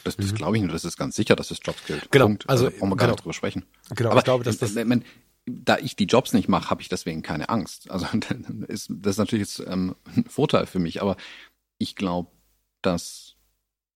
Das, 0.05 0.17
das 0.17 0.33
mhm. 0.33 0.35
glaube 0.35 0.57
ich 0.57 0.63
nur, 0.63 0.73
das 0.73 0.85
ist 0.85 0.97
ganz 0.97 1.17
sicher, 1.17 1.37
dass 1.37 1.51
es 1.51 1.59
Jobs 1.63 1.85
killt. 1.85 2.11
Genau. 2.11 2.27
Punkt. 2.27 2.49
Also, 2.49 2.67
also 2.67 2.79
brauchen 2.79 2.91
wir 2.91 2.97
gar 2.97 3.07
genau. 3.07 3.15
nicht 3.15 3.25
drüber 3.25 3.33
sprechen. 3.33 3.65
Genau, 3.95 4.11
Aber 4.11 4.19
ich 4.19 4.25
glaube, 4.25 4.45
dass 4.45 4.59
das. 4.59 4.75
Man, 4.75 5.05
da 5.65 5.79
ich 5.79 5.97
die 5.97 6.05
Jobs 6.05 6.33
nicht 6.33 6.49
mache, 6.49 6.71
habe 6.71 6.83
ich 6.83 6.89
deswegen 6.89 7.23
keine 7.23 7.49
Angst. 7.49 7.91
Also 7.91 8.07
ist, 8.69 8.91
das 8.91 9.13
ist 9.13 9.19
natürlich 9.19 9.49
jetzt 9.49 9.63
ähm, 9.67 9.97
ein 10.17 10.25
Vorteil 10.25 10.67
für 10.67 10.79
mich, 10.79 11.03
aber 11.03 11.17
ich 11.79 11.97
glaube, 11.97 12.31
dass 12.83 13.37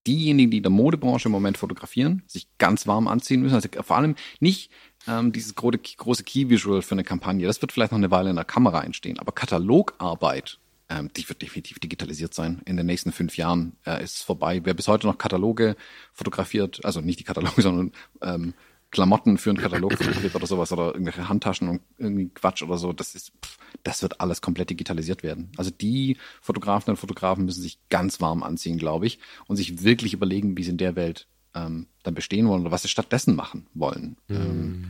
diejenigen, 0.07 0.51
die 0.51 0.57
in 0.57 0.63
der 0.63 0.71
Modebranche 0.71 1.27
im 1.27 1.31
Moment 1.31 1.57
fotografieren, 1.57 2.23
sich 2.27 2.47
ganz 2.57 2.87
warm 2.87 3.07
anziehen 3.07 3.41
müssen. 3.41 3.55
Also 3.55 3.69
vor 3.81 3.97
allem 3.97 4.15
nicht 4.39 4.71
ähm, 5.07 5.31
dieses 5.31 5.55
große, 5.55 5.79
große 5.79 6.23
Key-Visual 6.23 6.81
für 6.81 6.95
eine 6.95 7.03
Kampagne. 7.03 7.47
Das 7.47 7.61
wird 7.61 7.71
vielleicht 7.71 7.91
noch 7.91 7.99
eine 7.99 8.11
Weile 8.11 8.29
in 8.29 8.35
der 8.35 8.45
Kamera 8.45 8.83
entstehen. 8.83 9.19
Aber 9.19 9.31
Katalogarbeit, 9.31 10.59
ähm, 10.89 11.09
die 11.15 11.27
wird 11.27 11.41
definitiv 11.41 11.79
digitalisiert 11.79 12.33
sein. 12.33 12.61
In 12.65 12.77
den 12.77 12.85
nächsten 12.85 13.11
fünf 13.11 13.37
Jahren 13.37 13.77
äh, 13.85 14.03
ist 14.03 14.17
es 14.17 14.21
vorbei. 14.21 14.61
Wer 14.63 14.73
bis 14.73 14.87
heute 14.87 15.07
noch 15.07 15.17
Kataloge 15.17 15.75
fotografiert, 16.13 16.83
also 16.85 17.01
nicht 17.01 17.19
die 17.19 17.23
Kataloge, 17.23 17.61
sondern 17.63 17.91
ähm, 18.21 18.53
Klamotten 18.95 19.37
für 19.37 19.49
einen 19.49 19.59
Katalog 19.59 19.91
oder 20.33 20.47
sowas 20.47 20.71
oder 20.71 20.93
irgendwelche 20.93 21.27
Handtaschen 21.27 21.67
und 21.67 21.81
irgendwie 21.97 22.29
Quatsch 22.29 22.63
oder 22.63 22.77
so, 22.77 22.93
das 22.93 23.13
ist, 23.13 23.33
pff, 23.43 23.57
das 23.83 24.01
wird 24.01 24.21
alles 24.21 24.41
komplett 24.41 24.69
digitalisiert 24.69 25.21
werden. 25.21 25.51
Also 25.57 25.69
die 25.69 26.15
Fotografen 26.41 26.91
und 26.91 26.97
Fotografen 26.97 27.43
müssen 27.43 27.61
sich 27.61 27.77
ganz 27.89 28.21
warm 28.21 28.41
anziehen, 28.41 28.77
glaube 28.77 29.05
ich, 29.05 29.19
und 29.47 29.57
sich 29.57 29.83
wirklich 29.83 30.13
überlegen, 30.13 30.57
wie 30.57 30.63
sie 30.63 30.71
in 30.71 30.77
der 30.77 30.95
Welt 30.95 31.27
ähm, 31.55 31.87
dann 32.03 32.13
bestehen 32.13 32.47
wollen 32.47 32.61
oder 32.61 32.71
was 32.71 32.83
sie 32.83 32.87
stattdessen 32.87 33.35
machen 33.35 33.67
wollen. 33.73 34.15
Mhm. 34.29 34.35
Ähm, 34.35 34.87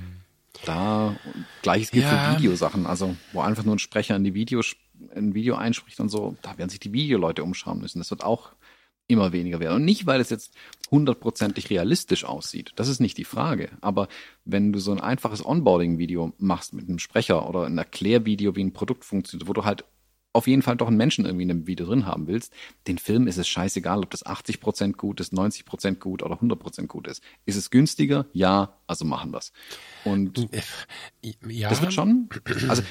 da 0.65 1.15
gleiches 1.63 1.89
gilt 1.89 2.05
ja. 2.05 2.33
für 2.33 2.37
Videosachen, 2.37 2.85
also 2.85 3.15
wo 3.33 3.41
einfach 3.41 3.63
nur 3.63 3.75
ein 3.75 3.79
Sprecher 3.79 4.15
in 4.15 4.23
die 4.23 4.35
Videos 4.35 4.75
ein 5.15 5.33
Video 5.33 5.55
einspricht 5.55 5.99
und 5.99 6.09
so, 6.09 6.37
da 6.43 6.59
werden 6.59 6.69
sich 6.69 6.79
die 6.79 6.93
Videoleute 6.93 7.43
umschauen 7.43 7.79
müssen. 7.79 7.97
Das 7.99 8.11
wird 8.11 8.23
auch 8.23 8.51
immer 9.07 9.31
weniger 9.31 9.59
werden. 9.59 9.75
Und 9.75 9.85
nicht, 9.85 10.05
weil 10.05 10.19
es 10.19 10.29
jetzt 10.29 10.53
hundertprozentig 10.91 11.69
realistisch 11.69 12.25
aussieht. 12.25 12.71
Das 12.75 12.87
ist 12.87 12.99
nicht 12.99 13.17
die 13.17 13.23
Frage. 13.23 13.69
Aber 13.81 14.07
wenn 14.45 14.73
du 14.73 14.79
so 14.79 14.91
ein 14.91 14.99
einfaches 14.99 15.45
Onboarding-Video 15.45 16.33
machst 16.37 16.73
mit 16.73 16.87
einem 16.87 16.99
Sprecher 16.99 17.47
oder 17.47 17.65
ein 17.65 17.77
Erklärvideo, 17.77 18.55
wie 18.55 18.63
ein 18.63 18.73
Produkt 18.73 19.05
funktioniert, 19.05 19.47
wo 19.47 19.53
du 19.53 19.63
halt 19.63 19.85
auf 20.35 20.47
jeden 20.47 20.61
Fall 20.61 20.75
doch 20.75 20.87
einen 20.87 20.97
Menschen 20.97 21.25
irgendwie 21.25 21.43
in 21.43 21.51
einem 21.51 21.67
Video 21.67 21.85
drin 21.85 22.05
haben 22.05 22.27
willst, 22.27 22.51
den 22.87 22.97
Film 22.97 23.27
ist 23.27 23.37
es 23.37 23.47
scheißegal, 23.47 23.99
ob 23.99 24.09
das 24.09 24.25
80% 24.25 24.93
gut 24.93 25.21
ist, 25.21 25.33
90% 25.33 25.95
gut 25.95 26.21
oder 26.23 26.35
100% 26.35 26.87
gut 26.87 27.07
ist. 27.07 27.23
Ist 27.45 27.55
es 27.55 27.69
günstiger? 27.69 28.25
Ja, 28.33 28.77
also 28.85 29.05
machen 29.05 29.31
wir's. 29.31 29.53
Und 30.03 30.49
ja. 31.47 31.69
das 31.69 31.81
wird 31.81 31.93
schon, 31.93 32.27
also 32.67 32.83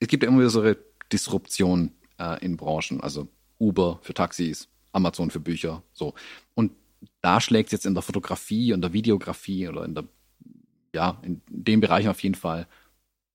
es 0.00 0.08
gibt 0.08 0.22
ja 0.22 0.30
immer 0.30 0.38
wieder 0.38 0.50
so 0.50 0.62
eine 0.62 0.78
Disruption 1.12 1.92
äh, 2.18 2.42
in 2.42 2.56
Branchen, 2.56 3.02
also 3.02 3.28
Uber 3.58 3.98
für 4.02 4.14
Taxis, 4.14 4.68
Amazon 4.98 5.30
für 5.30 5.40
Bücher, 5.40 5.82
so. 5.92 6.14
Und 6.54 6.72
da 7.20 7.40
schlägt 7.40 7.68
es 7.68 7.72
jetzt 7.72 7.86
in 7.86 7.94
der 7.94 8.02
Fotografie 8.02 8.72
und 8.72 8.82
der 8.82 8.92
Videografie 8.92 9.68
oder 9.68 9.84
in 9.84 9.94
der, 9.94 10.04
ja, 10.94 11.18
in 11.22 11.40
dem 11.48 11.80
Bereich 11.80 12.08
auf 12.08 12.22
jeden 12.22 12.34
Fall 12.34 12.66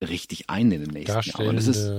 richtig 0.02 0.50
ein 0.50 0.72
in 0.72 0.82
den 0.82 0.92
nächsten 0.92 1.22
Jahren. 1.22 1.48
Und 1.48 1.56
das 1.56 1.68
ist 1.68 1.90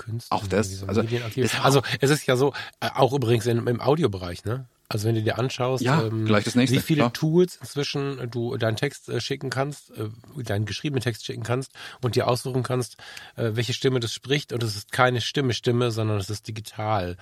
Künstler. 0.00 0.36
Auch 0.36 0.46
das, 0.46 0.82
also, 0.88 1.02
das 1.02 1.60
also 1.60 1.82
es 2.00 2.10
ist 2.10 2.26
ja 2.26 2.36
so, 2.36 2.54
äh, 2.80 2.88
auch 2.94 3.12
übrigens 3.12 3.46
im, 3.46 3.68
im 3.68 3.80
Audiobereich, 3.80 4.44
ne? 4.44 4.66
Also 4.88 5.06
wenn 5.06 5.14
du 5.14 5.22
dir 5.22 5.38
anschaust, 5.38 5.84
ja, 5.84 6.02
ähm, 6.02 6.24
nächste, 6.24 6.58
wie 6.70 6.80
viele 6.80 7.02
klar. 7.02 7.12
Tools 7.12 7.58
inzwischen 7.60 8.28
du 8.28 8.56
deinen 8.56 8.74
Text 8.74 9.08
äh, 9.08 9.20
schicken 9.20 9.48
kannst, 9.48 9.92
äh, 9.96 10.08
deinen 10.42 10.64
geschriebenen 10.64 11.00
Text 11.00 11.24
schicken 11.24 11.44
kannst 11.44 11.72
und 12.02 12.16
dir 12.16 12.26
aussuchen 12.26 12.64
kannst, 12.64 12.96
äh, 13.36 13.50
welche 13.52 13.72
Stimme 13.72 14.00
das 14.00 14.12
spricht 14.12 14.52
und 14.52 14.64
es 14.64 14.74
ist 14.74 14.90
keine 14.90 15.20
Stimme 15.20 15.52
Stimme, 15.52 15.92
sondern 15.92 16.18
es 16.18 16.28
ist 16.28 16.48
digital. 16.48 17.16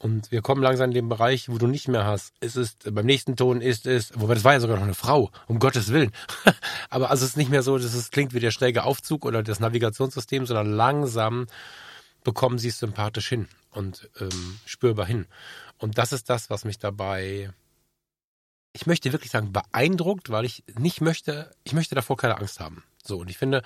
Und 0.00 0.32
wir 0.32 0.40
kommen 0.40 0.62
langsam 0.62 0.88
in 0.90 0.94
den 0.94 1.08
Bereich, 1.10 1.50
wo 1.50 1.58
du 1.58 1.66
nicht 1.66 1.86
mehr 1.86 2.06
hast. 2.06 2.32
Es 2.40 2.56
ist, 2.56 2.92
beim 2.94 3.04
nächsten 3.04 3.36
Ton 3.36 3.60
ist 3.60 3.86
es, 3.86 4.18
wobei 4.18 4.32
das 4.32 4.44
war 4.44 4.54
ja 4.54 4.60
sogar 4.60 4.76
noch 4.76 4.84
eine 4.84 4.94
Frau, 4.94 5.30
um 5.46 5.58
Gottes 5.58 5.92
Willen. 5.92 6.10
Aber 6.88 7.10
also 7.10 7.22
es 7.24 7.32
ist 7.32 7.36
nicht 7.36 7.50
mehr 7.50 7.62
so, 7.62 7.76
dass 7.76 7.92
es 7.92 8.10
klingt 8.10 8.32
wie 8.32 8.40
der 8.40 8.50
schräge 8.50 8.84
Aufzug 8.84 9.26
oder 9.26 9.42
das 9.42 9.60
Navigationssystem, 9.60 10.46
sondern 10.46 10.72
langsam 10.72 11.48
bekommen 12.24 12.58
sie 12.58 12.68
es 12.68 12.78
sympathisch 12.78 13.28
hin 13.28 13.46
und 13.72 14.08
ähm, 14.18 14.58
spürbar 14.64 15.04
hin. 15.04 15.26
Und 15.76 15.98
das 15.98 16.12
ist 16.12 16.30
das, 16.30 16.48
was 16.48 16.64
mich 16.64 16.78
dabei, 16.78 17.50
ich 18.72 18.86
möchte 18.86 19.12
wirklich 19.12 19.30
sagen, 19.30 19.52
beeindruckt, 19.52 20.30
weil 20.30 20.46
ich 20.46 20.64
nicht 20.78 21.02
möchte, 21.02 21.50
ich 21.62 21.74
möchte 21.74 21.94
davor 21.94 22.16
keine 22.16 22.38
Angst 22.38 22.58
haben. 22.58 22.84
So, 23.02 23.18
und 23.18 23.28
ich 23.28 23.36
finde, 23.36 23.62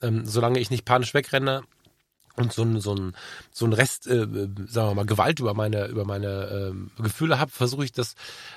ähm, 0.00 0.24
solange 0.24 0.58
ich 0.58 0.70
nicht 0.70 0.86
panisch 0.86 1.12
wegrenne, 1.12 1.64
und 2.36 2.52
so 2.52 2.62
ein 2.62 2.80
so 2.80 2.94
ein 2.94 3.14
so 3.50 3.64
ein 3.64 3.72
Rest, 3.72 4.06
äh, 4.06 4.26
sagen 4.66 4.90
wir 4.90 4.94
mal 4.94 5.06
Gewalt 5.06 5.40
über 5.40 5.54
meine 5.54 5.86
über 5.86 6.04
meine 6.04 6.72
äh, 6.98 7.02
Gefühle 7.02 7.38
habe, 7.38 7.50
versuche 7.50 7.84
ich 7.84 7.92
das 7.92 8.14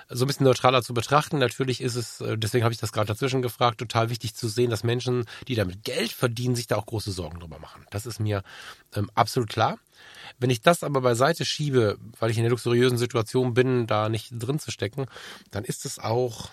so 0.09 0.25
ein 0.25 0.27
bisschen 0.27 0.43
neutraler 0.45 0.84
zu 0.84 0.93
betrachten. 0.93 1.39
Natürlich 1.39 1.82
ist 1.82 1.95
es, 1.95 2.21
äh, 2.21 2.38
deswegen 2.38 2.63
habe 2.63 2.73
ich 2.73 2.80
das 2.80 2.91
gerade 2.91 3.07
dazwischen 3.07 3.41
gefragt, 3.41 3.80
total 3.80 4.09
wichtig 4.09 4.36
zu 4.36 4.47
sehen, 4.47 4.69
dass 4.69 4.84
Menschen, 4.84 5.25
die 5.47 5.55
damit 5.55 5.84
Geld 5.84 6.11
verdienen, 6.11 6.55
sich 6.55 6.67
da 6.67 6.75
auch 6.75 6.86
große 6.86 7.11
Sorgen 7.11 7.39
drüber 7.39 7.59
machen. 7.59 7.86
Das 7.89 8.05
ist 8.05 8.19
mir 8.19 8.43
ähm, 8.95 9.09
absolut 9.15 9.49
klar. 9.49 9.80
Wenn 10.39 10.49
ich 10.49 10.61
das 10.61 10.84
aber 10.84 11.01
beiseite 11.01 11.45
schiebe, 11.45 11.97
weil 12.19 12.32
ich 12.32 12.38
in 12.38 12.43
der 12.43 12.51
luxuriösen 12.51 12.97
Situation 12.97 13.53
bin, 13.53 13.88
da 13.88 14.09
nicht 14.09 14.32
drin 14.32 14.59
zu 14.59 14.71
stecken, 14.71 15.05
dann 15.51 15.63
ist 15.63 15.86
es 15.86 15.99
auch, 15.99 16.51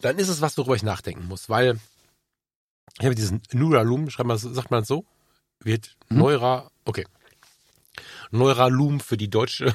dann 0.00 0.18
ist 0.18 0.28
es 0.28 0.40
was, 0.40 0.56
worüber 0.58 0.76
ich 0.76 0.82
nachdenken 0.82 1.26
muss, 1.26 1.48
weil 1.48 1.78
ich 2.98 3.04
habe 3.04 3.14
diesen 3.14 3.42
Nuralum, 3.52 4.10
schreibt 4.10 4.28
man, 4.28 4.38
sagt 4.38 4.70
man 4.70 4.84
so? 4.84 5.04
Wird 5.64 5.96
hm? 6.08 6.18
Neura, 6.18 6.70
okay. 6.84 7.06
Neuralum 8.30 9.00
für 9.00 9.16
die 9.16 9.30
deutsche, 9.30 9.74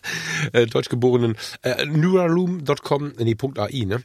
äh, 0.52 0.66
deutschgeborenen, 0.66 1.36
äh, 1.62 1.84
Neuralum.com, 1.84 3.12
nee, 3.18 3.36
.ai, 3.56 3.84
ne? 3.84 4.02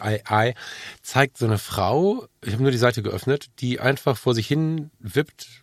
.ai 0.00 0.54
zeigt 1.02 1.36
so 1.36 1.46
eine 1.46 1.58
Frau, 1.58 2.26
ich 2.42 2.52
habe 2.54 2.62
nur 2.62 2.72
die 2.72 2.78
Seite 2.78 3.02
geöffnet, 3.02 3.50
die 3.60 3.78
einfach 3.80 4.16
vor 4.16 4.34
sich 4.34 4.48
hin 4.48 4.90
wippt, 4.98 5.62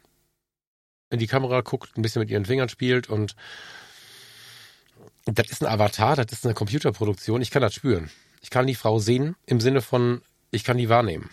in 1.10 1.20
die 1.20 1.28
Kamera 1.28 1.62
guckt, 1.62 1.98
ein 1.98 2.02
bisschen 2.02 2.22
mit 2.22 2.30
ihren 2.30 2.46
Fingern 2.46 2.70
spielt 2.70 3.10
und 3.10 3.36
das 5.26 5.50
ist 5.50 5.64
ein 5.64 5.72
Avatar, 5.72 6.16
das 6.16 6.32
ist 6.32 6.46
eine 6.46 6.54
Computerproduktion, 6.54 7.42
ich 7.42 7.52
kann 7.52 7.62
das 7.62 7.74
spüren. 7.74 8.12
Ich 8.42 8.52
kann 8.52 8.68
die 8.68 8.76
Frau 8.76 9.00
sehen 9.00 9.36
im 9.48 9.60
Sinne 9.60 9.82
von, 9.82 10.22
ich 10.52 10.64
kann 10.64 10.78
die 10.78 10.90
wahrnehmen. 10.90 11.30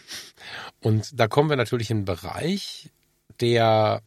Und 0.80 1.20
da 1.20 1.28
kommen 1.28 1.50
wir 1.50 1.56
natürlich 1.56 1.90
in 1.90 1.98
einen 1.98 2.06
Bereich, 2.06 2.90
der 3.40 4.02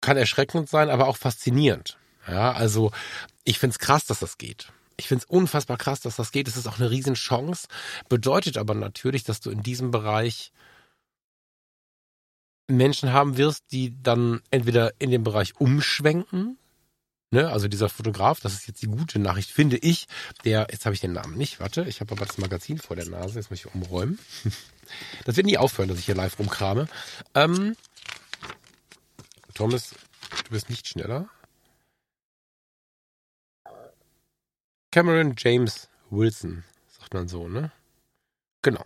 kann 0.00 0.16
erschreckend 0.16 0.68
sein, 0.68 0.90
aber 0.90 1.08
auch 1.08 1.16
faszinierend. 1.16 1.98
Ja, 2.28 2.52
also 2.52 2.92
ich 3.44 3.58
find's 3.58 3.78
krass, 3.78 4.06
dass 4.06 4.20
das 4.20 4.38
geht. 4.38 4.72
Ich 4.96 5.08
find's 5.08 5.24
unfassbar 5.24 5.76
krass, 5.76 6.00
dass 6.00 6.16
das 6.16 6.32
geht. 6.32 6.48
Es 6.48 6.56
ist 6.56 6.66
auch 6.66 6.78
eine 6.78 6.90
Riesenchance. 6.90 7.68
Bedeutet 8.08 8.56
aber 8.56 8.74
natürlich, 8.74 9.24
dass 9.24 9.40
du 9.40 9.50
in 9.50 9.62
diesem 9.62 9.90
Bereich 9.90 10.52
Menschen 12.68 13.12
haben 13.12 13.36
wirst, 13.36 13.64
die 13.72 13.94
dann 14.02 14.42
entweder 14.50 14.92
in 14.98 15.10
dem 15.10 15.22
Bereich 15.22 15.60
umschwenken, 15.60 16.58
ne, 17.30 17.50
also 17.50 17.68
dieser 17.68 17.88
Fotograf, 17.88 18.40
das 18.40 18.54
ist 18.54 18.66
jetzt 18.66 18.82
die 18.82 18.86
gute 18.86 19.18
Nachricht, 19.18 19.50
finde 19.50 19.76
ich, 19.76 20.06
der, 20.44 20.68
jetzt 20.70 20.84
habe 20.86 20.94
ich 20.94 21.00
den 21.00 21.12
Namen 21.12 21.36
nicht, 21.36 21.60
warte, 21.60 21.84
ich 21.84 22.00
habe 22.00 22.12
aber 22.12 22.26
das 22.26 22.38
Magazin 22.38 22.78
vor 22.78 22.96
der 22.96 23.08
Nase, 23.08 23.38
jetzt 23.38 23.50
muss 23.50 23.60
ich 23.60 23.74
umräumen. 23.74 24.18
Das 25.24 25.36
wird 25.36 25.46
nie 25.46 25.58
aufhören, 25.58 25.88
dass 25.88 25.98
ich 25.98 26.04
hier 26.04 26.14
live 26.14 26.38
rumkrame. 26.38 26.86
Ähm, 27.34 27.74
Thomas, 29.52 29.96
du 30.44 30.50
bist 30.50 30.70
nicht 30.70 30.86
schneller. 30.86 31.28
Cameron 34.92 35.34
James 35.36 35.88
Wilson, 36.08 36.62
sagt 37.00 37.14
man 37.14 37.26
so, 37.26 37.48
ne? 37.48 37.72
Genau. 38.66 38.84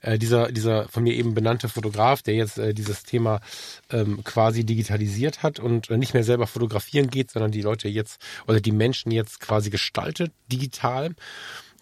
Äh, 0.00 0.18
dieser, 0.18 0.50
dieser 0.50 0.88
von 0.88 1.02
mir 1.02 1.12
eben 1.12 1.34
benannte 1.34 1.68
Fotograf, 1.68 2.22
der 2.22 2.32
jetzt 2.32 2.56
äh, 2.56 2.72
dieses 2.72 3.02
Thema 3.02 3.42
ähm, 3.90 4.24
quasi 4.24 4.64
digitalisiert 4.64 5.42
hat 5.42 5.60
und 5.60 5.90
äh, 5.90 5.98
nicht 5.98 6.14
mehr 6.14 6.24
selber 6.24 6.46
fotografieren 6.46 7.10
geht, 7.10 7.30
sondern 7.30 7.50
die 7.50 7.60
Leute 7.60 7.88
jetzt 7.88 8.22
oder 8.46 8.58
die 8.58 8.72
Menschen 8.72 9.12
jetzt 9.12 9.40
quasi 9.40 9.68
gestaltet, 9.68 10.32
digital 10.50 11.14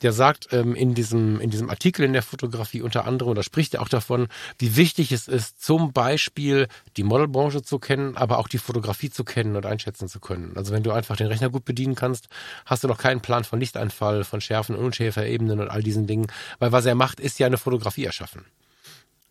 der 0.03 0.13
sagt 0.13 0.49
ähm, 0.53 0.75
in, 0.75 0.95
diesem, 0.95 1.41
in 1.41 1.51
diesem 1.51 1.71
Artikel 1.71 2.05
in 2.05 2.13
der 2.13 2.23
Fotografie 2.23 2.83
unter 2.83 3.07
anderem, 3.07 3.31
oder 3.31 3.43
spricht 3.43 3.75
er 3.75 3.83
auch 3.83 3.89
davon, 3.89 4.29
wie 4.59 4.77
wichtig 4.77 5.13
es 5.13 5.29
ist, 5.29 5.63
zum 5.63 5.93
Beispiel 5.93 6.69
die 6.97 7.03
Modelbranche 7.03 7.63
zu 7.63 7.79
kennen, 7.79 8.17
aber 8.17 8.39
auch 8.39 8.49
die 8.49 8.59
Fotografie 8.59 9.11
zu 9.11 9.25
kennen 9.25 9.57
und 9.57 9.67
einschätzen 9.67 10.09
zu 10.09 10.21
können. 10.21 10.53
Also 10.57 10.73
wenn 10.73 10.83
du 10.83 10.93
einfach 10.93 11.17
den 11.17 11.29
Rechner 11.29 11.51
gut 11.51 11.65
bedienen 11.65 11.95
kannst, 11.95 12.29
hast 12.65 12.85
du 12.85 12.89
noch 12.89 12.99
keinen 12.99 13.21
Plan 13.21 13.45
von 13.45 13.61
Lichteinfall, 13.61 14.25
von 14.25 14.41
Schärfen, 14.41 14.77
Unschärferebenen 14.77 15.61
und 15.61 15.69
all 15.69 15.83
diesen 15.83 16.07
Dingen, 16.07 16.27
weil 16.59 16.73
was 16.73 16.87
er 16.87 16.95
macht, 16.95 17.21
ist 17.21 17.39
ja 17.39 17.47
eine 17.47 17.59
Fotografie 17.59 18.05
erschaffen 18.05 18.45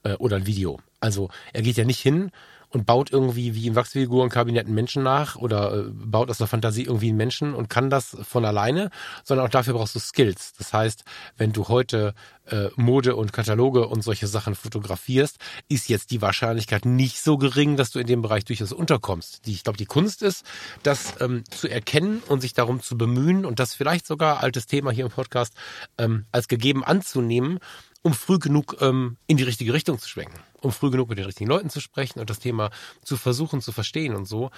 äh, 0.03 0.13
oder 0.13 0.38
ein 0.38 0.47
Video. 0.47 0.80
Also 0.99 1.30
er 1.53 1.61
geht 1.61 1.78
ja 1.78 1.86
nicht 1.86 2.01
hin 2.01 2.32
und 2.76 2.86
baut 2.86 3.09
irgendwie 3.09 3.55
wie 3.55 3.67
im 3.67 3.76
Wachsfigurenkabinett 3.76 4.65
einen 4.65 4.76
Menschen 4.76 5.01
nach 5.01 5.38
oder 5.38 5.73
äh, 5.73 5.84
baut 5.93 6.30
aus 6.30 6.39
der 6.39 6.47
Fantasie 6.47 6.84
irgendwie 6.84 7.07
einen 7.07 7.17
Menschen 7.17 7.53
und 7.53 7.69
kann 7.69 7.89
das 7.89 8.17
von 8.23 8.43
alleine, 8.43 8.89
sondern 9.23 9.45
auch 9.45 9.49
dafür 9.49 9.76
brauchst 9.76 9.95
du 9.95 9.99
Skills. 9.99 10.51
Das 10.57 10.73
heißt, 10.73 11.05
wenn 11.38 11.53
du 11.53 11.69
heute 11.69 12.13
äh, 12.47 12.67
Mode 12.76 13.15
und 13.15 13.32
Kataloge 13.32 13.88
und 13.88 14.03
solche 14.03 14.28
Sachen 14.28 14.55
fotografierst, 14.55 15.38
ist 15.69 15.88
jetzt 15.88 16.11
die 16.11 16.21
Wahrscheinlichkeit 16.21 16.84
nicht 16.84 17.21
so 17.21 17.38
gering, 17.38 17.78
dass 17.78 17.91
du 17.91 17.99
in 17.99 18.07
dem 18.07 18.21
Bereich 18.21 18.43
durchaus 18.43 18.73
unterkommst. 18.73 19.45
Die, 19.45 19.53
ich 19.53 19.63
glaube, 19.63 19.78
die 19.78 19.86
Kunst 19.86 20.21
ist, 20.21 20.45
das 20.84 21.13
ähm, 21.21 21.45
zu 21.49 21.69
erkennen 21.69 22.21
und 22.28 22.41
sich 22.41 22.53
darum 22.53 22.82
zu 22.82 22.97
bemühen 22.97 23.45
und 23.45 23.61
das 23.61 23.73
vielleicht 23.73 24.05
sogar, 24.05 24.43
altes 24.43 24.67
Thema 24.67 24.91
hier 24.91 25.05
im 25.05 25.11
Podcast, 25.11 25.53
ähm, 25.97 26.26
als 26.34 26.49
gegeben 26.49 26.84
anzunehmen 26.84 27.59
um 28.06 28.14
früh 28.14 28.38
genug 28.38 28.78
ähm, 28.82 29.18
in 29.26 29.36
die 29.36 29.43
richtige 29.43 29.74
Richtung 29.74 29.97
zu 29.97 30.08
schwenken, 30.08 30.39
um 30.62 30.72
früh 30.72 30.91
genug 30.91 31.10
mit 31.10 31.18
den 31.18 31.26
richtigen 31.26 31.49
Leuten 31.49 31.72
zu 31.72 31.80
sprechen 31.80 32.20
und 32.20 32.30
das 32.30 32.38
Thema 32.38 32.70
zu 33.03 33.18
versuchen 33.18 33.62
zu 33.62 33.72
verstehen 33.72 34.14
und 34.14 34.28
so, 34.28 34.51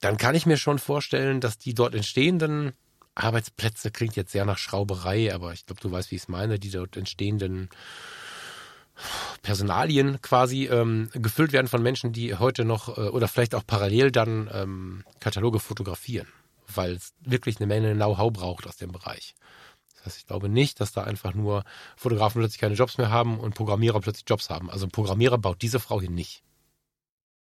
dann 0.00 0.16
kann 0.16 0.36
ich 0.36 0.46
mir 0.46 0.56
schon 0.56 0.78
vorstellen, 0.78 1.40
dass 1.40 1.58
die 1.58 1.74
dort 1.74 1.96
entstehenden 1.96 2.72
Arbeitsplätze 3.16 3.90
klingt 3.90 4.14
jetzt 4.14 4.30
sehr 4.30 4.44
nach 4.44 4.58
Schrauberei, 4.58 5.34
aber 5.34 5.52
ich 5.52 5.66
glaube, 5.66 5.80
du 5.80 5.90
weißt, 5.90 6.12
wie 6.12 6.14
ich 6.14 6.22
es 6.22 6.28
meine, 6.28 6.60
die 6.60 6.70
dort 6.70 6.96
entstehenden 6.96 7.68
Personalien 9.42 10.22
quasi 10.22 10.66
ähm, 10.66 11.10
gefüllt 11.14 11.50
werden 11.50 11.66
von 11.66 11.82
Menschen, 11.82 12.12
die 12.12 12.36
heute 12.36 12.64
noch 12.64 12.96
äh, 12.96 13.08
oder 13.08 13.26
vielleicht 13.26 13.56
auch 13.56 13.66
parallel 13.66 14.12
dann 14.12 14.48
ähm, 14.52 15.04
Kataloge 15.18 15.58
fotografieren, 15.58 16.28
weil 16.72 16.92
es 16.92 17.12
wirklich 17.22 17.56
eine 17.56 17.66
Menge 17.66 17.92
Know-how 17.96 18.32
braucht 18.32 18.68
aus 18.68 18.76
dem 18.76 18.92
Bereich. 18.92 19.34
Heißt, 20.08 20.18
ich 20.18 20.26
glaube 20.26 20.48
nicht, 20.48 20.80
dass 20.80 20.92
da 20.92 21.04
einfach 21.04 21.34
nur 21.34 21.64
Fotografen 21.96 22.40
plötzlich 22.40 22.60
keine 22.60 22.74
Jobs 22.74 22.96
mehr 22.96 23.10
haben 23.10 23.38
und 23.38 23.54
Programmierer 23.54 24.00
plötzlich 24.00 24.24
Jobs 24.26 24.48
haben. 24.48 24.70
Also 24.70 24.86
ein 24.86 24.90
Programmierer 24.90 25.36
baut 25.36 25.60
diese 25.60 25.80
Frau 25.80 26.00
hier 26.00 26.10
nicht, 26.10 26.42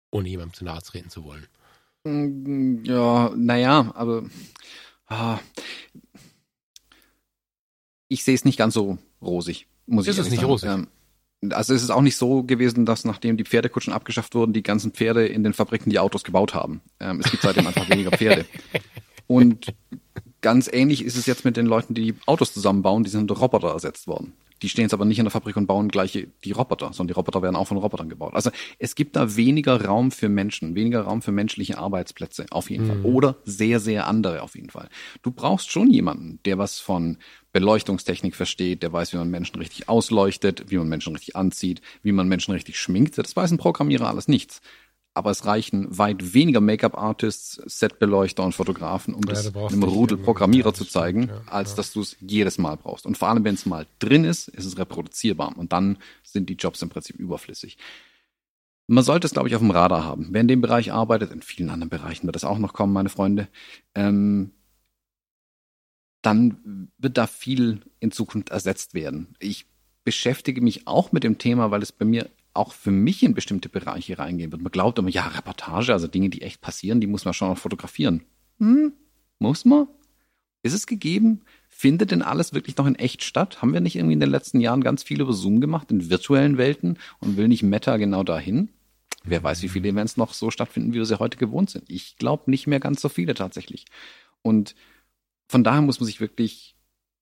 ohne 0.09 0.27
jemandem 0.29 0.53
zu 0.55 0.65
nahe 0.65 0.81
treten 0.81 1.11
zu 1.11 1.23
wollen. 1.23 1.45
Mm, 2.05 2.83
ja, 2.83 3.31
naja, 3.35 3.91
aber 3.93 4.23
ah, 5.05 5.37
ich 8.07 8.23
sehe 8.23 8.33
es 8.33 8.45
nicht 8.45 8.57
ganz 8.57 8.73
so 8.73 8.97
rosig, 9.21 9.67
muss 9.85 10.07
ist 10.07 10.17
ich 10.17 10.25
es 10.25 10.31
nicht 10.31 10.41
sagen. 10.41 10.51
rosig? 10.51 10.69
Ähm, 10.69 10.87
also 11.53 11.75
es 11.75 11.83
ist 11.83 11.91
auch 11.91 12.01
nicht 12.01 12.17
so 12.17 12.41
gewesen, 12.41 12.87
dass 12.87 13.05
nachdem 13.05 13.37
die 13.37 13.43
Pferdekutschen 13.43 13.93
abgeschafft 13.93 14.33
wurden, 14.33 14.53
die 14.53 14.63
ganzen 14.63 14.91
Pferde 14.91 15.27
in 15.27 15.43
den 15.43 15.53
Fabriken 15.53 15.91
die 15.91 15.99
Autos 15.99 16.23
gebaut 16.23 16.55
haben. 16.55 16.81
Ähm, 16.99 17.19
es 17.23 17.29
gibt 17.29 17.43
seitdem 17.43 17.67
einfach 17.67 17.87
weniger 17.89 18.09
Pferde. 18.09 18.47
Und 19.27 19.71
ganz 20.45 20.69
ähnlich 20.71 21.03
ist 21.03 21.17
es 21.17 21.25
jetzt 21.25 21.43
mit 21.43 21.57
den 21.57 21.65
Leuten, 21.65 21.95
die 21.95 22.13
Autos 22.27 22.53
zusammenbauen, 22.53 23.03
die 23.03 23.09
sind 23.09 23.27
durch 23.31 23.41
Roboter 23.41 23.69
ersetzt 23.69 24.05
worden. 24.05 24.33
Die 24.61 24.69
stehen 24.69 24.83
jetzt 24.83 24.93
aber 24.93 25.03
nicht 25.03 25.17
in 25.17 25.25
der 25.25 25.31
Fabrik 25.31 25.57
und 25.57 25.65
bauen 25.65 25.89
gleiche 25.89 26.27
die 26.43 26.51
Roboter, 26.51 26.93
sondern 26.93 27.07
die 27.07 27.13
Roboter 27.13 27.41
werden 27.41 27.55
auch 27.55 27.67
von 27.67 27.77
Robotern 27.77 28.09
gebaut. 28.09 28.35
Also 28.35 28.51
es 28.77 28.93
gibt 28.93 29.15
da 29.15 29.35
weniger 29.35 29.83
Raum 29.83 30.11
für 30.11 30.29
Menschen, 30.29 30.75
weniger 30.75 31.01
Raum 31.01 31.23
für 31.23 31.31
menschliche 31.31 31.79
Arbeitsplätze 31.79 32.45
auf 32.51 32.69
jeden 32.69 32.85
Fall. 32.85 33.01
Oder 33.01 33.37
sehr, 33.43 33.79
sehr 33.79 34.05
andere 34.05 34.43
auf 34.43 34.53
jeden 34.53 34.69
Fall. 34.69 34.87
Du 35.23 35.31
brauchst 35.31 35.71
schon 35.71 35.89
jemanden, 35.89 36.39
der 36.45 36.59
was 36.59 36.79
von 36.79 37.17
Beleuchtungstechnik 37.51 38.35
versteht, 38.35 38.83
der 38.83 38.93
weiß, 38.93 39.13
wie 39.13 39.17
man 39.17 39.31
Menschen 39.31 39.55
richtig 39.55 39.89
ausleuchtet, 39.89 40.65
wie 40.69 40.77
man 40.77 40.87
Menschen 40.87 41.13
richtig 41.13 41.35
anzieht, 41.35 41.81
wie 42.03 42.11
man 42.11 42.27
Menschen 42.27 42.51
richtig 42.51 42.79
schminkt. 42.79 43.17
Das 43.17 43.35
weiß 43.35 43.51
ein 43.51 43.57
Programmierer 43.57 44.07
alles 44.07 44.27
nichts. 44.27 44.61
Aber 45.15 45.31
es 45.31 45.45
reichen 45.45 45.97
weit 45.97 46.33
weniger 46.33 46.61
Make-up-Artists, 46.61 47.61
Setbeleuchter 47.65 48.43
und 48.43 48.53
Fotografen, 48.53 49.13
um 49.13 49.21
Ja, 49.21 49.33
das 49.33 49.55
einem 49.55 49.83
Rudel 49.83 50.17
Programmierer 50.17 50.73
zu 50.73 50.85
zeigen, 50.85 51.29
ja, 51.29 51.41
als 51.47 51.71
ja. 51.71 51.77
dass 51.77 51.93
du 51.93 52.01
es 52.01 52.17
jedes 52.19 52.57
Mal 52.57 52.75
brauchst. 52.75 53.05
Und 53.05 53.17
vor 53.17 53.29
allem, 53.29 53.43
wenn 53.45 53.55
es 53.55 53.65
mal 53.65 53.87
drin 53.99 54.25
ist, 54.25 54.49
ist 54.49 54.65
es 54.65 54.77
reproduzierbar. 54.77 55.57
Und 55.57 55.71
dann 55.71 55.97
sind 56.21 56.49
die 56.49 56.55
Jobs 56.55 56.81
im 56.81 56.89
Prinzip 56.89 57.15
überflüssig. 57.15 57.77
Man 58.87 59.03
sollte 59.03 59.25
es, 59.25 59.33
glaube 59.33 59.47
ich, 59.47 59.55
auf 59.55 59.61
dem 59.61 59.71
Radar 59.71 60.03
haben. 60.03 60.27
Wer 60.31 60.41
in 60.41 60.47
dem 60.47 60.61
Bereich 60.61 60.91
arbeitet, 60.91 61.31
in 61.31 61.41
vielen 61.41 61.69
anderen 61.69 61.89
Bereichen 61.89 62.27
wird 62.27 62.35
das 62.35 62.43
auch 62.43 62.59
noch 62.59 62.73
kommen, 62.73 62.93
meine 62.93 63.09
Freunde, 63.09 63.47
ähm, 63.95 64.51
dann 66.21 66.91
wird 66.97 67.17
da 67.17 67.25
viel 67.25 67.81
in 67.99 68.11
Zukunft 68.11 68.49
ersetzt 68.49 68.93
werden. 68.93 69.35
Ich 69.39 69.65
beschäftige 70.03 70.61
mich 70.61 70.87
auch 70.87 71.11
mit 71.11 71.23
dem 71.23 71.37
Thema, 71.37 71.71
weil 71.71 71.81
es 71.81 71.91
bei 71.91 72.05
mir 72.05 72.29
auch 72.55 72.73
für 72.73 72.91
mich 72.91 73.23
in 73.23 73.33
bestimmte 73.33 73.69
Bereiche 73.69 74.17
reingehen 74.17 74.51
wird. 74.51 74.61
Man 74.61 74.71
glaubt 74.71 74.97
immer, 74.99 75.09
ja, 75.09 75.27
Reportage, 75.27 75.93
also 75.93 76.07
Dinge, 76.07 76.29
die 76.29 76.41
echt 76.41 76.61
passieren, 76.61 77.01
die 77.01 77.07
muss 77.07 77.25
man 77.25 77.33
schon 77.33 77.49
noch 77.49 77.57
fotografieren. 77.57 78.23
Hm, 78.59 78.93
muss 79.39 79.65
man? 79.65 79.87
Ist 80.63 80.73
es 80.73 80.87
gegeben? 80.87 81.41
Findet 81.69 82.11
denn 82.11 82.21
alles 82.21 82.53
wirklich 82.53 82.77
noch 82.77 82.87
in 82.87 82.95
echt 82.95 83.23
statt? 83.23 83.61
Haben 83.61 83.73
wir 83.73 83.81
nicht 83.81 83.95
irgendwie 83.95 84.13
in 84.13 84.19
den 84.19 84.29
letzten 84.29 84.59
Jahren 84.59 84.81
ganz 84.81 85.03
viel 85.03 85.21
über 85.21 85.33
Zoom 85.33 85.61
gemacht, 85.61 85.91
in 85.91 86.09
virtuellen 86.09 86.57
Welten 86.57 86.97
und 87.19 87.37
will 87.37 87.47
nicht 87.47 87.61
Meta 87.61 87.97
genau 87.97 88.23
dahin? 88.23 88.69
Wer 89.23 89.43
weiß, 89.43 89.61
wie 89.61 89.69
viele 89.69 89.89
Events 89.89 90.17
noch 90.17 90.33
so 90.33 90.49
stattfinden, 90.51 90.93
wie 90.93 90.97
wir 90.97 91.05
sie 91.05 91.19
heute 91.19 91.37
gewohnt 91.37 91.69
sind. 91.69 91.89
Ich 91.89 92.17
glaube 92.17 92.49
nicht 92.49 92.67
mehr 92.67 92.79
ganz 92.79 93.01
so 93.01 93.09
viele 93.09 93.33
tatsächlich. 93.33 93.85
Und 94.41 94.75
von 95.47 95.63
daher 95.63 95.81
muss 95.81 95.99
man 95.99 96.07
sich 96.07 96.21
wirklich 96.21 96.75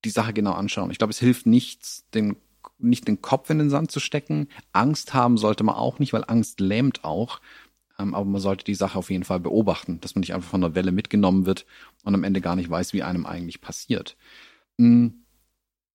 die 0.04 0.10
Sache 0.10 0.32
genau 0.32 0.52
anschauen. 0.52 0.90
Ich 0.90 0.98
glaube, 0.98 1.10
es 1.10 1.18
hilft 1.18 1.46
nichts, 1.46 2.04
den, 2.14 2.36
nicht 2.84 3.08
den 3.08 3.22
Kopf 3.22 3.50
in 3.50 3.58
den 3.58 3.70
Sand 3.70 3.90
zu 3.90 4.00
stecken. 4.00 4.48
Angst 4.72 5.14
haben 5.14 5.38
sollte 5.38 5.64
man 5.64 5.74
auch 5.76 5.98
nicht, 5.98 6.12
weil 6.12 6.24
Angst 6.26 6.60
lähmt 6.60 7.04
auch. 7.04 7.40
Ähm, 7.98 8.14
aber 8.14 8.24
man 8.24 8.40
sollte 8.40 8.64
die 8.64 8.74
Sache 8.74 8.98
auf 8.98 9.10
jeden 9.10 9.24
Fall 9.24 9.40
beobachten, 9.40 10.00
dass 10.00 10.14
man 10.14 10.20
nicht 10.20 10.34
einfach 10.34 10.50
von 10.50 10.60
der 10.62 10.74
Welle 10.74 10.92
mitgenommen 10.92 11.46
wird 11.46 11.66
und 12.04 12.14
am 12.14 12.24
Ende 12.24 12.40
gar 12.40 12.56
nicht 12.56 12.70
weiß, 12.70 12.92
wie 12.92 13.02
einem 13.02 13.26
eigentlich 13.26 13.60
passiert. 13.60 14.16
Hm, 14.78 15.24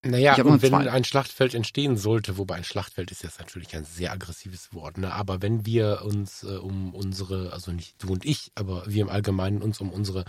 Naja, 0.06 0.40
und 0.42 0.62
wenn 0.62 0.88
ein 0.88 1.04
Schlachtfeld 1.04 1.54
entstehen 1.54 1.98
sollte, 1.98 2.38
wobei 2.38 2.56
ein 2.56 2.64
Schlachtfeld 2.64 3.12
ist 3.12 3.22
jetzt 3.24 3.40
natürlich 3.40 3.76
ein 3.76 3.84
sehr 3.84 4.14
aggressives 4.14 4.74
Wort, 4.74 4.98
ne? 4.98 5.12
aber 5.14 5.42
wenn 5.42 5.66
wir 5.66 6.04
uns 6.06 6.44
äh, 6.44 6.56
um 6.56 6.94
unsere, 6.96 7.52
also 7.52 7.72
nicht 7.74 8.02
du 8.02 8.14
und 8.14 8.24
ich, 8.24 8.52
aber 8.56 8.84
wir 8.88 9.02
im 9.02 9.10
Allgemeinen 9.10 9.62
uns 9.62 9.82
um 9.82 9.92
unsere 9.92 10.24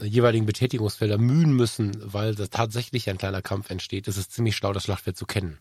äh, 0.00 0.06
jeweiligen 0.06 0.46
Betätigungsfelder 0.46 1.18
mühen 1.18 1.52
müssen, 1.52 1.92
weil 2.02 2.34
da 2.34 2.48
tatsächlich 2.48 3.08
ein 3.10 3.18
kleiner 3.18 3.42
Kampf 3.42 3.70
entsteht, 3.70 4.08
ist 4.08 4.16
es 4.16 4.28
ziemlich 4.30 4.56
schlau, 4.56 4.72
das 4.72 4.84
Schlachtfeld 4.84 5.16
zu 5.16 5.26
kennen. 5.26 5.58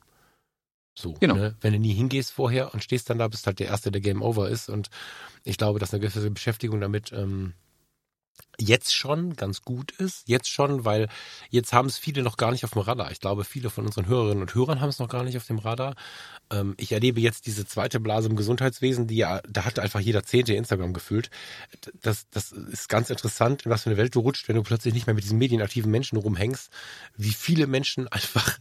So, 0.98 1.14
Genau. 1.20 1.36
ne? 1.36 1.56
wenn 1.62 1.74
du 1.74 1.80
nie 1.80 1.94
hingehst 1.94 2.32
vorher 2.32 2.74
und 2.74 2.84
stehst 2.84 3.10
dann 3.10 3.18
da, 3.20 3.28
bist 3.28 3.46
halt 3.48 3.60
der 3.60 3.68
Erste, 3.68 3.92
der 3.92 4.02
Game 4.02 4.22
Over 4.22 4.50
ist 4.50 4.70
und 4.70 4.90
ich 5.44 5.58
glaube, 5.58 5.80
dass 5.80 5.94
eine 5.94 6.00
gewisse 6.00 6.32
Beschäftigung 6.32 6.80
damit 6.80 7.12
ähm, 7.12 7.54
jetzt 8.58 8.96
schon 8.96 9.36
ganz 9.36 9.62
gut 9.64 9.92
ist. 9.94 10.28
Jetzt 10.28 10.50
schon, 10.50 10.86
weil 10.86 11.10
jetzt 11.50 11.74
haben 11.74 11.88
es 11.88 11.98
viele 11.98 12.24
noch 12.24 12.38
gar 12.38 12.52
nicht 12.52 12.64
auf 12.64 12.72
dem 12.72 12.82
Radar. 12.82 13.12
Ich 13.12 13.20
glaube, 13.20 13.44
viele 13.44 13.70
von 13.70 13.86
unseren 13.86 14.08
Hörerinnen 14.08 14.42
und 14.42 14.56
Hörern 14.56 14.80
haben 14.82 14.90
es 14.90 15.00
noch 15.00 15.10
gar 15.10 15.24
nicht 15.24 15.38
auf 15.38 15.46
dem 15.46 15.60
Radar. 15.60 15.96
Ähm, 16.52 16.74
ich 16.78 16.92
erlebe 16.92 17.20
jetzt 17.20 17.48
diese 17.48 17.66
zweite 17.66 18.00
Blase 18.00 18.30
im 18.30 18.36
Gesundheitswesen, 18.36 19.08
die 19.08 19.18
ja, 19.18 19.42
da 19.50 19.66
hat 19.66 19.80
einfach 19.80 20.00
jeder 20.00 20.24
Zehnte 20.24 20.54
Instagram 20.54 20.94
gefüllt. 20.94 21.30
Das, 22.02 22.30
das 22.30 22.52
ist 22.52 22.88
ganz 22.88 23.10
interessant, 23.10 23.64
in 23.64 23.72
was 23.72 23.84
für 23.84 23.90
eine 23.90 23.98
Welt 23.98 24.16
du 24.16 24.20
rutscht, 24.22 24.48
wenn 24.48 24.56
du 24.56 24.64
plötzlich 24.64 24.94
nicht 24.94 25.08
mehr 25.08 25.16
mit 25.16 25.24
diesen 25.24 25.38
medienaktiven 25.38 25.92
Menschen 25.92 26.18
rumhängst. 26.18 26.70
Wie 27.18 27.34
viele 27.34 27.68
Menschen 27.68 28.08
einfach 28.12 28.58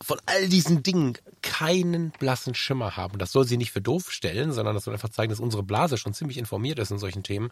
von 0.00 0.18
all 0.26 0.48
diesen 0.48 0.82
Dingen 0.82 1.18
keinen 1.42 2.10
blassen 2.12 2.54
Schimmer 2.54 2.96
haben. 2.96 3.18
Das 3.18 3.32
soll 3.32 3.44
sie 3.44 3.56
nicht 3.56 3.72
für 3.72 3.80
doof 3.80 4.12
stellen, 4.12 4.52
sondern 4.52 4.74
das 4.74 4.84
soll 4.84 4.94
einfach 4.94 5.08
zeigen, 5.08 5.30
dass 5.30 5.40
unsere 5.40 5.62
Blase 5.62 5.98
schon 5.98 6.14
ziemlich 6.14 6.38
informiert 6.38 6.78
ist 6.78 6.90
in 6.90 6.98
solchen 6.98 7.22
Themen. 7.24 7.50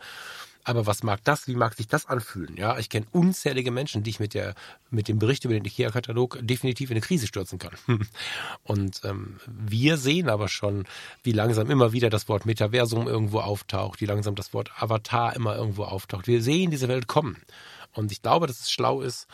Aber 0.63 0.87
was 0.87 1.05
mag 1.05 1.23
das? 1.23 1.47
Wie 1.47 1.55
mag 1.55 1.75
sich 1.75 1.87
das 1.87 2.07
anfühlen? 2.07 2.57
Ja, 2.57 2.77
ich 2.79 2.89
kenne 2.89 3.07
unzählige 3.13 3.71
Menschen, 3.71 4.03
die 4.03 4.11
ich 4.11 4.21
mit 4.21 4.35
der 4.35 4.55
mit 4.91 5.07
dem 5.07 5.19
Bericht 5.19 5.45
über 5.45 5.55
den 5.55 5.65
IKEA-Katalog 5.65 6.39
definitiv 6.41 6.91
in 6.91 6.97
eine 6.97 7.03
Krise 7.03 7.29
stürzen 7.29 7.59
kann. 7.59 7.75
Und 8.65 9.01
ähm, 9.05 9.37
wir 9.47 9.97
sehen 9.97 10.29
aber 10.29 10.49
schon, 10.49 10.85
wie 11.23 11.33
langsam 11.33 11.71
immer 11.71 11.93
wieder 11.93 12.11
das 12.11 12.29
Wort 12.29 12.47
Metaversum 12.47 13.07
irgendwo 13.07 13.41
auftaucht, 13.41 14.01
wie 14.01 14.07
langsam 14.07 14.35
das 14.35 14.53
Wort 14.55 14.71
Avatar 14.77 15.37
immer 15.37 15.57
irgendwo 15.57 15.85
auftaucht. 15.85 16.27
Wir 16.27 16.43
sehen 16.43 16.73
diese 16.73 16.89
Welt 16.89 17.07
kommen. 17.07 17.37
Und 17.93 18.11
ich 18.11 18.23
glaube, 18.23 18.49
dass 18.49 18.61
es 18.61 18.71
schlau 18.71 19.03
ist, 19.03 19.29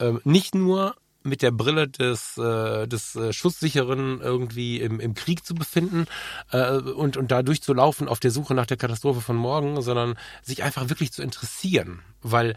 ähm, 0.00 0.20
nicht 0.24 0.54
nur 0.54 0.96
mit 1.24 1.42
der 1.42 1.50
Brille 1.50 1.88
des, 1.88 2.36
äh, 2.38 2.86
des 2.86 3.16
äh, 3.16 3.32
Schusssicheren 3.32 4.20
irgendwie 4.20 4.80
im, 4.80 5.00
im 5.00 5.14
Krieg 5.14 5.44
zu 5.44 5.54
befinden 5.54 6.06
äh, 6.50 6.76
und, 6.76 7.16
und 7.16 7.30
da 7.30 7.42
durchzulaufen 7.42 8.08
auf 8.08 8.20
der 8.20 8.30
Suche 8.30 8.54
nach 8.54 8.66
der 8.66 8.76
Katastrophe 8.76 9.20
von 9.20 9.36
morgen, 9.36 9.80
sondern 9.82 10.16
sich 10.42 10.62
einfach 10.62 10.88
wirklich 10.88 11.12
zu 11.12 11.22
interessieren. 11.22 12.00
Weil 12.22 12.54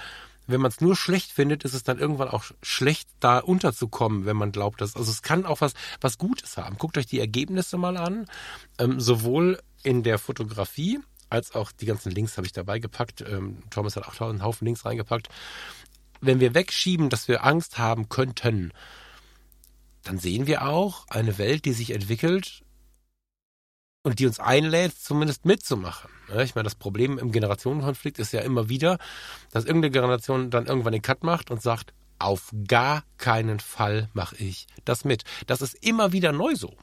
wenn 0.47 0.61
man 0.61 0.70
es 0.70 0.82
nur 0.82 0.95
schlecht 0.95 1.32
findet, 1.32 1.63
ist 1.63 1.74
es 1.74 1.84
dann 1.84 1.99
irgendwann 1.99 2.30
auch 2.30 2.43
schlecht, 2.61 3.09
da 3.20 3.39
unterzukommen, 3.39 4.26
wenn 4.26 4.38
man 4.38 4.51
glaubt, 4.51 4.82
dass. 4.82 4.95
Also 4.95 5.11
es 5.11 5.22
kann 5.22 5.45
auch 5.45 5.61
was, 5.61 5.74
was 6.01 6.18
Gutes 6.18 6.57
haben. 6.57 6.78
Guckt 6.78 6.97
euch 6.97 7.07
die 7.07 7.20
Ergebnisse 7.20 7.78
mal 7.78 7.97
an. 7.97 8.28
Ähm, 8.78 8.99
sowohl 8.99 9.59
in 9.84 10.03
der 10.03 10.20
Fotografie 10.20 10.99
als 11.30 11.55
auch 11.55 11.72
die 11.72 11.86
ganzen 11.88 12.11
Links 12.11 12.38
habe 12.38 12.45
ich 12.45 12.53
dabei 12.53 12.80
gepackt. 12.80 13.22
Ähm, 13.22 13.63
Thomas 13.72 13.95
hat 13.95 14.07
auch 14.07 14.22
einen 14.22 14.43
Haufen 14.43 14.66
Links 14.66 14.86
reingepackt 14.86 15.30
wenn 16.26 16.40
wir 16.40 16.54
wegschieben, 16.54 17.10
dass 17.10 17.28
wir 17.28 17.46
Angst 17.46 17.78
haben 17.78 18.10
könnten, 18.10 18.72
dann 20.04 20.20
sehen 20.20 20.48
wir 20.48 20.68
auch 20.68 21.08
eine 21.10 21.38
Welt, 21.38 21.66
die 21.66 21.74
sich 21.74 21.92
entwickelt 21.92 22.64
und 24.04 24.20
die 24.20 24.28
uns 24.28 24.40
einlädt, 24.40 24.94
zumindest 24.98 25.46
mitzumachen. 25.46 26.12
Ich 26.44 26.56
meine, 26.56 26.66
das 26.66 26.76
Problem 26.76 27.18
im 27.18 27.32
Generationenkonflikt 27.32 28.20
ist 28.20 28.34
ja 28.34 28.42
immer 28.42 28.70
wieder, 28.70 29.00
dass 29.52 29.66
irgendeine 29.66 29.92
Generation 29.92 30.52
dann 30.52 30.68
irgendwann 30.68 30.94
den 30.94 31.02
Cut 31.02 31.24
macht 31.24 31.50
und 31.50 31.62
sagt, 31.62 31.94
auf 32.20 32.52
gar 32.68 33.04
keinen 33.18 33.60
Fall 33.60 34.10
mache 34.14 34.36
ich 34.38 34.68
das 34.86 35.06
mit. 35.06 35.24
Das 35.48 35.62
ist 35.62 35.76
immer 35.84 36.12
wieder 36.12 36.32
neu 36.32 36.56
so. 36.56 36.76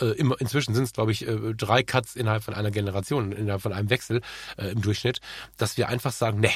Äh, 0.00 0.06
immer, 0.16 0.40
inzwischen 0.40 0.74
sind 0.74 0.84
es, 0.84 0.92
glaube 0.92 1.12
ich, 1.12 1.26
äh, 1.26 1.54
drei 1.54 1.82
Cuts 1.82 2.16
innerhalb 2.16 2.42
von 2.42 2.54
einer 2.54 2.70
Generation, 2.70 3.32
innerhalb 3.32 3.62
von 3.62 3.72
einem 3.72 3.90
Wechsel 3.90 4.22
äh, 4.56 4.68
im 4.68 4.80
Durchschnitt, 4.80 5.20
dass 5.58 5.76
wir 5.76 5.88
einfach 5.88 6.12
sagen, 6.12 6.40
ne, 6.40 6.50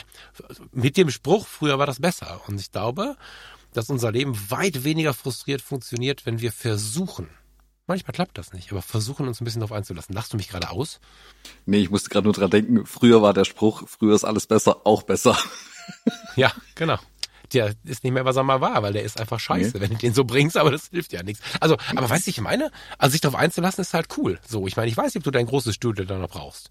mit 0.73 0.97
dem 0.97 1.11
Spruch, 1.11 1.47
früher 1.47 1.79
war 1.79 1.87
das 1.87 2.01
besser. 2.01 2.41
Und 2.47 2.61
ich 2.61 2.73
glaube, 2.73 3.17
dass 3.73 3.91
unser 3.91 4.11
Leben 4.11 4.35
weit 4.51 4.85
weniger 4.85 5.13
frustriert 5.13 5.61
funktioniert, 5.61 6.25
wenn 6.25 6.41
wir 6.41 6.51
versuchen, 6.51 7.29
manchmal 7.87 8.15
klappt 8.15 8.39
das 8.39 8.55
nicht, 8.55 8.73
aber 8.73 8.81
versuchen 8.81 9.29
uns 9.29 9.41
ein 9.41 9.45
bisschen 9.45 9.61
darauf 9.61 9.77
einzulassen. 9.77 10.15
Lachst 10.15 10.33
du 10.33 10.39
mich 10.39 10.49
gerade 10.49 10.71
aus? 10.71 11.01
nee, 11.67 11.79
ich 11.79 11.91
musste 11.91 12.09
gerade 12.09 12.25
nur 12.25 12.35
dran 12.35 12.51
denken, 12.51 12.87
früher 12.87 13.21
war 13.21 13.35
der 13.35 13.45
Spruch, 13.45 13.87
früher 13.87 14.15
ist 14.15 14.25
alles 14.25 14.47
besser, 14.47 14.87
auch 14.87 15.03
besser. 15.03 15.37
Ja, 16.35 16.53
genau. 16.75 16.99
Der 17.53 17.75
ist 17.85 18.05
nicht 18.05 18.13
mehr, 18.13 18.25
was 18.25 18.37
er 18.37 18.43
mal 18.43 18.61
war, 18.61 18.83
weil 18.83 18.93
der 18.93 19.03
ist 19.03 19.21
einfach 19.21 19.41
scheiße, 19.41 19.73
Nee. 19.77 19.81
wenn 19.81 19.91
du 19.91 19.97
den 19.97 20.15
so 20.15 20.25
bringst, 20.25 20.57
aber 20.57 20.71
das 20.71 20.89
hilft 20.89 21.13
ja 21.13 21.23
nichts. 21.23 21.43
Also, 21.61 21.77
aber 21.95 22.09
weißt 22.09 22.27
du, 22.27 22.31
ich 22.31 22.41
meine, 22.41 22.71
also 22.99 23.13
sich 23.13 23.21
darauf 23.21 23.39
einzulassen 23.39 23.83
ist 23.83 23.95
halt 23.95 24.09
cool. 24.17 24.39
So, 24.47 24.67
ich 24.67 24.77
meine, 24.77 24.89
ich 24.91 24.97
weiß 24.97 25.07
nicht, 25.15 25.19
ob 25.19 25.25
du 25.25 25.31
dein 25.31 25.47
großes 25.47 25.75
Studio 25.75 26.05
da 26.05 26.19
noch 26.19 26.31
brauchst. 26.31 26.71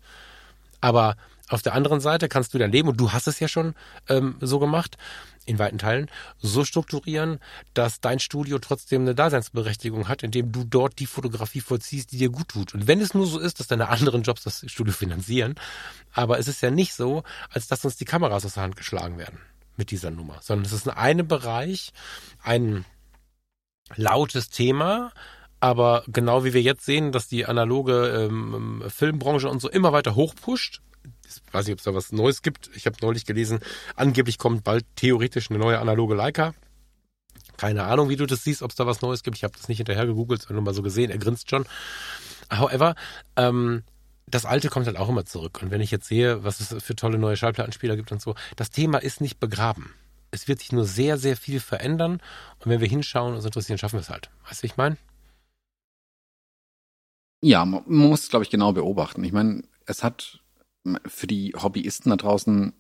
Aber 0.82 1.16
auf 1.50 1.62
der 1.62 1.74
anderen 1.74 2.00
Seite 2.00 2.28
kannst 2.28 2.54
du 2.54 2.58
dein 2.58 2.72
Leben, 2.72 2.90
und 2.90 3.00
du 3.00 3.12
hast 3.12 3.28
es 3.28 3.40
ja 3.40 3.48
schon 3.48 3.76
ähm, 4.10 4.36
so 4.42 4.60
gemacht, 4.60 4.98
in 5.46 5.60
weiten 5.60 5.78
Teilen, 5.78 6.10
so 6.40 6.66
strukturieren, 6.66 7.40
dass 7.76 8.02
dein 8.02 8.20
Studio 8.20 8.58
trotzdem 8.58 9.02
eine 9.04 9.14
Daseinsberechtigung 9.14 10.08
hat, 10.08 10.24
indem 10.24 10.52
du 10.52 10.64
dort 10.64 10.98
die 10.98 11.06
Fotografie 11.06 11.62
vollziehst, 11.62 12.12
die 12.12 12.18
dir 12.18 12.30
gut 12.30 12.50
tut. 12.50 12.74
Und 12.74 12.88
wenn 12.88 13.00
es 13.00 13.14
nur 13.14 13.28
so 13.28 13.38
ist, 13.40 13.60
dass 13.60 13.68
deine 13.68 13.90
anderen 13.90 14.24
Jobs 14.24 14.44
das 14.44 14.64
Studio 14.66 14.92
finanzieren, 14.94 15.54
aber 16.14 16.40
es 16.40 16.48
ist 16.48 16.62
ja 16.62 16.72
nicht 16.72 16.96
so, 16.96 17.24
als 17.52 17.68
dass 17.68 17.86
uns 17.86 17.96
die 17.96 18.06
Kameras 18.06 18.44
aus 18.46 18.56
der 18.56 18.64
Hand 18.64 18.76
geschlagen 18.76 19.18
werden 19.20 19.40
mit 19.78 19.92
dieser 19.92 20.12
Nummer, 20.12 20.40
sondern 20.42 20.66
es 20.66 20.74
ist 20.74 20.86
in 20.86 20.94
einem 20.94 21.28
Bereich 21.28 21.92
ein 22.42 22.86
lautes 23.96 24.50
Thema, 24.50 25.12
aber 25.60 26.04
genau 26.08 26.44
wie 26.44 26.54
wir 26.54 26.62
jetzt 26.62 26.86
sehen, 26.86 27.12
dass 27.12 27.28
die 27.28 27.46
analoge 27.46 28.28
ähm, 28.30 28.84
Filmbranche 28.88 29.50
und 29.50 29.62
so 29.62 29.70
immer 29.70 29.94
weiter 29.94 30.16
hochpusht, 30.16 30.82
ich 31.28 31.54
weiß 31.54 31.66
nicht, 31.66 31.74
ob 31.74 31.80
es 31.80 31.86
da 31.86 31.94
was 31.94 32.12
Neues 32.12 32.42
gibt. 32.42 32.70
Ich 32.76 32.86
habe 32.86 32.98
neulich 33.02 33.26
gelesen, 33.26 33.60
angeblich 33.96 34.38
kommt 34.38 34.64
bald 34.64 34.86
theoretisch 34.96 35.50
eine 35.50 35.60
neue 35.60 35.80
analoge 35.80 36.16
Leica. 36.16 36.54
Keine 37.58 37.84
Ahnung, 37.84 38.10
wie 38.10 38.16
du 38.16 38.26
das 38.26 38.44
siehst, 38.44 38.62
ob 38.62 38.72
es 38.72 38.76
da 38.76 38.86
was 38.86 39.02
Neues 39.02 39.24
gibt. 39.24 39.38
Ich 39.38 39.44
habe 39.44 39.54
das 39.58 39.68
nicht 39.68 39.78
hinterher 39.78 40.06
gegoogelt, 40.06 40.42
sondern 40.42 40.64
mal 40.64 40.74
so 40.74 40.82
gesehen. 40.82 41.10
Er 41.10 41.18
grinst 41.18 41.50
schon. 41.50 41.66
However, 42.52 42.96
ähm, 43.38 43.84
das 44.28 44.46
Alte 44.46 44.70
kommt 44.70 44.88
halt 44.88 44.98
auch 44.98 45.10
immer 45.10 45.26
zurück. 45.26 45.62
Und 45.62 45.72
wenn 45.72 45.82
ich 45.82 45.92
jetzt 45.92 46.08
sehe, 46.08 46.44
was 46.44 46.60
es 46.60 46.84
für 46.84 46.96
tolle 46.96 47.18
neue 47.18 47.38
Schallplattenspieler 47.38 47.96
gibt 47.96 48.12
und 48.12 48.22
so, 48.22 48.36
das 48.56 48.72
Thema 48.72 48.98
ist 48.98 49.22
nicht 49.22 49.40
begraben. 49.40 49.94
Es 50.32 50.48
wird 50.48 50.60
sich 50.60 50.72
nur 50.72 50.86
sehr, 50.86 51.18
sehr 51.18 51.38
viel 51.38 51.60
verändern. 51.60 52.22
Und 52.60 52.72
wenn 52.72 52.82
wir 52.82 52.88
hinschauen 52.88 53.30
und 53.30 53.36
uns 53.36 53.46
interessieren, 53.46 53.78
schaffen 53.78 53.98
wir 53.98 54.02
es 54.02 54.10
halt. 54.10 54.30
Weißt 54.48 54.64
du, 54.64 54.68
ich 54.68 54.78
meine? 54.78 54.98
Ja, 57.42 57.64
man 57.66 57.84
muss, 57.86 58.30
glaube 58.30 58.44
ich, 58.44 58.50
genau 58.50 58.74
beobachten. 58.74 59.24
Ich 59.24 59.32
meine, 59.32 59.64
es 59.86 60.04
hat 60.04 60.40
für 61.06 61.28
die 61.28 61.54
Hobbyisten 61.56 62.10
da 62.10 62.16
draußen, 62.16 62.74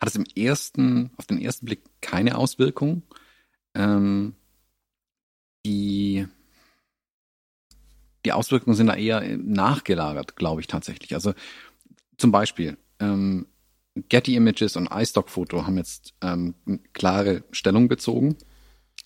hat 0.00 0.08
es 0.08 0.16
im 0.16 0.24
ersten, 0.36 1.10
auf 1.16 1.26
den 1.26 1.40
ersten 1.40 1.66
Blick 1.66 1.82
keine 2.00 2.36
Auswirkung. 2.38 3.02
Ähm, 3.74 4.36
die, 5.64 6.26
die 8.24 8.32
Auswirkungen 8.32 8.76
sind 8.76 8.86
da 8.86 8.94
eher 8.94 9.20
nachgelagert, 9.38 10.36
glaube 10.36 10.60
ich 10.60 10.66
tatsächlich. 10.66 11.14
Also 11.14 11.34
zum 12.16 12.32
Beispiel, 12.32 12.76
ähm, 13.00 13.46
Getty 14.08 14.36
Images 14.36 14.76
und 14.76 14.90
iStock 14.90 15.28
Photo 15.28 15.66
haben 15.66 15.76
jetzt 15.76 16.14
ähm, 16.22 16.54
klare 16.92 17.44
Stellung 17.50 17.88
bezogen. 17.88 18.36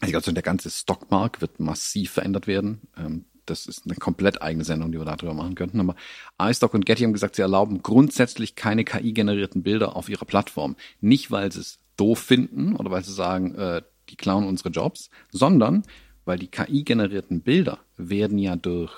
Also 0.01 0.31
der 0.33 0.43
ganze 0.43 0.71
Stockmark 0.71 1.41
wird 1.41 1.59
massiv 1.59 2.13
verändert 2.13 2.47
werden. 2.47 2.83
Ähm, 2.97 3.25
das 3.47 3.67
ist 3.67 3.85
eine 3.85 3.95
komplett 3.95 4.43
eigene 4.43 4.65
Sendung, 4.65 4.93
die 4.93 4.99
wir 4.99 5.05
darüber 5.05 5.35
machen 5.35 5.55
könnten. 5.55 5.81
Aber 5.81 5.95
iStock 6.41 6.75
und 6.75 6.85
Getty 6.85 7.05
haben 7.05 7.13
gesagt, 7.13 7.37
sie 7.37 7.43
erlauben 7.43 7.83
grundsätzlich 7.83 8.55
keine 8.55 8.85
KI-generierten 8.85 9.63
Bilder 9.63 9.97
auf 9.97 10.09
ihrer 10.09 10.25
Plattform. 10.25 10.77
Nicht, 11.01 11.31
weil 11.31 11.51
sie 11.51 11.61
es 11.61 11.79
doof 11.97 12.19
finden 12.19 12.77
oder 12.77 12.91
weil 12.91 13.05
sie 13.05 13.13
sagen, 13.13 13.55
äh, 13.55 13.83
die 14.09 14.17
klauen 14.17 14.47
unsere 14.47 14.69
Jobs, 14.69 15.11
sondern 15.31 15.83
weil 16.25 16.39
die 16.39 16.49
KI-generierten 16.49 17.41
Bilder 17.41 17.79
werden 17.97 18.39
ja 18.39 18.57
durch 18.57 18.93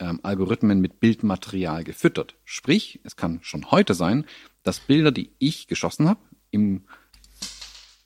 ähm, 0.00 0.18
Algorithmen 0.22 0.80
mit 0.80 0.98
Bildmaterial 0.98 1.84
gefüttert. 1.84 2.36
Sprich, 2.44 3.00
es 3.04 3.14
kann 3.14 3.38
schon 3.42 3.70
heute 3.70 3.94
sein, 3.94 4.24
dass 4.62 4.80
Bilder, 4.80 5.12
die 5.12 5.32
ich 5.38 5.68
geschossen 5.68 6.08
habe, 6.08 6.20
im 6.50 6.84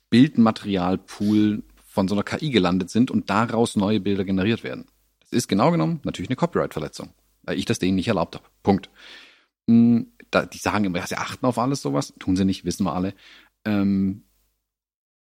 Bildmaterialpool 0.09 1.63
von 1.87 2.07
so 2.07 2.15
einer 2.15 2.23
KI 2.23 2.51
gelandet 2.51 2.89
sind 2.89 3.09
und 3.09 3.29
daraus 3.29 3.75
neue 3.75 3.99
Bilder 3.99 4.25
generiert 4.25 4.63
werden. 4.63 4.85
Das 5.21 5.31
ist 5.31 5.47
genau 5.47 5.71
genommen 5.71 6.01
natürlich 6.03 6.29
eine 6.29 6.35
Copyright-Verletzung, 6.35 7.09
weil 7.43 7.57
ich 7.57 7.65
das 7.65 7.79
denen 7.79 7.95
nicht 7.95 8.07
erlaubt 8.07 8.35
habe. 8.35 8.45
Punkt. 8.61 8.89
Hm, 9.67 10.11
die 10.53 10.57
sagen 10.57 10.83
immer, 10.83 10.99
ja, 10.99 11.07
sie 11.07 11.15
achten 11.15 11.45
auf 11.45 11.57
alles 11.57 11.81
sowas. 11.81 12.13
Tun 12.19 12.35
sie 12.35 12.45
nicht, 12.45 12.65
wissen 12.65 12.83
wir 12.83 12.93
alle. 12.93 13.13
Ähm, 13.63 14.23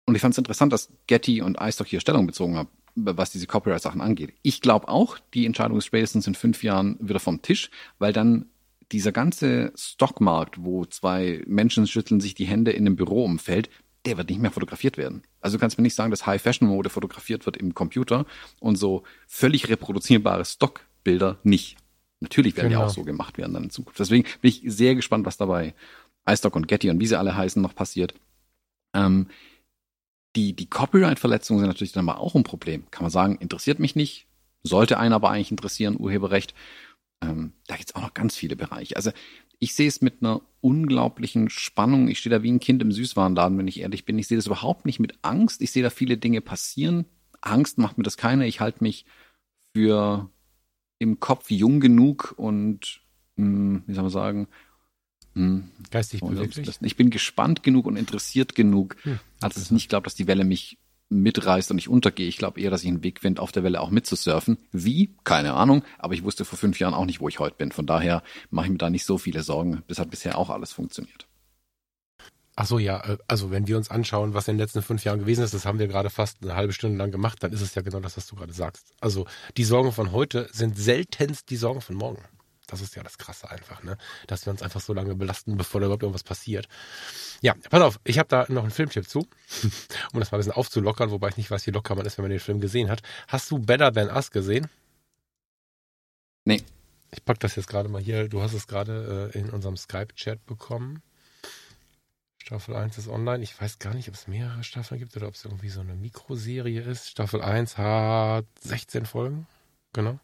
und 0.05 0.15
ich 0.15 0.22
fand 0.22 0.34
es 0.34 0.38
interessant, 0.38 0.72
dass 0.74 0.91
Getty 1.07 1.41
und 1.41 1.59
iStock 1.59 1.88
hier 1.88 1.99
Stellung 1.99 2.26
bezogen 2.26 2.55
haben, 2.55 2.70
was 3.06 3.32
diese 3.32 3.47
Copyright-Sachen 3.47 4.02
angeht. 4.02 4.34
Ich 4.41 4.62
glaube 4.62 4.88
auch, 4.88 5.18
die 5.34 5.45
Entscheidung 5.45 5.78
ist 5.78 5.86
spätestens 5.86 6.28
in 6.28 6.36
fünf 6.36 6.64
Jahren 6.64 6.97
wieder 7.00 7.20
vom 7.20 7.41
Tisch, 7.41 7.70
weil 7.97 8.14
dann 8.14 8.45
dieser 8.91 9.12
ganze 9.12 9.72
Stockmarkt, 9.76 10.64
wo 10.64 10.86
zwei 10.86 11.43
Menschen 11.47 11.88
schütteln 11.88 12.22
sich 12.22 12.34
die 12.34 12.45
Hände 12.45 12.72
in 12.72 12.86
einem 12.86 12.95
Büroumfeld, 12.95 13.70
der 14.06 14.18
wird 14.18 14.30
nicht 14.30 14.41
mehr 14.41 14.52
fotografiert 14.52 14.97
werden. 14.97 15.24
Also 15.41 15.58
du 15.58 15.62
kannst 15.62 15.78
mir 15.78 15.84
nicht 15.84 15.95
sagen, 15.95 16.12
dass 16.12 16.26
High-Fashion-Mode 16.26 16.89
fotografiert 16.89 17.45
wird 17.45 17.58
im 17.58 17.74
Computer 17.74 18.26
und 18.60 18.78
so 18.78 19.04
völlig 19.28 19.70
reproduzierbare 19.70 20.45
Stockbilder 20.45 21.38
nicht. 21.43 21.78
Natürlich 22.22 22.56
werden 22.58 22.70
genau. 22.70 22.82
die 22.82 22.86
auch 22.88 22.93
so 22.93 23.04
gemacht 23.04 23.38
werden 23.38 23.54
dann 23.54 23.66
in 23.66 23.70
Zukunft. 23.70 24.00
Deswegen 24.00 24.24
bin 24.41 24.50
ich 24.50 24.62
sehr 24.66 24.95
gespannt, 24.95 25.26
was 25.26 25.38
dabei 25.38 25.74
iStock 26.28 26.56
und 26.56 26.68
Getty 26.68 26.89
und 26.89 27.00
wie 27.00 27.08
sie 27.08 27.18
alle 27.18 27.36
heißen 27.36 27.62
noch 27.62 27.76
passiert. 27.76 28.14
Ähm, 28.93 29.28
die, 30.36 30.55
die 30.55 30.69
Copyright-Verletzungen 30.69 31.59
sind 31.59 31.67
natürlich 31.67 31.91
dann 31.91 32.07
aber 32.07 32.19
auch 32.19 32.36
ein 32.36 32.43
Problem. 32.43 32.89
Kann 32.91 33.03
man 33.03 33.11
sagen, 33.11 33.38
interessiert 33.38 33.80
mich 33.80 33.95
nicht, 33.95 34.27
sollte 34.63 34.99
einen 34.99 35.13
aber 35.13 35.30
eigentlich 35.30 35.51
interessieren, 35.51 35.97
Urheberrecht. 35.99 36.53
Ähm, 37.21 37.53
da 37.67 37.75
gibt's 37.75 37.95
auch 37.95 38.01
noch 38.01 38.13
ganz 38.13 38.36
viele 38.36 38.55
Bereiche. 38.55 38.95
Also 38.95 39.11
ich 39.59 39.73
sehe 39.73 39.88
es 39.88 40.01
mit 40.01 40.21
einer 40.21 40.41
unglaublichen 40.61 41.49
Spannung. 41.49 42.07
Ich 42.07 42.19
stehe 42.19 42.36
da 42.36 42.43
wie 42.43 42.51
ein 42.51 42.61
Kind 42.61 42.82
im 42.82 42.91
Süßwarenladen, 42.91 43.57
wenn 43.57 43.67
ich 43.67 43.82
ehrlich 43.82 44.05
bin. 44.05 44.17
Ich 44.17 44.27
sehe 44.27 44.38
das 44.38 44.45
überhaupt 44.45 44.86
nicht 44.86 44.99
mit 44.99 45.19
Angst. 45.21 45.61
Ich 45.61 45.71
sehe 45.71 45.84
da 45.84 45.89
viele 45.89 46.17
Dinge 46.17 46.41
passieren. 46.41 47.05
Angst 47.41 47.77
macht 47.77 47.97
mir 47.97 48.03
das 48.03 48.17
keine. 48.17 48.47
Ich 48.47 48.61
halte 48.61 48.84
mich 48.84 49.05
für 49.75 50.30
im 50.99 51.19
Kopf 51.19 51.49
jung 51.49 51.80
genug 51.80 52.34
und, 52.38 53.01
mh, 53.36 53.45
hm, 53.45 53.84
wie 53.88 53.93
soll 53.93 54.03
man 54.03 54.11
sagen, 54.11 54.47
mh, 55.34 55.45
hm, 55.45 55.71
geistig 55.91 56.21
beweglich. 56.21 56.77
Ich 56.82 56.95
bin 56.95 57.09
gespannt 57.09 57.63
genug 57.63 57.86
und 57.86 57.95
interessiert 57.95 58.55
genug, 58.55 58.95
hm, 59.03 59.19
als 59.41 59.57
ich 59.57 59.71
nicht 59.71 59.89
glaube, 59.89 60.05
dass 60.05 60.15
die 60.15 60.27
Welle 60.27 60.43
mich 60.43 60.77
mitreißt 61.09 61.71
und 61.71 61.77
ich 61.80 61.89
untergehe. 61.89 62.27
Ich 62.27 62.38
glaube 62.38 62.61
eher, 62.61 62.69
dass 62.69 62.84
ich 62.84 62.88
einen 62.88 63.03
Weg 63.03 63.19
finde, 63.19 63.41
auf 63.41 63.51
der 63.51 63.63
Welle 63.63 63.82
auch 63.82 63.89
mitzusurfen. 63.89 64.57
Wie? 64.71 65.15
Keine 65.23 65.53
Ahnung. 65.53 65.84
Aber 65.97 66.13
ich 66.13 66.23
wusste 66.23 66.45
vor 66.45 66.57
fünf 66.57 66.80
Jahren 66.80 66.93
auch 66.93 67.05
nicht, 67.05 67.19
wo 67.19 67.27
ich 67.27 67.39
heute 67.39 67.55
bin. 67.55 67.71
Von 67.71 67.88
daher 67.88 68.23
mache 68.51 68.67
ich 68.67 68.71
mir 68.71 68.77
da 68.77 68.89
nicht 68.89 69.05
so 69.05 69.17
viele 69.17 69.41
Sorgen. 69.41 69.84
Das 69.88 69.99
hat 69.99 70.11
bisher 70.11 70.38
auch 70.38 70.49
alles 70.49 70.71
funktioniert. 70.71 71.25
Ach 72.55 72.65
so, 72.65 72.77
ja. 72.77 72.99
Äh, 73.05 73.17
also 73.27 73.51
wenn 73.51 73.67
wir 73.67 73.77
uns 73.77 73.89
anschauen, 73.89 74.34
was 74.34 74.47
in 74.47 74.55
den 74.55 74.59
letzten 74.59 74.82
fünf 74.82 75.03
Jahren 75.03 75.19
gewesen 75.19 75.43
ist, 75.43 75.53
das 75.53 75.65
haben 75.65 75.80
wir 75.80 75.88
gerade 75.88 76.09
fast 76.09 76.43
eine 76.43 76.55
halbe 76.55 76.73
Stunde 76.73 76.97
lang 76.97 77.09
gemacht, 77.09 77.41
dann 77.41 77.53
ist 77.53 77.61
es 77.61 77.73
ja 77.73 77.82
genau 77.82 78.01
das, 78.01 78.17
was 78.17 78.27
du 78.27 78.36
gerade 78.36 78.53
sagst. 78.53 78.93
Also 78.99 79.25
die 79.57 79.63
Sorgen 79.63 79.91
von 79.91 80.11
heute 80.11 80.49
sind 80.51 80.77
seltenst 80.77 81.49
die 81.49 81.55
Sorgen 81.55 81.82
von 81.82 81.95
morgen. 81.95 82.21
Das 82.70 82.82
ist 82.82 82.95
ja 82.95 83.03
das 83.03 83.17
Krasse 83.17 83.49
einfach, 83.49 83.82
ne? 83.84 83.97
Dass 84.28 84.45
wir 84.45 84.51
uns 84.51 84.61
einfach 84.61 84.82
so 84.82 84.93
lange 84.93 85.15
belasten, 85.15 85.57
bevor 85.57 85.82
da 85.82 85.86
überhaupt 85.86 86.03
irgendwas 86.03 86.24
passiert. 86.24 86.67
Ja, 87.41 87.55
pass 87.70 87.82
auf, 87.82 87.99
ich 88.03 88.20
habe 88.20 88.30
da 88.30 88.45
noch 88.49 88.61
einen 88.61 88.72
Filmtipp 88.72 89.09
zu, 89.09 89.20
um 90.13 90.20
das 90.20 90.32
mal 90.32 90.38
ein 90.38 90.41
bisschen 90.41 90.53
aufzulockern, 90.53 91.09
wobei 91.09 91.30
ich 91.30 91.38
nicht 91.38 91.49
weiß, 91.49 91.65
wie 91.65 91.72
locker 91.72 91.95
man 91.95 92.05
ist, 92.05 92.17
wenn 92.17 92.24
man 92.24 92.32
den 92.32 92.39
Film 92.39 92.61
gesehen 92.61 92.89
hat. 92.89 93.01
Hast 93.28 93.49
du 93.49 93.59
Better 93.59 93.91
Than 93.91 94.09
Us 94.09 94.32
gesehen? 94.32 94.67
Nee. 96.45 96.61
Ich 97.11 97.26
pack 97.26 97.39
das 97.39 97.55
jetzt 97.55 97.67
gerade 97.67 97.89
mal 97.89 98.01
hier. 98.01 98.30
Du 98.30 98.41
hast 98.41 98.53
es 98.53 98.67
gerade 98.67 99.32
äh, 99.34 99.39
in 99.39 99.49
unserem 99.49 99.78
Skype-Chat 99.78 100.45
bekommen. 100.45 101.01
Staffel 102.38 102.76
1 102.76 102.99
ist 102.99 103.07
online. 103.07 103.43
Ich 103.43 103.59
weiß 103.59 103.80
gar 103.80 103.95
nicht, 103.95 104.09
ob 104.09 104.13
es 104.13 104.28
mehrere 104.28 104.63
Staffeln 104.63 104.99
gibt 104.99 105.17
oder 105.17 105.28
ob 105.28 105.34
es 105.34 105.43
irgendwie 105.43 105.70
so 105.70 105.80
eine 105.80 105.95
Mikroserie 105.95 106.82
ist. 106.82 107.09
Staffel 107.09 107.41
1 107.41 107.80
hat 107.80 108.45
16 108.61 109.07
Folgen. 109.07 109.47
Genau 109.93 110.20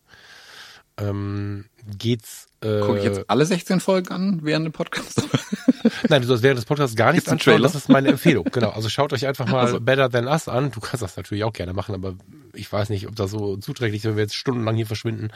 ähm, 0.98 1.66
geht's. 1.98 2.48
Äh, 2.62 2.80
Gucke 2.82 3.00
ich 3.00 3.04
jetzt 3.04 3.30
alle 3.30 3.46
16 3.46 3.80
Folgen 3.80 4.12
an 4.14 4.39
während 4.43 4.66
dem 4.66 4.72
Podcast? 4.72 5.22
Nein, 6.10 6.22
du 6.22 6.28
sollst 6.28 6.43
während 6.43 6.58
des 6.58 6.66
Podcasts 6.66 6.96
gar 6.96 7.12
nichts 7.12 7.30
anschauen. 7.30 7.62
Das 7.62 7.76
ist 7.76 7.89
meine 7.89 8.10
Empfehlung. 8.10 8.46
Genau. 8.52 8.70
Also 8.70 8.89
schaut 8.89 9.14
euch 9.14 9.28
einfach 9.28 9.48
mal 9.48 9.62
also. 9.62 9.80
Better 9.80 10.10
Than 10.10 10.28
Us 10.28 10.48
an. 10.48 10.72
Du 10.72 10.80
kannst 10.80 11.04
das 11.04 11.18
natürlich 11.18 11.43
auch 11.43 11.54
gerne 11.54 11.74
machen, 11.74 11.96
aber 11.96 12.16
ich 12.54 12.72
weiß 12.72 12.89
nicht, 12.89 13.08
ob 13.08 13.16
das 13.16 13.32
so 13.32 13.58
zuträglich 13.58 14.02
ist, 14.02 14.06
wenn 14.06 14.16
wir 14.16 14.24
jetzt 14.24 14.36
stundenlang 14.36 14.76
hier 14.76 14.88
verschwinden 14.88 15.32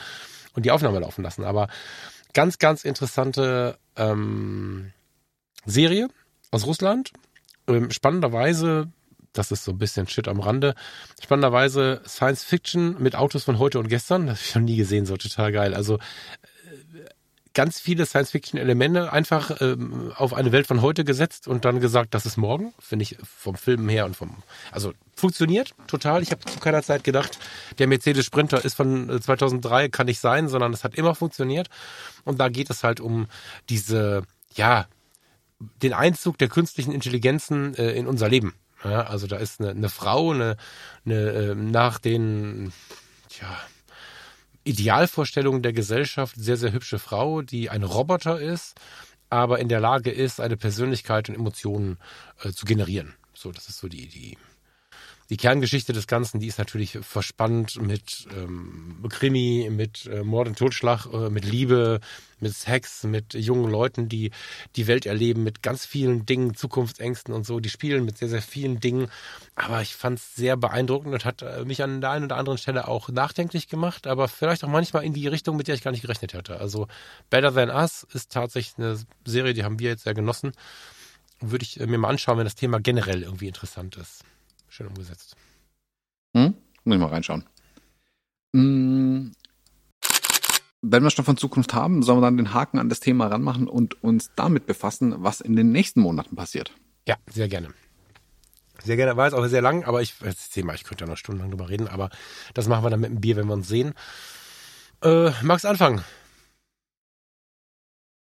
und 0.53 0.65
die 0.65 0.71
Aufnahme 0.71 0.99
laufen 0.99 1.23
lassen. 1.23 1.43
Aber 1.43 1.67
ganz, 2.33 2.57
ganz 2.57 2.83
interessante 2.83 3.77
ähm, 3.95 4.91
Serie 5.65 6.07
aus 6.51 6.65
Russland. 6.65 7.11
Ähm, 7.67 7.91
spannenderweise 7.91 8.87
das 9.33 9.51
ist 9.51 9.63
so 9.63 9.71
ein 9.71 9.77
bisschen 9.77 10.07
Shit 10.07 10.27
am 10.27 10.39
Rande. 10.39 10.75
Spannenderweise 11.21 12.01
Science 12.07 12.43
Fiction 12.43 12.95
mit 13.01 13.15
Autos 13.15 13.43
von 13.43 13.59
heute 13.59 13.79
und 13.79 13.87
gestern. 13.87 14.27
Das 14.27 14.39
habe 14.39 14.47
ich 14.47 14.55
noch 14.55 14.61
nie 14.63 14.75
gesehen, 14.75 15.05
so 15.05 15.17
total 15.17 15.51
geil. 15.51 15.73
Also 15.73 15.95
äh, 15.95 15.99
ganz 17.53 17.79
viele 17.79 18.05
Science-Fiction-Elemente 18.05 19.11
einfach 19.11 19.59
ähm, 19.61 20.11
auf 20.15 20.33
eine 20.33 20.51
Welt 20.51 20.67
von 20.67 20.81
heute 20.81 21.03
gesetzt 21.03 21.47
und 21.47 21.65
dann 21.65 21.79
gesagt, 21.79 22.13
das 22.13 22.25
ist 22.25 22.37
morgen. 22.37 22.73
Finde 22.79 23.03
ich 23.03 23.17
vom 23.23 23.55
Film 23.55 23.87
her 23.89 24.05
und 24.05 24.15
vom, 24.15 24.43
also 24.71 24.93
funktioniert 25.15 25.73
total. 25.87 26.23
Ich 26.23 26.31
habe 26.31 26.45
zu 26.45 26.59
keiner 26.59 26.81
Zeit 26.83 27.03
gedacht, 27.03 27.37
der 27.77 27.87
Mercedes 27.87 28.25
Sprinter 28.25 28.63
ist 28.63 28.75
von 28.75 29.21
2003, 29.21 29.85
äh, 29.85 29.89
kann 29.89 30.07
nicht 30.07 30.19
sein, 30.19 30.47
sondern 30.47 30.73
es 30.73 30.83
hat 30.83 30.95
immer 30.95 31.15
funktioniert. 31.15 31.69
Und 32.23 32.39
da 32.39 32.49
geht 32.49 32.69
es 32.69 32.83
halt 32.83 32.99
um 32.99 33.27
diese, 33.69 34.23
ja, 34.55 34.87
den 35.59 35.93
Einzug 35.93 36.37
der 36.37 36.47
künstlichen 36.47 36.93
Intelligenzen 36.93 37.75
äh, 37.75 37.91
in 37.91 38.07
unser 38.07 38.29
Leben. 38.29 38.55
Ja, 38.83 39.03
also 39.03 39.27
da 39.27 39.37
ist 39.37 39.59
eine, 39.59 39.71
eine 39.71 39.89
Frau, 39.89 40.31
eine, 40.31 40.55
eine 41.05 41.15
äh, 41.15 41.55
nach 41.55 41.99
den 41.99 42.71
ja, 43.39 43.57
Idealvorstellungen 44.63 45.61
der 45.61 45.73
Gesellschaft 45.73 46.35
sehr, 46.37 46.57
sehr 46.57 46.71
hübsche 46.71 46.99
Frau, 46.99 47.41
die 47.41 47.69
ein 47.69 47.83
Roboter 47.83 48.39
ist, 48.39 48.79
aber 49.29 49.59
in 49.59 49.69
der 49.69 49.79
Lage 49.79 50.11
ist, 50.11 50.39
eine 50.39 50.57
Persönlichkeit 50.57 51.29
und 51.29 51.35
Emotionen 51.35 51.97
äh, 52.43 52.51
zu 52.51 52.65
generieren. 52.65 53.15
So, 53.33 53.51
das 53.51 53.69
ist 53.69 53.79
so 53.79 53.87
die, 53.87 54.07
die 54.07 54.37
die 55.29 55.37
Kerngeschichte 55.37 55.93
des 55.93 56.07
Ganzen, 56.07 56.39
die 56.39 56.47
ist 56.47 56.57
natürlich 56.57 56.97
verspannt 57.01 57.79
mit 57.79 58.27
ähm, 58.35 59.05
Krimi, 59.09 59.69
mit 59.71 60.07
äh, 60.07 60.23
Mord 60.23 60.47
und 60.47 60.57
Totschlag, 60.57 61.05
äh, 61.13 61.29
mit 61.29 61.45
Liebe, 61.45 61.99
mit 62.39 62.55
Sex, 62.55 63.03
mit 63.03 63.35
jungen 63.35 63.69
Leuten, 63.69 64.09
die 64.09 64.31
die 64.75 64.87
Welt 64.87 65.05
erleben, 65.05 65.43
mit 65.43 65.61
ganz 65.61 65.85
vielen 65.85 66.25
Dingen, 66.25 66.55
Zukunftsängsten 66.55 67.31
und 67.31 67.45
so. 67.45 67.59
Die 67.59 67.69
spielen 67.69 68.05
mit 68.05 68.17
sehr, 68.17 68.29
sehr 68.29 68.41
vielen 68.41 68.79
Dingen. 68.79 69.11
Aber 69.53 69.83
ich 69.83 69.95
fand 69.95 70.17
es 70.17 70.35
sehr 70.35 70.57
beeindruckend 70.57 71.13
und 71.13 71.25
hat 71.25 71.43
äh, 71.43 71.63
mich 71.63 71.83
an 71.83 72.01
der 72.01 72.09
einen 72.09 72.25
oder 72.25 72.37
anderen 72.37 72.57
Stelle 72.57 72.87
auch 72.87 73.09
nachdenklich 73.09 73.67
gemacht, 73.67 74.07
aber 74.07 74.27
vielleicht 74.27 74.63
auch 74.63 74.69
manchmal 74.69 75.03
in 75.03 75.13
die 75.13 75.27
Richtung, 75.27 75.57
mit 75.57 75.67
der 75.67 75.75
ich 75.75 75.83
gar 75.83 75.91
nicht 75.91 76.01
gerechnet 76.01 76.33
hätte. 76.33 76.59
Also 76.59 76.87
Better 77.29 77.53
Than 77.53 77.69
Us 77.69 78.07
ist 78.13 78.31
tatsächlich 78.31 78.79
eine 78.79 78.97
Serie, 79.25 79.53
die 79.53 79.63
haben 79.63 79.77
wir 79.77 79.89
jetzt 79.89 80.05
sehr 80.05 80.15
genossen. 80.15 80.53
Würde 81.39 81.63
ich 81.63 81.79
äh, 81.79 81.85
mir 81.85 81.99
mal 81.99 82.09
anschauen, 82.09 82.39
wenn 82.39 82.45
das 82.45 82.55
Thema 82.55 82.79
generell 82.79 83.21
irgendwie 83.21 83.47
interessant 83.47 83.95
ist. 83.95 84.23
Schön 84.69 84.87
umgesetzt. 84.87 85.35
Hm? 86.33 86.53
Muss 86.83 86.95
ich 86.95 87.01
mal 87.01 87.07
reinschauen. 87.07 87.43
Hm, 88.53 89.31
wenn 90.81 91.03
wir 91.03 91.09
schon 91.09 91.25
von 91.25 91.37
Zukunft 91.37 91.73
haben, 91.73 92.03
sollen 92.03 92.19
wir 92.19 92.25
dann 92.25 92.37
den 92.37 92.53
Haken 92.53 92.79
an 92.79 92.89
das 92.89 92.99
Thema 92.99 93.27
ranmachen 93.27 93.67
und 93.67 94.01
uns 94.01 94.31
damit 94.35 94.65
befassen, 94.65 95.15
was 95.17 95.41
in 95.41 95.55
den 95.55 95.71
nächsten 95.71 95.99
Monaten 95.99 96.35
passiert. 96.35 96.71
Ja, 97.05 97.17
sehr 97.29 97.49
gerne. 97.49 97.69
Sehr 98.81 98.95
gerne. 98.95 99.17
War 99.17 99.25
jetzt 99.25 99.33
auch 99.33 99.45
sehr 99.47 99.61
lang, 99.61 99.83
aber 99.83 100.01
ich, 100.01 100.15
das 100.19 100.49
Thema, 100.49 100.73
ich 100.73 100.85
könnte 100.85 101.03
ja 101.03 101.09
noch 101.09 101.17
stundenlang 101.17 101.51
drüber 101.51 101.69
reden, 101.69 101.87
aber 101.89 102.09
das 102.53 102.67
machen 102.69 102.85
wir 102.85 102.89
dann 102.89 103.01
mit 103.01 103.09
dem 103.09 103.19
Bier, 103.19 103.35
wenn 103.35 103.47
wir 103.47 103.53
uns 103.53 103.67
sehen. 103.67 103.93
Äh, 105.03 105.31
magst 105.41 105.65
anfangen? 105.65 106.03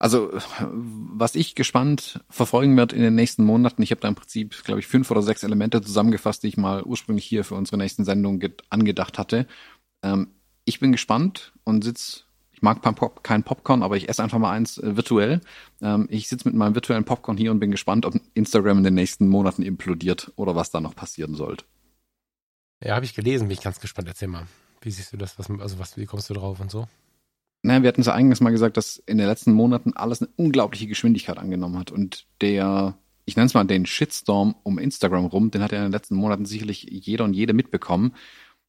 Also, 0.04 0.32
was 0.60 1.34
ich 1.34 1.56
gespannt 1.56 2.20
verfolgen 2.30 2.76
werde 2.76 2.94
in 2.94 3.02
den 3.02 3.16
nächsten 3.16 3.46
Monaten, 3.46 3.82
ich 3.82 3.92
habe 3.92 4.02
da 4.02 4.10
im 4.10 4.16
Prinzip, 4.16 4.62
glaube 4.66 4.82
ich, 4.82 4.88
fünf 4.88 5.10
oder 5.10 5.22
sechs 5.22 5.44
Elemente 5.44 5.82
zusammengefasst, 5.82 6.44
die 6.44 6.50
ich 6.50 6.58
mal 6.58 6.84
ursprünglich 6.84 7.24
hier 7.24 7.46
für 7.46 7.56
unsere 7.56 7.78
nächsten 7.78 8.04
Sendung 8.04 8.44
angedacht 8.70 9.18
hatte. 9.18 9.48
Ähm, 10.04 10.28
ich 10.66 10.82
bin 10.82 10.92
gespannt 10.92 11.54
und 11.64 11.86
sitz 11.86 12.26
mag 12.60 12.82
Pop 12.82 13.24
kein 13.24 13.44
Popcorn, 13.44 13.82
aber 13.82 13.96
ich 13.96 14.10
esse 14.10 14.22
einfach 14.22 14.40
mal 14.40 14.52
eins 14.52 14.78
äh, 14.78 14.98
virtuell. 14.98 15.40
Ähm, 15.82 16.10
ich 16.10 16.28
sitze 16.28 16.50
mit 16.50 16.58
meinem 16.58 16.76
virtuellen 16.76 17.06
Popcorn 17.06 17.38
hier 17.38 17.52
und 17.52 17.62
bin 17.62 17.72
gespannt, 17.72 18.06
ob 18.06 18.14
Instagram 18.34 18.80
in 18.80 18.84
den 18.84 18.96
nächsten 18.96 19.30
Monaten 19.30 19.64
implodiert 19.64 20.34
oder 20.36 20.54
was 20.54 20.70
da 20.70 20.82
noch 20.82 20.98
passieren 20.98 21.34
sollte. 21.34 21.64
Ja, 22.84 22.96
habe 22.96 23.06
ich 23.06 23.14
gelesen, 23.14 23.48
bin 23.48 23.56
ich 23.56 23.64
ganz 23.64 23.80
gespannt. 23.80 24.10
Erzähl 24.10 24.28
mal. 24.28 24.48
Wie 24.82 24.92
siehst 24.92 25.14
du 25.14 25.18
das? 25.18 25.40
Was, 25.40 25.50
also 25.50 25.80
was, 25.80 25.96
wie 25.96 26.06
kommst 26.06 26.30
du 26.30 26.34
drauf 26.34 26.60
und 26.60 26.70
so? 26.70 26.90
Naja, 27.64 27.82
wir 27.82 27.88
hatten 27.88 28.02
es 28.02 28.08
ja 28.08 28.14
eingangs 28.14 28.42
mal 28.42 28.52
gesagt, 28.52 28.78
dass 28.78 28.98
in 28.98 29.18
den 29.18 29.28
letzten 29.28 29.54
Monaten 29.54 29.94
alles 29.94 30.22
eine 30.22 30.30
unglaubliche 30.36 30.88
Geschwindigkeit 30.88 31.38
angenommen 31.38 31.78
hat. 31.78 31.92
Und 31.92 32.28
der, 32.42 32.98
ich 33.26 33.36
nenne 33.36 33.48
es 33.48 33.54
mal 33.54 33.64
den 33.64 33.86
Shitstorm 33.86 34.56
um 34.64 34.78
Instagram 34.78 35.26
rum, 35.26 35.50
den 35.50 35.64
hat 35.64 35.72
ja 35.72 35.80
in 35.80 35.86
den 35.86 35.92
letzten 35.92 36.16
Monaten 36.16 36.46
sicherlich 36.46 36.86
jeder 36.90 37.24
und 37.24 37.34
jede 37.34 37.54
mitbekommen 37.54 38.14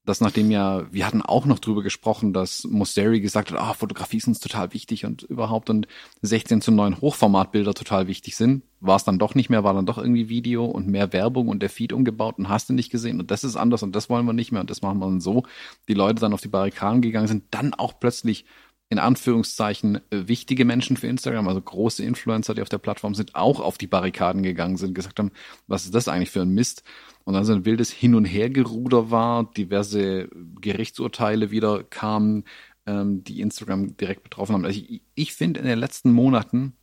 dass 0.05 0.21
nachdem 0.21 0.51
ja, 0.51 0.87
wir 0.93 1.07
hatten 1.07 1.23
auch 1.23 1.47
noch 1.47 1.59
drüber 1.59 1.83
gesprochen, 1.83 2.35
dass 2.35 2.65
Mosseri 2.65 3.21
gesagt 3.21 3.51
hat, 3.51 3.59
ah, 3.59 3.73
Fotografie 3.73 4.19
ist 4.19 4.29
uns 4.29 4.39
total 4.39 4.75
wichtig 4.75 5.07
und 5.07 5.23
überhaupt 5.23 5.71
und 5.71 5.89
16 6.21 6.61
zu 6.61 6.73
9 6.73 7.01
Hochformatbilder 7.01 7.73
total 7.73 8.07
wichtig 8.07 8.37
sind, 8.37 8.65
war 8.81 8.97
es 8.97 9.05
dann 9.05 9.19
doch 9.19 9.35
nicht 9.35 9.49
mehr, 9.49 9.65
war 9.65 9.73
dann 9.73 9.87
doch 9.87 9.97
irgendwie 9.97 10.29
Video 10.29 10.67
und 10.67 10.89
mehr 10.89 11.13
Werbung 11.15 11.49
und 11.49 11.61
der 11.61 11.71
Feed 11.71 11.95
umgebaut 11.95 12.39
und 12.39 12.51
hast 12.51 12.69
du 12.69 12.75
nicht 12.75 12.91
gesehen 12.91 13.19
und 13.19 13.31
das 13.31 13.45
ist 13.45 13.57
anders 13.57 13.83
und 13.83 13.97
das 13.97 14.11
wollen 14.11 14.27
wir 14.27 14.35
nicht 14.35 14.53
mehr 14.53 14.61
und 14.61 14.69
das 14.69 14.83
machen 14.83 14.99
wir 14.99 15.07
dann 15.07 15.21
so. 15.21 15.45
Die 15.89 15.95
Leute 15.95 16.21
dann 16.21 16.35
auf 16.35 16.43
die 16.43 16.49
Barrikaden 16.49 17.01
gegangen 17.01 17.29
sind, 17.29 17.45
dann 17.51 17.73
auch 17.73 17.99
plötzlich 17.99 18.45
in 18.91 18.99
Anführungszeichen 18.99 19.97
äh, 20.11 20.29
wichtige 20.29 20.65
Menschen 20.65 20.97
für 20.97 21.07
Instagram, 21.07 21.49
also 21.49 21.61
große 21.61 22.05
Influencer, 22.05 22.55
die 22.55 22.63
auf 22.63 22.69
der 22.69 22.79
Plattform 22.79 23.15
sind, 23.15 23.35
auch 23.35 23.61
auf 23.61 23.79
die 23.79 23.87
Barrikaden 23.87 24.43
gegangen 24.43 24.77
sind, 24.77 24.95
gesagt 24.95 25.19
haben, 25.19 25.33
was 25.67 25.85
ist 25.85 25.95
das 25.95 26.09
eigentlich 26.09 26.31
für 26.31 26.43
ein 26.43 26.51
Mist? 26.51 26.85
Und 27.25 27.35
dann 27.35 27.45
so 27.45 27.53
ein 27.53 27.65
wildes 27.65 27.91
Hin- 27.91 28.15
und 28.15 28.27
Hergeruder 28.27 29.11
war, 29.11 29.51
diverse 29.53 30.29
Gerichtsurteile 30.61 31.51
wieder 31.51 31.83
kamen, 31.83 32.45
ähm, 32.87 33.25
die 33.25 33.41
Instagram 33.41 33.97
direkt 33.97 34.23
betroffen 34.23 34.55
haben. 34.55 34.65
Also 34.65 34.79
ich, 34.79 35.03
ich 35.15 35.33
finde, 35.33 35.61
in 35.61 35.67
den 35.67 35.79
letzten 35.79 36.13
Monaten 36.13 36.75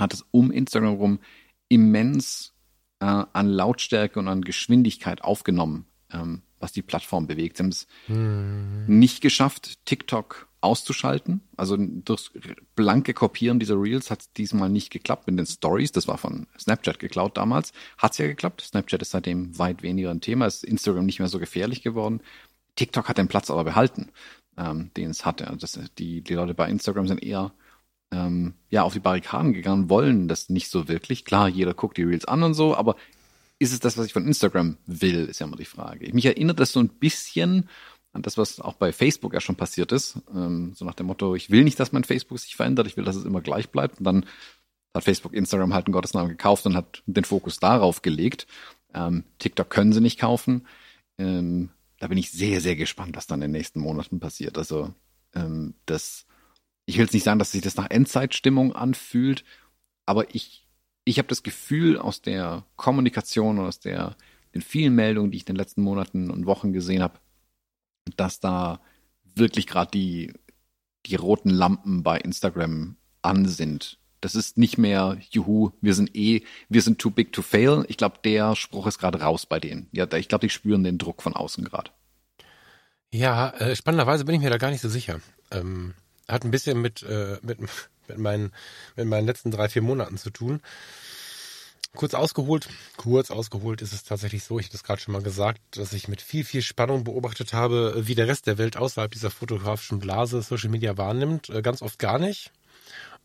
hat 0.00 0.12
es 0.12 0.26
um 0.32 0.50
Instagram 0.50 0.94
rum 0.94 1.20
immens 1.68 2.54
äh, 2.98 3.04
an 3.04 3.46
Lautstärke 3.46 4.18
und 4.18 4.28
an 4.28 4.42
Geschwindigkeit 4.42 5.22
aufgenommen, 5.22 5.86
ähm, 6.12 6.42
was 6.58 6.72
die 6.72 6.82
Plattform 6.82 7.26
bewegt. 7.26 7.56
Sie 7.56 7.62
haben 7.62 7.70
es 7.70 7.86
hm. 8.06 8.84
nicht 8.86 9.20
geschafft, 9.20 9.86
TikTok 9.86 10.49
auszuschalten. 10.60 11.40
Also 11.56 11.76
durch 11.78 12.30
blanke 12.74 13.14
Kopieren 13.14 13.58
dieser 13.58 13.80
Reels 13.80 14.10
hat 14.10 14.20
es 14.20 14.32
diesmal 14.32 14.68
nicht 14.68 14.90
geklappt 14.90 15.26
mit 15.26 15.38
den 15.38 15.46
Stories. 15.46 15.92
Das 15.92 16.08
war 16.08 16.18
von 16.18 16.46
Snapchat 16.58 16.98
geklaut 16.98 17.36
damals. 17.36 17.72
Hat 17.98 18.12
es 18.12 18.18
ja 18.18 18.26
geklappt. 18.26 18.60
Snapchat 18.62 19.02
ist 19.02 19.10
seitdem 19.10 19.58
weit 19.58 19.82
weniger 19.82 20.10
ein 20.10 20.20
Thema. 20.20 20.46
Ist 20.46 20.64
Instagram 20.64 21.06
nicht 21.06 21.18
mehr 21.18 21.28
so 21.28 21.38
gefährlich 21.38 21.82
geworden. 21.82 22.20
TikTok 22.76 23.08
hat 23.08 23.18
den 23.18 23.28
Platz 23.28 23.50
aber 23.50 23.64
behalten, 23.64 24.10
ähm, 24.56 24.90
den 24.96 25.10
es 25.10 25.24
hatte. 25.24 25.48
Also 25.48 25.60
das, 25.60 25.78
die, 25.98 26.22
die 26.22 26.34
Leute 26.34 26.54
bei 26.54 26.68
Instagram 26.68 27.08
sind 27.08 27.22
eher 27.22 27.52
ähm, 28.12 28.54
ja 28.68 28.82
auf 28.82 28.92
die 28.92 29.00
Barrikaden 29.00 29.52
gegangen, 29.52 29.90
wollen 29.90 30.28
das 30.28 30.48
nicht 30.48 30.68
so 30.68 30.88
wirklich. 30.88 31.24
Klar, 31.24 31.48
jeder 31.48 31.74
guckt 31.74 31.96
die 31.96 32.02
Reels 32.02 32.24
an 32.24 32.42
und 32.42 32.54
so, 32.54 32.74
aber 32.76 32.96
ist 33.58 33.72
es 33.72 33.80
das, 33.80 33.98
was 33.98 34.06
ich 34.06 34.12
von 34.12 34.26
Instagram 34.26 34.78
will, 34.86 35.26
ist 35.26 35.40
ja 35.40 35.46
immer 35.46 35.56
die 35.56 35.66
Frage. 35.66 36.12
Mich 36.14 36.24
erinnert 36.24 36.58
das 36.60 36.72
so 36.72 36.80
ein 36.80 36.88
bisschen 36.88 37.68
an 38.12 38.22
das, 38.22 38.36
was 38.36 38.60
auch 38.60 38.74
bei 38.74 38.92
Facebook 38.92 39.34
ja 39.34 39.40
schon 39.40 39.56
passiert 39.56 39.92
ist. 39.92 40.18
Ähm, 40.34 40.72
so 40.74 40.84
nach 40.84 40.94
dem 40.94 41.06
Motto, 41.06 41.34
ich 41.34 41.50
will 41.50 41.64
nicht, 41.64 41.78
dass 41.78 41.92
mein 41.92 42.04
Facebook 42.04 42.38
sich 42.38 42.56
verändert, 42.56 42.86
ich 42.86 42.96
will, 42.96 43.04
dass 43.04 43.16
es 43.16 43.24
immer 43.24 43.40
gleich 43.40 43.70
bleibt. 43.70 43.98
Und 43.98 44.04
dann 44.04 44.26
hat 44.94 45.04
Facebook 45.04 45.32
Instagram 45.32 45.74
halt 45.74 45.86
einen 45.86 45.92
Gottesnamen 45.92 46.30
gekauft 46.30 46.66
und 46.66 46.76
hat 46.76 47.02
den 47.06 47.24
Fokus 47.24 47.58
darauf 47.58 48.02
gelegt. 48.02 48.46
Ähm, 48.92 49.24
TikTok 49.38 49.70
können 49.70 49.92
sie 49.92 50.00
nicht 50.00 50.18
kaufen. 50.18 50.66
Ähm, 51.18 51.70
da 51.98 52.08
bin 52.08 52.18
ich 52.18 52.30
sehr, 52.30 52.60
sehr 52.60 52.76
gespannt, 52.76 53.16
was 53.16 53.26
dann 53.26 53.42
in 53.42 53.52
den 53.52 53.58
nächsten 53.58 53.80
Monaten 53.80 54.18
passiert. 54.18 54.58
Also 54.58 54.92
ähm, 55.34 55.74
das, 55.86 56.26
ich 56.86 56.96
will 56.96 57.04
jetzt 57.04 57.14
nicht 57.14 57.24
sagen, 57.24 57.38
dass 57.38 57.52
sich 57.52 57.62
das 57.62 57.76
nach 57.76 57.90
Endzeitstimmung 57.90 58.74
anfühlt, 58.74 59.44
aber 60.06 60.34
ich, 60.34 60.66
ich 61.04 61.18
habe 61.18 61.28
das 61.28 61.44
Gefühl 61.44 61.98
aus 61.98 62.22
der 62.22 62.64
Kommunikation 62.74 63.58
und 63.58 63.66
aus 63.66 63.78
der, 63.78 64.16
den 64.54 64.62
vielen 64.62 64.94
Meldungen, 64.94 65.30
die 65.30 65.36
ich 65.36 65.42
in 65.42 65.54
den 65.54 65.56
letzten 65.56 65.82
Monaten 65.82 66.30
und 66.30 66.46
Wochen 66.46 66.72
gesehen 66.72 67.02
habe, 67.02 67.20
dass 68.16 68.40
da 68.40 68.80
wirklich 69.22 69.66
gerade 69.66 69.90
die, 69.90 70.32
die 71.06 71.16
roten 71.16 71.50
Lampen 71.50 72.02
bei 72.02 72.18
Instagram 72.18 72.96
an 73.22 73.46
sind. 73.46 73.98
Das 74.20 74.34
ist 74.34 74.58
nicht 74.58 74.76
mehr, 74.76 75.16
juhu, 75.30 75.70
wir 75.80 75.94
sind 75.94 76.14
eh, 76.14 76.42
wir 76.68 76.82
sind 76.82 76.98
too 76.98 77.10
big 77.10 77.32
to 77.32 77.42
fail. 77.42 77.84
Ich 77.88 77.96
glaube, 77.96 78.18
der 78.22 78.54
Spruch 78.54 78.86
ist 78.86 78.98
gerade 78.98 79.20
raus 79.20 79.46
bei 79.46 79.60
denen. 79.60 79.88
Ja, 79.92 80.10
ich 80.12 80.28
glaube, 80.28 80.46
die 80.46 80.50
spüren 80.50 80.84
den 80.84 80.98
Druck 80.98 81.22
von 81.22 81.34
außen 81.34 81.64
gerade. 81.64 81.90
Ja, 83.12 83.50
äh, 83.50 83.74
spannenderweise 83.74 84.24
bin 84.24 84.34
ich 84.34 84.40
mir 84.42 84.50
da 84.50 84.58
gar 84.58 84.70
nicht 84.70 84.82
so 84.82 84.88
sicher. 84.88 85.20
Ähm, 85.50 85.94
hat 86.28 86.44
ein 86.44 86.50
bisschen 86.50 86.80
mit, 86.80 87.02
äh, 87.02 87.38
mit, 87.42 87.60
mit, 87.60 88.18
meinen, 88.18 88.52
mit 88.94 89.06
meinen 89.06 89.26
letzten 89.26 89.50
drei, 89.50 89.68
vier 89.68 89.82
Monaten 89.82 90.18
zu 90.18 90.30
tun. 90.30 90.60
Kurz 91.96 92.14
ausgeholt, 92.14 92.68
kurz 92.96 93.32
ausgeholt 93.32 93.82
ist 93.82 93.92
es 93.92 94.04
tatsächlich 94.04 94.44
so, 94.44 94.60
ich 94.60 94.66
hatte 94.66 94.76
es 94.76 94.84
gerade 94.84 95.00
schon 95.00 95.12
mal 95.12 95.22
gesagt, 95.22 95.60
dass 95.72 95.92
ich 95.92 96.06
mit 96.06 96.22
viel, 96.22 96.44
viel 96.44 96.62
Spannung 96.62 97.02
beobachtet 97.02 97.52
habe, 97.52 98.06
wie 98.06 98.14
der 98.14 98.28
Rest 98.28 98.46
der 98.46 98.58
Welt 98.58 98.76
außerhalb 98.76 99.10
dieser 99.10 99.30
fotografischen 99.30 99.98
Blase 99.98 100.40
Social 100.40 100.70
Media 100.70 100.96
wahrnimmt. 100.96 101.50
Äh, 101.50 101.62
ganz 101.62 101.82
oft 101.82 101.98
gar 101.98 102.20
nicht. 102.20 102.52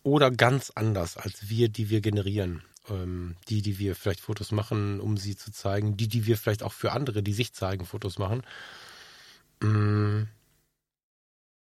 Oder 0.01 0.31
ganz 0.31 0.71
anders 0.73 1.15
als 1.15 1.47
wir, 1.47 1.69
die 1.69 1.89
wir 1.91 2.01
generieren. 2.01 2.63
Ähm, 2.89 3.35
die, 3.49 3.61
die 3.61 3.77
wir 3.77 3.95
vielleicht 3.95 4.19
Fotos 4.19 4.51
machen, 4.51 4.99
um 4.99 5.17
sie 5.17 5.35
zu 5.35 5.51
zeigen. 5.51 5.95
Die, 5.95 6.07
die 6.07 6.25
wir 6.25 6.35
vielleicht 6.35 6.63
auch 6.63 6.73
für 6.73 6.91
andere, 6.91 7.21
die 7.21 7.33
sich 7.33 7.53
zeigen, 7.53 7.85
Fotos 7.85 8.17
machen. 8.17 8.41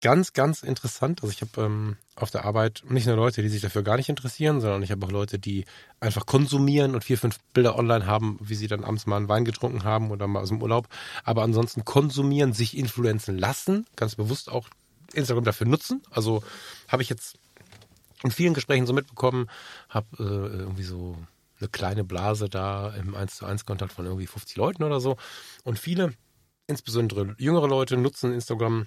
Ganz, 0.06 0.34
ganz 0.34 0.62
interessant. 0.62 1.24
Also 1.24 1.32
ich 1.32 1.40
habe 1.40 1.66
ähm, 1.66 1.96
auf 2.14 2.30
der 2.30 2.44
Arbeit 2.44 2.84
nicht 2.88 3.08
nur 3.08 3.16
Leute, 3.16 3.42
die 3.42 3.48
sich 3.48 3.60
dafür 3.60 3.82
gar 3.82 3.96
nicht 3.96 4.08
interessieren, 4.08 4.60
sondern 4.60 4.80
ich 4.84 4.92
habe 4.92 5.04
auch 5.04 5.10
Leute, 5.10 5.40
die 5.40 5.64
einfach 5.98 6.26
konsumieren 6.26 6.94
und 6.94 7.02
vier, 7.02 7.18
fünf 7.18 7.40
Bilder 7.52 7.76
online 7.76 8.06
haben, 8.06 8.38
wie 8.40 8.54
sie 8.54 8.68
dann 8.68 8.84
abends 8.84 9.06
mal 9.06 9.16
einen 9.16 9.28
Wein 9.28 9.44
getrunken 9.44 9.82
haben 9.82 10.12
oder 10.12 10.28
mal 10.28 10.42
aus 10.42 10.50
dem 10.50 10.62
Urlaub. 10.62 10.86
Aber 11.24 11.42
ansonsten 11.42 11.84
konsumieren, 11.84 12.52
sich 12.52 12.76
influenzen 12.76 13.36
lassen, 13.36 13.84
ganz 13.96 14.14
bewusst 14.14 14.48
auch 14.48 14.68
Instagram 15.12 15.42
dafür 15.42 15.66
nutzen. 15.66 16.04
Also 16.08 16.44
habe 16.86 17.02
ich 17.02 17.08
jetzt 17.08 17.36
in 18.22 18.30
vielen 18.30 18.54
Gesprächen 18.54 18.86
so 18.86 18.92
mitbekommen, 18.92 19.50
habe 19.88 20.06
äh, 20.20 20.56
irgendwie 20.56 20.84
so 20.84 21.18
eine 21.58 21.68
kleine 21.68 22.04
Blase 22.04 22.48
da 22.48 22.94
im 22.94 23.16
1 23.16 23.34
zu 23.34 23.44
1 23.44 23.66
Kontakt 23.66 23.92
von 23.92 24.06
irgendwie 24.06 24.28
50 24.28 24.56
Leuten 24.56 24.84
oder 24.84 25.00
so. 25.00 25.16
Und 25.64 25.80
viele, 25.80 26.12
insbesondere 26.68 27.34
jüngere 27.38 27.66
Leute, 27.66 27.96
nutzen 27.96 28.32
Instagram 28.32 28.86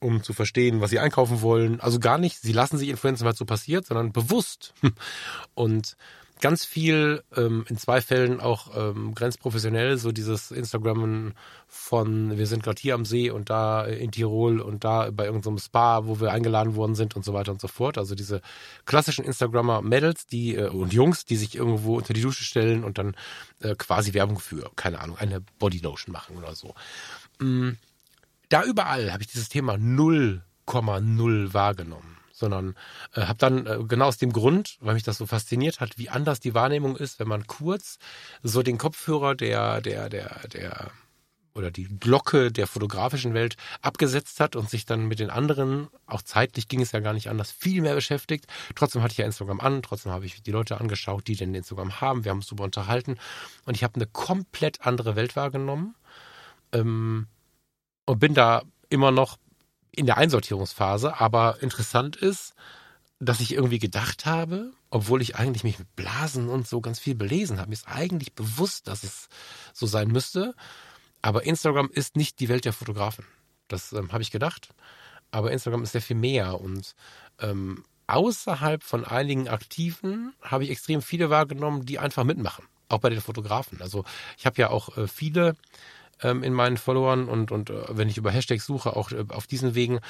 um 0.00 0.22
zu 0.22 0.32
verstehen, 0.32 0.80
was 0.80 0.90
sie 0.90 0.98
einkaufen 0.98 1.42
wollen. 1.42 1.80
Also 1.80 1.98
gar 1.98 2.18
nicht, 2.18 2.40
sie 2.40 2.52
lassen 2.52 2.78
sich 2.78 2.88
influenzen, 2.88 3.26
es 3.26 3.38
so 3.38 3.44
passiert, 3.44 3.86
sondern 3.86 4.12
bewusst. 4.12 4.74
Und 5.54 5.96
ganz 6.40 6.64
viel, 6.64 7.22
ähm, 7.34 7.64
in 7.68 7.78
zwei 7.78 8.00
Fällen 8.00 8.40
auch 8.40 8.76
ähm, 8.76 9.14
grenzprofessionell, 9.14 9.96
so 9.96 10.12
dieses 10.12 10.50
Instagrammen 10.50 11.34
von, 11.66 12.36
wir 12.36 12.46
sind 12.46 12.62
gerade 12.62 12.80
hier 12.80 12.94
am 12.94 13.04
See 13.04 13.30
und 13.30 13.50
da 13.50 13.84
in 13.84 14.12
Tirol 14.12 14.60
und 14.60 14.84
da 14.84 15.10
bei 15.10 15.24
irgendeinem 15.24 15.58
Spa, 15.58 16.06
wo 16.06 16.20
wir 16.20 16.32
eingeladen 16.32 16.76
worden 16.76 16.94
sind 16.94 17.16
und 17.16 17.24
so 17.24 17.32
weiter 17.32 17.52
und 17.52 17.60
so 17.60 17.68
fort. 17.68 17.96
Also 17.98 18.14
diese 18.14 18.42
klassischen 18.84 19.24
Instagrammer-Mädels 19.24 20.26
die, 20.26 20.56
äh, 20.56 20.68
und 20.68 20.92
Jungs, 20.92 21.24
die 21.24 21.36
sich 21.36 21.56
irgendwo 21.56 21.96
unter 21.96 22.12
die 22.12 22.22
Dusche 22.22 22.44
stellen 22.44 22.84
und 22.84 22.98
dann 22.98 23.16
äh, 23.60 23.74
quasi 23.74 24.12
Werbung 24.14 24.38
für, 24.38 24.70
keine 24.76 25.00
Ahnung, 25.00 25.16
eine 25.16 25.40
Bodylotion 25.58 26.12
machen 26.12 26.36
oder 26.36 26.54
so. 26.54 26.74
Mhm. 27.40 27.78
Da 28.48 28.62
überall 28.64 29.12
habe 29.12 29.22
ich 29.22 29.28
dieses 29.28 29.48
Thema 29.48 29.74
0,0 29.74 31.54
wahrgenommen 31.54 32.16
sondern 32.36 32.74
äh, 33.14 33.22
habe 33.22 33.38
dann 33.38 33.66
äh, 33.66 33.78
genau 33.88 34.06
aus 34.06 34.18
dem 34.18 34.32
Grund, 34.32 34.76
weil 34.80 34.94
mich 34.94 35.02
das 35.02 35.16
so 35.16 35.26
fasziniert 35.26 35.80
hat, 35.80 35.96
wie 35.96 36.10
anders 36.10 36.38
die 36.38 36.54
Wahrnehmung 36.54 36.96
ist, 36.96 37.18
wenn 37.18 37.28
man 37.28 37.46
kurz 37.46 37.98
so 38.42 38.62
den 38.62 38.76
Kopfhörer 38.78 39.34
der 39.34 39.80
der 39.80 40.10
der 40.10 40.46
der 40.52 40.90
oder 41.54 41.70
die 41.70 41.84
Glocke 41.98 42.52
der 42.52 42.66
fotografischen 42.66 43.32
Welt 43.32 43.56
abgesetzt 43.80 44.40
hat 44.40 44.56
und 44.56 44.68
sich 44.68 44.84
dann 44.84 45.08
mit 45.08 45.18
den 45.18 45.30
anderen, 45.30 45.88
auch 46.04 46.20
zeitlich 46.20 46.68
ging 46.68 46.82
es 46.82 46.92
ja 46.92 47.00
gar 47.00 47.14
nicht 47.14 47.30
anders, 47.30 47.50
viel 47.50 47.80
mehr 47.80 47.94
beschäftigt. 47.94 48.44
Trotzdem 48.74 49.02
hatte 49.02 49.12
ich 49.12 49.18
ja 49.18 49.24
Instagram 49.24 49.60
an, 49.60 49.80
trotzdem 49.82 50.12
habe 50.12 50.26
ich 50.26 50.42
die 50.42 50.50
Leute 50.50 50.78
angeschaut, 50.78 51.26
die 51.28 51.34
denn 51.34 51.54
Instagram 51.54 52.02
haben. 52.02 52.24
Wir 52.24 52.30
haben 52.30 52.40
uns 52.40 52.46
super 52.46 52.64
unterhalten 52.64 53.16
und 53.64 53.74
ich 53.74 53.84
habe 53.84 53.94
eine 53.94 54.06
komplett 54.06 54.82
andere 54.82 55.16
Welt 55.16 55.34
wahrgenommen 55.34 55.94
ähm, 56.72 57.26
und 58.06 58.18
bin 58.18 58.34
da 58.34 58.62
immer 58.88 59.10
noch 59.10 59.38
in 59.92 60.06
der 60.06 60.16
Einsortierungsphase, 60.16 61.20
aber 61.20 61.62
interessant 61.62 62.16
ist, 62.16 62.54
dass 63.18 63.40
ich 63.40 63.54
irgendwie 63.54 63.78
gedacht 63.78 64.26
habe, 64.26 64.72
obwohl 64.90 65.22
ich 65.22 65.36
eigentlich 65.36 65.64
mich 65.64 65.78
mit 65.78 65.94
Blasen 65.96 66.48
und 66.48 66.68
so 66.68 66.80
ganz 66.80 66.98
viel 66.98 67.14
belesen 67.14 67.58
habe, 67.58 67.68
mir 67.68 67.74
ist 67.74 67.88
eigentlich 67.88 68.34
bewusst, 68.34 68.88
dass 68.88 69.02
es 69.02 69.28
so 69.72 69.86
sein 69.86 70.08
müsste. 70.08 70.54
Aber 71.22 71.44
Instagram 71.44 71.90
ist 71.90 72.16
nicht 72.16 72.40
die 72.40 72.48
Welt 72.48 72.66
der 72.66 72.72
Fotografen. 72.72 73.24
Das 73.68 73.92
ähm, 73.92 74.12
habe 74.12 74.22
ich 74.22 74.30
gedacht. 74.30 74.68
Aber 75.30 75.50
Instagram 75.50 75.82
ist 75.82 75.92
sehr 75.92 76.02
viel 76.02 76.16
mehr. 76.16 76.60
Und 76.60 76.94
ähm, 77.40 77.84
außerhalb 78.06 78.82
von 78.82 79.04
einigen 79.04 79.48
Aktiven 79.48 80.34
habe 80.42 80.64
ich 80.64 80.70
extrem 80.70 81.02
viele 81.02 81.30
wahrgenommen, 81.30 81.84
die 81.84 81.98
einfach 81.98 82.24
mitmachen. 82.24 82.66
Auch 82.88 82.98
bei 82.98 83.10
den 83.10 83.20
Fotografen. 83.20 83.82
Also 83.82 84.04
ich 84.38 84.46
habe 84.46 84.60
ja 84.60 84.70
auch 84.70 84.96
äh, 84.96 85.08
viele 85.08 85.56
ähm, 86.22 86.42
in 86.42 86.52
meinen 86.52 86.76
Followern 86.76 87.28
und, 87.28 87.52
und 87.52 87.70
äh, 87.70 87.84
wenn 87.90 88.08
ich 88.08 88.16
über 88.16 88.30
Hashtags 88.30 88.66
suche, 88.66 88.96
auch 88.96 89.12
äh, 89.12 89.24
auf 89.28 89.46
diesen 89.46 89.74
Wegen, 89.74 90.00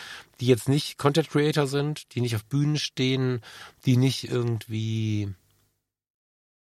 die 0.40 0.46
jetzt 0.46 0.68
nicht 0.68 0.98
Content 0.98 1.30
Creator 1.30 1.66
sind, 1.66 2.14
die 2.14 2.20
nicht 2.20 2.36
auf 2.36 2.44
Bühnen 2.44 2.78
stehen, 2.78 3.40
die 3.84 3.96
nicht 3.96 4.30
irgendwie, 4.30 5.34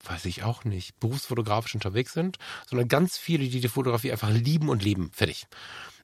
weiß 0.04 0.26
ich 0.26 0.44
auch 0.44 0.64
nicht, 0.64 1.00
berufsfotografisch 1.00 1.76
unterwegs 1.76 2.14
sind, 2.14 2.38
sondern 2.68 2.88
ganz 2.88 3.18
viele, 3.18 3.48
die 3.48 3.60
die 3.60 3.68
Fotografie 3.68 4.12
einfach 4.12 4.32
lieben 4.32 4.70
und 4.70 4.84
leben. 4.84 5.12
Fertig. 5.14 5.48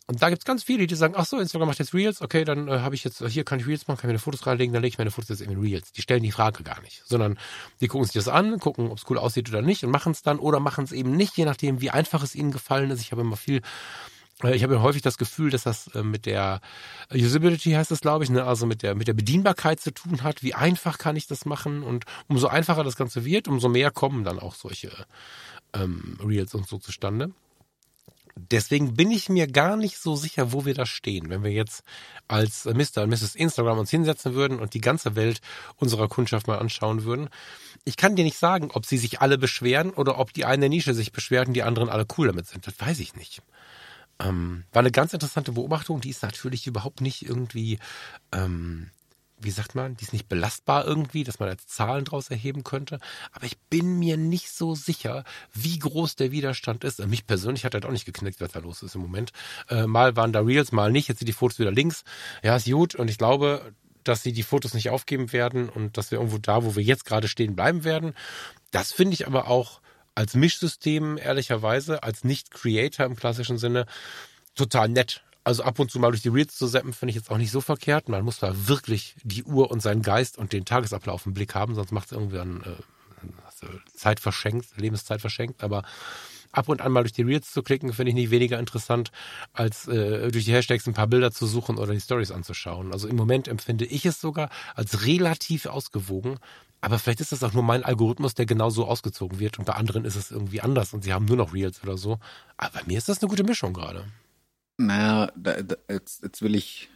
Und 0.07 0.22
da 0.22 0.30
gibt's 0.30 0.45
ganz 0.45 0.64
viele, 0.64 0.86
die 0.86 0.94
sagen, 0.94 1.15
ach 1.18 1.26
so, 1.26 1.40
Instagram 1.40 1.68
macht 1.68 1.80
jetzt 1.80 1.94
Reels, 1.94 2.22
okay, 2.22 2.44
dann 2.44 2.68
äh, 2.68 2.80
habe 2.80 2.94
ich 2.94 3.03
jetzt, 3.03 3.26
hier 3.27 3.44
kann 3.44 3.60
ich 3.60 3.65
Reels 3.65 3.88
machen, 3.88 3.98
kann 3.98 4.10
ich 4.10 4.14
meine 4.14 4.19
Fotos 4.19 4.45
reinlegen, 4.45 4.72
dann 4.72 4.84
lege 4.84 4.94
ich 4.94 4.98
meine 4.99 5.10
Fotos 5.10 5.30
jetzt 5.30 5.41
in 5.41 5.57
Reels. 5.60 5.91
Die 5.94 6.02
stellen 6.03 6.22
die 6.22 6.32
Frage 6.32 6.61
gar 6.64 6.80
nicht, 6.82 7.02
sondern 7.06 7.40
die 7.82 7.88
gucken 7.88 8.06
sich 8.06 8.14
das 8.14 8.27
an, 8.27 8.60
gucken, 8.60 8.91
ob 8.91 8.99
es 8.99 9.06
cool 9.10 9.18
aussieht 9.18 9.49
oder 9.49 9.64
nicht 9.64 9.84
und 9.84 9.90
machen 9.90 10.11
es 10.11 10.22
dann 10.22 10.38
oder 10.38 10.60
machen 10.60 10.84
es 10.84 10.91
eben 10.91 11.15
nicht, 11.15 11.36
je 11.38 11.45
nachdem, 11.45 11.82
wie 11.82 11.90
einfach 11.90 12.22
es 12.22 12.36
ihnen 12.36 12.52
gefallen 12.52 12.91
ist. 12.91 13.02
Ich 13.02 13.11
habe 13.11 13.22
immer 13.22 13.38
viel 13.38 13.61
äh, 14.44 14.56
ich 14.56 14.64
habe 14.64 14.82
häufig 14.82 15.02
das 15.02 15.18
Gefühl, 15.18 15.49
dass 15.49 15.64
das 15.64 15.88
äh, 15.95 16.03
mit 16.03 16.27
der 16.27 16.61
Usability 17.11 17.72
heißt 17.72 17.90
das, 17.90 18.02
glaube 18.02 18.23
ich, 18.23 18.30
ne? 18.30 18.44
also 18.44 18.68
mit 18.68 18.84
der 18.84 18.94
mit 18.94 19.07
der 19.07 19.14
Bedienbarkeit 19.14 19.80
zu 19.80 19.91
tun 19.91 20.22
hat. 20.23 20.44
Wie 20.44 20.53
einfach 20.53 20.98
kann 20.99 21.15
ich 21.15 21.27
das 21.27 21.45
machen? 21.45 21.84
Und 21.84 22.06
umso 22.27 22.48
einfacher 22.48 22.84
das 22.84 22.95
Ganze 22.95 23.26
wird, 23.26 23.48
umso 23.48 23.69
mehr 23.69 23.91
kommen 23.91 24.23
dann 24.23 24.40
auch 24.40 24.56
solche 24.56 24.91
ähm, 25.73 26.18
Reels 26.23 26.53
und 26.53 26.68
so 26.68 26.77
zustande. 26.77 27.32
Deswegen 28.38 28.95
bin 28.95 29.12
ich 29.12 29.30
mir 29.30 29.48
gar 29.48 29.78
nicht 29.78 29.98
so 29.98 30.18
sicher, 30.18 30.52
wo 30.52 30.66
wir 30.66 30.74
da 30.74 30.86
stehen. 30.86 31.30
Wenn 31.30 31.44
wir 31.44 31.52
jetzt 31.52 31.84
als 32.28 32.66
Mr. 32.66 33.03
und 33.03 33.10
Mrs. 33.10 33.36
Instagram 33.36 33.80
uns 33.80 33.90
hinsetzen 33.90 34.34
würden 34.34 34.60
und 34.60 34.74
die 34.74 34.82
ganze 34.82 35.16
Welt 35.16 35.40
unserer 35.78 36.10
Kundschaft 36.10 36.48
mal 36.48 36.60
anschauen 36.60 37.06
würden. 37.06 37.30
Ich 37.86 37.95
kann 37.95 38.16
dir 38.18 38.26
nicht 38.26 38.38
sagen, 38.38 38.72
ob 38.74 38.86
sie 38.86 38.98
sich 38.98 39.22
alle 39.22 39.38
beschweren 39.38 39.91
oder 39.91 40.20
ob 40.20 40.34
die 40.34 40.44
eine 40.44 40.68
Nische 40.68 40.94
sich 40.94 41.14
beschwert 41.14 41.48
und 41.48 41.53
die 41.53 41.64
anderen 41.64 41.90
alle 41.90 42.06
cool 42.18 42.28
damit 42.28 42.48
sind. 42.48 42.68
Das 42.68 42.80
weiß 42.80 42.99
ich 42.99 43.16
nicht. 43.16 43.41
Ähm, 44.20 44.66
war 44.74 44.82
eine 44.82 44.91
ganz 44.91 45.14
interessante 45.14 45.53
Beobachtung. 45.53 46.02
Die 46.02 46.10
ist 46.10 46.24
natürlich 46.24 46.68
überhaupt 46.68 46.99
nicht 46.99 47.26
irgendwie 47.26 47.80
ähm, 48.34 48.90
wie 49.46 49.52
sagt 49.52 49.76
man, 49.76 49.96
die 49.96 50.04
ist 50.04 50.14
nicht 50.14 50.28
belastbar 50.28 50.86
irgendwie, 50.86 51.24
dass 51.24 51.40
man 51.40 51.50
jetzt 51.50 51.70
Zahlen 51.70 52.06
draus 52.06 52.30
erheben 52.30 52.64
könnte. 52.64 53.00
Aber 53.32 53.46
ich 53.46 53.58
bin 53.70 53.98
mir 53.98 54.18
nicht 54.18 54.52
so 54.52 54.76
sicher, 54.76 55.24
wie 55.54 55.80
groß 55.80 56.16
der 56.16 56.32
Widerstand 56.32 56.84
ist. 56.84 57.06
Mich 57.08 57.26
persönlich 57.26 57.66
hat 57.66 57.74
halt 57.74 57.86
auch 57.86 57.92
nicht 57.92 58.06
geknickt, 58.06 58.42
was 58.42 58.52
da 58.52 58.60
los 58.60 58.84
ist 58.84 58.96
im 58.96 59.02
Moment. 59.02 59.32
Äh, 59.70 59.88
mal 59.88 60.16
waren 60.16 60.34
da 60.34 60.42
Reels, 60.42 60.72
mal 60.72 60.92
nicht. 60.92 61.08
Jetzt 61.08 61.20
sind 61.20 61.28
die 61.28 61.34
Fotos 61.34 61.60
wieder 61.60 61.72
links. 61.72 62.04
Ja, 62.44 62.56
ist 62.56 62.66
gut. 62.66 62.96
Und 62.96 63.10
ich 63.10 63.18
glaube, 63.18 63.74
dass 64.04 64.24
sie 64.24 64.34
die 64.34 64.44
Fotos 64.44 64.74
nicht 64.74 64.90
aufgeben 64.90 65.34
werden 65.34 65.70
und 65.70 65.98
dass 65.98 66.12
wir 66.12 66.20
irgendwo 66.20 66.38
da, 66.38 66.64
wo 66.64 66.76
wir 66.76 66.84
jetzt 66.84 67.06
gerade 67.06 67.28
stehen, 67.28 67.56
bleiben 67.56 67.84
werden. 67.84 68.14
Das 68.72 68.92
finde 68.92 69.14
ich 69.14 69.28
aber 69.28 69.48
auch 69.48 69.82
als 70.14 70.34
Mischsystem, 70.34 71.18
ehrlicherweise, 71.18 72.04
als 72.04 72.24
Nicht-Creator 72.24 73.06
im 73.06 73.16
klassischen 73.16 73.58
Sinne, 73.58 73.86
total 74.56 74.90
nett. 74.90 75.24
Also 75.46 75.64
ab 75.64 75.80
und 75.80 75.92
zu 75.92 76.00
mal 76.00 76.10
durch 76.10 76.24
die 76.24 76.30
Reels 76.30 76.58
zu 76.58 76.68
zappen, 76.68 76.92
finde 76.92 77.12
ich 77.12 77.16
jetzt 77.16 77.30
auch 77.30 77.38
nicht 77.38 77.52
so 77.52 77.62
verkehrt. 77.62 78.10
Man 78.10 78.26
muss 78.26 78.40
da 78.40 78.68
wirklich 78.68 79.16
die 79.24 79.44
Uhr 79.44 79.70
und 79.70 79.80
seinen 79.80 80.02
Geist 80.02 80.40
und 80.40 80.52
den 80.52 80.66
Tagesablauf 80.66 81.26
im 81.28 81.36
Blick 81.36 81.54
haben, 81.54 81.76
sonst 81.76 81.92
macht 81.92 82.08
es 82.08 82.12
irgendwie 82.14 82.38
dann 82.38 82.62
äh, 82.62 83.96
Zeit 83.96 84.20
verschenkt, 84.20 84.68
Lebenszeit 84.76 85.22
verschenkt. 85.22 85.64
Aber 85.64 85.84
ab 86.52 86.68
und 86.68 86.82
an 86.82 86.92
mal 86.92 87.04
durch 87.04 87.14
die 87.14 87.22
Reels 87.22 87.52
zu 87.52 87.62
klicken, 87.62 87.94
finde 87.94 88.10
ich 88.10 88.16
nicht 88.16 88.32
weniger 88.32 88.58
interessant, 88.58 89.12
als 89.54 89.88
äh, 89.88 90.32
durch 90.32 90.46
die 90.46 90.54
Hashtags 90.54 90.88
ein 90.88 90.94
paar 90.94 91.08
Bilder 91.08 91.32
zu 91.32 91.46
suchen 91.46 91.78
oder 91.78 91.94
die 91.94 92.02
Stories 92.02 92.32
anzuschauen. 92.32 92.92
Also 92.92 93.08
im 93.08 93.16
Moment 93.16 93.48
empfinde 93.48 93.86
ich 93.86 94.06
es 94.06 94.20
sogar 94.20 94.50
als 94.74 95.06
relativ 95.06 95.68
ausgewogen. 95.68 96.40
Aber 96.82 97.00
vielleicht 97.00 97.22
ist 97.22 97.32
das 97.32 97.44
auch 97.44 97.54
nur 97.54 97.64
mein 97.64 97.84
Algorithmus, 97.84 98.34
der 98.34 98.46
genau 98.46 98.70
so 98.70 98.86
ausgezogen 98.86 99.40
wird 99.40 99.60
und 99.60 99.66
bei 99.66 99.74
anderen 99.74 100.06
ist 100.06 100.16
es 100.16 100.32
irgendwie 100.32 100.62
anders 100.62 100.94
und 100.94 101.04
sie 101.04 101.14
haben 101.14 101.26
nur 101.26 101.38
noch 101.38 101.54
Reels 101.54 101.82
oder 101.84 101.98
so. 101.98 102.20
Aber 102.58 102.80
bei 102.80 102.84
mir 102.86 102.98
ist 102.98 103.10
das 103.10 103.22
eine 103.22 103.30
gute 103.30 103.44
Mischung 103.44 103.74
gerade. 103.74 104.06
Naja, 104.77 105.31
da, 105.35 105.61
da, 105.61 105.76
jetzt, 105.89 106.23
jetzt 106.23 106.41
will 106.41 106.56
ich, 106.56 106.89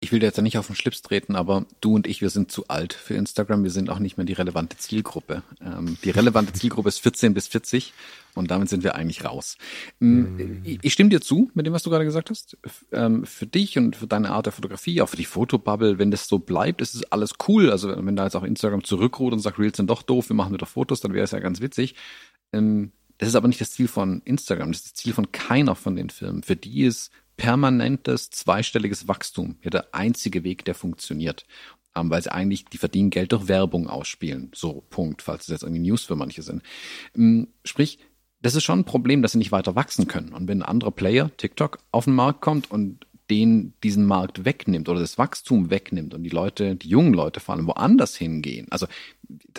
ich 0.00 0.12
will 0.12 0.20
dir 0.20 0.26
jetzt 0.26 0.36
ja 0.36 0.42
nicht 0.42 0.58
auf 0.58 0.66
den 0.66 0.76
Schlips 0.76 1.02
treten, 1.02 1.36
aber 1.36 1.64
du 1.80 1.94
und 1.94 2.06
ich, 2.06 2.20
wir 2.20 2.30
sind 2.30 2.50
zu 2.50 2.68
alt 2.68 2.92
für 2.92 3.14
Instagram. 3.14 3.64
Wir 3.64 3.70
sind 3.70 3.90
auch 3.90 3.98
nicht 3.98 4.16
mehr 4.16 4.26
die 4.26 4.32
relevante 4.32 4.76
Zielgruppe. 4.76 5.42
Ähm, 5.60 5.96
die 6.04 6.10
relevante 6.10 6.52
Zielgruppe 6.52 6.88
ist 6.88 6.98
14 6.98 7.34
bis 7.34 7.48
40 7.48 7.92
und 8.34 8.50
damit 8.50 8.68
sind 8.68 8.84
wir 8.84 8.94
eigentlich 8.94 9.24
raus. 9.24 9.58
Mhm. 10.00 10.62
Ich, 10.64 10.78
ich 10.82 10.92
stimme 10.92 11.10
dir 11.10 11.20
zu 11.20 11.50
mit 11.54 11.66
dem, 11.66 11.72
was 11.72 11.82
du 11.82 11.90
gerade 11.90 12.04
gesagt 12.04 12.30
hast. 12.30 12.56
Ähm, 12.92 13.26
für 13.26 13.46
dich 13.46 13.78
und 13.78 13.96
für 13.96 14.06
deine 14.06 14.30
Art 14.30 14.46
der 14.46 14.52
Fotografie, 14.52 15.00
auch 15.02 15.08
für 15.08 15.16
die 15.16 15.24
Fotobubble, 15.24 15.98
wenn 15.98 16.10
das 16.10 16.28
so 16.28 16.38
bleibt, 16.38 16.80
ist 16.80 16.94
es 16.94 17.04
alles 17.12 17.34
cool. 17.48 17.70
Also 17.70 17.94
wenn 18.04 18.16
da 18.16 18.24
jetzt 18.24 18.36
auch 18.36 18.44
Instagram 18.44 18.84
zurückruht 18.84 19.32
und 19.32 19.40
sagt, 19.40 19.58
Reels 19.58 19.76
sind 19.76 19.90
doch 19.90 20.02
doof, 20.02 20.28
wir 20.28 20.36
machen 20.36 20.52
wieder 20.52 20.66
Fotos, 20.66 21.00
dann 21.00 21.14
wäre 21.14 21.24
es 21.24 21.32
ja 21.32 21.40
ganz 21.40 21.60
witzig. 21.60 21.96
Ähm, 22.52 22.92
das 23.22 23.28
ist 23.28 23.36
aber 23.36 23.46
nicht 23.46 23.60
das 23.60 23.70
Ziel 23.70 23.86
von 23.86 24.20
Instagram, 24.24 24.72
das 24.72 24.78
ist 24.78 24.86
das 24.86 24.94
Ziel 24.94 25.12
von 25.12 25.30
keiner 25.30 25.76
von 25.76 25.94
den 25.94 26.10
Firmen. 26.10 26.42
Für 26.42 26.56
die 26.56 26.82
ist 26.82 27.12
permanentes 27.36 28.30
zweistelliges 28.30 29.06
Wachstum 29.06 29.58
ja 29.62 29.70
der 29.70 29.94
einzige 29.94 30.42
Weg, 30.42 30.64
der 30.64 30.74
funktioniert. 30.74 31.46
Ähm, 31.94 32.10
weil 32.10 32.20
sie 32.20 32.32
eigentlich, 32.32 32.64
die 32.64 32.78
verdienen 32.78 33.10
Geld 33.10 33.30
durch 33.30 33.46
Werbung 33.46 33.88
ausspielen. 33.88 34.50
So, 34.56 34.82
Punkt, 34.90 35.22
falls 35.22 35.42
es 35.42 35.48
jetzt 35.50 35.62
irgendwie 35.62 35.88
News 35.88 36.02
für 36.02 36.16
manche 36.16 36.42
sind. 36.42 36.64
Ähm, 37.16 37.46
sprich, 37.64 38.00
das 38.40 38.56
ist 38.56 38.64
schon 38.64 38.80
ein 38.80 38.84
Problem, 38.84 39.22
dass 39.22 39.32
sie 39.32 39.38
nicht 39.38 39.52
weiter 39.52 39.76
wachsen 39.76 40.08
können. 40.08 40.32
Und 40.32 40.48
wenn 40.48 40.60
ein 40.60 40.68
anderer 40.68 40.90
Player, 40.90 41.30
TikTok, 41.36 41.78
auf 41.92 42.06
den 42.06 42.16
Markt 42.16 42.40
kommt 42.40 42.72
und 42.72 43.06
den 43.32 43.72
diesen 43.82 44.04
Markt 44.04 44.44
wegnimmt 44.44 44.90
oder 44.90 45.00
das 45.00 45.16
Wachstum 45.16 45.70
wegnimmt 45.70 46.12
und 46.12 46.22
die 46.22 46.28
Leute, 46.28 46.76
die 46.76 46.88
jungen 46.88 47.14
Leute 47.14 47.40
vor 47.40 47.54
allem 47.54 47.66
woanders 47.66 48.14
hingehen. 48.14 48.66
Also, 48.68 48.86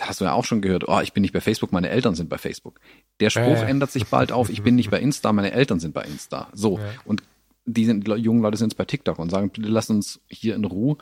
hast 0.00 0.20
du 0.20 0.24
ja 0.24 0.32
auch 0.32 0.44
schon 0.44 0.62
gehört, 0.62 0.86
oh, 0.86 1.00
ich 1.00 1.12
bin 1.12 1.22
nicht 1.22 1.32
bei 1.32 1.40
Facebook, 1.40 1.72
meine 1.72 1.88
Eltern 1.88 2.14
sind 2.14 2.28
bei 2.28 2.38
Facebook. 2.38 2.78
Der 3.18 3.30
Spruch 3.30 3.56
äh. 3.56 3.68
ändert 3.68 3.90
sich 3.90 4.06
bald 4.06 4.30
auf, 4.30 4.48
ich 4.48 4.62
bin 4.62 4.76
nicht 4.76 4.90
bei 4.90 5.00
Insta, 5.00 5.32
meine 5.32 5.50
Eltern 5.50 5.80
sind 5.80 5.92
bei 5.92 6.02
Insta. 6.02 6.48
So. 6.52 6.78
Ja. 6.78 6.84
Und 7.04 7.24
die, 7.66 7.84
sind, 7.84 8.06
die 8.06 8.12
jungen 8.12 8.42
Leute 8.42 8.58
sind 8.58 8.70
jetzt 8.70 8.78
bei 8.78 8.84
TikTok 8.84 9.18
und 9.18 9.30
sagen, 9.30 9.50
bitte 9.50 9.68
lass 9.68 9.90
uns 9.90 10.20
hier 10.28 10.54
in 10.54 10.64
Ruhe. 10.64 10.96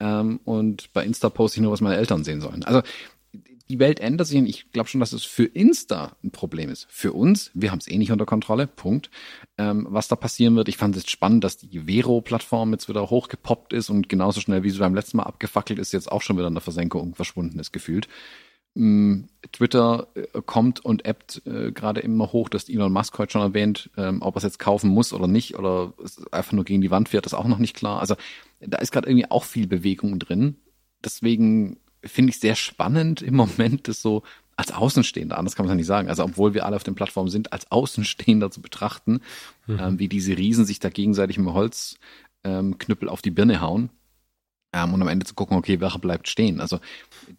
Ähm, 0.00 0.40
und 0.44 0.92
bei 0.92 1.04
Insta 1.04 1.30
poste 1.30 1.58
ich 1.58 1.62
nur, 1.62 1.70
was 1.70 1.80
meine 1.80 1.96
Eltern 1.96 2.24
sehen 2.24 2.40
sollen. 2.40 2.64
Also 2.64 2.82
die 3.70 3.78
Welt 3.78 4.00
ändert 4.00 4.26
sich 4.26 4.38
und 4.38 4.46
ich 4.46 4.72
glaube 4.72 4.88
schon, 4.88 5.00
dass 5.00 5.12
es 5.12 5.22
für 5.22 5.44
Insta 5.44 6.16
ein 6.24 6.32
Problem 6.32 6.70
ist. 6.70 6.86
Für 6.90 7.12
uns, 7.12 7.50
wir 7.54 7.70
haben 7.70 7.78
es 7.78 7.88
eh 7.88 7.96
nicht 7.96 8.10
unter 8.10 8.26
Kontrolle, 8.26 8.66
Punkt. 8.66 9.10
Ähm, 9.58 9.86
was 9.88 10.08
da 10.08 10.16
passieren 10.16 10.56
wird, 10.56 10.68
ich 10.68 10.76
fand 10.76 10.96
es 10.96 11.08
spannend, 11.08 11.44
dass 11.44 11.56
die 11.56 11.86
Vero-Plattform 11.86 12.72
jetzt 12.72 12.88
wieder 12.88 13.08
hochgepoppt 13.08 13.72
ist 13.72 13.88
und 13.88 14.08
genauso 14.08 14.40
schnell, 14.40 14.64
wie 14.64 14.70
sie 14.70 14.78
beim 14.80 14.94
letzten 14.94 15.18
Mal 15.18 15.22
abgefackelt 15.22 15.78
ist, 15.78 15.92
jetzt 15.92 16.10
auch 16.10 16.20
schon 16.20 16.36
wieder 16.36 16.48
in 16.48 16.54
der 16.54 16.62
Versenkung 16.62 17.14
verschwunden 17.14 17.58
ist, 17.60 17.72
gefühlt. 17.72 18.08
Ähm, 18.76 19.28
Twitter 19.52 20.08
äh, 20.14 20.42
kommt 20.44 20.84
und 20.84 21.06
appt 21.06 21.42
äh, 21.46 21.72
gerade 21.72 22.00
immer 22.00 22.32
hoch, 22.32 22.48
dass 22.48 22.68
Elon 22.68 22.92
Musk 22.92 23.18
heute 23.18 23.32
schon 23.32 23.42
erwähnt, 23.42 23.90
ähm, 23.96 24.22
ob 24.22 24.34
er 24.34 24.38
es 24.38 24.44
jetzt 24.44 24.58
kaufen 24.58 24.90
muss 24.90 25.12
oder 25.12 25.26
nicht 25.26 25.56
oder 25.56 25.94
einfach 26.32 26.52
nur 26.52 26.64
gegen 26.64 26.80
die 26.80 26.90
Wand 26.90 27.08
fährt, 27.08 27.26
ist 27.26 27.34
auch 27.34 27.48
noch 27.48 27.58
nicht 27.58 27.76
klar. 27.76 28.00
Also 28.00 28.16
da 28.60 28.78
ist 28.78 28.92
gerade 28.92 29.08
irgendwie 29.08 29.30
auch 29.30 29.44
viel 29.44 29.66
Bewegung 29.66 30.18
drin. 30.18 30.56
Deswegen 31.04 31.79
finde 32.04 32.30
ich 32.30 32.40
sehr 32.40 32.54
spannend 32.54 33.22
im 33.22 33.34
Moment, 33.36 33.88
das 33.88 34.02
so 34.02 34.22
als 34.56 34.72
Außenstehender, 34.72 35.38
anders 35.38 35.56
kann 35.56 35.64
man 35.64 35.70
es 35.70 35.72
ja 35.72 35.76
nicht 35.76 35.86
sagen, 35.86 36.08
also 36.08 36.22
obwohl 36.22 36.52
wir 36.52 36.66
alle 36.66 36.76
auf 36.76 36.84
den 36.84 36.94
Plattformen 36.94 37.30
sind, 37.30 37.52
als 37.52 37.70
Außenstehender 37.70 38.50
zu 38.50 38.60
betrachten, 38.60 39.20
mhm. 39.66 39.78
ähm, 39.80 39.98
wie 39.98 40.08
diese 40.08 40.36
Riesen 40.36 40.66
sich 40.66 40.80
da 40.80 40.90
gegenseitig 40.90 41.38
mit 41.38 41.54
Holzknüppel 41.54 43.08
ähm, 43.08 43.08
auf 43.08 43.22
die 43.22 43.30
Birne 43.30 43.62
hauen 43.62 43.88
ähm, 44.74 44.92
und 44.92 45.00
am 45.00 45.08
Ende 45.08 45.24
zu 45.24 45.34
gucken, 45.34 45.56
okay, 45.56 45.80
welcher 45.80 45.98
bleibt 45.98 46.28
stehen. 46.28 46.60
Also 46.60 46.78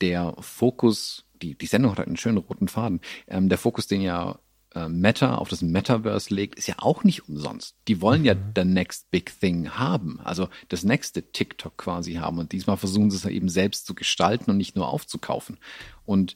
der 0.02 0.34
Fokus, 0.40 1.26
die, 1.42 1.56
die 1.56 1.68
Sendung 1.68 1.92
hat 1.92 2.00
halt 2.00 2.08
einen 2.08 2.18
schönen 2.18 2.38
roten 2.38 2.68
Faden. 2.68 3.02
Ähm, 3.28 3.50
der 3.50 3.60
Fokus, 3.60 3.86
den 3.86 4.02
ja 4.02 4.40
äh, 4.76 4.88
Meta 4.88 5.36
auf 5.36 5.50
das 5.50 5.62
Metaverse 5.62 6.34
legt, 6.34 6.58
ist 6.58 6.68
ja 6.68 6.76
auch 6.78 7.04
nicht 7.04 7.28
umsonst. 7.28 7.76
Die 7.88 8.02
wollen 8.02 8.22
mhm. 8.22 8.26
ja 8.26 8.36
the 8.56 8.64
next 8.64 9.12
big 9.12 9.38
thing 9.40 9.72
haben, 9.72 10.20
also 10.22 10.50
das 10.70 10.84
nächste 10.84 11.24
TikTok 11.32 11.78
quasi 11.78 12.14
haben. 12.16 12.40
Und 12.40 12.52
diesmal 12.52 12.78
versuchen 12.78 13.12
sie 13.12 13.18
es 13.18 13.26
eben 13.26 13.50
selbst 13.50 13.86
zu 13.86 13.96
gestalten 13.96 14.52
und 14.52 14.58
nicht 14.58 14.76
nur 14.76 14.88
aufzukaufen. 14.88 15.58
Und 16.06 16.36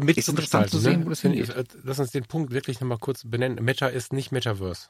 mit 0.00 0.16
ist 0.16 0.28
interessant 0.28 0.70
zu 0.70 0.78
sehen, 0.78 1.00
ne? 1.00 1.06
wo 1.06 1.10
das 1.10 1.20
hingeht. 1.20 1.50
Äh, 1.50 1.64
lass 1.82 1.98
uns 1.98 2.10
den 2.10 2.24
Punkt 2.24 2.52
wirklich 2.52 2.80
nochmal 2.80 2.98
kurz 2.98 3.24
benennen. 3.28 3.62
Meta 3.62 3.88
ist 3.88 4.12
nicht 4.12 4.32
Metaverse. 4.32 4.88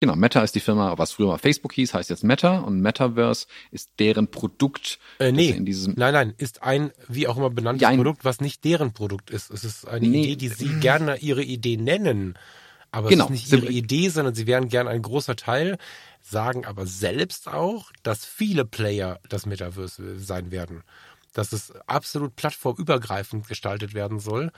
Genau, 0.00 0.14
Meta 0.14 0.42
ist 0.42 0.54
die 0.54 0.60
Firma, 0.60 0.96
was 0.96 1.12
früher 1.12 1.26
mal 1.26 1.38
Facebook 1.38 1.72
hieß, 1.72 1.92
heißt 1.92 2.08
jetzt 2.08 2.22
Meta 2.22 2.58
und 2.58 2.80
Metaverse 2.80 3.46
ist 3.72 3.90
deren 3.98 4.30
Produkt. 4.30 5.00
Äh, 5.18 5.32
nee, 5.32 5.50
in 5.50 5.64
diesem 5.64 5.94
nein, 5.96 6.12
nein, 6.14 6.34
ist 6.38 6.62
ein 6.62 6.92
wie 7.08 7.26
auch 7.26 7.36
immer 7.36 7.50
benanntes 7.50 7.82
ja, 7.82 7.92
Produkt, 7.92 8.24
was 8.24 8.40
nicht 8.40 8.64
deren 8.64 8.92
Produkt 8.92 9.30
ist. 9.30 9.50
Es 9.50 9.64
ist 9.64 9.88
eine 9.88 10.06
nee. 10.06 10.22
Idee, 10.22 10.36
die 10.36 10.48
sie 10.48 10.78
gerne 10.80 11.18
ihre 11.18 11.42
Idee 11.42 11.76
nennen, 11.76 12.34
aber 12.92 13.08
genau. 13.08 13.24
es 13.24 13.30
ist 13.30 13.50
nicht 13.50 13.52
ihre 13.64 13.72
Idee, 13.72 14.08
sondern 14.08 14.36
sie 14.36 14.46
wären 14.46 14.68
gern 14.68 14.86
ein 14.86 15.02
großer 15.02 15.34
Teil, 15.34 15.78
sagen 16.22 16.64
aber 16.64 16.86
selbst 16.86 17.48
auch, 17.48 17.90
dass 18.04 18.24
viele 18.24 18.64
Player 18.64 19.18
das 19.28 19.46
Metaverse 19.46 20.18
sein 20.18 20.52
werden 20.52 20.84
dass 21.34 21.52
es 21.52 21.72
absolut 21.86 22.34
plattformübergreifend 22.34 23.46
gestaltet 23.46 23.94
werden 23.94 24.18
soll 24.18 24.50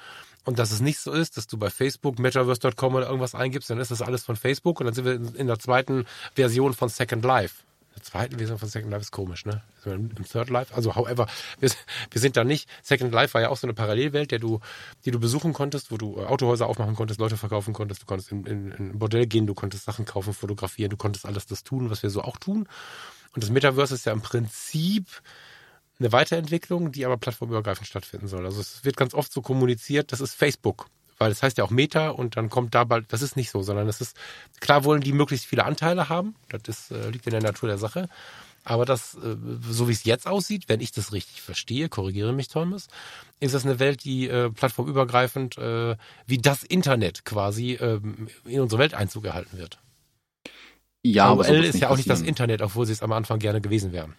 und 0.45 0.59
dass 0.59 0.71
es 0.71 0.81
nicht 0.81 0.99
so 0.99 1.12
ist, 1.12 1.37
dass 1.37 1.47
du 1.47 1.59
bei 1.59 1.71
Facebook 1.71 2.19
metaverse.com 2.19 2.95
oder 2.95 3.07
irgendwas 3.07 3.35
eingibst, 3.35 3.71
dann 3.71 3.79
ist 3.79 3.91
das 3.91 4.03
alles 4.03 4.25
von 4.25 4.37
Facebook 4.37 4.81
und 4.81 4.87
dann 4.87 4.95
sind 4.95 5.05
wir 5.05 5.15
in 5.39 5.47
der 5.47 5.59
zweiten 5.59 6.07
Version 6.35 6.73
von 6.73 6.89
Second 6.89 7.25
Life. 7.25 7.62
In 7.91 7.97
der 7.97 8.03
zweiten 8.05 8.39
Version 8.39 8.59
von 8.59 8.69
Second 8.69 8.91
Life 8.91 9.03
ist 9.03 9.11
komisch, 9.11 9.45
ne? 9.45 9.62
Im 9.85 10.25
Third 10.25 10.49
Life, 10.49 10.75
also 10.75 10.95
however, 10.95 11.27
wir, 11.59 11.71
wir 12.11 12.21
sind 12.21 12.37
da 12.37 12.45
nicht. 12.45 12.69
Second 12.83 13.12
Life 13.12 13.35
war 13.35 13.43
ja 13.43 13.49
auch 13.51 13.57
so 13.57 13.67
eine 13.67 13.75
Parallelwelt, 13.75 14.31
der 14.31 14.39
du, 14.39 14.61
die 15.05 15.11
du 15.11 15.19
besuchen 15.19 15.53
konntest, 15.53 15.91
wo 15.91 15.99
du 15.99 16.19
äh, 16.19 16.25
Autohäuser 16.25 16.67
aufmachen 16.67 16.95
konntest, 16.95 17.21
Leute 17.21 17.37
verkaufen 17.37 17.75
konntest, 17.75 18.03
du 18.03 18.07
konntest 18.07 18.33
in, 18.33 18.47
in, 18.47 18.73
in 18.73 18.91
ein 18.91 18.99
Bordell 18.99 19.27
gehen, 19.27 19.47
du 19.47 19.55
konntest 19.55 19.85
Sachen 19.85 20.05
kaufen, 20.05 20.33
fotografieren, 20.33 20.91
du 20.91 20.97
konntest 20.97 21.27
alles 21.27 21.47
das 21.47 21.65
tun, 21.65 21.91
was 21.91 22.03
wir 22.03 22.11
so 22.11 22.23
auch 22.23 22.37
tun. 22.39 22.69
Und 23.35 23.43
das 23.43 23.51
Metaverse 23.51 23.95
ist 23.95 24.07
ja 24.07 24.12
im 24.12 24.23
Prinzip 24.23 25.07
eine 26.01 26.12
Weiterentwicklung, 26.12 26.93
die 26.93 27.05
aber 27.05 27.16
plattformübergreifend 27.18 27.86
stattfinden 27.86 28.27
soll. 28.27 28.44
Also 28.44 28.60
es 28.60 28.85
wird 28.85 28.97
ganz 28.97 29.14
oft 29.14 29.32
so 29.32 29.43
kommuniziert, 29.43 30.12
das 30.12 30.20
ist 30.20 30.35
Facebook. 30.35 30.86
Weil 31.18 31.28
das 31.28 31.43
heißt 31.43 31.59
ja 31.59 31.64
auch 31.64 31.70
Meta 31.70 32.09
und 32.09 32.39
dann 32.39 32.48
kommt 32.48 32.74
da 32.74 32.85
bald, 32.85 33.12
das 33.12 33.20
ist 33.20 33.36
nicht 33.36 33.51
so, 33.51 33.62
sondern 33.62 33.86
es 33.89 34.01
ist, 34.01 34.16
klar 34.60 34.85
wollen 34.85 35.02
die 35.02 35.12
möglichst 35.12 35.44
viele 35.44 35.66
Anteile 35.66 36.09
haben, 36.09 36.35
das 36.48 36.62
ist, 36.66 36.90
äh, 36.90 37.10
liegt 37.10 37.27
in 37.27 37.32
der 37.32 37.43
Natur 37.43 37.68
der 37.68 37.77
Sache. 37.77 38.09
Aber 38.64 38.86
das, 38.86 39.16
äh, 39.16 39.36
so 39.68 39.89
wie 39.89 39.93
es 39.93 40.05
jetzt 40.05 40.27
aussieht, 40.27 40.64
wenn 40.68 40.81
ich 40.81 40.93
das 40.93 41.12
richtig 41.12 41.43
verstehe, 41.43 41.90
korrigiere 41.90 42.32
mich 42.32 42.48
Thomas, 42.48 42.89
ist 43.39 43.55
das 43.55 43.66
eine 43.66 43.78
Welt, 43.78 44.05
die 44.05 44.28
äh, 44.28 44.51
plattformübergreifend 44.51 45.59
äh, 45.59 45.97
wie 46.27 46.39
das 46.39 46.62
Internet 46.62 47.27
quasi 47.27 47.72
äh, 47.72 48.01
in 48.47 48.60
unsere 48.60 48.81
Welt 48.81 48.94
Einzug 48.94 49.27
erhalten 49.27 49.59
wird. 49.59 49.78
Ja, 51.02 51.27
aber, 51.27 51.47
aber 51.47 51.56
so 51.56 51.62
ist 51.62 51.81
ja 51.81 51.90
auch 51.90 51.97
nicht 51.97 52.09
das 52.09 52.22
Internet, 52.22 52.62
obwohl 52.62 52.86
sie 52.86 52.93
es 52.93 53.02
am 53.02 53.12
Anfang 53.12 53.39
gerne 53.39 53.60
gewesen 53.60 53.93
wären. 53.93 54.14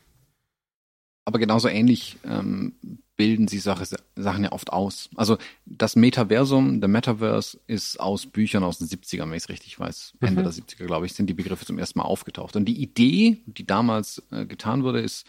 Aber 1.25 1.39
genauso 1.39 1.67
ähnlich 1.67 2.17
ähm, 2.23 2.73
bilden 3.15 3.47
sie 3.47 3.59
Sache, 3.59 3.85
Sachen 4.15 4.43
ja 4.43 4.51
oft 4.51 4.73
aus. 4.73 5.09
Also 5.15 5.37
das 5.65 5.95
Metaversum, 5.95 6.81
der 6.81 6.89
Metaverse, 6.89 7.59
ist 7.67 7.99
aus 7.99 8.25
Büchern 8.25 8.63
aus 8.63 8.79
den 8.79 8.87
70ern, 8.87 9.29
wenn 9.29 9.33
ich 9.33 9.43
es 9.43 9.49
richtig 9.49 9.79
weiß. 9.79 10.13
Mhm. 10.19 10.27
Ende 10.27 10.43
der 10.43 10.51
70er, 10.51 10.85
glaube 10.85 11.05
ich, 11.05 11.13
sind 11.13 11.27
die 11.27 11.35
Begriffe 11.35 11.65
zum 11.65 11.77
ersten 11.77 11.99
Mal 11.99 12.05
aufgetaucht. 12.05 12.55
Und 12.55 12.65
die 12.65 12.81
Idee, 12.81 13.37
die 13.45 13.67
damals 13.67 14.23
äh, 14.31 14.45
getan 14.47 14.83
wurde, 14.83 15.01
ist, 15.01 15.27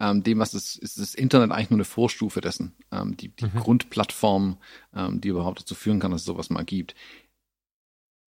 ähm, 0.00 0.24
dem, 0.24 0.40
was 0.40 0.54
ist, 0.54 0.76
ist 0.76 0.98
das 0.98 1.14
Internet 1.14 1.52
eigentlich 1.52 1.70
nur 1.70 1.76
eine 1.76 1.84
Vorstufe 1.84 2.40
dessen. 2.40 2.72
Ähm, 2.90 3.16
die 3.16 3.28
die 3.28 3.44
mhm. 3.44 3.60
Grundplattform, 3.60 4.56
ähm, 4.96 5.20
die 5.20 5.28
überhaupt 5.28 5.60
dazu 5.60 5.76
führen 5.76 6.00
kann, 6.00 6.10
dass 6.10 6.22
es 6.22 6.26
sowas 6.26 6.50
mal 6.50 6.64
gibt. 6.64 6.96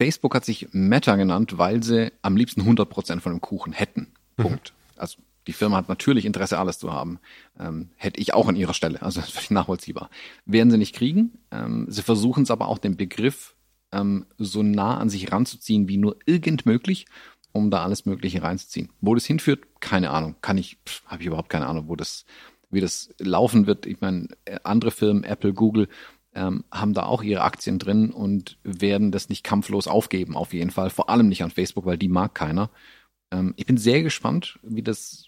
Facebook 0.01 0.35
hat 0.35 0.45
sich 0.45 0.69
Meta 0.73 1.17
genannt, 1.17 1.59
weil 1.59 1.83
sie 1.83 2.13
am 2.23 2.37
liebsten 2.37 2.63
100% 2.63 3.21
von 3.21 3.33
dem 3.33 3.41
Kuchen 3.41 3.73
hätten. 3.73 4.13
Mhm. 4.37 4.43
Punkt. 4.43 4.73
Mhm. 4.73 5.01
Also 5.01 5.19
die 5.47 5.53
Firma 5.53 5.77
hat 5.77 5.89
natürlich 5.89 6.25
Interesse, 6.25 6.59
alles 6.59 6.79
zu 6.79 6.93
haben. 6.93 7.19
Ähm, 7.59 7.91
hätte 7.97 8.21
ich 8.21 8.35
auch 8.35 8.49
an 8.49 8.57
ihrer 8.57 8.75
Stelle. 8.75 9.03
Also 9.03 9.21
das 9.21 9.29
ist 9.29 9.35
völlig 9.35 9.51
nachvollziehbar. 9.51 10.11
Werden 10.45 10.71
sie 10.71 10.79
nicht 10.79 10.95
kriegen. 10.95 11.39
Ähm, 11.51 11.87
sie 11.89 12.03
versuchen 12.03 12.45
es 12.45 12.51
aber 12.51 12.69
auch 12.69 12.79
den 12.79 12.97
Begriff 12.97 13.57
ähm, 13.93 14.27
so 14.39 14.63
nah 14.63 14.99
an 14.99 15.11
sich 15.11 15.33
ranzuziehen, 15.33 15.89
wie 15.89 15.99
nur 15.99 16.17
irgend 16.27 16.67
möglich, 16.67 17.07
um 17.53 17.71
da 17.71 17.83
alles 17.83 18.07
Mögliche 18.07 18.43
reinzuziehen. 18.43 18.91
Wo 19.01 19.15
das 19.15 19.27
hinführt, 19.27 19.81
keine 19.81 20.11
Ahnung. 20.11 20.37
Kann 20.41 20.59
ich, 20.59 20.79
habe 21.07 21.23
ich 21.23 21.27
überhaupt 21.27 21.51
keine 21.51 21.67
Ahnung, 21.67 21.89
wo 21.89 21.97
das, 21.97 22.25
wie 22.71 22.81
das 22.81 23.15
laufen 23.19 23.67
wird. 23.67 23.87
Ich 23.87 24.01
meine, 24.01 24.29
äh, 24.45 24.59
andere 24.65 24.91
Firmen, 24.91 25.25
Apple, 25.25 25.53
Google, 25.53 25.89
ähm, 26.35 26.65
haben 26.73 26.95
da 26.95 27.05
auch 27.05 27.23
ihre 27.23 27.43
Aktien 27.43 27.79
drin 27.79 28.11
und 28.11 28.59
werden 28.63 29.13
das 29.13 29.29
nicht 29.29 29.45
kampflos 29.45 29.87
aufgeben, 29.87 30.35
auf 30.35 30.55
jeden 30.55 30.71
Fall. 30.71 30.89
Vor 30.89 31.11
allem 31.11 31.29
nicht 31.29 31.43
an 31.43 31.51
Facebook, 31.51 31.85
weil 31.85 31.99
die 31.99 32.09
mag 32.09 32.35
keiner. 32.35 32.71
Ähm, 33.31 33.53
ich 33.57 33.67
bin 33.67 33.77
sehr 33.77 34.03
gespannt, 34.03 34.59
wie 34.63 34.83
das 34.83 35.27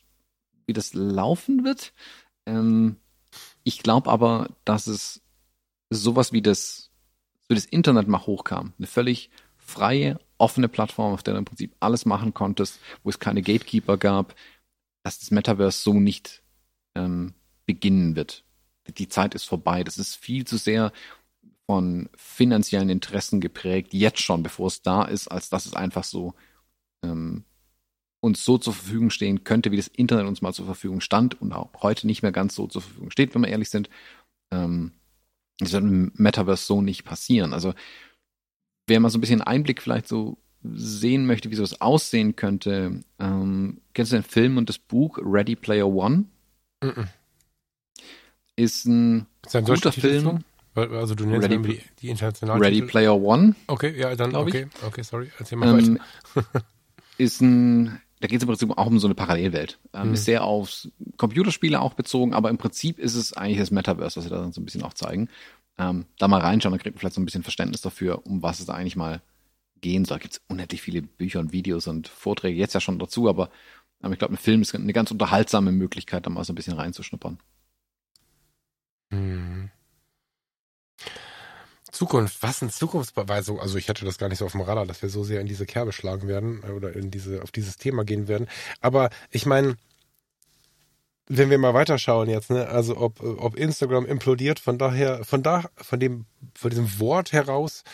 wie 0.66 0.72
das 0.72 0.94
laufen 0.94 1.64
wird. 1.64 1.92
Ähm, 2.46 2.96
ich 3.62 3.82
glaube 3.82 4.10
aber, 4.10 4.48
dass 4.64 4.86
es 4.86 5.22
sowas 5.90 6.32
wie 6.32 6.42
das, 6.42 6.90
wie 7.48 7.54
das 7.54 7.64
Internet 7.64 8.08
mal 8.08 8.26
hochkam. 8.26 8.72
Eine 8.78 8.86
völlig 8.86 9.30
freie, 9.58 10.18
offene 10.38 10.68
Plattform, 10.68 11.14
auf 11.14 11.22
der 11.22 11.34
du 11.34 11.38
im 11.38 11.44
Prinzip 11.44 11.74
alles 11.80 12.04
machen 12.06 12.34
konntest, 12.34 12.78
wo 13.02 13.10
es 13.10 13.18
keine 13.18 13.42
Gatekeeper 13.42 13.96
gab, 13.96 14.34
dass 15.02 15.18
das 15.18 15.30
Metaverse 15.30 15.82
so 15.82 15.94
nicht 15.94 16.42
ähm, 16.94 17.34
beginnen 17.66 18.16
wird. 18.16 18.44
Die 18.98 19.08
Zeit 19.08 19.34
ist 19.34 19.44
vorbei. 19.44 19.84
Das 19.84 19.96
ist 19.98 20.16
viel 20.16 20.44
zu 20.46 20.58
sehr 20.58 20.92
von 21.66 22.10
finanziellen 22.14 22.90
Interessen 22.90 23.40
geprägt, 23.40 23.94
jetzt 23.94 24.20
schon, 24.20 24.42
bevor 24.42 24.66
es 24.66 24.82
da 24.82 25.04
ist, 25.04 25.28
als 25.28 25.48
dass 25.48 25.64
es 25.64 25.72
einfach 25.72 26.04
so 26.04 26.34
ähm, 27.02 27.44
uns 28.24 28.44
so 28.44 28.58
zur 28.58 28.72
Verfügung 28.72 29.10
stehen 29.10 29.44
könnte, 29.44 29.70
wie 29.70 29.76
das 29.76 29.88
Internet 29.88 30.26
uns 30.26 30.42
mal 30.42 30.54
zur 30.54 30.64
Verfügung 30.64 31.00
stand 31.00 31.40
und 31.40 31.52
auch 31.52 31.70
heute 31.82 32.06
nicht 32.06 32.22
mehr 32.22 32.32
ganz 32.32 32.54
so 32.54 32.66
zur 32.66 32.82
Verfügung 32.82 33.10
steht, 33.10 33.34
wenn 33.34 33.42
wir 33.42 33.48
ehrlich 33.48 33.70
sind. 33.70 33.90
Ähm, 34.50 34.92
das 35.58 35.72
wird 35.72 35.84
im 35.84 36.10
Metaverse 36.14 36.64
so 36.64 36.82
nicht 36.82 37.04
passieren. 37.04 37.52
Also 37.52 37.74
wer 38.86 38.98
mal 38.98 39.10
so 39.10 39.18
ein 39.18 39.20
bisschen 39.20 39.42
Einblick 39.42 39.82
vielleicht 39.82 40.08
so 40.08 40.38
sehen 40.62 41.26
möchte, 41.26 41.50
wie 41.50 41.54
sowas 41.54 41.80
aussehen 41.80 42.34
könnte, 42.36 43.02
ähm, 43.18 43.80
kennst 43.92 44.12
du 44.12 44.16
den 44.16 44.22
Film 44.22 44.56
und 44.56 44.68
das 44.68 44.78
Buch 44.78 45.18
Ready 45.22 45.54
Player 45.54 45.86
One? 45.86 46.24
Mm 46.82 46.86
-mm. 46.86 47.06
Ist 48.56 48.86
ein, 48.86 49.26
ist 49.44 49.54
ein 49.54 49.64
guter 49.64 49.92
Film. 49.92 50.44
Also 50.74 51.14
du 51.14 51.26
nennst 51.26 51.48
Ready, 51.48 51.62
die, 51.62 51.80
die 52.00 52.08
internationalen 52.08 52.62
Ready 52.62 52.76
Titel. 52.76 52.88
Player 52.88 53.14
One. 53.14 53.54
Okay, 53.66 53.94
ja, 53.96 54.16
dann 54.16 54.34
okay, 54.34 54.66
okay, 54.84 55.02
sorry. 55.02 55.30
Erzähl 55.38 55.58
mal 55.58 55.78
ähm, 55.78 56.00
ist 57.18 57.40
ein 57.42 58.00
da 58.20 58.28
geht 58.28 58.38
es 58.38 58.42
im 58.42 58.48
Prinzip 58.48 58.70
auch 58.76 58.86
um 58.86 58.98
so 58.98 59.06
eine 59.06 59.14
Parallelwelt. 59.14 59.78
Ähm, 59.92 60.08
mhm. 60.08 60.14
Ist 60.14 60.24
sehr 60.24 60.44
aufs 60.44 60.88
Computerspiele 61.16 61.80
auch 61.80 61.94
bezogen, 61.94 62.34
aber 62.34 62.50
im 62.50 62.58
Prinzip 62.58 62.98
ist 62.98 63.14
es 63.14 63.32
eigentlich 63.32 63.58
das 63.58 63.70
Metaverse, 63.70 64.16
was 64.16 64.24
wir 64.24 64.30
da 64.30 64.40
dann 64.40 64.52
so 64.52 64.60
ein 64.60 64.64
bisschen 64.64 64.82
auch 64.82 64.94
zeigen. 64.94 65.28
Ähm, 65.76 66.06
da 66.18 66.28
mal 66.28 66.40
reinschauen, 66.40 66.72
dann 66.72 66.80
kriegt 66.80 66.94
man 66.94 67.00
vielleicht 67.00 67.16
so 67.16 67.20
ein 67.20 67.24
bisschen 67.24 67.42
Verständnis 67.42 67.80
dafür, 67.80 68.26
um 68.26 68.42
was 68.42 68.60
es 68.60 68.66
da 68.66 68.74
eigentlich 68.74 68.96
mal 68.96 69.20
gehen 69.80 70.04
soll. 70.04 70.18
Da 70.18 70.22
gibt 70.22 70.34
es 70.34 70.42
unendlich 70.48 70.80
viele 70.80 71.02
Bücher 71.02 71.40
und 71.40 71.52
Videos 71.52 71.86
und 71.86 72.08
Vorträge 72.08 72.58
jetzt 72.58 72.74
ja 72.74 72.80
schon 72.80 72.98
dazu, 72.98 73.28
aber 73.28 73.50
ähm, 74.02 74.12
ich 74.12 74.18
glaube, 74.18 74.34
ein 74.34 74.38
Film 74.38 74.62
ist 74.62 74.74
eine 74.74 74.92
ganz 74.92 75.10
unterhaltsame 75.10 75.72
Möglichkeit, 75.72 76.26
da 76.26 76.30
mal 76.30 76.44
so 76.44 76.52
ein 76.52 76.56
bisschen 76.56 76.74
reinzuschnuppern. 76.74 77.38
Mhm. 79.10 79.70
Zukunft, 81.94 82.42
was 82.42 82.60
ein 82.60 82.70
Zukunftsbeweisung. 82.70 83.60
Also 83.60 83.78
ich 83.78 83.88
hatte 83.88 84.04
das 84.04 84.18
gar 84.18 84.28
nicht 84.28 84.38
so 84.38 84.46
auf 84.46 84.52
dem 84.52 84.60
Radar, 84.60 84.84
dass 84.84 85.00
wir 85.00 85.08
so 85.08 85.24
sehr 85.24 85.40
in 85.40 85.46
diese 85.46 85.64
Kerbe 85.64 85.92
schlagen 85.92 86.28
werden 86.28 86.62
äh, 86.66 86.72
oder 86.72 86.94
in 86.94 87.10
diese, 87.10 87.42
auf 87.42 87.50
dieses 87.50 87.76
Thema 87.76 88.04
gehen 88.04 88.28
werden. 88.28 88.48
Aber 88.80 89.10
ich 89.30 89.46
meine, 89.46 89.76
wenn 91.26 91.50
wir 91.50 91.58
mal 91.58 91.72
weiterschauen 91.72 92.28
jetzt, 92.28 92.50
ne, 92.50 92.68
also 92.68 92.96
ob, 92.98 93.22
ob 93.22 93.56
Instagram 93.56 94.04
implodiert, 94.04 94.58
von 94.58 94.76
daher, 94.76 95.24
von 95.24 95.42
da, 95.42 95.64
von 95.76 95.98
dem, 96.00 96.26
von 96.54 96.70
diesem 96.70 96.98
Wort 97.00 97.32
heraus 97.32 97.84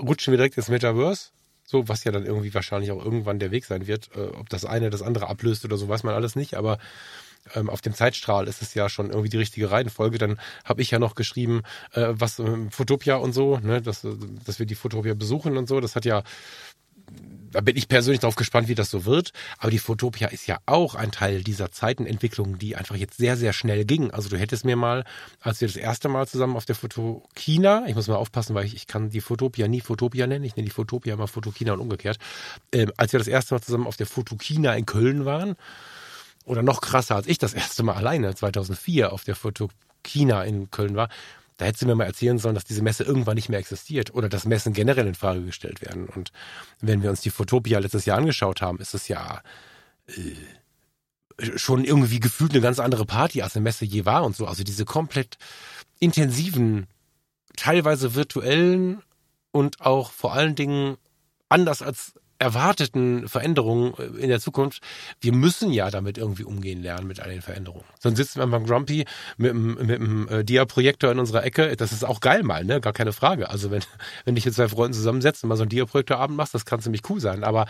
rutschen 0.00 0.32
wir 0.32 0.38
direkt 0.38 0.56
ins 0.56 0.68
Metaverse. 0.68 1.30
So, 1.64 1.86
was 1.86 2.04
ja 2.04 2.12
dann 2.12 2.24
irgendwie 2.24 2.54
wahrscheinlich 2.54 2.92
auch 2.92 3.04
irgendwann 3.04 3.38
der 3.38 3.50
Weg 3.50 3.66
sein 3.66 3.86
wird. 3.86 4.08
Äh, 4.16 4.28
ob 4.38 4.48
das 4.48 4.64
eine 4.64 4.88
das 4.88 5.02
andere 5.02 5.28
ablöst 5.28 5.64
oder 5.64 5.76
so, 5.76 5.88
weiß 5.88 6.02
man 6.02 6.14
alles 6.14 6.34
nicht, 6.34 6.54
aber 6.54 6.78
ähm, 7.54 7.70
auf 7.70 7.80
dem 7.80 7.94
Zeitstrahl 7.94 8.48
ist 8.48 8.62
es 8.62 8.74
ja 8.74 8.88
schon 8.88 9.10
irgendwie 9.10 9.28
die 9.28 9.38
richtige 9.38 9.70
Reihenfolge. 9.70 10.18
Dann 10.18 10.38
habe 10.64 10.82
ich 10.82 10.90
ja 10.90 10.98
noch 10.98 11.14
geschrieben, 11.14 11.62
äh, 11.92 12.08
was 12.10 12.38
äh, 12.38 12.70
Fotopia 12.70 13.16
und 13.16 13.32
so, 13.32 13.58
ne, 13.58 13.80
dass, 13.82 14.06
dass 14.44 14.58
wir 14.58 14.66
die 14.66 14.74
Fotopia 14.74 15.14
besuchen 15.14 15.56
und 15.56 15.68
so. 15.68 15.80
Das 15.80 15.96
hat 15.96 16.04
ja 16.04 16.22
da 17.50 17.60
bin 17.60 17.76
ich 17.76 17.88
persönlich 17.88 18.20
drauf 18.20 18.36
gespannt, 18.36 18.68
wie 18.68 18.74
das 18.74 18.90
so 18.90 19.04
wird. 19.04 19.32
Aber 19.58 19.70
die 19.70 19.78
Fotopia 19.78 20.28
ist 20.28 20.46
ja 20.46 20.58
auch 20.66 20.94
ein 20.94 21.10
Teil 21.10 21.42
dieser 21.42 21.70
Zeitenentwicklung, 21.70 22.58
die 22.58 22.76
einfach 22.76 22.96
jetzt 22.96 23.16
sehr, 23.16 23.36
sehr 23.36 23.52
schnell 23.52 23.84
ging. 23.84 24.10
Also 24.10 24.28
du 24.28 24.36
hättest 24.36 24.64
mir 24.64 24.76
mal, 24.76 25.04
als 25.40 25.60
wir 25.60 25.68
das 25.68 25.76
erste 25.76 26.08
Mal 26.08 26.26
zusammen 26.26 26.56
auf 26.56 26.66
der 26.66 26.76
Fotokina, 26.76 27.84
ich 27.86 27.94
muss 27.94 28.08
mal 28.08 28.16
aufpassen, 28.16 28.54
weil 28.54 28.66
ich, 28.66 28.74
ich 28.74 28.86
kann 28.86 29.10
die 29.10 29.20
Fotopia 29.20 29.68
nie 29.68 29.80
Fotopia 29.80 30.26
nennen, 30.26 30.44
ich 30.44 30.56
nenne 30.56 30.66
die 30.66 30.74
Fotopia 30.74 31.14
immer 31.14 31.28
Fotokina 31.28 31.72
und 31.72 31.80
umgekehrt. 31.80 32.18
Ähm, 32.72 32.92
als 32.96 33.12
wir 33.12 33.18
das 33.18 33.28
erste 33.28 33.54
Mal 33.54 33.62
zusammen 33.62 33.86
auf 33.86 33.96
der 33.96 34.06
Fotokina 34.06 34.74
in 34.74 34.86
Köln 34.86 35.24
waren, 35.24 35.56
oder 36.48 36.62
noch 36.62 36.80
krasser, 36.80 37.16
als 37.16 37.26
ich 37.26 37.38
das 37.38 37.54
erste 37.54 37.82
Mal 37.82 37.94
alleine 37.94 38.34
2004 38.34 39.12
auf 39.12 39.24
der 39.24 39.36
Fotokina 39.36 40.44
in 40.44 40.70
Köln 40.70 40.96
war, 40.96 41.08
da 41.58 41.66
hättest 41.66 41.82
du 41.82 41.86
mir 41.86 41.96
mal 41.96 42.04
erzählen 42.04 42.38
sollen, 42.38 42.54
dass 42.54 42.64
diese 42.64 42.82
Messe 42.82 43.02
irgendwann 43.02 43.34
nicht 43.34 43.48
mehr 43.48 43.58
existiert 43.58 44.14
oder 44.14 44.28
dass 44.28 44.44
Messen 44.44 44.72
generell 44.72 45.06
in 45.06 45.16
Frage 45.16 45.42
gestellt 45.42 45.82
werden. 45.82 46.06
Und 46.06 46.30
wenn 46.80 47.02
wir 47.02 47.10
uns 47.10 47.20
die 47.20 47.30
Fotopia 47.30 47.80
letztes 47.80 48.04
Jahr 48.04 48.18
angeschaut 48.18 48.62
haben, 48.62 48.78
ist 48.78 48.94
es 48.94 49.08
ja 49.08 49.42
äh, 50.06 51.56
schon 51.56 51.84
irgendwie 51.84 52.20
gefühlt 52.20 52.52
eine 52.52 52.60
ganz 52.60 52.78
andere 52.78 53.04
Party, 53.04 53.42
als 53.42 53.56
eine 53.56 53.64
Messe 53.64 53.84
je 53.84 54.04
war 54.04 54.24
und 54.24 54.36
so. 54.36 54.46
Also 54.46 54.62
diese 54.62 54.84
komplett 54.84 55.36
intensiven, 55.98 56.86
teilweise 57.56 58.14
virtuellen 58.14 59.02
und 59.50 59.80
auch 59.80 60.12
vor 60.12 60.34
allen 60.34 60.54
Dingen 60.54 60.96
anders 61.48 61.82
als 61.82 62.14
erwarteten 62.38 63.28
Veränderungen 63.28 63.94
äh, 63.98 64.22
in 64.22 64.28
der 64.28 64.40
Zukunft, 64.40 64.82
wir 65.20 65.32
müssen 65.32 65.72
ja 65.72 65.90
damit 65.90 66.18
irgendwie 66.18 66.44
umgehen 66.44 66.82
lernen 66.82 67.06
mit 67.06 67.20
all 67.20 67.30
den 67.30 67.42
Veränderungen. 67.42 67.84
Sonst 67.98 68.16
sitzen 68.16 68.40
wir 68.40 68.46
beim 68.46 68.66
Grumpy 68.66 69.04
mit 69.36 69.50
einem, 69.50 69.74
mit 69.74 70.00
einem 70.00 70.28
äh, 70.28 70.44
Dia-Projektor 70.44 71.10
in 71.10 71.18
unserer 71.18 71.44
Ecke. 71.44 71.76
Das 71.76 71.92
ist 71.92 72.04
auch 72.04 72.20
geil 72.20 72.42
mal, 72.42 72.64
ne? 72.64 72.80
Gar 72.80 72.92
keine 72.92 73.12
Frage. 73.12 73.50
Also 73.50 73.70
wenn, 73.70 73.82
wenn 74.24 74.34
dich 74.34 74.44
jetzt 74.44 74.56
zwei 74.56 74.68
Freunden 74.68 74.94
zusammensetzt 74.94 75.42
und 75.42 75.48
mal 75.48 75.56
so 75.56 75.62
einen 75.62 75.70
Dia-Projektor-Abend 75.70 76.36
machst, 76.36 76.54
das 76.54 76.64
kann 76.64 76.80
ziemlich 76.80 77.02
cool 77.10 77.20
sein. 77.20 77.44
Aber 77.44 77.66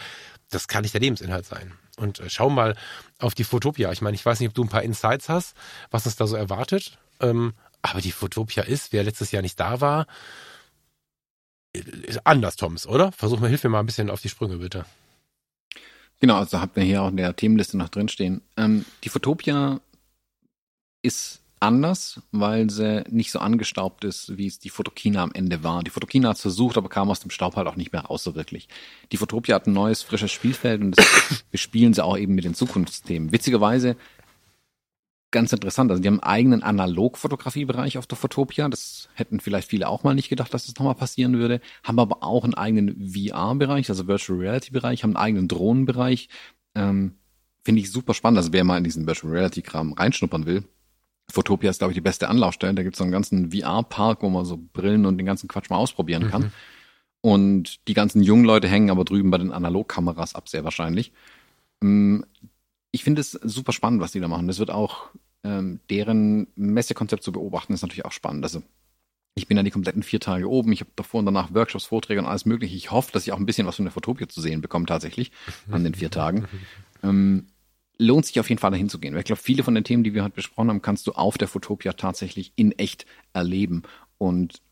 das 0.51 0.69
kann 0.69 0.83
nicht 0.83 0.95
der 0.95 1.01
Lebensinhalt 1.01 1.47
sein. 1.47 1.73
Und 1.97 2.21
äh, 2.21 2.29
schau 2.29 2.51
mal 2.51 2.77
auf 3.19 3.35
die 3.35 3.45
Fotopia. 3.45 3.91
Ich 3.93 4.03
meine, 4.03 4.15
ich 4.15 4.25
weiß 4.25 4.41
nicht, 4.41 4.51
ob 4.51 4.55
du 4.55 4.65
ein 4.65 4.69
paar 4.69 4.83
Insights 4.83 5.29
hast, 5.29 5.57
was 5.91 6.07
uns 6.07 6.17
da 6.17 6.27
so 6.27 6.37
erwartet. 6.37 6.99
Ähm, 7.21 7.55
aber 7.83 8.01
die 8.01 8.13
Fotopia 8.13 8.65
ist, 8.65 8.93
wer 8.93 9.05
letztes 9.05 9.31
Jahr 9.31 9.43
nicht 9.43 9.59
da 9.59 9.81
war, 9.81 10.07
anders, 12.25 12.57
Toms, 12.57 12.87
oder? 12.87 13.13
Versuch 13.13 13.41
mal, 13.41 13.49
hilf 13.49 13.65
mir 13.65 13.71
mal 13.71 13.81
ein 13.81 13.87
bisschen 13.87 14.11
auf 14.11 14.21
die 14.21 14.29
Sprünge, 14.29 14.59
bitte. 14.59 14.85
Genau, 16.21 16.37
also 16.37 16.61
habt 16.61 16.77
ihr 16.77 16.83
hier 16.83 17.03
auch 17.03 17.09
in 17.09 17.17
der 17.17 17.37
Themenliste 17.37 17.77
noch 17.77 17.89
drinstehen. 17.89 18.43
Ähm, 18.57 18.85
die 19.05 19.09
Fotopia 19.09 19.81
ist 21.03 21.41
anders, 21.61 22.21
weil 22.33 22.71
sie 22.71 23.05
nicht 23.09 23.31
so 23.31 23.39
angestaubt 23.39 24.05
ist, 24.05 24.37
wie 24.37 24.47
es 24.47 24.59
die 24.59 24.71
Fotokina 24.71 25.23
am 25.23 25.33
Ende 25.33 25.63
war. 25.65 25.83
Die 25.83 25.91
Fotokina 25.91 26.31
hat 26.31 26.39
versucht, 26.39 26.77
aber 26.77 26.89
kam 26.89 27.11
aus 27.11 27.21
dem 27.21 27.31
Staub 27.31 27.57
halt 27.57 27.67
auch 27.67 27.77
nicht 27.77 27.93
mehr 27.93 28.03
raus 28.03 28.25
so 28.25 28.35
wirklich. 28.35 28.69
Die 29.13 29.17
Fotopia 29.17 29.57
hat 29.57 29.67
ein 29.67 29.73
neues, 29.73 30.03
frisches 30.03 30.33
Spielfeld 30.33 30.81
und 30.81 30.99
das 30.99 31.45
bespielen 31.51 31.95
sie 31.95 32.05
auch 32.05 32.17
eben 32.17 32.35
mit 32.35 32.45
den 32.45 32.55
Zukunftsthemen. 32.55 33.33
Witzigerweise 33.33 33.97
ganz 35.31 35.53
interessant. 35.53 35.91
Also 35.91 36.03
die 36.03 36.09
haben 36.09 36.21
einen 36.21 36.33
eigenen 36.33 36.63
Analogfotografiebereich 36.63 37.99
auf 37.99 38.07
der 38.07 38.17
Fotopia. 38.17 38.69
Das 38.69 39.09
hätten 39.15 39.41
vielleicht 39.41 39.69
viele 39.69 39.89
auch 39.89 40.05
mal 40.05 40.15
nicht 40.15 40.29
gedacht, 40.29 40.53
dass 40.55 40.67
das 40.67 40.77
nochmal 40.77 40.95
passieren 40.95 41.39
würde. 41.39 41.61
Haben 41.83 41.99
aber 41.99 42.23
auch 42.23 42.45
einen 42.45 42.55
eigenen 42.55 43.13
VR-Bereich, 43.13 43.89
also 43.91 44.07
Virtual 44.07 44.39
Reality-Bereich, 44.39 45.03
haben 45.03 45.17
einen 45.17 45.25
eigenen 45.25 45.49
Drohnenbereich. 45.49 46.29
Ähm, 46.75 47.17
Finde 47.65 47.83
ich 47.83 47.91
super 47.91 48.15
spannend. 48.15 48.39
Also 48.39 48.53
wer 48.53 48.65
mal 48.65 48.79
in 48.79 48.85
diesen 48.85 49.07
Virtual 49.07 49.33
Reality-Kram 49.33 49.93
reinschnuppern 49.93 50.47
will, 50.47 50.65
Fotopia 51.31 51.71
ist, 51.71 51.79
glaube 51.79 51.93
ich, 51.93 51.97
die 51.97 52.03
beste 52.03 52.29
Anlaufstelle. 52.29 52.75
Da 52.75 52.83
gibt 52.83 52.95
es 52.95 52.99
so 52.99 53.05
einen 53.05 53.13
ganzen 53.13 53.53
VR-Park, 53.53 54.23
wo 54.23 54.31
man 54.31 54.45
so 54.45 54.59
Brillen 54.73 55.05
und 55.05 55.19
den 55.19 55.27
ganzen 55.27 55.49
Quatsch 55.49 55.69
mal 55.69 55.77
ausprobieren 55.77 56.31
kann. 56.31 56.43
Mhm. 56.43 56.53
Und 57.21 57.89
die 57.89 57.95
ganzen 57.95 58.23
jungen 58.23 58.45
Leute 58.45 58.69
hängen 58.69 58.91
aber 58.91 59.05
drüben 59.05 59.31
bei 59.31 59.39
den 59.39 59.53
Analogkameras 59.53 60.35
ab, 60.35 60.49
sehr 60.49 60.65
wahrscheinlich. 60.65 61.13
Ähm, 61.83 62.25
ich 62.99 63.05
finde 63.05 63.21
es 63.21 63.31
super 63.31 63.73
spannend, 63.73 64.01
was 64.01 64.11
die 64.11 64.19
da 64.19 64.27
machen. 64.27 64.49
Das 64.49 64.59
wird 64.59 64.73
auch 64.73 65.11
ähm, 65.45 65.79
deren 65.89 66.49
Messekonzept 66.57 67.23
zu 67.23 67.31
beobachten, 67.31 67.73
ist 67.73 67.83
natürlich 67.83 68.05
auch 68.05 68.11
spannend. 68.11 68.43
Also 68.43 68.61
ich 69.37 69.47
bin 69.47 69.57
dann 69.57 69.65
die 69.65 69.71
kompletten 69.71 70.03
vier 70.03 70.19
Tage 70.19 70.51
oben. 70.51 70.73
Ich 70.73 70.81
habe 70.81 70.91
davor 70.97 71.21
und 71.21 71.27
danach 71.27 71.55
Workshops, 71.55 71.85
Vorträge 71.85 72.21
und 72.21 72.27
alles 72.27 72.45
mögliche. 72.45 72.75
Ich 72.75 72.91
hoffe, 72.91 73.13
dass 73.13 73.25
ich 73.25 73.33
auch 73.33 73.39
ein 73.39 73.47
bisschen 73.47 73.69
was 73.69 73.77
von 73.77 73.85
der 73.85 73.93
Fotopia 73.93 74.29
zu 74.29 74.41
sehen 74.41 74.63
bekomme 74.63 74.87
tatsächlich 74.87 75.31
an 75.71 75.85
den 75.85 75.95
vier 75.95 76.11
Tagen. 76.11 76.49
Ähm, 77.05 77.47
lohnt 77.97 78.27
sich 78.27 78.41
auf 78.41 78.49
jeden 78.49 78.59
Fall 78.59 78.73
dahin 78.73 78.89
zu 78.89 78.99
gehen. 78.99 79.15
Weil 79.15 79.21
ich 79.21 79.27
glaube, 79.27 79.41
viele 79.41 79.63
von 79.63 79.73
den 79.73 79.85
Themen, 79.85 80.03
die 80.03 80.15
wir 80.15 80.25
heute 80.25 80.35
besprochen 80.35 80.69
haben, 80.69 80.83
kannst 80.83 81.07
du 81.07 81.13
auf 81.13 81.39
der 81.39 81.47
Fotopia 81.47 81.93
tatsächlich 81.93 82.53
in 82.57 82.73
echt 82.73 83.07
erleben 83.35 83.85
und 84.19 84.63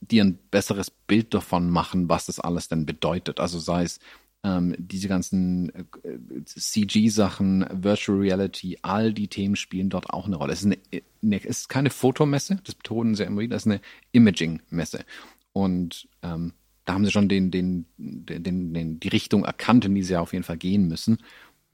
dir 0.00 0.24
ein 0.24 0.40
besseres 0.50 0.90
Bild 0.90 1.32
davon 1.34 1.70
machen, 1.70 2.08
was 2.08 2.26
das 2.26 2.40
alles 2.40 2.66
denn 2.66 2.84
bedeutet. 2.84 3.38
Also 3.38 3.60
sei 3.60 3.84
es 3.84 4.00
ähm, 4.44 4.74
diese 4.78 5.08
ganzen 5.08 5.72
äh, 5.74 6.44
CG-Sachen, 6.44 7.66
Virtual 7.70 8.18
Reality, 8.18 8.78
all 8.82 9.12
die 9.12 9.28
Themen 9.28 9.56
spielen 9.56 9.88
dort 9.88 10.10
auch 10.10 10.26
eine 10.26 10.36
Rolle. 10.36 10.52
Es 10.52 10.60
ist, 10.60 10.66
eine, 10.66 10.78
eine, 11.22 11.36
es 11.36 11.60
ist 11.60 11.68
keine 11.68 11.90
Fotomesse, 11.90 12.58
das 12.64 12.74
betonen 12.74 13.14
sie 13.14 13.24
immer 13.24 13.40
wieder, 13.40 13.56
es 13.56 13.62
ist 13.62 13.72
eine 13.72 13.80
Imaging-Messe. 14.10 15.04
Und 15.52 16.08
ähm, 16.22 16.54
da 16.84 16.94
haben 16.94 17.04
sie 17.04 17.12
schon 17.12 17.28
den, 17.28 17.50
den, 17.50 17.86
den, 17.96 18.74
den, 18.74 18.98
die 18.98 19.08
Richtung 19.08 19.44
erkannt, 19.44 19.84
in 19.84 19.94
die 19.94 20.02
sie 20.02 20.16
auf 20.16 20.32
jeden 20.32 20.44
Fall 20.44 20.56
gehen 20.56 20.88
müssen. 20.88 21.18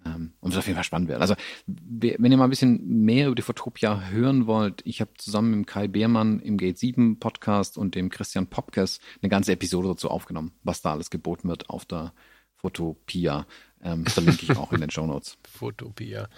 Ähm, 0.05 0.33
und 0.41 0.53
es 0.53 0.59
auf 0.59 0.67
jeden 0.67 0.77
Fall 0.77 0.85
spannend 0.85 1.09
werden. 1.09 1.23
Also, 1.23 1.35
wenn 1.67 2.31
ihr 2.31 2.37
mal 2.37 2.45
ein 2.45 2.51
bisschen 2.51 3.05
mehr 3.05 3.27
über 3.27 3.35
die 3.35 3.43
Fotopia 3.43 4.09
hören 4.11 4.47
wollt, 4.47 4.83
ich 4.85 5.01
habe 5.01 5.11
zusammen 5.17 5.61
mit 5.61 5.67
Kai 5.67 5.89
Beermann 5.89 6.41
im 6.41 6.59
Gate 6.59 6.79
7 6.79 7.19
Podcast 7.19 7.79
und 7.79 7.95
dem 7.95 8.11
Christian 8.11 8.47
Popkes 8.47 9.01
eine 9.23 9.31
ganze 9.31 9.53
Episode 9.53 9.89
dazu 9.89 10.11
aufgenommen, 10.11 10.53
was 10.63 10.83
da 10.83 10.93
alles 10.93 11.09
geboten 11.09 11.49
wird 11.49 11.71
auf 11.71 11.87
der 11.87 12.13
Fotopia. 12.59 13.47
Ähm, 13.83 14.07
verlinke 14.07 14.45
ich 14.45 14.57
auch 14.57 14.73
in 14.73 14.81
den 14.81 14.91
Show 14.91 15.07
Notes. 15.07 15.39
Fotopia. 15.59 16.29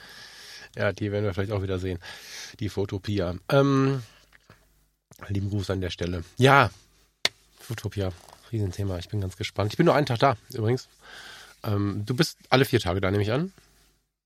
Ja, 0.77 0.93
die 0.93 1.11
werden 1.11 1.25
wir 1.25 1.35
vielleicht 1.35 1.53
auch 1.53 1.63
wieder 1.63 1.79
sehen. 1.79 1.99
Die 2.61 2.69
Fotopia. 2.69 3.35
Ähm, 3.49 4.03
lieben 5.29 5.51
Gruß 5.51 5.71
an 5.71 5.81
der 5.81 5.91
Stelle. 5.91 6.25
Ja, 6.37 6.71
Fotopia. 7.59 8.13
Riesenthema. 8.53 8.99
Ich 8.99 9.09
bin 9.09 9.21
ganz 9.21 9.37
gespannt. 9.37 9.73
Ich 9.73 9.77
bin 9.77 9.87
nur 9.87 9.95
einen 9.95 10.07
Tag 10.07 10.19
da, 10.19 10.37
übrigens. 10.53 10.89
Ähm, 11.63 12.03
du 12.07 12.15
bist 12.15 12.39
alle 12.49 12.65
vier 12.65 12.81
Tage 12.81 13.01
da, 13.01 13.11
nehme 13.11 13.23
ich 13.23 13.33
an. 13.33 13.53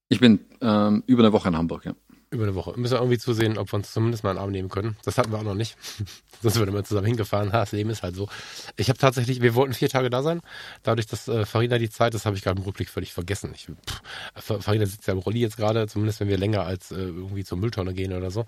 Ich 0.09 0.19
bin 0.19 0.39
ähm, 0.61 1.03
über 1.07 1.23
eine 1.23 1.33
Woche 1.33 1.49
in 1.49 1.57
Hamburg, 1.57 1.85
ja. 1.85 1.95
Über 2.35 2.43
eine 2.43 2.55
Woche. 2.55 2.73
Müssen 2.75 2.91
wir 2.93 2.99
irgendwie 2.99 3.17
zusehen, 3.17 3.57
ob 3.57 3.71
wir 3.71 3.75
uns 3.75 3.93
zumindest 3.93 4.25
mal 4.25 4.31
einen 4.31 4.39
Arm 4.39 4.51
nehmen 4.51 4.67
können. 4.67 4.97
Das 5.05 5.17
hatten 5.17 5.31
wir 5.31 5.39
auch 5.39 5.43
noch 5.43 5.55
nicht. 5.55 5.77
Sonst 6.41 6.57
würden 6.57 6.75
wir 6.75 6.83
zusammen 6.83 7.07
hingefahren. 7.07 7.53
Ha, 7.53 7.59
das 7.59 7.71
Leben 7.71 7.89
ist 7.89 8.03
halt 8.03 8.17
so. 8.17 8.27
Ich 8.75 8.89
habe 8.89 8.99
tatsächlich, 8.99 9.41
wir 9.41 9.55
wollten 9.55 9.73
vier 9.73 9.87
Tage 9.87 10.09
da 10.09 10.21
sein. 10.21 10.41
Dadurch, 10.83 11.07
dass 11.07 11.29
äh, 11.29 11.45
Farina 11.45 11.77
die 11.77 11.89
Zeit, 11.89 12.13
das 12.13 12.25
habe 12.25 12.35
ich 12.35 12.43
gerade 12.43 12.59
im 12.59 12.65
Rückblick 12.65 12.89
völlig 12.89 13.13
vergessen. 13.13 13.53
Ich, 13.55 13.67
pff, 13.67 14.63
Farina 14.63 14.85
sitzt 14.85 15.07
ja 15.07 15.13
im 15.13 15.19
Rolli 15.19 15.39
jetzt 15.39 15.55
gerade, 15.55 15.87
zumindest 15.87 16.19
wenn 16.19 16.27
wir 16.27 16.37
länger 16.37 16.65
als 16.65 16.91
äh, 16.91 16.95
irgendwie 16.95 17.45
zur 17.45 17.57
Mülltonne 17.57 17.93
gehen 17.93 18.11
oder 18.11 18.31
so. 18.31 18.45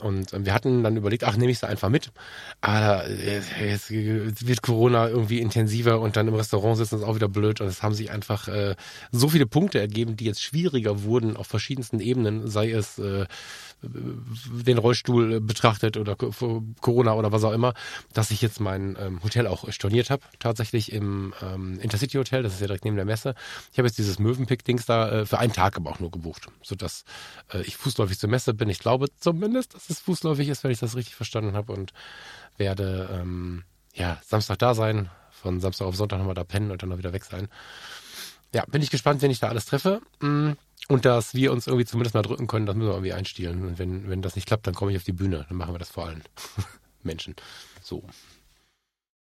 Und 0.00 0.32
ähm, 0.32 0.44
wir 0.46 0.54
hatten 0.54 0.82
dann 0.82 0.96
überlegt, 0.96 1.24
ach, 1.24 1.36
nehme 1.36 1.50
ich 1.50 1.58
sie 1.58 1.68
einfach 1.68 1.88
mit. 1.88 2.10
Aber 2.60 3.06
äh, 3.08 3.40
jetzt 3.60 3.90
wird 3.90 4.62
Corona 4.62 5.08
irgendwie 5.08 5.40
intensiver 5.40 6.00
und 6.00 6.16
dann 6.16 6.28
im 6.28 6.34
Restaurant 6.34 6.76
sitzen 6.76 6.96
ist 6.96 7.04
auch 7.04 7.14
wieder 7.14 7.28
blöd. 7.28 7.60
Und 7.60 7.66
es 7.66 7.82
haben 7.82 7.94
sich 7.94 8.10
einfach 8.10 8.48
äh, 8.48 8.74
so 9.10 9.28
viele 9.28 9.46
Punkte 9.46 9.80
ergeben, 9.80 10.16
die 10.16 10.24
jetzt 10.24 10.42
schwieriger 10.42 11.02
wurden 11.02 11.36
auf 11.36 11.46
verschiedensten 11.46 12.00
Ebenen, 12.00 12.48
sei 12.48 12.70
es 12.70 12.98
äh, 12.98 13.26
den 13.82 14.78
Rollstuhl 14.78 15.40
betrachtet 15.40 15.96
oder 15.96 16.16
Corona 16.16 17.14
oder 17.14 17.32
was 17.32 17.44
auch 17.44 17.52
immer, 17.52 17.74
dass 18.12 18.30
ich 18.30 18.40
jetzt 18.40 18.60
mein 18.60 18.96
ähm, 19.00 19.22
Hotel 19.22 19.46
auch 19.46 19.70
storniert 19.72 20.10
habe. 20.10 20.22
Tatsächlich 20.38 20.92
im 20.92 21.34
ähm, 21.42 21.78
Intercity 21.80 22.16
Hotel, 22.16 22.42
das 22.42 22.54
ist 22.54 22.60
ja 22.60 22.66
direkt 22.66 22.84
neben 22.84 22.96
der 22.96 23.04
Messe. 23.04 23.34
Ich 23.72 23.78
habe 23.78 23.88
jetzt 23.88 23.98
dieses 23.98 24.18
Möwenpick-Dings 24.18 24.86
da 24.86 25.10
äh, 25.10 25.26
für 25.26 25.38
einen 25.38 25.52
Tag 25.52 25.76
aber 25.76 25.90
auch 25.90 26.00
nur 26.00 26.10
gebucht, 26.10 26.46
sodass 26.62 27.04
äh, 27.52 27.62
ich 27.62 27.76
fußläufig 27.76 28.18
zur 28.18 28.30
Messe 28.30 28.54
bin. 28.54 28.68
Ich 28.68 28.78
glaube 28.78 29.06
zumindest, 29.18 29.74
dass 29.74 29.90
es 29.90 30.00
fußläufig 30.00 30.48
ist, 30.48 30.64
wenn 30.64 30.70
ich 30.70 30.78
das 30.78 30.96
richtig 30.96 31.14
verstanden 31.14 31.54
habe 31.54 31.72
und 31.72 31.92
werde 32.56 33.08
ähm, 33.12 33.64
ja 33.94 34.20
Samstag 34.24 34.58
da 34.58 34.74
sein, 34.74 35.10
von 35.30 35.60
Samstag 35.60 35.86
auf 35.86 35.96
Sonntag 35.96 36.18
nochmal 36.18 36.34
da 36.34 36.44
pennen 36.44 36.70
und 36.70 36.82
dann 36.82 36.90
noch 36.90 36.98
wieder 36.98 37.12
weg 37.12 37.24
sein. 37.24 37.48
Ja, 38.54 38.64
bin 38.66 38.82
ich 38.82 38.90
gespannt, 38.90 39.22
wenn 39.22 39.30
ich 39.30 39.40
da 39.40 39.48
alles 39.48 39.64
treffe. 39.64 40.02
Mm. 40.20 40.52
Und 40.88 41.04
dass 41.04 41.34
wir 41.34 41.52
uns 41.52 41.66
irgendwie 41.66 41.86
zumindest 41.86 42.14
mal 42.14 42.22
drücken 42.22 42.46
können, 42.46 42.66
das 42.66 42.74
müssen 42.74 42.88
wir 42.88 42.94
irgendwie 42.94 43.12
einstielen. 43.12 43.66
Und 43.66 43.78
wenn, 43.78 44.08
wenn 44.08 44.22
das 44.22 44.34
nicht 44.34 44.46
klappt, 44.46 44.66
dann 44.66 44.74
komme 44.74 44.90
ich 44.90 44.96
auf 44.96 45.04
die 45.04 45.12
Bühne. 45.12 45.46
Dann 45.48 45.56
machen 45.56 45.74
wir 45.74 45.78
das 45.78 45.90
vor 45.90 46.06
allen 46.06 46.22
Menschen. 47.02 47.36
So. 47.82 48.02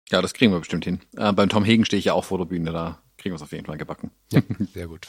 Ja, 0.10 0.22
das 0.22 0.34
kriegen 0.34 0.52
wir 0.52 0.60
bestimmt 0.60 0.86
hin. 0.86 1.00
Äh, 1.16 1.34
beim 1.34 1.50
Tom 1.50 1.64
Hegen 1.64 1.86
stehe 1.86 2.00
ich 2.00 2.06
ja 2.06 2.14
auch 2.14 2.26
vor 2.26 2.38
der 2.38 2.46
Bühne, 2.46 2.72
da 2.72 3.02
kriegen 3.18 3.34
wir 3.34 3.38
es 3.38 3.42
auf 3.42 3.52
jeden 3.52 3.66
Fall 3.66 3.78
gebacken. 3.78 4.12
Ja, 4.32 4.42
sehr 4.74 4.88
gut. 4.88 5.08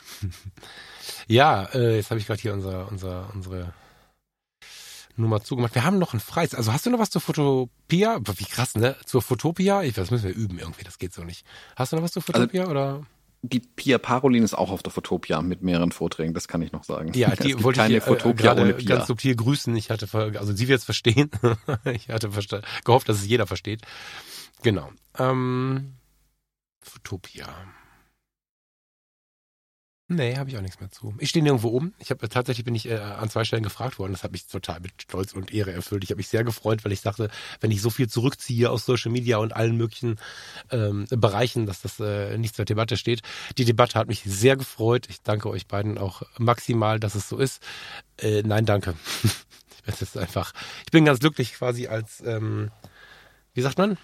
ja, 1.27 1.65
äh, 1.75 1.97
jetzt 1.97 2.11
habe 2.11 2.21
ich 2.21 2.27
gerade 2.27 2.41
hier 2.41 2.53
unser, 2.53 2.91
unser, 2.91 3.31
unsere 3.35 3.73
Nummer 5.17 5.43
zugemacht. 5.43 5.75
Wir 5.75 5.85
haben 5.85 5.99
noch 5.99 6.15
ein 6.15 6.21
freies. 6.21 6.55
Also 6.55 6.73
hast 6.73 6.87
du 6.87 6.91
noch 6.91 6.99
was 6.99 7.11
zur 7.11 7.21
Fotopia? 7.21 8.21
Wie 8.37 8.45
krass, 8.45 8.75
ne? 8.77 8.97
Zur 9.05 9.23
Fotopia? 9.23 9.83
Ich, 9.83 9.95
das 9.95 10.11
müssen 10.11 10.25
wir 10.25 10.35
üben 10.35 10.59
irgendwie, 10.59 10.85
das 10.85 10.99
geht 10.99 11.13
so 11.13 11.25
nicht. 11.25 11.45
Hast 11.77 11.93
du 11.93 11.97
noch 11.97 12.03
was 12.03 12.13
zur 12.13 12.23
also 12.23 12.33
Fotopia 12.33 12.63
also, 12.63 12.71
oder? 12.71 13.07
Die 13.43 13.59
Pia 13.61 13.99
Parolin 13.99 14.45
ist 14.45 14.55
auch 14.55 14.71
auf 14.71 14.83
der 14.83 14.93
Fotopia 14.93 15.43
mit 15.43 15.63
mehreren 15.63 15.91
Vorträgen, 15.91 16.33
das 16.33 16.47
kann 16.47 16.63
ich 16.63 16.71
noch 16.71 16.85
sagen. 16.85 17.13
Ja, 17.15 17.31
die 17.37 17.63
wollte 17.63 17.81
keine 17.81 17.97
ich 17.97 18.05
Fotopia 18.05 18.57
äh, 18.57 18.61
ohne 18.61 18.75
Pia. 18.75 18.97
ganz 18.97 19.09
subtil 19.09 19.35
grüßen. 19.35 19.75
Ich 19.77 19.91
hatte, 19.91 20.09
also 20.39 20.53
sie 20.53 20.69
wird 20.69 20.79
es 20.79 20.85
verstehen. 20.85 21.31
ich 21.93 22.09
hatte 22.09 22.31
gehofft, 22.85 23.09
dass 23.09 23.19
es 23.19 23.27
jeder 23.27 23.47
versteht. 23.47 23.83
Genau. 24.63 24.91
Ähm, 25.19 25.95
Fotopia. 26.81 27.49
Nee, 30.09 30.37
habe 30.37 30.51
ich 30.51 30.57
auch 30.59 30.63
nichts 30.63 30.81
mehr 30.81 30.91
zu. 30.91 31.15
Ich 31.19 31.31
stehe 31.31 31.43
nirgendwo 31.43 31.69
oben. 31.69 31.95
Ich 31.99 32.11
habe 32.11 32.29
tatsächlich 32.29 32.65
bin 32.65 32.75
ich 32.75 32.89
äh, 32.89 32.97
an 32.97 33.31
zwei 33.31 33.45
Stellen 33.45 33.63
gefragt 33.63 33.99
worden. 33.99 34.13
Das 34.13 34.25
hat 34.25 34.33
mich 34.33 34.47
total 34.47 34.81
mit 34.81 34.93
Stolz 35.01 35.33
und 35.33 35.55
Ehre 35.55 35.73
erfüllt. 35.73 36.05
Ich 36.05 36.11
habe 36.11 36.19
mich 36.19 36.29
sehr 36.29 36.45
gefreut, 36.45 36.85
weil 36.85 36.93
ich 36.93 37.03
dachte, 37.03 37.31
wenn 37.61 37.71
ich 37.71 37.81
so 37.81 37.89
viel 37.89 38.09
zurückziehe 38.09 38.69
aus 38.69 38.85
Social 38.85 39.11
Media 39.11 39.39
und 39.39 39.55
allen 39.55 39.77
möglichen 39.77 40.19
ähm, 40.71 41.07
Bereichen, 41.09 41.67
dass 41.67 41.81
das 41.81 41.99
äh, 42.01 42.37
nicht 42.37 42.55
zur 42.55 42.65
Debatte 42.65 42.97
steht. 42.97 43.23
Die 43.57 43.65
Debatte 43.65 43.99
hat 43.99 44.09
mich 44.09 44.23
sehr 44.25 44.57
gefreut. 44.57 45.07
Ich 45.09 45.23
danke 45.23 45.49
euch 45.49 45.67
beiden 45.67 45.97
auch 45.97 46.23
maximal, 46.37 47.01
dass 47.01 47.15
es 47.15 47.29
so 47.29 47.39
ist. 47.39 47.63
Äh, 48.19 48.43
nein, 48.43 48.67
danke. 48.67 48.95
ich 49.87 49.99
bin 49.99 50.21
einfach. 50.21 50.53
Ich 50.85 50.91
bin 50.91 51.05
ganz 51.05 51.21
glücklich, 51.21 51.55
quasi 51.55 51.87
als 51.87 52.23
ähm, 52.27 52.71
wie 53.55 53.63
sagt 53.63 53.79
man? 53.79 53.99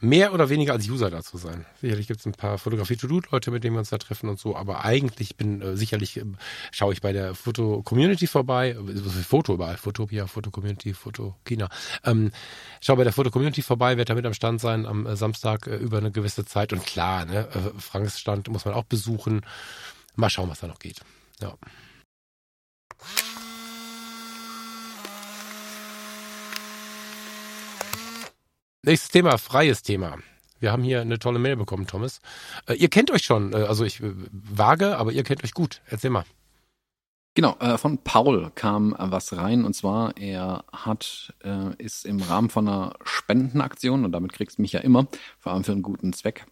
Mehr 0.00 0.34
oder 0.34 0.48
weniger 0.50 0.72
als 0.74 0.88
User 0.88 1.10
da 1.10 1.22
zu 1.22 1.38
sein. 1.38 1.64
Sicherlich 1.80 2.06
gibt 2.06 2.20
es 2.20 2.26
ein 2.26 2.32
paar 2.32 2.58
Fotografie-to-do-Leute, 2.58 3.50
mit 3.50 3.64
denen 3.64 3.76
wir 3.76 3.80
uns 3.80 3.90
da 3.90 3.98
treffen 3.98 4.28
und 4.28 4.38
so, 4.38 4.54
aber 4.54 4.84
eigentlich 4.84 5.36
bin 5.36 5.62
äh, 5.62 5.76
sicherlich, 5.76 6.18
äh, 6.18 6.24
schaue 6.70 6.92
ich 6.92 7.00
bei 7.00 7.12
der 7.12 7.34
Foto-Community 7.34 8.26
vorbei, 8.26 8.70
äh, 8.70 9.22
Foto 9.22 9.54
überall, 9.54 9.76
Fotopia, 9.76 10.26
Foto-Community, 10.26 10.92
Foto-China. 10.92 11.68
Ähm, 12.04 12.30
schaue 12.80 12.96
bei 12.96 13.04
der 13.04 13.12
Foto-Community 13.12 13.62
vorbei, 13.62 13.96
werde 13.96 14.08
damit 14.10 14.26
am 14.26 14.34
Stand 14.34 14.60
sein 14.60 14.86
am 14.86 15.06
äh, 15.06 15.16
Samstag 15.16 15.66
äh, 15.66 15.76
über 15.76 15.98
eine 15.98 16.10
gewisse 16.10 16.44
Zeit 16.44 16.72
und 16.72 16.84
klar, 16.84 17.24
ne, 17.24 17.48
äh, 17.48 17.80
Franks 17.80 18.20
Stand 18.20 18.48
muss 18.48 18.64
man 18.64 18.74
auch 18.74 18.84
besuchen. 18.84 19.42
Mal 20.14 20.30
schauen, 20.30 20.48
was 20.48 20.60
da 20.60 20.66
noch 20.66 20.78
geht. 20.78 21.00
Ja. 21.40 21.54
Nächstes 28.86 29.10
Thema, 29.10 29.36
freies 29.36 29.82
Thema. 29.82 30.16
Wir 30.60 30.70
haben 30.70 30.84
hier 30.84 31.00
eine 31.00 31.18
tolle 31.18 31.40
Mail 31.40 31.56
bekommen, 31.56 31.88
Thomas. 31.88 32.20
Äh, 32.68 32.74
ihr 32.74 32.88
kennt 32.88 33.10
euch 33.10 33.24
schon, 33.24 33.52
äh, 33.52 33.56
also 33.56 33.84
ich 33.84 34.00
äh, 34.00 34.12
wage, 34.30 34.96
aber 34.96 35.10
ihr 35.10 35.24
kennt 35.24 35.42
euch 35.42 35.54
gut. 35.54 35.82
Erzähl 35.86 36.10
mal. 36.10 36.24
Genau, 37.34 37.56
von 37.76 37.98
Paul 37.98 38.50
kam 38.54 38.94
was 38.98 39.36
rein 39.36 39.66
und 39.66 39.74
zwar 39.74 40.16
er 40.16 40.64
hat 40.72 41.34
ist 41.76 42.06
im 42.06 42.22
Rahmen 42.22 42.48
von 42.48 42.66
einer 42.66 42.94
Spendenaktion 43.04 44.06
und 44.06 44.12
damit 44.12 44.32
kriegst 44.32 44.56
du 44.56 44.62
mich 44.62 44.72
ja 44.72 44.80
immer, 44.80 45.06
vor 45.38 45.52
allem 45.52 45.62
für 45.62 45.72
einen 45.72 45.82
guten 45.82 46.14
Zweck, 46.14 46.46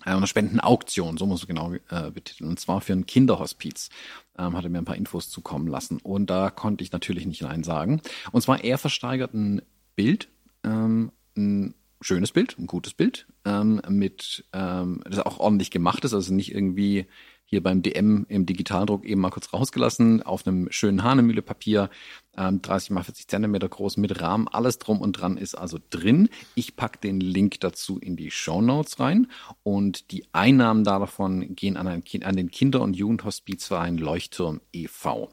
eine 0.00 0.26
Spendenauktion, 0.26 1.18
so 1.18 1.26
muss 1.26 1.46
man 1.46 1.48
genau 1.48 1.74
äh, 1.90 2.10
betiteln, 2.10 2.48
und 2.48 2.58
zwar 2.58 2.80
für 2.80 2.94
ein 2.94 3.04
Kinderhospiz. 3.04 3.90
Ähm, 4.38 4.56
hat 4.56 4.64
er 4.64 4.70
mir 4.70 4.78
ein 4.78 4.86
paar 4.86 4.96
Infos 4.96 5.28
zukommen 5.28 5.68
lassen 5.68 5.98
und 5.98 6.30
da 6.30 6.48
konnte 6.48 6.82
ich 6.82 6.92
natürlich 6.92 7.26
nicht 7.26 7.42
Nein 7.42 7.62
sagen. 7.62 8.00
Und 8.32 8.40
zwar 8.40 8.64
er 8.64 8.78
versteigert 8.78 9.34
ein 9.34 9.60
Bild 9.94 10.28
ähm, 10.64 11.12
ein 11.36 11.74
schönes 12.00 12.32
Bild, 12.32 12.56
ein 12.58 12.66
gutes 12.66 12.94
Bild, 12.94 13.26
ähm, 13.44 13.80
mit 13.88 14.44
ähm, 14.52 15.02
das 15.04 15.20
auch 15.20 15.38
ordentlich 15.38 15.70
gemacht 15.70 16.04
ist, 16.04 16.14
also 16.14 16.34
nicht 16.34 16.54
irgendwie 16.54 17.06
hier 17.46 17.62
beim 17.62 17.82
DM 17.82 18.26
im 18.28 18.46
Digitaldruck 18.46 19.04
eben 19.04 19.20
mal 19.20 19.30
kurz 19.30 19.52
rausgelassen, 19.52 20.22
auf 20.22 20.46
einem 20.46 20.68
schönen 20.70 21.02
Hanemühle-Papier, 21.02 21.90
ähm, 22.36 22.62
30 22.62 22.90
mal 22.90 23.04
40 23.04 23.28
Zentimeter 23.28 23.68
groß 23.68 23.96
mit 23.98 24.20
Rahmen, 24.20 24.48
alles 24.48 24.78
drum 24.78 25.00
und 25.00 25.12
dran 25.12 25.36
ist 25.36 25.54
also 25.54 25.78
drin. 25.90 26.30
Ich 26.54 26.74
pack 26.74 27.00
den 27.00 27.20
Link 27.20 27.60
dazu 27.60 27.98
in 27.98 28.16
die 28.16 28.30
Show 28.30 28.60
Notes 28.60 28.98
rein 28.98 29.28
und 29.62 30.10
die 30.10 30.26
Einnahmen 30.32 30.84
davon 30.84 31.54
gehen 31.54 31.76
an, 31.76 31.86
ein, 31.86 32.02
an 32.22 32.36
den 32.36 32.50
Kinder- 32.50 32.80
und 32.80 32.96
Jugendhospizverein 32.96 33.98
Leuchtturm 33.98 34.60
e.V. 34.72 35.30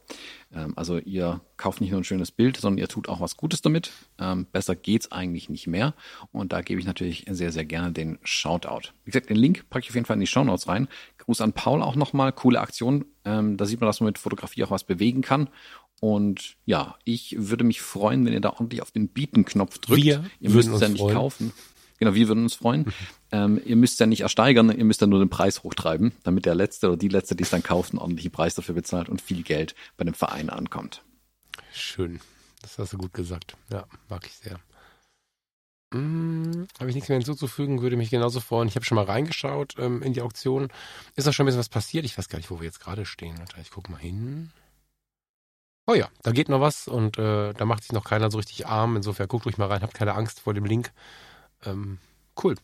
Ähm, 0.53 0.73
also 0.76 0.98
ihr 0.98 1.41
kauft 1.57 1.82
nicht 1.82 1.91
nur 1.91 2.02
ein 2.02 2.03
schönes 2.03 2.32
Bild, 2.32 2.57
sondern 2.57 2.80
ihr 2.80 2.88
tut 2.88 3.10
auch 3.10 3.19
was 3.19 3.38
Gutes 3.38 3.61
damit. 3.61 3.91
Ähm, 4.19 4.48
besser 4.52 4.76
geht's 4.76 5.11
eigentlich 5.11 5.49
nicht 5.49 5.68
mehr. 5.68 5.94
Und 6.32 6.53
da 6.53 6.61
gebe 6.61 6.80
ich 6.80 6.86
natürlich 6.86 7.26
sehr, 7.30 7.52
sehr 7.52 7.65
gerne 7.65 7.91
den 7.91 8.19
Shoutout. 8.23 8.90
Wie 9.03 9.11
gesagt, 9.11 9.30
den 9.30 9.38
Link 9.38 9.69
packe 9.69 9.84
ich 9.84 9.90
auf 9.90 9.95
jeden 9.95 10.06
Fall 10.06 10.15
in 10.15 10.22
die 10.22 10.28
Show 10.28 10.44
Notes 10.44 10.68
rein. 10.68 10.88
Gruß 11.19 11.41
an 11.41 11.53
Paul 11.53 11.82
auch 11.82 11.95
nochmal. 11.95 12.32
Coole 12.32 12.60
Aktion. 12.60 13.06
Ähm, 13.26 13.57
da 13.57 13.65
sieht 13.65 13.80
man, 13.80 13.88
dass 13.88 13.99
man 13.99 14.07
mit 14.07 14.18
Fotografie 14.18 14.64
auch 14.64 14.72
was 14.72 14.84
bewegen 14.84 15.22
kann. 15.22 15.49
Und 15.99 16.56
ja, 16.65 16.95
ich 17.03 17.36
würde 17.38 17.64
mich 17.64 17.80
freuen, 17.80 18.26
wenn 18.26 18.34
ihr 18.34 18.41
da 18.41 18.49
ordentlich 18.49 18.82
auf 18.82 18.90
den 18.90 19.07
Bieten-Knopf 19.07 19.78
drückt. 19.78 20.03
Wir 20.03 20.23
ihr 20.40 20.49
müsst 20.49 20.69
es 20.69 20.82
ja 20.82 20.90
nicht 20.90 20.99
freuen. 20.99 21.15
kaufen. 21.15 21.53
Genau, 22.02 22.15
wir 22.15 22.28
würden 22.28 22.45
uns 22.45 22.56
freuen. 22.56 22.82
Mhm. 22.82 22.94
Ähm, 23.32 23.61
ihr 23.64 23.76
müsst 23.76 23.99
ja 23.99 24.07
nicht 24.07 24.22
ersteigern, 24.22 24.76
ihr 24.76 24.86
müsst 24.86 25.02
ja 25.02 25.07
nur 25.07 25.19
den 25.19 25.30
Preis 25.30 25.61
hochtreiben, 25.61 26.14
damit 26.23 26.48
der 26.48 26.56
Letzte 26.56 26.88
oder 26.88 26.98
die 26.98 27.10
Letzte, 27.10 27.36
die 27.36 27.44
es 27.44 27.52
dann 27.52 27.61
kauft, 27.61 27.91
einen 27.91 27.99
ordentlichen 27.99 28.32
Preis 28.32 28.56
dafür 28.56 28.73
bezahlt 28.73 29.07
und 29.07 29.22
viel 29.22 29.44
Geld 29.44 29.76
bei 29.98 30.03
dem 30.03 30.15
Verein 30.15 30.49
ankommt. 30.49 31.03
Schön. 31.72 32.19
Das 32.64 32.80
hast 32.80 32.94
du 32.94 32.98
gut 32.98 33.14
gesagt. 33.14 33.56
Ja, 33.72 33.86
mag 34.10 34.26
ich 34.26 34.34
sehr. 34.34 34.60
Hm, 35.94 36.68
habe 36.80 36.90
ich 36.90 36.95
nichts 36.95 37.07
mehr 37.07 37.19
hinzuzufügen, 37.19 37.84
würde 37.84 37.98
mich 37.98 38.10
genauso 38.10 38.40
freuen. 38.40 38.68
Ich 38.68 38.73
habe 38.73 38.86
schon 38.86 38.95
mal 38.95 39.06
reingeschaut 39.06 39.76
ähm, 39.78 40.02
in 40.02 40.14
die 40.14 40.23
Auktion. 40.23 40.69
Ist 41.15 41.28
da 41.28 41.34
schon 41.34 41.44
ein 41.44 41.48
bisschen 41.48 41.60
was 41.60 41.69
passiert? 41.69 42.03
Ich 42.03 42.18
weiß 42.18 42.30
gar 42.30 42.40
nicht, 42.40 42.49
wo 42.49 42.61
wir 42.61 42.65
jetzt 42.65 42.80
gerade 42.80 43.06
stehen. 43.06 43.36
Ich 43.61 43.69
gucke 43.69 43.91
mal 43.91 43.99
hin. 43.99 44.49
Oh 45.86 45.94
ja, 45.94 46.10
da 46.23 46.32
geht 46.32 46.49
noch 46.49 46.61
was 46.61 46.88
und 46.88 47.19
äh, 47.19 47.53
da 47.53 47.65
macht 47.65 47.84
sich 47.84 47.91
noch 47.91 48.06
keiner 48.06 48.32
so 48.32 48.40
richtig 48.40 48.65
arm. 48.65 48.95
Insofern 48.95 49.28
guckt 49.28 49.45
ruhig 49.45 49.60
mal 49.60 49.68
rein, 49.68 49.84
habt 49.84 49.94
keine 49.94 50.15
Angst 50.15 50.40
vor 50.40 50.56
dem 50.56 50.65
Link. 50.65 50.91
Ähm, 51.64 52.00
cool. 52.44 52.56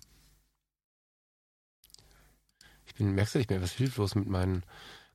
Ich 2.86 2.95
bin, 2.95 3.14
merkst 3.14 3.36
du, 3.36 3.40
ich 3.40 3.48
bin 3.48 3.57
etwas 3.57 3.74
hilflos 3.74 4.15
mit 4.15 4.28
meinen 4.28 4.64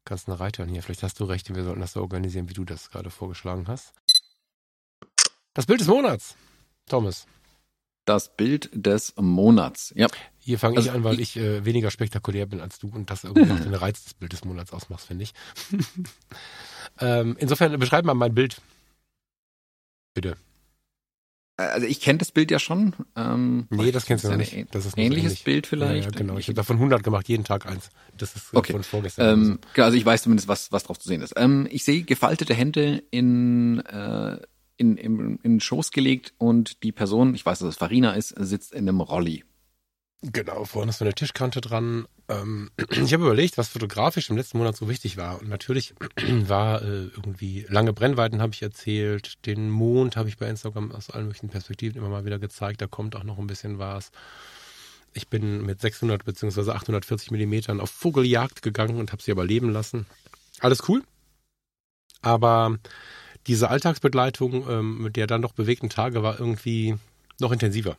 ganzen 0.05 0.33
Reitern 0.33 0.69
hier. 0.69 0.83
Vielleicht 0.83 1.03
hast 1.03 1.21
du 1.21 1.25
recht, 1.25 1.55
wir 1.55 1.65
sollten 1.65 1.81
das 1.81 1.93
so 1.93 2.01
organisieren, 2.01 2.49
wie 2.49 2.55
du 2.55 2.65
das 2.65 2.91
gerade 2.91 3.11
vorgeschlagen 3.11 3.67
hast. 3.69 3.93
Das 5.55 5.67
Bild 5.67 5.81
des 5.81 5.89
Monats, 5.89 6.37
Thomas. 6.87 7.27
Das 8.05 8.35
Bild 8.37 8.69
des 8.73 9.15
Monats. 9.17 9.93
Ja. 9.97 10.09
Hier 10.39 10.59
fange 10.59 10.77
also 10.77 10.89
ich 10.89 10.95
an, 10.95 11.05
weil 11.05 11.21
ich, 11.21 11.37
ich 11.37 11.43
äh, 11.43 11.65
weniger 11.65 11.91
spektakulär 11.91 12.47
bin 12.47 12.61
als 12.61 12.81
du 12.81 12.89
und 12.89 13.11
das 13.11 13.23
irgendwie 13.23 13.53
auch 13.53 13.61
den 13.63 13.75
Reiz 13.75 14.03
des 14.03 14.15
Bild 14.15 14.33
des 14.33 14.45
Monats 14.45 14.73
ausmacht, 14.73 15.05
finde 15.05 15.25
ich. 15.25 15.35
ähm, 17.01 17.37
insofern 17.39 17.79
beschreib 17.79 18.05
mal 18.05 18.15
mein 18.15 18.35
Bild. 18.35 18.61
Bitte. 20.15 20.37
Also 21.70 21.86
ich 21.86 22.01
kenne 22.01 22.18
das 22.18 22.32
Bild 22.32 22.51
ja 22.51 22.59
schon. 22.59 22.94
Ähm, 23.16 23.66
nee, 23.70 23.93
das 23.93 24.06
kennst 24.06 24.24
du 24.24 24.30
noch 24.30 24.36
nicht. 24.36 24.55
Das 24.72 24.86
ist 24.86 24.97
ein 24.97 25.01
ähnliches 25.01 25.32
ähnlich. 25.32 25.44
Bild 25.44 25.66
vielleicht. 25.66 26.05
Ja, 26.05 26.10
ja, 26.10 26.18
genau. 26.18 26.39
Ich 26.39 26.47
habe 26.47 26.55
davon 26.55 26.76
100 26.76 27.02
gemacht, 27.02 27.28
jeden 27.28 27.44
Tag 27.44 27.66
eins. 27.66 27.90
Das 28.16 28.34
ist 28.34 28.55
okay. 28.55 28.72
von 28.72 28.82
vorgestern. 28.82 29.40
Ähm, 29.40 29.59
so. 29.74 29.82
Also 29.82 29.97
ich 29.97 30.05
weiß 30.05 30.22
zumindest, 30.22 30.48
was, 30.48 30.72
was 30.72 30.84
drauf 30.84 30.98
zu 30.98 31.09
sehen 31.09 31.22
ist. 31.22 31.34
Ähm, 31.36 31.66
ich 31.70 31.84
sehe 31.84 32.02
gefaltete 32.02 32.55
Hände 32.55 33.02
in, 33.10 33.80
äh, 33.80 34.39
in, 34.76 34.97
in, 34.97 35.39
in 35.43 35.52
den 35.55 35.60
Schoß 35.60 35.90
gelegt 35.90 36.34
und 36.39 36.82
die 36.82 36.93
Person, 36.93 37.34
ich 37.34 37.44
weiß, 37.44 37.60
dass 37.60 37.68
es 37.68 37.76
Farina 37.76 38.12
ist, 38.12 38.34
sitzt 38.39 38.72
in 38.72 38.89
einem 38.89 39.01
Rolli. 39.01 39.44
Genau, 40.24 40.65
vorne 40.65 40.90
ist 40.90 40.99
so 40.99 41.05
eine 41.05 41.15
Tischkante 41.15 41.61
dran. 41.61 42.07
Ähm, 42.28 42.70
ich 42.90 43.12
habe 43.12 43.24
überlegt, 43.24 43.59
was 43.59 43.69
fotografisch 43.69 44.31
im 44.31 44.36
letzten 44.36 44.59
Monat 44.59 44.77
so 44.77 44.89
wichtig 44.89 45.16
war. 45.16 45.40
Und 45.40 45.49
natürlich 45.49 45.94
war 46.47 46.81
äh, 46.82 47.07
irgendwie 47.07 47.66
lange 47.69 47.93
Brennweiten 47.93 48.40
habe 48.40 48.53
ich 48.53 48.62
erzählt. 48.62 49.44
Den 49.47 49.69
Mond 49.69 50.16
habe 50.16 50.28
ich 50.28 50.39
bei 50.39 50.49
Instagram 50.49 50.93
aus 50.93 51.11
allen 51.11 51.27
möglichen 51.27 51.49
Perspektiven 51.49 51.99
immer 51.99 52.09
mal 52.09 52.24
wieder 52.24 52.39
gezeigt. 52.39 52.81
Da 52.81 52.86
kommt 52.86 53.16
auch 53.16 53.24
noch 53.24 53.39
ein 53.39 53.49
bisschen 53.49 53.78
was. 53.78 54.12
Ich 55.12 55.27
bin 55.28 55.66
mit 55.66 55.81
600 55.81 56.24
bzw. 56.24 56.70
840 56.70 57.32
Millimetern 57.32 57.81
auf 57.81 57.90
Vogeljagd 57.90 58.62
gegangen 58.62 58.99
und 58.99 59.11
habe 59.11 59.23
sie 59.23 59.32
aber 59.32 59.44
leben 59.44 59.70
lassen. 59.70 60.07
Alles 60.61 60.89
cool. 60.89 61.03
Aber 62.20 62.78
diese 63.49 63.69
Alltagsbegleitung 63.69 64.70
ähm, 64.70 65.03
mit 65.03 65.16
der 65.16 65.27
dann 65.27 65.43
doch 65.43 65.53
bewegten 65.53 65.90
Tage 65.90 66.23
war 66.23 66.39
irgendwie 66.39 66.94
noch 67.40 67.51
intensiver 67.51 67.97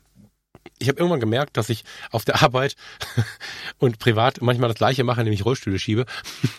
ich 0.83 0.89
habe 0.89 0.99
irgendwann 0.99 1.19
gemerkt, 1.19 1.55
dass 1.57 1.69
ich 1.69 1.83
auf 2.11 2.25
der 2.25 2.43
Arbeit 2.43 2.75
und 3.79 3.99
privat 3.99 4.41
manchmal 4.41 4.69
das 4.69 4.77
gleiche 4.77 5.03
mache, 5.03 5.23
nämlich 5.23 5.45
Rollstühle 5.45 5.79
schiebe. 5.79 6.05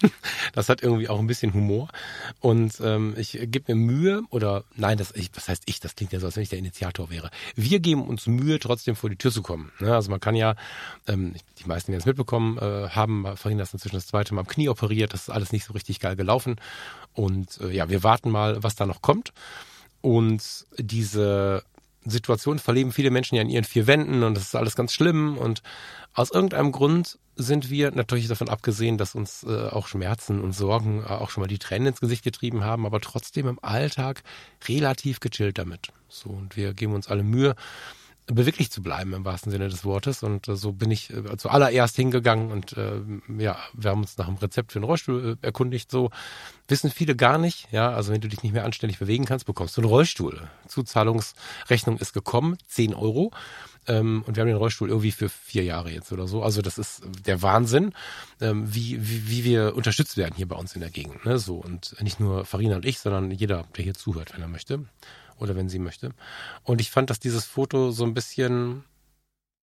das 0.55 0.69
hat 0.69 0.83
irgendwie 0.83 1.09
auch 1.09 1.19
ein 1.19 1.27
bisschen 1.27 1.53
Humor. 1.53 1.89
Und 2.41 2.81
ähm, 2.83 3.15
ich 3.19 3.33
gebe 3.33 3.75
mir 3.75 3.81
Mühe, 3.81 4.23
oder 4.31 4.65
nein, 4.77 4.99
das, 4.99 5.12
ich, 5.15 5.31
das 5.31 5.49
heißt 5.49 5.65
ich, 5.66 5.79
das 5.81 5.95
klingt 5.95 6.12
ja 6.12 6.21
so, 6.21 6.27
als 6.27 6.37
wenn 6.37 6.43
ich 6.43 6.49
der 6.49 6.59
Initiator 6.59 7.11
wäre. 7.11 7.31
Wir 7.55 7.81
geben 7.81 8.07
uns 8.07 8.27
Mühe, 8.27 8.59
trotzdem 8.59 8.97
vor 8.97 9.11
die 9.11 9.16
Tür 9.16 9.31
zu 9.31 9.43
kommen. 9.43 9.73
Ne? 9.79 9.95
Also 9.95 10.11
man 10.11 10.21
kann 10.21 10.35
ja, 10.35 10.55
ähm, 11.07 11.35
die 11.59 11.66
meisten, 11.66 11.93
die 11.93 11.99
das 11.99 12.07
mitbekommen 12.07 12.57
äh, 12.59 12.89
haben, 12.89 13.37
vorhin 13.37 13.59
das 13.59 13.75
inzwischen 13.75 13.97
das 13.97 14.07
zweite 14.07 14.35
Mal 14.35 14.41
am 14.41 14.47
Knie 14.47 14.69
operiert. 14.71 15.12
Das 15.12 15.23
ist 15.23 15.31
alles 15.31 15.53
nicht 15.53 15.65
so 15.65 15.75
richtig 15.75 16.01
geil 16.01 16.16
gelaufen. 16.16 16.57
Und 17.12 17.61
äh, 17.61 17.71
ja, 17.71 17.91
wir 17.91 18.03
warten 18.03 18.31
mal, 18.31 18.62
was 18.62 18.75
da 18.75 18.87
noch 18.87 19.03
kommt. 19.03 19.33
Und 20.01 20.66
diese 20.79 21.62
Situation 22.05 22.59
verleben 22.59 22.93
viele 22.93 23.10
Menschen 23.10 23.36
ja 23.36 23.43
in 23.43 23.51
ihren 23.51 23.64
vier 23.64 23.86
Wänden 23.86 24.22
und 24.22 24.35
das 24.35 24.44
ist 24.44 24.55
alles 24.55 24.76
ganz 24.76 24.93
schlimm 24.93 25.39
und 25.39 25.62
aus 26.12 26.31
irgendeinem 26.31 26.70
Grund 26.72 27.18
sind 27.36 27.70
wir 27.70 27.90
natürlich 27.90 28.28
davon 28.28 28.48
abgesehen, 28.48 28.98
dass 28.98 29.14
uns 29.14 29.43
äh, 29.43 29.68
auch 29.68 29.89
Schmerzen 29.89 30.40
und 30.40 30.52
Sorgen 30.52 31.02
äh, 31.02 31.09
auch 31.09 31.31
schon 31.31 31.40
mal 31.43 31.48
die 31.48 31.59
Tränen 31.59 31.89
ins 31.89 32.01
Gesicht 32.01 32.22
getrieben 32.22 32.62
haben, 32.62 32.86
aber 32.86 33.01
trotzdem 33.01 33.48
im 33.48 33.59
Alltag 33.62 34.22
relativ 34.68 35.18
gechillt 35.18 35.59
damit. 35.59 35.89
So 36.09 36.31
und 36.31 36.56
wir 36.56 36.74
geben 36.74 36.94
uns 36.94 37.09
alle 37.09 37.24
Mühe, 37.24 37.56
beweglich 38.27 38.71
zu 38.71 38.83
bleiben 38.83 39.13
im 39.13 39.25
wahrsten 39.25 39.53
Sinne 39.53 39.69
des 39.69 39.85
Wortes. 39.85 40.23
Und 40.23 40.49
äh, 40.49 40.57
so 40.57 40.73
bin 40.73 40.91
ich 40.91 41.11
äh, 41.11 41.37
zuallererst 41.37 41.97
hingegangen 41.97 42.51
und 42.51 42.77
äh, 42.77 43.01
ja, 43.39 43.59
wir 43.75 43.91
haben 43.91 44.01
uns 44.01 44.17
nach 44.17 44.27
dem 44.27 44.37
Rezept 44.37 44.73
für 44.73 44.81
den 44.81 44.85
Rollstuhl 44.85 45.37
äh, 45.43 45.47
erkundigt. 45.47 45.91
So 45.91 46.11
wissen 46.69 46.91
viele 46.91 47.17
gar 47.17 47.39
nicht. 47.39 47.69
Ja, 47.71 47.91
also 47.91 48.13
wenn 48.13 48.21
du 48.21 48.29
dich 48.29 48.43
nicht 48.43 48.53
mehr 48.53 48.65
anständig 48.65 48.99
bewegen 48.99 49.27
kannst, 49.27 49.47
bekommst 49.47 49.77
du 49.77 49.83
einen 49.83 49.91
Rollstuhl. 49.91 50.49
Zuzahlungsrechnung 50.69 51.99
ist 51.99 52.13
gekommen, 52.15 52.57
10 52.69 52.95
Euro. 52.95 53.31
Ähm, 53.87 54.25
und 54.27 54.37
wir 54.37 54.41
haben 54.41 54.49
den 54.49 54.57
Rollstuhl 54.57 54.89
irgendwie 54.89 55.13
für 55.13 55.29
vier 55.29 55.63
Jahre 55.63 55.91
jetzt 55.91 56.11
oder 56.11 56.27
so. 56.27 56.43
Also 56.43 56.63
das 56.63 56.79
ist 56.79 57.03
der 57.27 57.43
Wahnsinn, 57.43 57.93
ähm, 58.41 58.75
wie, 58.75 58.99
wie, 59.07 59.29
wie 59.29 59.45
wir 59.45 59.77
unterstützt 59.77 60.17
werden 60.17 60.35
hier 60.35 60.49
bei 60.49 60.57
uns 60.57 60.75
in 60.75 60.81
der 60.81 60.91
Gegend. 60.91 61.27
Ne? 61.27 61.39
So 61.39 61.57
und 61.57 61.95
nicht 62.01 62.21
nur 62.21 62.47
Farina 62.47 62.77
und 62.77 62.87
ich, 62.87 62.99
sondern 62.99 63.31
jeder, 63.31 63.65
der 63.77 63.85
hier 63.85 63.95
zuhört, 63.95 64.33
wenn 64.33 64.41
er 64.41 64.49
möchte 64.49 64.85
oder 65.39 65.56
wenn 65.56 65.69
sie 65.69 65.78
möchte. 65.78 66.11
Und 66.62 66.81
ich 66.81 66.90
fand, 66.90 67.11
dass 67.11 67.20
dieses 67.20 67.44
Foto 67.44 67.90
so 67.90 68.05
ein 68.05 68.15
bisschen 68.15 68.85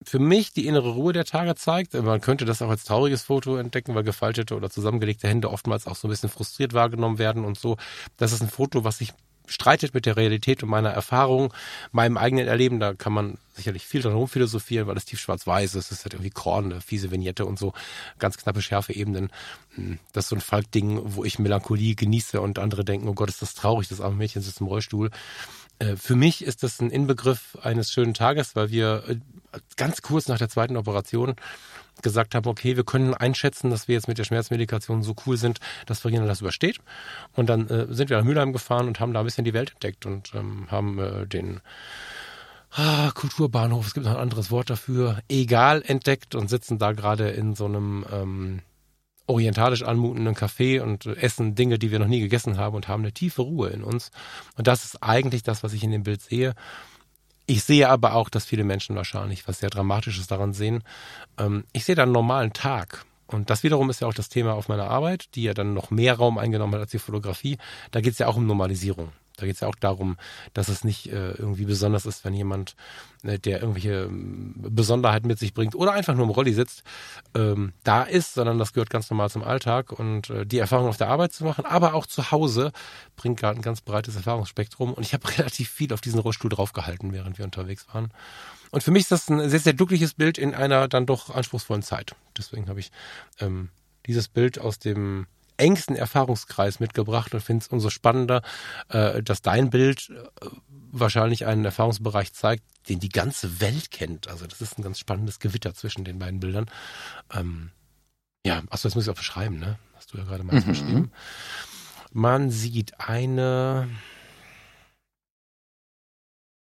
für 0.04 0.18
mich 0.18 0.52
die 0.52 0.66
innere 0.66 0.90
Ruhe 0.90 1.12
der 1.12 1.24
Tage 1.24 1.54
zeigt. 1.54 1.94
Man 1.94 2.20
könnte 2.20 2.44
das 2.44 2.62
auch 2.62 2.70
als 2.70 2.84
trauriges 2.84 3.22
Foto 3.22 3.56
entdecken, 3.56 3.94
weil 3.94 4.02
gefaltete 4.02 4.56
oder 4.56 4.70
zusammengelegte 4.70 5.28
Hände 5.28 5.50
oftmals 5.50 5.86
auch 5.86 5.96
so 5.96 6.08
ein 6.08 6.10
bisschen 6.10 6.28
frustriert 6.28 6.72
wahrgenommen 6.72 7.18
werden 7.18 7.44
und 7.44 7.58
so. 7.58 7.76
Das 8.16 8.32
ist 8.32 8.42
ein 8.42 8.48
Foto, 8.48 8.84
was 8.84 8.98
sich 8.98 9.12
streitet 9.46 9.92
mit 9.92 10.06
der 10.06 10.16
Realität 10.16 10.62
und 10.62 10.68
meiner 10.68 10.90
Erfahrung, 10.90 11.52
meinem 11.90 12.16
eigenen 12.16 12.46
Erleben. 12.46 12.80
Da 12.80 12.94
kann 12.94 13.12
man 13.12 13.38
sicherlich 13.54 13.84
viel 13.86 14.00
dran 14.00 14.14
rumphilosophieren, 14.14 14.86
weil 14.86 14.96
es 14.96 15.04
tief 15.04 15.20
schwarz-weiß 15.20 15.74
ist. 15.74 15.90
Es 15.90 15.98
ist 15.98 16.04
halt 16.04 16.14
irgendwie 16.14 16.30
Korn, 16.30 16.72
eine 16.72 16.80
fiese 16.80 17.10
Vignette 17.10 17.44
und 17.44 17.58
so 17.58 17.72
ganz 18.18 18.36
knappe 18.38 18.62
schärfe 18.62 18.94
Ebenen. 18.94 19.30
Hm, 19.74 19.98
das 20.12 20.24
ist 20.24 20.28
so 20.30 20.36
ein 20.36 20.40
Falk-Ding, 20.40 21.00
wo 21.04 21.24
ich 21.24 21.38
Melancholie 21.38 21.94
genieße 21.94 22.40
und 22.40 22.58
andere 22.58 22.84
denken, 22.84 23.08
oh 23.08 23.14
Gott, 23.14 23.28
ist 23.28 23.42
das 23.42 23.54
traurig, 23.54 23.88
das 23.88 24.00
arme 24.00 24.16
Mädchen 24.16 24.42
sitzt 24.42 24.60
im 24.60 24.68
Rollstuhl. 24.68 25.10
Äh, 25.82 25.96
für 25.96 26.16
mich 26.16 26.44
ist 26.44 26.62
das 26.62 26.80
ein 26.80 26.90
Inbegriff 26.90 27.58
eines 27.62 27.92
schönen 27.92 28.14
Tages, 28.14 28.56
weil 28.56 28.70
wir 28.70 29.04
äh, 29.08 29.16
ganz 29.76 30.02
kurz 30.02 30.28
nach 30.28 30.38
der 30.38 30.48
zweiten 30.48 30.76
Operation 30.76 31.34
gesagt 32.00 32.34
haben, 32.34 32.48
okay, 32.48 32.76
wir 32.76 32.84
können 32.84 33.14
einschätzen, 33.14 33.70
dass 33.70 33.86
wir 33.86 33.94
jetzt 33.94 34.08
mit 34.08 34.18
der 34.18 34.24
Schmerzmedikation 34.24 35.02
so 35.02 35.14
cool 35.26 35.36
sind, 35.36 35.60
dass 35.86 36.00
Verena 36.00 36.26
das 36.26 36.40
übersteht. 36.40 36.78
Und 37.34 37.48
dann 37.48 37.68
äh, 37.68 37.86
sind 37.90 38.10
wir 38.10 38.16
nach 38.16 38.24
Mülheim 38.24 38.52
gefahren 38.52 38.86
und 38.86 38.98
haben 38.98 39.12
da 39.12 39.20
ein 39.20 39.24
bisschen 39.24 39.44
die 39.44 39.54
Welt 39.54 39.72
entdeckt 39.72 40.06
und 40.06 40.32
ähm, 40.34 40.66
haben 40.70 40.98
äh, 40.98 41.26
den 41.26 41.60
ah, 42.70 43.10
Kulturbahnhof, 43.12 43.86
es 43.86 43.94
gibt 43.94 44.06
noch 44.06 44.14
ein 44.14 44.20
anderes 44.20 44.50
Wort 44.50 44.70
dafür, 44.70 45.20
egal 45.28 45.82
entdeckt 45.86 46.34
und 46.34 46.48
sitzen 46.48 46.78
da 46.78 46.92
gerade 46.92 47.28
in 47.30 47.54
so 47.54 47.66
einem 47.66 48.04
ähm, 48.10 48.62
orientalisch 49.32 49.82
anmutenden 49.82 50.34
Café 50.34 50.80
und 50.80 51.06
essen 51.06 51.54
Dinge, 51.54 51.78
die 51.78 51.90
wir 51.90 51.98
noch 51.98 52.06
nie 52.06 52.20
gegessen 52.20 52.58
haben 52.58 52.76
und 52.76 52.88
haben 52.88 53.02
eine 53.02 53.12
tiefe 53.12 53.42
Ruhe 53.42 53.70
in 53.70 53.82
uns. 53.82 54.10
Und 54.56 54.66
das 54.66 54.84
ist 54.84 55.02
eigentlich 55.02 55.42
das, 55.42 55.62
was 55.62 55.72
ich 55.72 55.82
in 55.82 55.90
dem 55.90 56.04
Bild 56.04 56.22
sehe. 56.22 56.54
Ich 57.46 57.64
sehe 57.64 57.88
aber 57.88 58.14
auch, 58.14 58.28
dass 58.28 58.44
viele 58.44 58.64
Menschen 58.64 58.96
wahrscheinlich 58.96 59.48
was 59.48 59.58
sehr 59.58 59.70
Dramatisches 59.70 60.26
daran 60.26 60.52
sehen. 60.52 60.82
Ähm, 61.38 61.64
ich 61.72 61.84
sehe 61.84 61.94
da 61.94 62.04
einen 62.04 62.12
normalen 62.12 62.52
Tag. 62.52 63.04
Und 63.26 63.50
das 63.50 63.62
wiederum 63.62 63.90
ist 63.90 64.00
ja 64.00 64.08
auch 64.08 64.14
das 64.14 64.28
Thema 64.28 64.52
auf 64.54 64.68
meiner 64.68 64.88
Arbeit, 64.88 65.34
die 65.34 65.42
ja 65.42 65.54
dann 65.54 65.74
noch 65.74 65.90
mehr 65.90 66.14
Raum 66.14 66.38
eingenommen 66.38 66.74
hat 66.74 66.82
als 66.82 66.90
die 66.90 66.98
Fotografie. 66.98 67.58
Da 67.90 68.00
geht 68.00 68.12
es 68.12 68.18
ja 68.18 68.26
auch 68.28 68.36
um 68.36 68.46
Normalisierung. 68.46 69.12
Da 69.42 69.46
geht 69.46 69.56
es 69.56 69.60
ja 69.60 69.66
auch 69.66 69.74
darum, 69.74 70.18
dass 70.54 70.68
es 70.68 70.84
nicht 70.84 71.08
äh, 71.08 71.32
irgendwie 71.32 71.64
besonders 71.64 72.06
ist, 72.06 72.24
wenn 72.24 72.32
jemand, 72.32 72.76
äh, 73.24 73.40
der 73.40 73.60
irgendwelche 73.60 74.04
ähm, 74.04 74.54
Besonderheiten 74.56 75.26
mit 75.26 75.40
sich 75.40 75.52
bringt 75.52 75.74
oder 75.74 75.92
einfach 75.94 76.14
nur 76.14 76.26
im 76.26 76.30
Rolli 76.30 76.52
sitzt, 76.52 76.84
ähm, 77.34 77.72
da 77.82 78.04
ist, 78.04 78.34
sondern 78.34 78.60
das 78.60 78.72
gehört 78.72 78.88
ganz 78.88 79.10
normal 79.10 79.30
zum 79.30 79.42
Alltag 79.42 79.90
und 79.90 80.30
äh, 80.30 80.46
die 80.46 80.58
Erfahrung 80.58 80.86
auf 80.86 80.96
der 80.96 81.08
Arbeit 81.08 81.32
zu 81.32 81.42
machen, 81.42 81.66
aber 81.66 81.94
auch 81.94 82.06
zu 82.06 82.30
Hause 82.30 82.70
bringt 83.16 83.40
gerade 83.40 83.58
ein 83.58 83.62
ganz 83.62 83.80
breites 83.80 84.14
Erfahrungsspektrum 84.14 84.92
und 84.92 85.02
ich 85.02 85.12
habe 85.12 85.28
relativ 85.36 85.68
viel 85.68 85.92
auf 85.92 86.00
diesen 86.00 86.20
Rollstuhl 86.20 86.48
draufgehalten, 86.48 87.12
während 87.12 87.36
wir 87.38 87.44
unterwegs 87.44 87.88
waren. 87.92 88.12
Und 88.70 88.84
für 88.84 88.92
mich 88.92 89.02
ist 89.02 89.10
das 89.10 89.28
ein 89.28 89.50
sehr, 89.50 89.58
sehr 89.58 89.74
glückliches 89.74 90.14
Bild 90.14 90.38
in 90.38 90.54
einer 90.54 90.86
dann 90.86 91.04
doch 91.04 91.34
anspruchsvollen 91.34 91.82
Zeit. 91.82 92.14
Deswegen 92.38 92.68
habe 92.68 92.78
ich 92.78 92.92
ähm, 93.40 93.70
dieses 94.06 94.28
Bild 94.28 94.60
aus 94.60 94.78
dem 94.78 95.26
engsten 95.62 95.96
Erfahrungskreis 95.96 96.80
mitgebracht 96.80 97.32
und 97.34 97.40
finde 97.40 97.62
es 97.62 97.68
umso 97.68 97.88
spannender, 97.88 98.42
äh, 98.88 99.22
dass 99.22 99.42
dein 99.42 99.70
Bild 99.70 100.10
äh, 100.10 100.48
wahrscheinlich 100.90 101.46
einen 101.46 101.64
Erfahrungsbereich 101.64 102.32
zeigt, 102.32 102.64
den 102.88 102.98
die 102.98 103.08
ganze 103.08 103.60
Welt 103.60 103.90
kennt. 103.90 104.28
Also 104.28 104.46
das 104.46 104.60
ist 104.60 104.78
ein 104.78 104.82
ganz 104.82 104.98
spannendes 104.98 105.38
Gewitter 105.38 105.74
zwischen 105.74 106.04
den 106.04 106.18
beiden 106.18 106.40
Bildern. 106.40 106.66
Ähm, 107.32 107.70
ja, 108.44 108.62
achso, 108.70 108.88
das 108.88 108.96
muss 108.96 109.04
ich 109.04 109.10
auch 109.10 109.16
beschreiben, 109.16 109.58
ne? 109.58 109.78
Hast 109.94 110.12
du 110.12 110.18
ja 110.18 110.24
gerade 110.24 110.42
mal 110.42 110.60
mhm. 110.60 110.66
beschrieben. 110.66 111.12
Man 112.12 112.50
sieht 112.50 112.98
eine. 113.00 113.88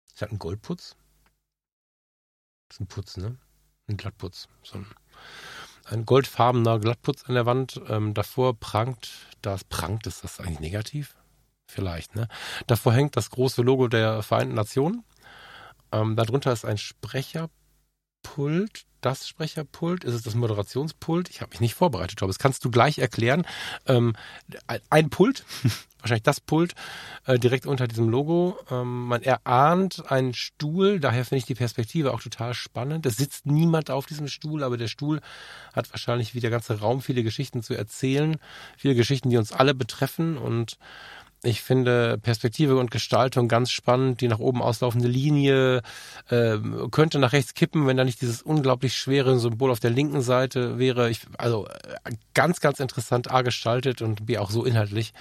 Ist 0.08 0.22
das 0.22 0.30
ein 0.30 0.40
Goldputz? 0.40 0.96
Das 2.68 2.78
ist 2.78 2.82
ein 2.82 2.88
Putz, 2.88 3.18
ne? 3.18 3.38
Ein 3.88 3.98
Glattputz. 3.98 4.48
So 4.62 4.76
ein 4.76 4.86
ein 5.86 6.06
goldfarbener 6.06 6.80
Glattputz 6.80 7.24
an 7.26 7.36
der 7.36 7.46
Wand. 7.46 7.82
Ähm, 7.88 8.14
davor 8.14 8.60
prangt, 8.60 9.12
das 9.42 9.64
prangt, 9.64 10.08
ist 10.08 10.24
das 10.24 10.40
eigentlich 10.40 10.60
negativ? 10.60 11.16
Vielleicht, 11.68 12.16
ne? 12.16 12.28
Davor 12.68 12.94
hängt 12.94 13.18
das 13.18 13.30
große 13.30 13.62
Logo 13.62 13.88
der 13.88 14.24
Vereinten 14.24 14.56
Nationen. 14.56 15.04
Ähm, 15.92 16.16
darunter 16.16 16.52
ist 16.52 16.66
ein 16.66 16.78
Sprecherpult. 16.78 18.86
Das 19.04 19.28
Sprecherpult? 19.28 20.06
Ist 20.06 20.14
es 20.14 20.24
das 20.24 20.34
Moderationspult? 20.34 21.30
Ich 21.30 21.42
habe 21.42 21.50
mich 21.50 21.60
nicht 21.60 21.76
vorbereitet, 21.76 22.18
glaube 22.18 22.30
Das 22.30 22.40
kannst 22.40 22.64
du 22.64 22.72
gleich 22.72 23.00
erklären. 23.00 23.46
Ähm, 23.86 24.14
ein 24.90 25.10
Pult 25.10 25.46
wahrscheinlich 26.04 26.24
das 26.24 26.42
Pult 26.42 26.76
äh, 27.26 27.40
direkt 27.40 27.66
unter 27.66 27.88
diesem 27.88 28.10
Logo. 28.10 28.58
Ähm, 28.70 29.08
man 29.08 29.24
erahnt 29.24 30.12
einen 30.12 30.34
Stuhl, 30.34 31.00
daher 31.00 31.26
finde 31.26 31.40
ich 31.40 31.46
die 31.46 31.56
Perspektive 31.56 32.14
auch 32.14 32.22
total 32.22 32.54
spannend. 32.54 33.06
Es 33.06 33.18
sitzt 33.18 33.46
niemand 33.46 33.90
auf 33.90 34.06
diesem 34.06 34.28
Stuhl, 34.28 34.64
aber 34.64 34.78
der 34.78 34.88
Stuhl 34.88 35.22
hat 35.74 35.92
wahrscheinlich 35.92 36.36
wie 36.36 36.42
der 36.42 36.50
ganze 36.50 36.80
Raum 36.80 37.02
viele 37.02 37.24
Geschichten 37.24 37.64
zu 37.64 37.74
erzählen, 37.74 38.38
viele 38.78 38.96
Geschichten, 38.96 39.30
die 39.30 39.38
uns 39.38 39.52
alle 39.52 39.74
betreffen 39.74 40.38
und 40.38 40.78
ich 41.44 41.62
finde 41.62 42.18
Perspektive 42.18 42.78
und 42.78 42.90
Gestaltung 42.90 43.50
ganz 43.50 43.70
spannend. 43.70 44.22
Die 44.22 44.30
nach 44.30 44.40
oben 44.40 44.62
auslaufende 44.62 45.10
Linie 45.10 45.82
äh, 46.30 46.58
könnte 46.90 47.20
nach 47.20 47.34
rechts 47.34 47.54
kippen, 47.54 47.86
wenn 47.86 47.98
da 47.98 48.06
nicht 48.06 48.22
dieses 48.22 48.42
unglaublich 48.42 48.96
schwere 48.96 49.38
Symbol 49.38 49.70
auf 49.70 49.82
der 49.82 49.92
linken 49.92 50.22
Seite 50.22 50.80
wäre. 50.80 51.10
Ich, 51.10 51.22
also 51.38 51.68
äh, 51.68 52.12
ganz, 52.34 52.62
ganz 52.62 52.80
interessant 52.80 53.30
A 53.30 53.42
gestaltet 53.42 54.02
und 54.02 54.26
B 54.26 54.38
auch 54.38 54.52
so 54.52 54.64
inhaltlich. 54.64 55.14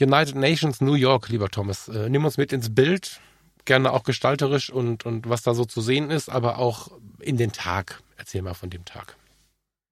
United 0.00 0.36
Nations 0.36 0.80
New 0.80 0.94
York, 0.94 1.28
lieber 1.28 1.50
Thomas. 1.50 1.88
Äh, 1.88 2.08
nimm 2.08 2.24
uns 2.24 2.38
mit 2.38 2.54
ins 2.54 2.74
Bild, 2.74 3.20
gerne 3.66 3.92
auch 3.92 4.04
gestalterisch 4.04 4.70
und, 4.70 5.04
und 5.04 5.28
was 5.28 5.42
da 5.42 5.52
so 5.52 5.66
zu 5.66 5.82
sehen 5.82 6.10
ist, 6.10 6.30
aber 6.30 6.58
auch 6.58 6.88
in 7.20 7.36
den 7.36 7.52
Tag. 7.52 8.02
Erzähl 8.16 8.40
mal 8.40 8.54
von 8.54 8.70
dem 8.70 8.86
Tag. 8.86 9.16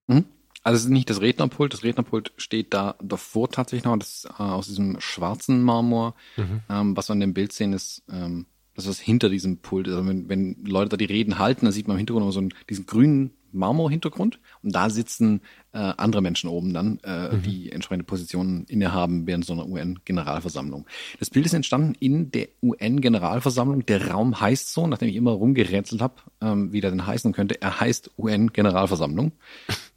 Mhm. 0.07 0.25
Also 0.67 0.79
es 0.79 0.85
ist 0.87 0.91
nicht 0.91 1.09
das 1.09 1.21
Rednerpult, 1.21 1.73
das 1.73 1.85
Rednerpult 1.85 2.33
steht 2.39 2.75
da 2.75 2.97
davor 3.01 3.49
tatsächlich 3.49 3.85
noch, 3.85 3.97
das 3.97 4.25
ist 4.25 4.25
äh, 4.25 4.43
aus 4.43 4.67
diesem 4.67 5.01
schwarzen 5.01 5.63
Marmor. 5.63 6.17
Mhm. 6.37 6.61
Ähm, 6.69 6.97
was 6.97 7.09
wir 7.09 7.15
in 7.15 7.21
dem 7.21 7.35
Bild 7.35 7.53
sehen, 7.53 7.73
ist, 7.73 8.03
ähm, 8.11 8.47
das 8.75 8.87
ist 8.87 8.99
hinter 8.99 9.29
diesem 9.29 9.59
Pult. 9.59 9.87
Also 9.87 10.05
wenn, 10.05 10.29
wenn 10.29 10.57
Leute 10.65 10.89
da 10.89 10.97
die 10.97 11.05
Reden 11.05 11.39
halten, 11.39 11.67
dann 11.67 11.73
sieht 11.73 11.87
man 11.87 11.95
im 11.95 11.99
Hintergrund 11.99 12.25
immer 12.25 12.33
so 12.33 12.41
einen, 12.41 12.53
diesen 12.69 12.85
grünen 12.85 13.31
Marmorhintergrund 13.53 14.41
und 14.65 14.75
da 14.75 14.91
sitzen 14.91 15.41
äh, 15.73 15.79
andere 15.79 16.21
Menschen 16.21 16.51
oben 16.51 16.75
dann, 16.75 16.99
äh, 17.05 17.37
mhm. 17.37 17.43
die 17.43 17.71
entsprechende 17.71 18.05
Positionen 18.05 18.65
innehaben 18.65 19.29
während 19.29 19.45
so 19.45 19.53
einer 19.53 19.69
UN-Generalversammlung. 19.69 20.85
Das 21.21 21.31
Bild 21.31 21.47
ist 21.47 21.55
entstanden 21.55 21.95
in 22.01 22.33
der 22.33 22.49
UN-Generalversammlung. 22.61 23.87
Der 23.87 24.11
Raum 24.11 24.41
heißt 24.41 24.73
so, 24.73 24.89
nachdem 24.89 25.09
ich 25.11 25.17
immer 25.17 25.31
rumgerätselt 25.31 26.03
habe, 26.03 26.15
ähm, 26.41 26.73
wie 26.73 26.81
der 26.81 26.91
denn 26.91 27.07
heißen 27.07 27.33
könnte. 27.33 27.63
Er 27.63 27.79
heißt 27.79 28.11
UN-Generalversammlung. 28.19 29.31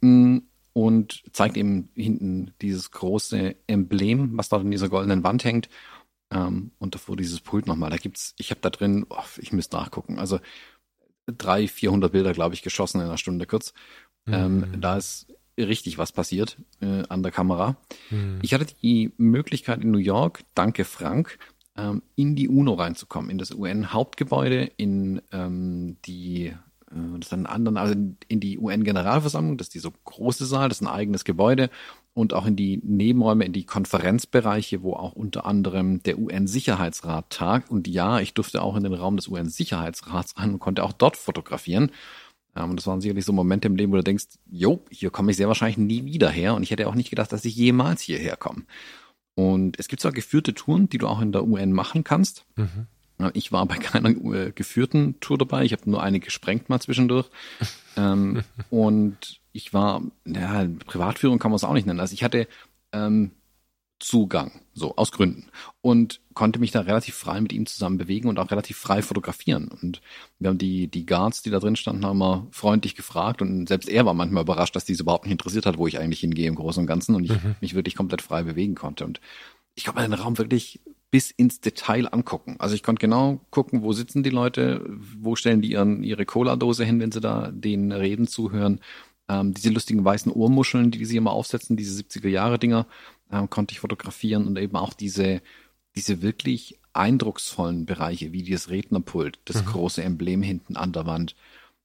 Und 0.72 1.22
zeigt 1.32 1.56
eben 1.56 1.90
hinten 1.94 2.52
dieses 2.62 2.90
große 2.90 3.56
Emblem, 3.66 4.36
was 4.36 4.48
dort 4.48 4.62
in 4.62 4.70
dieser 4.70 4.88
goldenen 4.88 5.24
Wand 5.24 5.44
hängt. 5.44 5.68
Ähm, 6.30 6.70
und 6.78 6.94
davor 6.94 7.16
dieses 7.16 7.40
Pult 7.40 7.66
nochmal. 7.66 7.90
Da 7.90 7.96
gibt's, 7.96 8.34
ich 8.38 8.50
habe 8.50 8.60
da 8.60 8.70
drin, 8.70 9.06
oh, 9.08 9.16
ich 9.38 9.52
müsste 9.52 9.76
nachgucken. 9.76 10.18
Also 10.18 10.38
drei, 11.26 11.68
vierhundert 11.68 12.12
Bilder, 12.12 12.32
glaube 12.32 12.54
ich, 12.54 12.62
geschossen 12.62 13.00
in 13.00 13.06
einer 13.06 13.18
Stunde 13.18 13.46
kurz. 13.46 13.72
Mhm. 14.26 14.34
Ähm, 14.34 14.80
da 14.80 14.96
ist 14.96 15.26
richtig 15.58 15.98
was 15.98 16.12
passiert 16.12 16.56
äh, 16.80 17.02
an 17.08 17.22
der 17.22 17.32
Kamera. 17.32 17.76
Mhm. 18.10 18.38
Ich 18.42 18.54
hatte 18.54 18.66
die 18.82 19.12
Möglichkeit 19.16 19.82
in 19.82 19.90
New 19.90 19.98
York, 19.98 20.42
danke 20.54 20.84
Frank, 20.84 21.38
ähm, 21.76 22.02
in 22.16 22.36
die 22.36 22.48
UNO 22.48 22.74
reinzukommen, 22.74 23.30
in 23.30 23.38
das 23.38 23.52
UN-Hauptgebäude, 23.52 24.70
in 24.76 25.22
ähm, 25.32 25.96
die 26.06 26.54
das 26.90 27.28
ist 27.28 27.32
ein 27.32 27.46
anderen, 27.46 27.76
also 27.76 27.94
in 28.26 28.40
die 28.40 28.58
UN-Generalversammlung, 28.58 29.56
das 29.56 29.68
ist 29.68 29.74
dieser 29.74 29.92
große 30.04 30.44
Saal, 30.44 30.68
das 30.68 30.78
ist 30.78 30.86
ein 30.86 30.92
eigenes 30.92 31.24
Gebäude 31.24 31.70
und 32.14 32.34
auch 32.34 32.46
in 32.46 32.56
die 32.56 32.80
Nebenräume, 32.82 33.44
in 33.44 33.52
die 33.52 33.64
Konferenzbereiche, 33.64 34.82
wo 34.82 34.94
auch 34.94 35.12
unter 35.12 35.46
anderem 35.46 36.02
der 36.02 36.18
UN-Sicherheitsrat 36.18 37.30
tagt. 37.30 37.70
Und 37.70 37.86
ja, 37.86 38.18
ich 38.18 38.34
durfte 38.34 38.62
auch 38.62 38.76
in 38.76 38.82
den 38.82 38.94
Raum 38.94 39.16
des 39.16 39.28
UN-Sicherheitsrats 39.28 40.36
rein 40.36 40.54
und 40.54 40.58
konnte 40.58 40.82
auch 40.82 40.92
dort 40.92 41.16
fotografieren. 41.16 41.92
Ähm, 42.56 42.70
und 42.70 42.76
das 42.76 42.86
waren 42.88 43.00
sicherlich 43.00 43.24
so 43.24 43.32
Momente 43.32 43.68
im 43.68 43.76
Leben, 43.76 43.92
wo 43.92 43.96
du 43.96 44.02
denkst, 44.02 44.26
jo, 44.50 44.84
hier 44.90 45.10
komme 45.10 45.30
ich 45.30 45.36
sehr 45.36 45.48
wahrscheinlich 45.48 45.78
nie 45.78 46.04
wieder 46.04 46.28
her. 46.28 46.54
Und 46.54 46.64
ich 46.64 46.72
hätte 46.72 46.88
auch 46.88 46.96
nicht 46.96 47.10
gedacht, 47.10 47.32
dass 47.32 47.44
ich 47.44 47.54
jemals 47.54 48.00
hierher 48.02 48.36
komme. 48.36 48.64
Und 49.36 49.78
es 49.78 49.86
gibt 49.86 50.02
zwar 50.02 50.12
geführte 50.12 50.54
Touren, 50.54 50.88
die 50.88 50.98
du 50.98 51.06
auch 51.06 51.20
in 51.20 51.30
der 51.30 51.46
UN 51.46 51.72
machen 51.72 52.02
kannst. 52.02 52.44
Mhm. 52.56 52.88
Ich 53.34 53.52
war 53.52 53.66
bei 53.66 53.76
keiner 53.78 54.10
äh, 54.10 54.52
geführten 54.52 55.18
Tour 55.20 55.38
dabei. 55.38 55.64
Ich 55.64 55.72
habe 55.72 55.88
nur 55.90 56.02
eine 56.02 56.20
gesprengt 56.20 56.68
mal 56.68 56.80
zwischendurch. 56.80 57.28
ähm, 57.96 58.42
und 58.70 59.40
ich 59.52 59.72
war, 59.74 60.02
ja, 60.26 60.66
Privatführung 60.86 61.38
kann 61.38 61.50
man 61.50 61.56
es 61.56 61.64
auch 61.64 61.72
nicht 61.72 61.86
nennen. 61.86 62.00
Also 62.00 62.14
ich 62.14 62.22
hatte 62.22 62.46
ähm, 62.92 63.32
Zugang, 64.00 64.50
so 64.72 64.96
aus 64.96 65.12
Gründen. 65.12 65.50
Und 65.82 66.20
konnte 66.32 66.58
mich 66.58 66.70
da 66.70 66.80
relativ 66.80 67.14
frei 67.14 67.40
mit 67.40 67.52
ihm 67.52 67.66
zusammen 67.66 67.98
bewegen 67.98 68.28
und 68.28 68.38
auch 68.38 68.50
relativ 68.50 68.78
frei 68.78 69.02
fotografieren. 69.02 69.68
Und 69.68 70.00
wir 70.38 70.48
haben 70.48 70.58
die, 70.58 70.88
die 70.88 71.04
Guards, 71.04 71.42
die 71.42 71.50
da 71.50 71.58
drin 71.58 71.76
standen, 71.76 72.04
haben 72.06 72.16
immer 72.16 72.46
freundlich 72.50 72.94
gefragt 72.94 73.42
und 73.42 73.68
selbst 73.68 73.90
er 73.90 74.06
war 74.06 74.14
manchmal 74.14 74.42
überrascht, 74.42 74.74
dass 74.74 74.86
diese 74.86 75.02
überhaupt 75.02 75.26
nicht 75.26 75.32
interessiert 75.32 75.66
hat, 75.66 75.76
wo 75.76 75.86
ich 75.86 75.98
eigentlich 75.98 76.20
hingehe 76.20 76.48
im 76.48 76.54
Großen 76.54 76.80
und 76.80 76.86
Ganzen 76.86 77.14
und 77.14 77.24
ich 77.24 77.32
mhm. 77.32 77.56
mich 77.60 77.74
wirklich 77.74 77.94
komplett 77.94 78.22
frei 78.22 78.42
bewegen 78.42 78.74
konnte. 78.74 79.04
Und 79.04 79.20
ich 79.74 79.84
konnte 79.84 80.02
den 80.02 80.14
Raum 80.14 80.38
wirklich 80.38 80.80
bis 81.10 81.30
ins 81.30 81.60
Detail 81.60 82.06
angucken. 82.12 82.56
Also 82.58 82.74
ich 82.74 82.82
konnte 82.82 83.00
genau 83.00 83.40
gucken, 83.50 83.82
wo 83.82 83.92
sitzen 83.92 84.22
die 84.22 84.30
Leute, 84.30 84.84
wo 84.88 85.34
stellen 85.34 85.60
die 85.60 85.72
ihren, 85.72 86.02
ihre 86.02 86.24
Cola-Dose 86.24 86.84
hin, 86.84 87.00
wenn 87.00 87.12
sie 87.12 87.20
da 87.20 87.50
den 87.52 87.90
Reden 87.90 88.28
zuhören. 88.28 88.80
Ähm, 89.28 89.52
diese 89.54 89.70
lustigen 89.70 90.04
weißen 90.04 90.30
Ohrmuscheln, 90.30 90.90
die 90.90 91.04
sie 91.04 91.16
immer 91.16 91.32
aufsetzen, 91.32 91.76
diese 91.76 92.00
70er-Jahre-Dinger, 92.00 92.86
ähm, 93.32 93.50
konnte 93.50 93.72
ich 93.72 93.80
fotografieren 93.80 94.46
und 94.46 94.58
eben 94.58 94.76
auch 94.76 94.92
diese, 94.92 95.42
diese 95.96 96.22
wirklich 96.22 96.78
eindrucksvollen 96.92 97.86
Bereiche, 97.86 98.32
wie 98.32 98.42
dieses 98.42 98.70
Rednerpult, 98.70 99.38
das 99.44 99.62
mhm. 99.62 99.66
große 99.66 100.02
Emblem 100.02 100.42
hinten 100.42 100.76
an 100.76 100.92
der 100.92 101.06
Wand. 101.06 101.34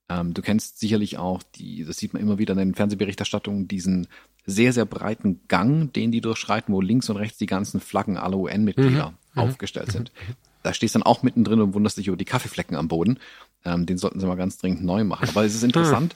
Ähm, 0.08 0.34
du 0.34 0.42
kennst 0.42 0.80
sicherlich 0.80 1.18
auch 1.18 1.42
die, 1.44 1.84
das 1.84 1.98
sieht 1.98 2.14
man 2.14 2.22
immer 2.22 2.38
wieder 2.38 2.54
in 2.54 2.60
den 2.60 2.76
Fernsehberichterstattungen, 2.76 3.68
diesen 3.68 4.08
sehr, 4.46 4.74
sehr 4.74 4.86
breiten 4.86 5.42
Gang, 5.48 5.92
den 5.94 6.12
die 6.12 6.22
durchschreiten, 6.22 6.74
wo 6.74 6.82
links 6.82 7.10
und 7.10 7.18
rechts 7.18 7.38
die 7.38 7.46
ganzen 7.46 7.80
Flaggen 7.80 8.18
aller 8.18 8.38
UN-Mitglieder 8.38 9.10
mhm. 9.10 9.16
mhm. 9.34 9.42
aufgestellt 9.42 9.92
sind. 9.92 10.12
Mhm. 10.14 10.34
Da 10.64 10.74
stehst 10.74 10.96
du 10.96 11.00
dann 11.00 11.06
auch 11.06 11.22
mittendrin 11.22 11.62
und 11.62 11.74
wunderst 11.74 11.98
dich 11.98 12.08
über 12.08 12.18
die 12.18 12.26
Kaffeeflecken 12.26 12.76
am 12.76 12.88
Boden. 12.88 13.20
Ähm, 13.64 13.86
den 13.86 13.98
sollten 13.98 14.20
sie 14.20 14.26
mal 14.26 14.36
ganz 14.36 14.58
dringend 14.58 14.84
neu 14.84 15.04
machen. 15.04 15.30
Aber 15.30 15.46
es 15.46 15.54
ist 15.54 15.64
interessant, 15.64 16.16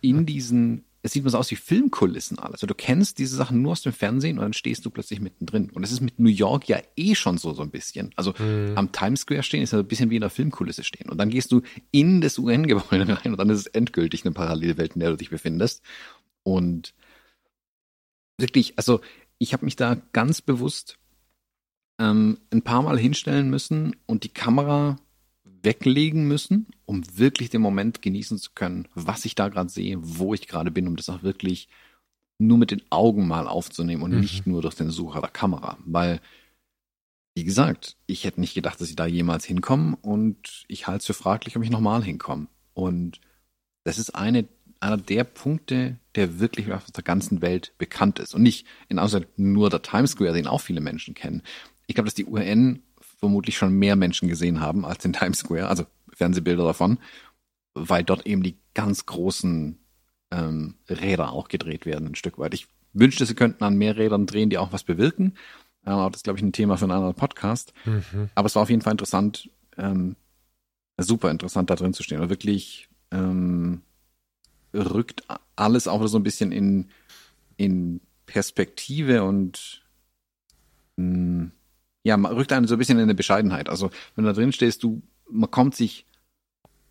in 0.00 0.24
diesen 0.24 0.84
es 1.02 1.12
sieht 1.12 1.24
mal 1.24 1.30
so 1.30 1.38
aus 1.38 1.50
wie 1.50 1.56
Filmkulissen 1.56 2.38
alles. 2.38 2.54
Also 2.54 2.66
du 2.66 2.74
kennst 2.74 3.18
diese 3.18 3.36
Sachen 3.36 3.62
nur 3.62 3.72
aus 3.72 3.82
dem 3.82 3.92
Fernsehen 3.92 4.38
und 4.38 4.42
dann 4.42 4.52
stehst 4.52 4.84
du 4.84 4.90
plötzlich 4.90 5.20
mittendrin. 5.20 5.70
Und 5.70 5.84
es 5.84 5.92
ist 5.92 6.00
mit 6.00 6.18
New 6.18 6.28
York 6.28 6.68
ja 6.68 6.80
eh 6.96 7.14
schon 7.14 7.38
so, 7.38 7.54
so 7.54 7.62
ein 7.62 7.70
bisschen. 7.70 8.10
Also 8.16 8.34
mhm. 8.38 8.72
am 8.74 8.90
Times 8.90 9.20
Square 9.20 9.44
stehen 9.44 9.62
ist 9.62 9.72
ja 9.72 9.78
ein 9.78 9.86
bisschen 9.86 10.10
wie 10.10 10.16
in 10.16 10.22
der 10.22 10.30
Filmkulisse 10.30 10.82
stehen. 10.82 11.08
Und 11.08 11.18
dann 11.18 11.30
gehst 11.30 11.52
du 11.52 11.62
in 11.92 12.20
das 12.20 12.38
UN-Gebäude 12.38 13.08
rein 13.24 13.32
und 13.32 13.38
dann 13.38 13.50
ist 13.50 13.60
es 13.60 13.66
endgültig 13.66 14.24
eine 14.24 14.34
Parallelwelt, 14.34 14.94
in 14.94 15.00
der 15.00 15.10
du 15.10 15.16
dich 15.16 15.30
befindest. 15.30 15.82
Und 16.42 16.94
wirklich, 18.38 18.74
also 18.76 19.00
ich 19.38 19.52
habe 19.52 19.64
mich 19.64 19.76
da 19.76 19.96
ganz 20.12 20.40
bewusst 20.40 20.98
ähm, 22.00 22.38
ein 22.50 22.62
paar 22.62 22.82
Mal 22.82 22.98
hinstellen 22.98 23.50
müssen 23.50 23.96
und 24.06 24.24
die 24.24 24.30
Kamera 24.30 24.96
weglegen 25.62 26.26
müssen, 26.26 26.68
um 26.86 27.02
wirklich 27.18 27.50
den 27.50 27.60
Moment 27.60 28.02
genießen 28.02 28.38
zu 28.38 28.50
können, 28.54 28.88
was 28.94 29.24
ich 29.24 29.34
da 29.34 29.48
gerade 29.48 29.68
sehe, 29.68 29.98
wo 30.00 30.34
ich 30.34 30.46
gerade 30.46 30.70
bin, 30.70 30.86
um 30.86 30.96
das 30.96 31.08
auch 31.08 31.22
wirklich 31.22 31.68
nur 32.38 32.58
mit 32.58 32.70
den 32.70 32.82
Augen 32.90 33.26
mal 33.26 33.48
aufzunehmen 33.48 34.02
und 34.02 34.12
mhm. 34.12 34.20
nicht 34.20 34.46
nur 34.46 34.62
durch 34.62 34.76
den 34.76 34.90
Sucher 34.90 35.20
der 35.20 35.30
Kamera. 35.30 35.76
Weil, 35.84 36.20
wie 37.34 37.44
gesagt, 37.44 37.96
ich 38.06 38.24
hätte 38.24 38.40
nicht 38.40 38.54
gedacht, 38.54 38.80
dass 38.80 38.90
ich 38.90 38.96
da 38.96 39.06
jemals 39.06 39.44
hinkomme 39.44 39.96
und 40.02 40.64
ich 40.68 40.86
halte 40.86 40.98
es 40.98 41.06
für 41.06 41.14
fraglich, 41.14 41.56
ob 41.56 41.64
ich 41.64 41.70
nochmal 41.70 42.04
hinkomme. 42.04 42.46
Und 42.74 43.20
das 43.84 43.98
ist 43.98 44.14
eine, 44.14 44.46
einer 44.80 44.96
der 44.96 45.24
Punkte, 45.24 45.98
der 46.14 46.40
wirklich 46.40 46.72
auf 46.72 46.90
der 46.90 47.04
ganzen 47.04 47.42
Welt 47.42 47.72
bekannt 47.78 48.18
ist. 48.18 48.34
Und 48.34 48.42
nicht 48.42 48.66
in 48.88 48.98
Außer 48.98 49.22
nur 49.36 49.70
der 49.70 49.82
Times 49.82 50.12
Square, 50.12 50.32
den 50.32 50.46
auch 50.46 50.60
viele 50.60 50.80
Menschen 50.80 51.14
kennen. 51.14 51.42
Ich 51.86 51.94
glaube, 51.94 52.06
dass 52.06 52.14
die 52.14 52.26
UN 52.26 52.82
vermutlich 53.18 53.56
schon 53.56 53.72
mehr 53.72 53.96
Menschen 53.96 54.28
gesehen 54.28 54.60
haben 54.60 54.84
als 54.84 55.04
in 55.04 55.12
Times 55.12 55.38
Square, 55.38 55.68
also 55.68 55.84
Fernsehbilder 56.12 56.64
davon, 56.64 56.98
weil 57.74 58.04
dort 58.04 58.26
eben 58.26 58.42
die 58.42 58.58
ganz 58.74 59.06
großen 59.06 59.78
ähm, 60.30 60.74
Räder 60.88 61.32
auch 61.32 61.48
gedreht 61.48 61.86
werden, 61.86 62.08
ein 62.08 62.14
Stück 62.14 62.38
weit. 62.38 62.54
Ich 62.54 62.68
wünschte, 62.92 63.26
sie 63.26 63.34
könnten 63.34 63.64
an 63.64 63.76
mehr 63.76 63.96
Rädern 63.96 64.26
drehen, 64.26 64.50
die 64.50 64.58
auch 64.58 64.72
was 64.72 64.84
bewirken. 64.84 65.34
Aber 65.84 66.10
das 66.10 66.18
ist, 66.18 66.24
glaube 66.24 66.38
ich, 66.38 66.44
ein 66.44 66.52
Thema 66.52 66.76
für 66.76 66.84
einen 66.84 66.92
anderen 66.92 67.14
Podcast. 67.14 67.72
Mhm. 67.84 68.28
Aber 68.34 68.46
es 68.46 68.54
war 68.54 68.62
auf 68.62 68.70
jeden 68.70 68.82
Fall 68.82 68.92
interessant, 68.92 69.50
ähm, 69.76 70.16
super 70.98 71.30
interessant, 71.30 71.70
da 71.70 71.76
drin 71.76 71.94
zu 71.94 72.02
stehen. 72.02 72.20
Und 72.20 72.28
wirklich 72.28 72.88
ähm, 73.10 73.82
rückt 74.74 75.22
alles 75.56 75.88
auch 75.88 76.06
so 76.06 76.18
ein 76.18 76.22
bisschen 76.22 76.52
in, 76.52 76.90
in 77.56 78.00
Perspektive 78.26 79.24
und 79.24 79.82
mh, 80.96 81.04
hm, 81.04 81.52
ja, 82.04 82.16
man 82.16 82.32
rückt 82.32 82.52
einen 82.52 82.66
so 82.66 82.74
ein 82.74 82.78
bisschen 82.78 82.98
in 82.98 83.02
eine 83.02 83.14
Bescheidenheit. 83.14 83.68
Also 83.68 83.90
wenn 84.14 84.24
du 84.24 84.30
da 84.30 84.34
drin 84.34 84.52
stehst, 84.52 84.82
du, 84.82 85.02
man 85.30 85.50
kommt 85.50 85.74
sich 85.74 86.06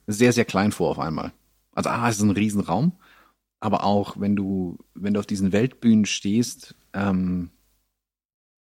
sehr, 0.05 0.31
sehr 0.31 0.45
klein 0.45 0.71
vor 0.71 0.91
auf 0.91 0.99
einmal. 0.99 1.33
Also 1.73 1.89
ah, 1.89 2.09
es 2.09 2.17
ist 2.17 2.21
ein 2.21 2.31
Riesenraum, 2.31 2.93
aber 3.59 3.83
auch 3.83 4.19
wenn 4.19 4.35
du, 4.35 4.77
wenn 4.93 5.13
du 5.13 5.19
auf 5.19 5.25
diesen 5.25 5.51
Weltbühnen 5.51 6.05
stehst, 6.05 6.75
ähm, 6.93 7.49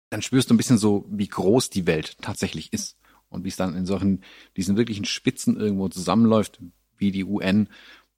dann 0.09 0.21
spürst 0.21 0.49
du 0.49 0.53
ein 0.53 0.57
bisschen 0.57 0.77
so, 0.77 1.05
wie 1.09 1.27
groß 1.27 1.69
die 1.69 1.87
Welt 1.87 2.17
tatsächlich 2.21 2.71
ist 2.71 2.97
und 3.29 3.43
wie 3.43 3.49
es 3.49 3.57
dann 3.57 3.75
in 3.75 3.85
solchen, 3.85 4.23
diesen 4.55 4.77
wirklichen 4.77 5.05
Spitzen 5.05 5.57
irgendwo 5.57 5.89
zusammenläuft, 5.89 6.59
wie 6.97 7.11
die 7.11 7.25
UN, 7.25 7.67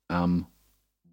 ähm, 0.09 0.45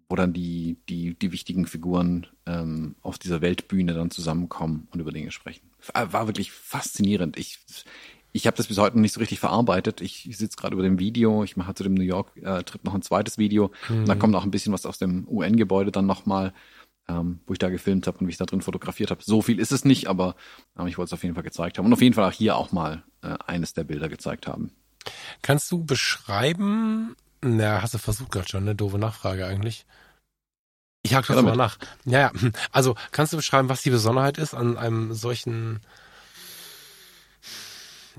wo 0.07 0.15
dann 0.15 0.33
die, 0.33 0.77
die, 0.87 1.15
die 1.15 1.31
wichtigen 1.31 1.65
Figuren 1.65 2.27
ähm, 2.45 2.95
auf 3.01 3.17
dieser 3.17 3.41
Weltbühne 3.41 3.93
dann 3.93 4.11
zusammenkommen 4.11 4.87
und 4.91 4.99
über 4.99 5.11
Dinge 5.11 5.31
sprechen. 5.31 5.69
War 5.93 6.27
wirklich 6.27 6.51
faszinierend. 6.51 7.37
Ich, 7.37 7.59
ich 8.31 8.47
habe 8.47 8.57
das 8.57 8.67
bis 8.67 8.77
heute 8.77 8.97
noch 8.97 9.01
nicht 9.01 9.13
so 9.13 9.19
richtig 9.19 9.39
verarbeitet. 9.39 10.01
Ich, 10.01 10.27
sitze 10.37 10.57
gerade 10.57 10.73
über 10.73 10.83
dem 10.83 10.99
Video. 10.99 11.43
Ich 11.43 11.57
mache 11.57 11.73
zu 11.73 11.83
dem 11.83 11.93
New 11.95 12.03
York-Trip 12.03 12.83
noch 12.83 12.93
ein 12.93 13.01
zweites 13.01 13.37
Video. 13.37 13.71
Mhm. 13.89 13.99
Und 13.99 14.09
da 14.09 14.15
kommt 14.15 14.35
auch 14.35 14.43
ein 14.43 14.51
bisschen 14.51 14.73
was 14.73 14.85
aus 14.85 14.97
dem 14.97 15.27
UN-Gebäude 15.27 15.91
dann 15.91 16.05
nochmal, 16.05 16.53
ähm, 17.07 17.39
wo 17.47 17.53
ich 17.53 17.59
da 17.59 17.69
gefilmt 17.69 18.05
habe 18.07 18.19
und 18.19 18.27
wie 18.27 18.31
ich 18.31 18.37
da 18.37 18.45
drin 18.45 18.61
fotografiert 18.61 19.09
habe. 19.09 19.23
So 19.23 19.41
viel 19.41 19.59
ist 19.59 19.71
es 19.71 19.85
nicht, 19.85 20.07
aber 20.07 20.35
ähm, 20.77 20.87
ich 20.87 20.97
wollte 20.97 21.09
es 21.09 21.13
auf 21.13 21.23
jeden 21.23 21.35
Fall 21.35 21.43
gezeigt 21.43 21.77
haben. 21.77 21.85
Und 21.85 21.93
auf 21.93 22.01
jeden 22.01 22.13
Fall 22.13 22.29
auch 22.29 22.33
hier 22.33 22.57
auch 22.57 22.71
mal 22.71 23.03
äh, 23.21 23.35
eines 23.47 23.73
der 23.73 23.85
Bilder 23.85 24.09
gezeigt 24.09 24.47
haben. 24.47 24.71
Kannst 25.41 25.71
du 25.71 25.83
beschreiben, 25.83 27.15
na, 27.45 27.81
hast 27.81 27.93
du 27.93 27.97
versucht 27.97 28.31
gerade 28.31 28.49
schon, 28.49 28.63
eine 28.63 28.75
doofe 28.75 28.97
Nachfrage 28.97 29.45
eigentlich. 29.45 29.85
Ich 31.03 31.13
hake 31.13 31.31
das 31.31 31.43
mal 31.43 31.55
nach. 31.55 31.77
Ja, 32.05 32.19
ja. 32.19 32.31
Also 32.71 32.95
kannst 33.11 33.31
du 33.31 33.37
beschreiben, 33.37 33.69
was 33.69 33.83
die 33.83 33.91
Besonderheit 33.91 34.39
ist 34.39 34.55
an 34.55 34.75
einem 34.75 35.13
solchen 35.13 35.81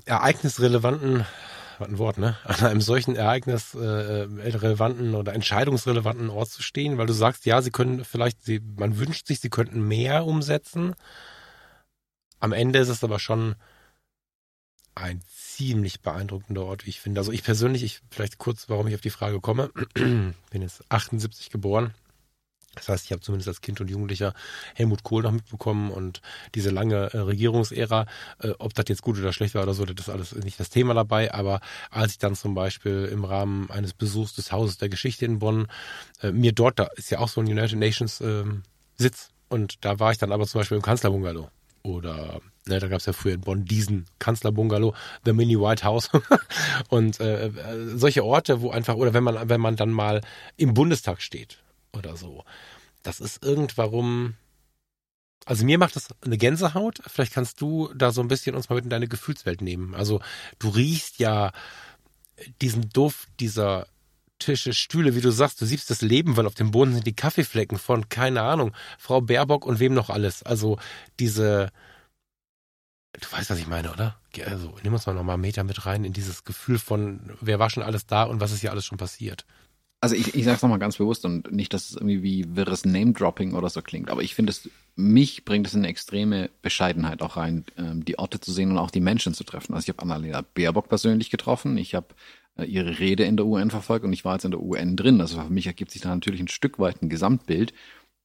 ereignisrelevanten, 0.05 1.25
was 1.79 1.89
ein 1.89 1.97
Wort, 1.97 2.17
ne? 2.17 2.37
An 2.45 2.65
einem 2.65 2.79
solchen 2.79 3.17
ereignisrelevanten 3.17 5.15
oder 5.15 5.33
entscheidungsrelevanten 5.33 6.29
Ort 6.29 6.49
zu 6.49 6.63
stehen, 6.63 6.97
weil 6.97 7.07
du 7.07 7.13
sagst, 7.13 7.45
ja, 7.45 7.61
sie 7.61 7.71
können 7.71 8.05
vielleicht, 8.05 8.41
sie, 8.45 8.61
man 8.77 8.97
wünscht 8.97 9.27
sich, 9.27 9.41
sie 9.41 9.49
könnten 9.49 9.85
mehr 9.85 10.25
umsetzen. 10.25 10.95
Am 12.39 12.53
Ende 12.53 12.79
ist 12.79 12.87
es 12.87 13.03
aber 13.03 13.19
schon 13.19 13.55
ein 14.95 15.21
ziemlich 15.57 16.01
beeindruckender 16.01 16.65
Ort, 16.65 16.85
wie 16.85 16.91
ich 16.91 16.99
finde. 16.99 17.19
Also 17.19 17.31
ich 17.31 17.43
persönlich, 17.43 17.83
ich 17.83 18.01
vielleicht 18.11 18.37
kurz, 18.37 18.69
warum 18.69 18.87
ich 18.87 18.95
auf 18.95 19.01
die 19.01 19.09
Frage 19.09 19.39
komme, 19.39 19.71
bin 19.95 20.35
jetzt 20.51 20.83
78 20.89 21.49
geboren. 21.49 21.93
Das 22.75 22.89
heißt, 22.89 23.05
ich 23.05 23.11
habe 23.11 23.21
zumindest 23.21 23.47
als 23.47 23.61
Kind 23.61 23.81
und 23.81 23.89
Jugendlicher 23.89 24.35
Helmut 24.75 25.01
Kohl 25.01 25.23
noch 25.23 25.31
mitbekommen 25.31 25.89
und 25.89 26.21
diese 26.53 26.69
lange 26.69 27.11
äh, 27.11 27.17
Regierungsära, 27.17 28.05
äh, 28.37 28.51
ob 28.59 28.75
das 28.75 28.85
jetzt 28.87 29.01
gut 29.01 29.17
oder 29.17 29.33
schlecht 29.33 29.55
war 29.55 29.63
oder 29.63 29.73
so, 29.73 29.83
das 29.83 30.07
ist 30.07 30.13
alles 30.13 30.35
nicht 30.35 30.59
das 30.59 30.69
Thema 30.69 30.93
dabei. 30.93 31.33
Aber 31.33 31.59
als 31.89 32.11
ich 32.11 32.17
dann 32.19 32.35
zum 32.35 32.53
Beispiel 32.53 33.09
im 33.11 33.25
Rahmen 33.25 33.71
eines 33.71 33.95
Besuchs 33.95 34.35
des 34.35 34.51
Hauses 34.51 34.77
der 34.77 34.89
Geschichte 34.89 35.25
in 35.25 35.39
Bonn 35.39 35.69
äh, 36.21 36.31
mir 36.31 36.51
dort, 36.51 36.77
da 36.77 36.83
ist 36.97 37.09
ja 37.09 37.17
auch 37.17 37.29
so 37.29 37.41
ein 37.41 37.47
United 37.47 37.79
Nations 37.79 38.21
ähm, 38.21 38.61
Sitz 38.95 39.31
und 39.49 39.83
da 39.83 39.99
war 39.99 40.11
ich 40.11 40.19
dann 40.19 40.31
aber 40.31 40.45
zum 40.45 40.59
Beispiel 40.59 40.77
im 40.77 40.83
Kanzlerbungalow 40.83 41.49
oder 41.81 42.41
ne, 42.67 42.79
da 42.79 42.87
gab 42.87 42.99
es 42.99 43.05
ja 43.05 43.13
früher 43.13 43.33
in 43.33 43.41
Bonn 43.41 43.65
diesen 43.65 44.05
Kanzlerbungalow, 44.19 44.93
The 45.25 45.33
Mini 45.33 45.59
White 45.59 45.83
House 45.83 46.09
und 46.89 47.19
äh, 47.19 47.47
äh, 47.47 47.97
solche 47.97 48.23
Orte, 48.23 48.61
wo 48.61 48.71
einfach 48.71 48.95
oder 48.95 49.13
wenn 49.13 49.23
man 49.23 49.49
wenn 49.49 49.61
man 49.61 49.75
dann 49.75 49.91
mal 49.91 50.21
im 50.55 50.73
Bundestag 50.73 51.21
steht 51.21 51.59
oder 51.93 52.15
so, 52.15 52.43
das 53.03 53.19
ist 53.19 53.43
irgendwann 53.43 54.35
also 55.45 55.63
mir 55.63 55.77
macht 55.77 55.95
das 55.95 56.09
eine 56.25 56.37
Gänsehaut. 56.37 56.99
Vielleicht 57.07 57.33
kannst 57.33 57.61
du 57.61 57.89
da 57.95 58.11
so 58.11 58.19
ein 58.19 58.27
bisschen 58.27 58.53
uns 58.53 58.67
mal 58.67 58.75
mit 58.75 58.83
in 58.83 58.89
deine 58.89 59.07
Gefühlswelt 59.07 59.61
nehmen. 59.61 59.95
Also 59.95 60.19
du 60.59 60.67
riechst 60.67 61.19
ja 61.19 61.53
diesen 62.61 62.89
Duft 62.89 63.29
dieser 63.39 63.87
Tische, 64.39 64.73
Stühle, 64.73 65.15
wie 65.15 65.21
du 65.21 65.31
sagst, 65.31 65.61
du 65.61 65.65
siehst 65.65 65.89
das 65.89 66.01
Leben, 66.01 66.37
weil 66.37 66.45
auf 66.45 66.53
dem 66.53 66.71
Boden 66.71 66.93
sind 66.93 67.07
die 67.07 67.15
Kaffeeflecken 67.15 67.79
von, 67.79 68.09
keine 68.09 68.41
Ahnung, 68.41 68.71
Frau 68.99 69.21
Baerbock 69.21 69.65
und 69.65 69.79
wem 69.79 69.93
noch 69.93 70.09
alles. 70.09 70.43
Also 70.43 70.77
diese, 71.19 71.71
du 73.19 73.31
weißt, 73.31 73.49
was 73.49 73.59
ich 73.59 73.67
meine, 73.67 73.91
oder? 73.91 74.15
Also 74.45 74.75
nimm 74.83 74.93
uns 74.93 75.05
mal 75.07 75.13
nochmal 75.13 75.33
einen 75.33 75.41
Meter 75.41 75.63
mit 75.63 75.85
rein 75.85 76.03
in 76.03 76.13
dieses 76.13 76.43
Gefühl 76.43 76.79
von, 76.79 77.31
wer 77.41 77.59
war 77.59 77.69
schon 77.69 77.83
alles 77.83 78.05
da 78.05 78.23
und 78.23 78.39
was 78.39 78.51
ist 78.51 78.61
hier 78.61 78.71
alles 78.71 78.85
schon 78.85 78.97
passiert. 78.97 79.45
Also 79.99 80.15
ich, 80.15 80.35
ich 80.35 80.45
sage 80.45 80.57
es 80.57 80.61
nochmal 80.61 80.77
ganz 80.77 80.97
bewusst 80.97 81.25
und 81.25 81.51
nicht, 81.51 81.73
dass 81.73 81.89
es 81.89 81.95
irgendwie 81.95 82.21
wie 82.21 82.55
wirres 82.55 82.85
Name-Dropping 82.85 83.55
oder 83.55 83.69
so 83.69 83.81
klingt, 83.81 84.11
aber 84.11 84.21
ich 84.21 84.35
finde 84.35 84.51
es, 84.51 84.69
mich 84.95 85.43
bringt 85.43 85.65
es 85.65 85.73
in 85.73 85.79
eine 85.79 85.87
extreme 85.87 86.51
Bescheidenheit 86.61 87.23
auch 87.23 87.35
rein, 87.35 87.65
ähm, 87.77 88.05
die 88.05 88.19
Orte 88.19 88.39
zu 88.39 88.51
sehen 88.51 88.69
und 88.69 88.77
auch 88.77 88.91
die 88.91 88.99
Menschen 88.99 89.33
zu 89.33 89.43
treffen. 89.43 89.73
Also 89.73 89.85
ich 89.85 89.89
habe 89.89 90.03
Annalena 90.03 90.43
Baerbock 90.53 90.87
persönlich 90.87 91.31
getroffen, 91.31 91.77
ich 91.77 91.95
habe 91.95 92.09
äh, 92.57 92.65
ihre 92.65 92.99
Rede 92.99 93.23
in 93.23 93.37
der 93.37 93.47
UN 93.47 93.71
verfolgt 93.71 94.05
und 94.05 94.13
ich 94.13 94.23
war 94.23 94.33
jetzt 94.33 94.45
in 94.45 94.51
der 94.51 94.61
UN 94.61 94.95
drin. 94.95 95.19
Also 95.19 95.41
für 95.41 95.49
mich 95.49 95.65
ergibt 95.65 95.89
sich 95.89 96.01
da 96.01 96.13
natürlich 96.13 96.41
ein 96.41 96.47
Stück 96.47 96.77
weit 96.77 97.01
ein 97.01 97.09
Gesamtbild, 97.09 97.73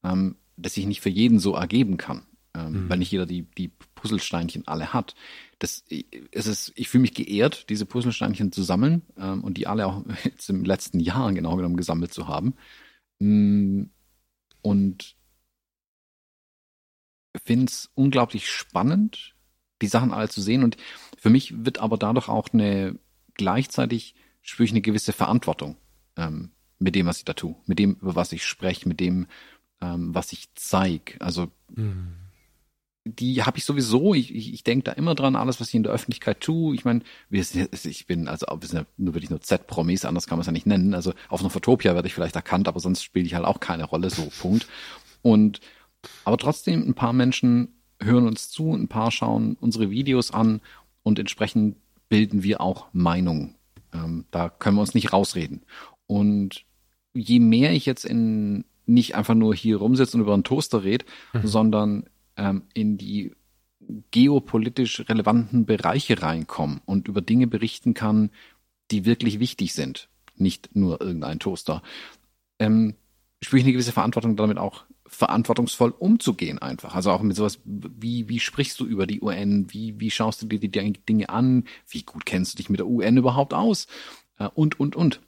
ähm, 0.05 0.37
das 0.59 0.75
sich 0.75 0.85
nicht 0.85 1.01
für 1.01 1.09
jeden 1.09 1.39
so 1.39 1.55
ergeben 1.55 1.97
kann. 1.97 2.27
Ähm, 2.55 2.85
mhm. 2.85 2.91
Weil 2.91 2.99
nicht 2.99 3.11
jeder 3.11 3.25
die, 3.25 3.43
die 3.43 3.73
Puzzlesteinchen 4.03 4.67
alle 4.67 4.93
hat. 4.93 5.15
Das, 5.61 5.85
es 6.33 6.73
ich 6.75 6.89
fühle 6.89 7.03
mich 7.03 7.15
geehrt, 7.15 7.71
diese 7.71 7.87
Puzzlesteinchen 7.87 8.51
zu 8.51 8.65
sammeln 8.65 9.03
ähm, 9.17 9.45
und 9.45 9.59
die 9.59 9.69
alle 9.69 9.87
auch 9.87 10.05
jetzt 10.25 10.51
im 10.51 10.65
letzten 10.65 10.99
Jahr 10.99 11.33
genau 11.33 11.55
genommen 11.55 11.77
gesammelt 11.77 12.13
zu 12.13 12.27
haben. 12.27 12.55
Mm, 13.21 13.85
und 14.61 15.17
finde 17.45 17.67
es 17.67 17.91
unglaublich 17.95 18.51
spannend, 18.51 19.37
die 19.81 19.87
Sachen 19.87 20.13
alle 20.13 20.29
zu 20.29 20.43
sehen. 20.43 20.65
Und 20.65 20.77
für 21.17 21.31
mich 21.31 21.65
wird 21.65 21.79
aber 21.79 21.97
dadurch 21.97 22.29
auch 22.29 22.49
eine 22.53 22.99
gleichzeitig 23.35 24.17
spüre 24.43 24.65
ich 24.65 24.73
eine 24.73 24.83
gewisse 24.83 25.13
Verantwortung 25.13 25.77
ähm, 26.17 26.51
mit 26.81 26.97
dem, 26.97 27.07
was 27.07 27.19
ich 27.19 27.25
da 27.25 27.35
tue, 27.35 27.55
mit 27.67 27.79
dem, 27.79 27.95
über 27.95 28.17
was 28.17 28.33
ich 28.33 28.45
spreche, 28.45 28.89
mit 28.89 28.99
dem, 28.99 29.29
ähm, 29.81 30.13
was 30.13 30.33
ich 30.33 30.53
zeige. 30.57 31.21
Also 31.21 31.53
mhm. 31.71 32.22
Die 33.05 33.43
habe 33.43 33.59
ich 33.59 33.65
sowieso, 33.65 34.15
ich, 34.15 34.35
ich, 34.35 34.53
ich 34.53 34.63
denke 34.63 34.85
da 34.85 34.93
immer 34.93 35.15
dran, 35.15 35.35
alles, 35.35 35.61
was 35.61 35.69
ich 35.69 35.75
in 35.75 35.83
der 35.83 35.93
Öffentlichkeit 35.93 36.41
tue. 36.41 36.75
Ich 36.75 36.85
meine, 36.85 37.01
ich 37.31 38.07
bin, 38.07 38.29
also 38.29 38.47
wir 38.47 38.69
sind 38.69 38.79
ja 38.79 38.87
nur 38.97 39.15
wirklich 39.15 39.31
nur 39.31 39.41
Z-Promis, 39.41 40.05
anders 40.05 40.27
kann 40.27 40.39
man 40.39 40.43
es 40.43 40.47
ja 40.47 40.53
nicht 40.53 40.67
nennen. 40.67 40.95
Also 40.95 41.13
auf 41.29 41.41
einer 41.41 41.51
Fotopia 41.51 41.95
werde 41.95 42.07
ich 42.07 42.15
vielleicht 42.15 42.37
erkannt, 42.37 42.69
aber 42.69 42.79
sonst 42.79 43.03
spiele 43.03 43.27
ich 43.27 43.35
halt 43.35 43.45
auch 43.45 43.61
keine 43.61 43.85
Rolle, 43.85 44.11
so 44.11 44.31
Punkt. 44.41 44.69
Und 45.21 45.61
aber 46.25 46.39
trotzdem, 46.39 46.83
ein 46.87 46.95
paar 46.95 47.13
Menschen 47.13 47.75
hören 48.01 48.27
uns 48.27 48.51
zu, 48.51 48.73
ein 48.73 48.89
paar 48.89 49.11
schauen 49.11 49.57
unsere 49.61 49.91
Videos 49.91 50.33
an 50.33 50.61
und 51.03 51.19
entsprechend 51.19 51.77
bilden 52.09 52.43
wir 52.43 52.61
auch 52.61 52.87
Meinungen. 52.93 53.57
Ähm, 53.93 54.27
da 54.31 54.49
können 54.49 54.77
wir 54.77 54.81
uns 54.81 54.95
nicht 54.95 55.13
rausreden. 55.13 55.63
Und 56.07 56.65
je 57.15 57.41
mehr 57.41 57.73
ich 57.73 57.87
jetzt 57.87 58.05
in 58.05 58.65
nicht 58.87 59.15
einfach 59.15 59.35
nur 59.35 59.55
hier 59.55 59.77
rumsitze 59.77 60.17
und 60.17 60.23
über 60.23 60.35
einen 60.35 60.45
Toaster 60.45 60.85
rede, 60.85 61.05
mhm. 61.33 61.47
sondern 61.47 62.05
ähm, 62.37 62.63
in 62.75 62.99
die 62.99 63.33
geopolitisch 64.11 65.09
relevanten 65.09 65.67
Bereiche 65.67 66.23
reinkomme 66.23 66.81
und 66.85 67.09
über 67.09 67.21
Dinge 67.21 67.47
berichten 67.47 67.95
kann, 67.95 68.31
die 68.91 69.05
wirklich 69.05 69.41
wichtig 69.41 69.73
sind, 69.75 70.09
nicht 70.37 70.75
nur 70.75 71.01
irgendein 71.01 71.41
Toaster, 71.41 71.83
ähm, 72.59 72.95
spüre 73.43 73.59
ich 73.59 73.65
eine 73.65 73.73
gewisse 73.73 73.93
Verantwortung 73.93 74.37
damit 74.37 74.59
auch 74.59 74.85
verantwortungsvoll 75.07 75.91
umzugehen 75.91 76.59
einfach. 76.59 76.95
Also 76.95 77.11
auch 77.11 77.21
mit 77.21 77.37
sowas, 77.37 77.61
wie, 77.65 78.29
wie 78.29 78.41
sprichst 78.41 78.81
du 78.81 78.87
über 78.87 79.07
die 79.07 79.21
UN? 79.21 79.67
Wie, 79.71 80.01
wie 80.01 80.11
schaust 80.11 80.41
du 80.41 80.47
dir 80.47 80.59
die 80.59 80.71
Dinge 80.71 81.29
an? 81.29 81.65
Wie 81.87 82.03
gut 82.03 82.25
kennst 82.25 82.55
du 82.55 82.57
dich 82.57 82.71
mit 82.71 82.81
der 82.81 82.87
UN 82.87 83.19
überhaupt 83.19 83.53
aus? 83.53 83.89
Äh, 84.39 84.49
und, 84.55 84.81
und, 84.81 84.97
und. 84.97 85.21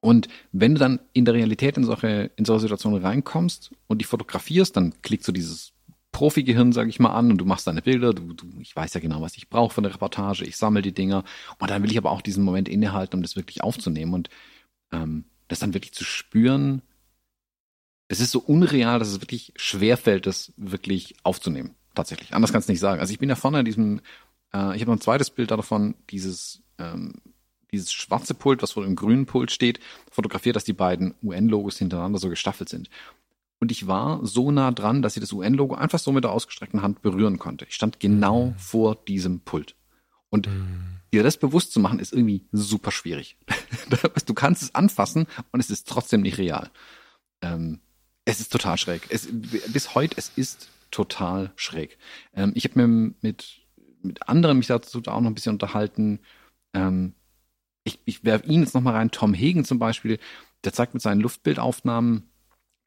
Und 0.00 0.28
wenn 0.52 0.74
du 0.74 0.78
dann 0.78 1.00
in 1.12 1.24
der 1.24 1.34
Realität 1.34 1.76
in 1.76 1.82
solche, 1.82 2.30
in 2.36 2.44
solche 2.44 2.62
Situationen 2.62 3.02
reinkommst 3.02 3.72
und 3.88 4.00
die 4.00 4.04
fotografierst, 4.04 4.76
dann 4.76 4.94
klickst 5.02 5.26
du 5.26 5.32
dieses 5.32 5.72
Profi-Gehirn, 6.18 6.72
sag 6.72 6.88
ich 6.88 6.98
mal, 6.98 7.12
an 7.12 7.30
und 7.30 7.38
du 7.38 7.44
machst 7.44 7.68
deine 7.68 7.80
Bilder, 7.80 8.12
du, 8.12 8.32
du, 8.32 8.44
ich 8.58 8.74
weiß 8.74 8.92
ja 8.92 9.00
genau, 9.00 9.22
was 9.22 9.36
ich 9.36 9.48
brauche 9.48 9.72
für 9.72 9.80
eine 9.80 9.94
Reportage, 9.94 10.44
ich 10.44 10.56
sammle 10.56 10.82
die 10.82 10.92
Dinger 10.92 11.22
und 11.60 11.70
dann 11.70 11.80
will 11.84 11.92
ich 11.92 11.96
aber 11.96 12.10
auch 12.10 12.22
diesen 12.22 12.42
Moment 12.42 12.68
innehalten, 12.68 13.14
um 13.14 13.22
das 13.22 13.36
wirklich 13.36 13.62
aufzunehmen 13.62 14.14
und 14.14 14.28
ähm, 14.90 15.26
das 15.46 15.60
dann 15.60 15.74
wirklich 15.74 15.92
zu 15.94 16.02
spüren, 16.02 16.82
es 18.08 18.18
ist 18.18 18.32
so 18.32 18.40
unreal, 18.40 18.98
dass 18.98 19.06
es 19.06 19.20
wirklich 19.20 19.52
schwerfällt, 19.54 20.26
das 20.26 20.52
wirklich 20.56 21.14
aufzunehmen. 21.22 21.76
Tatsächlich. 21.94 22.34
Anders 22.34 22.50
kann 22.50 22.60
es 22.60 22.68
nicht 22.68 22.80
sagen. 22.80 23.00
Also 23.00 23.12
ich 23.12 23.20
bin 23.20 23.28
ja 23.28 23.36
vorne 23.36 23.60
in 23.60 23.64
diesem, 23.64 24.00
äh, 24.52 24.74
ich 24.74 24.82
habe 24.82 24.86
noch 24.86 24.96
ein 24.96 25.00
zweites 25.00 25.30
Bild 25.30 25.52
davon, 25.52 25.94
dieses, 26.10 26.62
ähm, 26.78 27.14
dieses 27.70 27.92
schwarze 27.92 28.34
Pult, 28.34 28.60
was 28.60 28.72
vor 28.72 28.82
dem 28.82 28.96
grünen 28.96 29.26
Pult 29.26 29.52
steht, 29.52 29.78
fotografiert, 30.10 30.56
dass 30.56 30.64
die 30.64 30.72
beiden 30.72 31.14
UN-Logos 31.22 31.78
hintereinander 31.78 32.18
so 32.18 32.28
gestaffelt 32.28 32.68
sind. 32.68 32.90
Und 33.60 33.72
ich 33.72 33.86
war 33.86 34.24
so 34.24 34.50
nah 34.50 34.70
dran, 34.70 35.02
dass 35.02 35.16
ich 35.16 35.20
das 35.20 35.32
UN-Logo 35.32 35.74
einfach 35.74 35.98
so 35.98 36.12
mit 36.12 36.24
der 36.24 36.30
ausgestreckten 36.30 36.82
Hand 36.82 37.02
berühren 37.02 37.38
konnte. 37.38 37.64
Ich 37.68 37.74
stand 37.74 37.98
genau 37.98 38.46
mhm. 38.46 38.58
vor 38.58 38.94
diesem 38.94 39.40
Pult. 39.40 39.74
Und 40.30 40.46
mhm. 40.46 41.00
dir 41.12 41.22
das 41.22 41.38
bewusst 41.38 41.72
zu 41.72 41.80
machen, 41.80 41.98
ist 41.98 42.12
irgendwie 42.12 42.46
super 42.52 42.92
schwierig. 42.92 43.36
du 44.26 44.34
kannst 44.34 44.62
es 44.62 44.74
anfassen 44.74 45.26
und 45.50 45.60
es 45.60 45.70
ist 45.70 45.88
trotzdem 45.88 46.20
nicht 46.20 46.38
real. 46.38 46.70
Ähm, 47.42 47.80
es 48.24 48.40
ist 48.40 48.52
total 48.52 48.76
schräg. 48.76 49.02
Es, 49.08 49.28
bis 49.30 49.94
heute, 49.94 50.16
es 50.18 50.30
ist 50.36 50.68
total 50.90 51.52
schräg. 51.56 51.98
Ähm, 52.34 52.52
ich 52.54 52.64
habe 52.64 52.86
mir 52.86 53.14
mit, 53.20 53.62
mit 54.02 54.28
anderen 54.28 54.58
mich 54.58 54.66
dazu 54.66 54.98
auch 54.98 55.20
noch 55.20 55.30
ein 55.30 55.34
bisschen 55.34 55.54
unterhalten. 55.54 56.20
Ähm, 56.74 57.14
ich 57.84 57.98
ich 58.04 58.24
werfe 58.24 58.46
ihn 58.46 58.60
jetzt 58.60 58.74
nochmal 58.74 58.94
rein. 58.94 59.10
Tom 59.10 59.34
Hagen 59.34 59.64
zum 59.64 59.78
Beispiel, 59.78 60.18
der 60.64 60.72
zeigt 60.72 60.94
mit 60.94 61.02
seinen 61.02 61.20
Luftbildaufnahmen, 61.20 62.28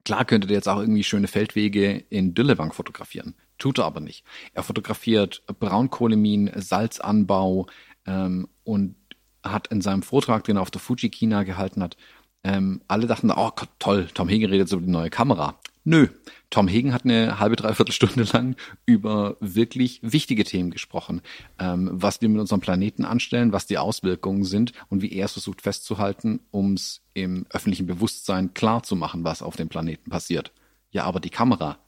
klar 0.06 0.26
könnte 0.26 0.48
der 0.48 0.58
jetzt 0.58 0.70
auch 0.70 0.80
irgendwie 0.80 1.04
schöne 1.04 1.28
Feldwege 1.28 2.04
in 2.10 2.34
Düllebank 2.34 2.76
fotografieren. 2.76 3.36
Tut 3.58 3.80
er 3.80 3.86
aber 3.86 4.00
nicht. 4.00 4.26
Er 4.54 4.64
fotografiert 4.64 5.44
Braunkohleminen, 5.60 6.52
Salzanbau 6.60 7.68
ähm, 8.06 8.48
und 8.64 8.96
hat 9.44 9.68
in 9.68 9.82
seinem 9.82 10.04
Vortrag, 10.04 10.44
den 10.44 10.58
er 10.58 10.62
auf 10.62 10.72
der 10.72 10.82
Fuji-China 10.82 11.44
gehalten 11.44 11.84
hat, 11.84 11.98
ähm, 12.44 12.82
alle 12.88 13.08
dachten, 13.08 13.32
oh 13.32 13.52
Gott, 13.56 13.70
toll, 13.80 14.08
Tom 14.14 14.30
Hagen 14.30 14.46
redet 14.46 14.72
über 14.72 14.82
die 14.82 14.92
neue 14.92 15.10
Kamera. 15.10 15.60
Nö, 15.84 16.08
Tom 16.52 16.68
Hagen 16.68 16.94
hat 16.94 17.06
eine 17.06 17.40
halbe, 17.40 17.56
dreiviertel 17.56 17.92
Stunde 17.92 18.24
lang 18.24 18.56
über 18.86 19.38
wirklich 19.40 20.00
wichtige 20.04 20.44
Themen 20.44 20.70
gesprochen. 20.70 21.22
Ähm, 21.58 21.90
was 21.92 22.22
wir 22.22 22.30
mit 22.30 22.40
unserem 22.40 22.62
Planeten 22.62 23.04
anstellen, 23.04 23.52
was 23.52 23.66
die 23.66 23.80
Auswirkungen 23.80 24.44
sind 24.44 24.74
und 24.90 25.02
wie 25.02 25.12
er 25.12 25.26
es 25.26 25.34
versucht 25.34 25.62
festzuhalten, 25.62 26.42
um 26.52 26.74
es 26.74 27.02
im 27.14 27.48
öffentlichen 27.50 27.88
Bewusstsein 27.88 28.54
klar 28.54 28.84
zu 28.84 28.96
machen, 28.96 29.24
was 29.24 29.42
auf 29.42 29.56
dem 29.56 29.70
Planeten 29.70 30.10
passiert. 30.12 30.52
Ja, 30.92 31.06
aber 31.06 31.20
die 31.20 31.30
Kamera, 31.30 31.80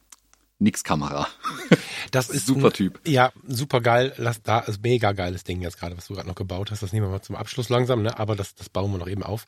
nix 0.60 0.84
Kamera. 0.84 1.28
Das 2.12 2.30
ist 2.30 2.46
super 2.46 2.72
Typ. 2.72 3.00
Ja, 3.08 3.32
super 3.48 3.82
geil. 3.82 4.14
Lass 4.18 4.44
da 4.44 4.60
ist 4.60 4.84
mega 4.84 5.14
geiles 5.14 5.44
Ding 5.44 5.62
jetzt 5.62 5.80
gerade, 5.80 5.98
was 5.98 6.08
du 6.08 6.14
gerade 6.14 6.28
noch 6.28 6.36
gebaut 6.36 6.70
hast. 6.70 6.84
Das 6.84 6.94
nehmen 6.94 7.08
wir 7.08 7.12
mal 7.12 7.22
zum 7.22 7.36
Abschluss 7.36 7.70
langsam, 7.70 8.04
ne? 8.04 8.20
Aber 8.20 8.36
das, 8.36 8.54
das 8.54 8.70
bauen 8.70 8.92
wir 8.92 9.00
noch 9.00 9.08
eben 9.08 9.24
auf. 9.24 9.48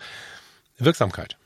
Wirksamkeit. 0.80 1.38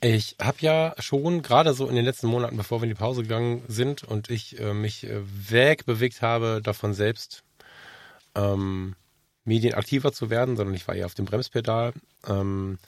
Ich 0.00 0.36
habe 0.40 0.58
ja 0.60 0.94
schon 0.98 1.42
gerade 1.42 1.74
so 1.74 1.88
in 1.88 1.96
den 1.96 2.04
letzten 2.04 2.28
Monaten, 2.28 2.56
bevor 2.56 2.80
wir 2.80 2.84
in 2.84 2.90
die 2.90 2.94
Pause 2.94 3.22
gegangen 3.22 3.62
sind 3.68 4.04
und 4.04 4.30
ich 4.30 4.58
äh, 4.60 4.74
mich 4.74 5.04
äh, 5.04 5.20
wegbewegt 5.22 6.22
habe, 6.22 6.60
davon 6.62 6.94
selbst 6.94 7.42
ähm, 8.34 8.94
medienaktiver 9.44 10.12
zu 10.12 10.30
werden, 10.30 10.56
sondern 10.56 10.74
ich 10.74 10.86
war 10.86 10.94
ja 10.94 11.06
auf 11.06 11.14
dem 11.14 11.24
Bremspedal, 11.24 11.92
ähm, 12.26 12.78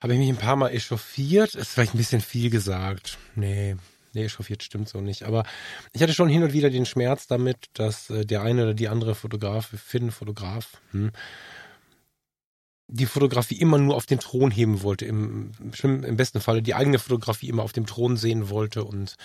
habe 0.00 0.14
ich 0.14 0.18
mich 0.18 0.30
ein 0.30 0.36
paar 0.36 0.56
Mal 0.56 0.70
echauffiert. 0.70 1.54
Ist 1.54 1.72
vielleicht 1.72 1.94
ein 1.94 1.98
bisschen 1.98 2.22
viel 2.22 2.50
gesagt. 2.50 3.18
Nee, 3.34 3.76
nee, 4.14 4.24
echauffiert 4.24 4.62
stimmt 4.62 4.88
so 4.88 5.00
nicht. 5.00 5.24
Aber 5.24 5.44
ich 5.92 6.02
hatte 6.02 6.14
schon 6.14 6.28
hin 6.28 6.42
und 6.42 6.52
wieder 6.52 6.70
den 6.70 6.86
Schmerz 6.86 7.26
damit, 7.26 7.68
dass 7.74 8.08
äh, 8.10 8.24
der 8.24 8.42
eine 8.42 8.62
oder 8.62 8.74
die 8.74 8.88
andere 8.88 9.14
Fotograf, 9.14 9.66
Finn, 9.66 10.10
Fotograf, 10.10 10.80
hm, 10.92 11.12
die 12.92 13.06
Fotografie 13.06 13.60
immer 13.60 13.78
nur 13.78 13.94
auf 13.94 14.06
den 14.06 14.18
Thron 14.18 14.50
heben 14.50 14.82
wollte, 14.82 15.04
im, 15.04 15.52
im 15.82 16.16
besten 16.16 16.40
Falle 16.40 16.60
die 16.60 16.74
eigene 16.74 16.98
Fotografie 16.98 17.48
immer 17.48 17.62
auf 17.62 17.72
dem 17.72 17.86
Thron 17.86 18.16
sehen 18.16 18.50
wollte 18.50 18.84
und 18.84 19.16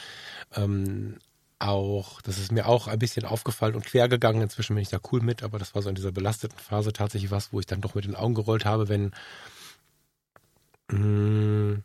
ähm, 0.55 1.17
auch, 1.57 2.21
das 2.21 2.37
ist 2.37 2.51
mir 2.51 2.67
auch 2.67 2.87
ein 2.87 2.99
bisschen 2.99 3.25
aufgefallen 3.25 3.75
und 3.75 3.85
quer 3.85 4.07
gegangen. 4.07 4.41
Inzwischen 4.41 4.75
bin 4.75 4.83
ich 4.83 4.89
da 4.89 4.99
cool 5.11 5.21
mit, 5.21 5.41
aber 5.41 5.57
das 5.57 5.73
war 5.73 5.81
so 5.81 5.89
in 5.89 5.95
dieser 5.95 6.11
belasteten 6.11 6.59
Phase 6.59 6.93
tatsächlich 6.93 7.31
was, 7.31 7.53
wo 7.53 7.59
ich 7.59 7.65
dann 7.65 7.81
doch 7.81 7.95
mit 7.95 8.05
den 8.05 8.15
Augen 8.15 8.35
gerollt 8.35 8.65
habe, 8.65 8.87
wenn 8.87 9.11
mh, 10.89 10.99
mm, 10.99 11.83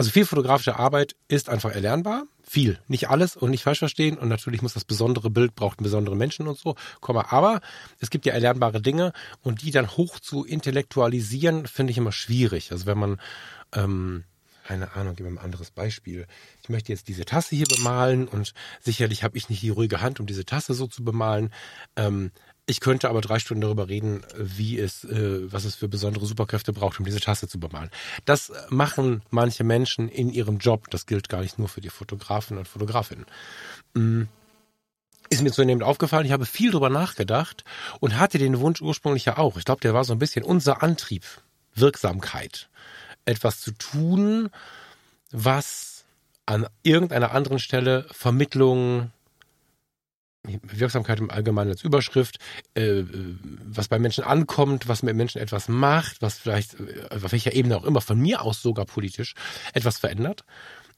also 0.00 0.12
viel 0.12 0.24
fotografische 0.24 0.76
Arbeit 0.76 1.14
ist 1.28 1.50
einfach 1.50 1.72
erlernbar. 1.72 2.24
Viel. 2.42 2.78
Nicht 2.88 3.10
alles 3.10 3.36
und 3.36 3.50
nicht 3.50 3.64
falsch 3.64 3.80
verstehen. 3.80 4.16
Und 4.16 4.30
natürlich 4.30 4.62
muss 4.62 4.72
das 4.72 4.86
besondere 4.86 5.28
Bild, 5.28 5.54
braucht 5.54 5.78
einen 5.78 5.84
besonderen 5.84 6.16
Menschen 6.16 6.48
und 6.48 6.58
so. 6.58 6.74
Aber 7.02 7.60
es 7.98 8.08
gibt 8.08 8.24
ja 8.24 8.32
erlernbare 8.32 8.80
Dinge 8.80 9.12
und 9.42 9.60
die 9.60 9.72
dann 9.72 9.90
hoch 9.90 10.18
zu 10.18 10.42
intellektualisieren, 10.46 11.66
finde 11.66 11.90
ich 11.90 11.98
immer 11.98 12.12
schwierig. 12.12 12.72
Also 12.72 12.86
wenn 12.86 12.96
man, 12.96 13.20
ähm, 13.74 14.24
keine 14.64 14.94
Ahnung, 14.94 15.16
mir 15.20 15.26
ein 15.28 15.36
anderes 15.36 15.70
Beispiel. 15.70 16.26
Ich 16.62 16.70
möchte 16.70 16.92
jetzt 16.92 17.08
diese 17.08 17.26
Tasse 17.26 17.54
hier 17.54 17.66
bemalen 17.66 18.26
und 18.26 18.54
sicherlich 18.80 19.22
habe 19.22 19.36
ich 19.36 19.50
nicht 19.50 19.60
die 19.60 19.68
ruhige 19.68 20.00
Hand, 20.00 20.18
um 20.18 20.24
diese 20.24 20.46
Tasse 20.46 20.72
so 20.72 20.86
zu 20.86 21.04
bemalen. 21.04 21.52
Ähm, 21.96 22.30
ich 22.70 22.78
könnte 22.78 23.08
aber 23.08 23.20
drei 23.20 23.40
Stunden 23.40 23.62
darüber 23.62 23.88
reden, 23.88 24.22
wie 24.36 24.78
es, 24.78 25.02
äh, 25.02 25.52
was 25.52 25.64
es 25.64 25.74
für 25.74 25.88
besondere 25.88 26.24
Superkräfte 26.24 26.72
braucht, 26.72 27.00
um 27.00 27.04
diese 27.04 27.18
Tasse 27.18 27.48
zu 27.48 27.58
bemalen. 27.58 27.90
Das 28.26 28.52
machen 28.68 29.22
manche 29.30 29.64
Menschen 29.64 30.08
in 30.08 30.30
ihrem 30.30 30.58
Job. 30.58 30.88
Das 30.90 31.06
gilt 31.06 31.28
gar 31.28 31.40
nicht 31.40 31.58
nur 31.58 31.68
für 31.68 31.80
die 31.80 31.90
Fotografen 31.90 32.58
und 32.58 32.68
Fotografinnen. 32.68 33.26
Mm. 33.94 34.22
Ist 35.30 35.42
mir 35.42 35.52
zunehmend 35.52 35.84
aufgefallen, 35.84 36.26
ich 36.26 36.32
habe 36.32 36.46
viel 36.46 36.70
darüber 36.70 36.90
nachgedacht 36.90 37.64
und 38.00 38.18
hatte 38.18 38.38
den 38.38 38.58
Wunsch 38.58 38.80
ursprünglich 38.80 39.24
ja 39.24 39.38
auch. 39.38 39.56
Ich 39.56 39.64
glaube, 39.64 39.80
der 39.80 39.94
war 39.94 40.04
so 40.04 40.12
ein 40.12 40.18
bisschen 40.18 40.44
unser 40.44 40.82
Antrieb, 40.82 41.24
Wirksamkeit. 41.74 42.68
Etwas 43.24 43.60
zu 43.60 43.72
tun, 43.72 44.50
was 45.30 46.04
an 46.46 46.66
irgendeiner 46.82 47.32
anderen 47.32 47.58
Stelle 47.58 48.06
Vermittlung, 48.10 49.12
Wirksamkeit 50.44 51.18
im 51.18 51.30
Allgemeinen 51.30 51.70
als 51.70 51.82
Überschrift, 51.82 52.38
äh, 52.74 53.02
was 53.64 53.88
bei 53.88 53.98
Menschen 53.98 54.24
ankommt, 54.24 54.88
was 54.88 55.02
mit 55.02 55.14
Menschen 55.14 55.40
etwas 55.40 55.68
macht, 55.68 56.22
was 56.22 56.38
vielleicht, 56.38 56.80
äh, 56.80 57.08
auf 57.10 57.32
welcher 57.32 57.52
Ebene 57.52 57.76
auch 57.76 57.84
immer, 57.84 58.00
von 58.00 58.18
mir 58.18 58.42
aus 58.42 58.62
sogar 58.62 58.86
politisch, 58.86 59.34
etwas 59.74 59.98
verändert. 59.98 60.44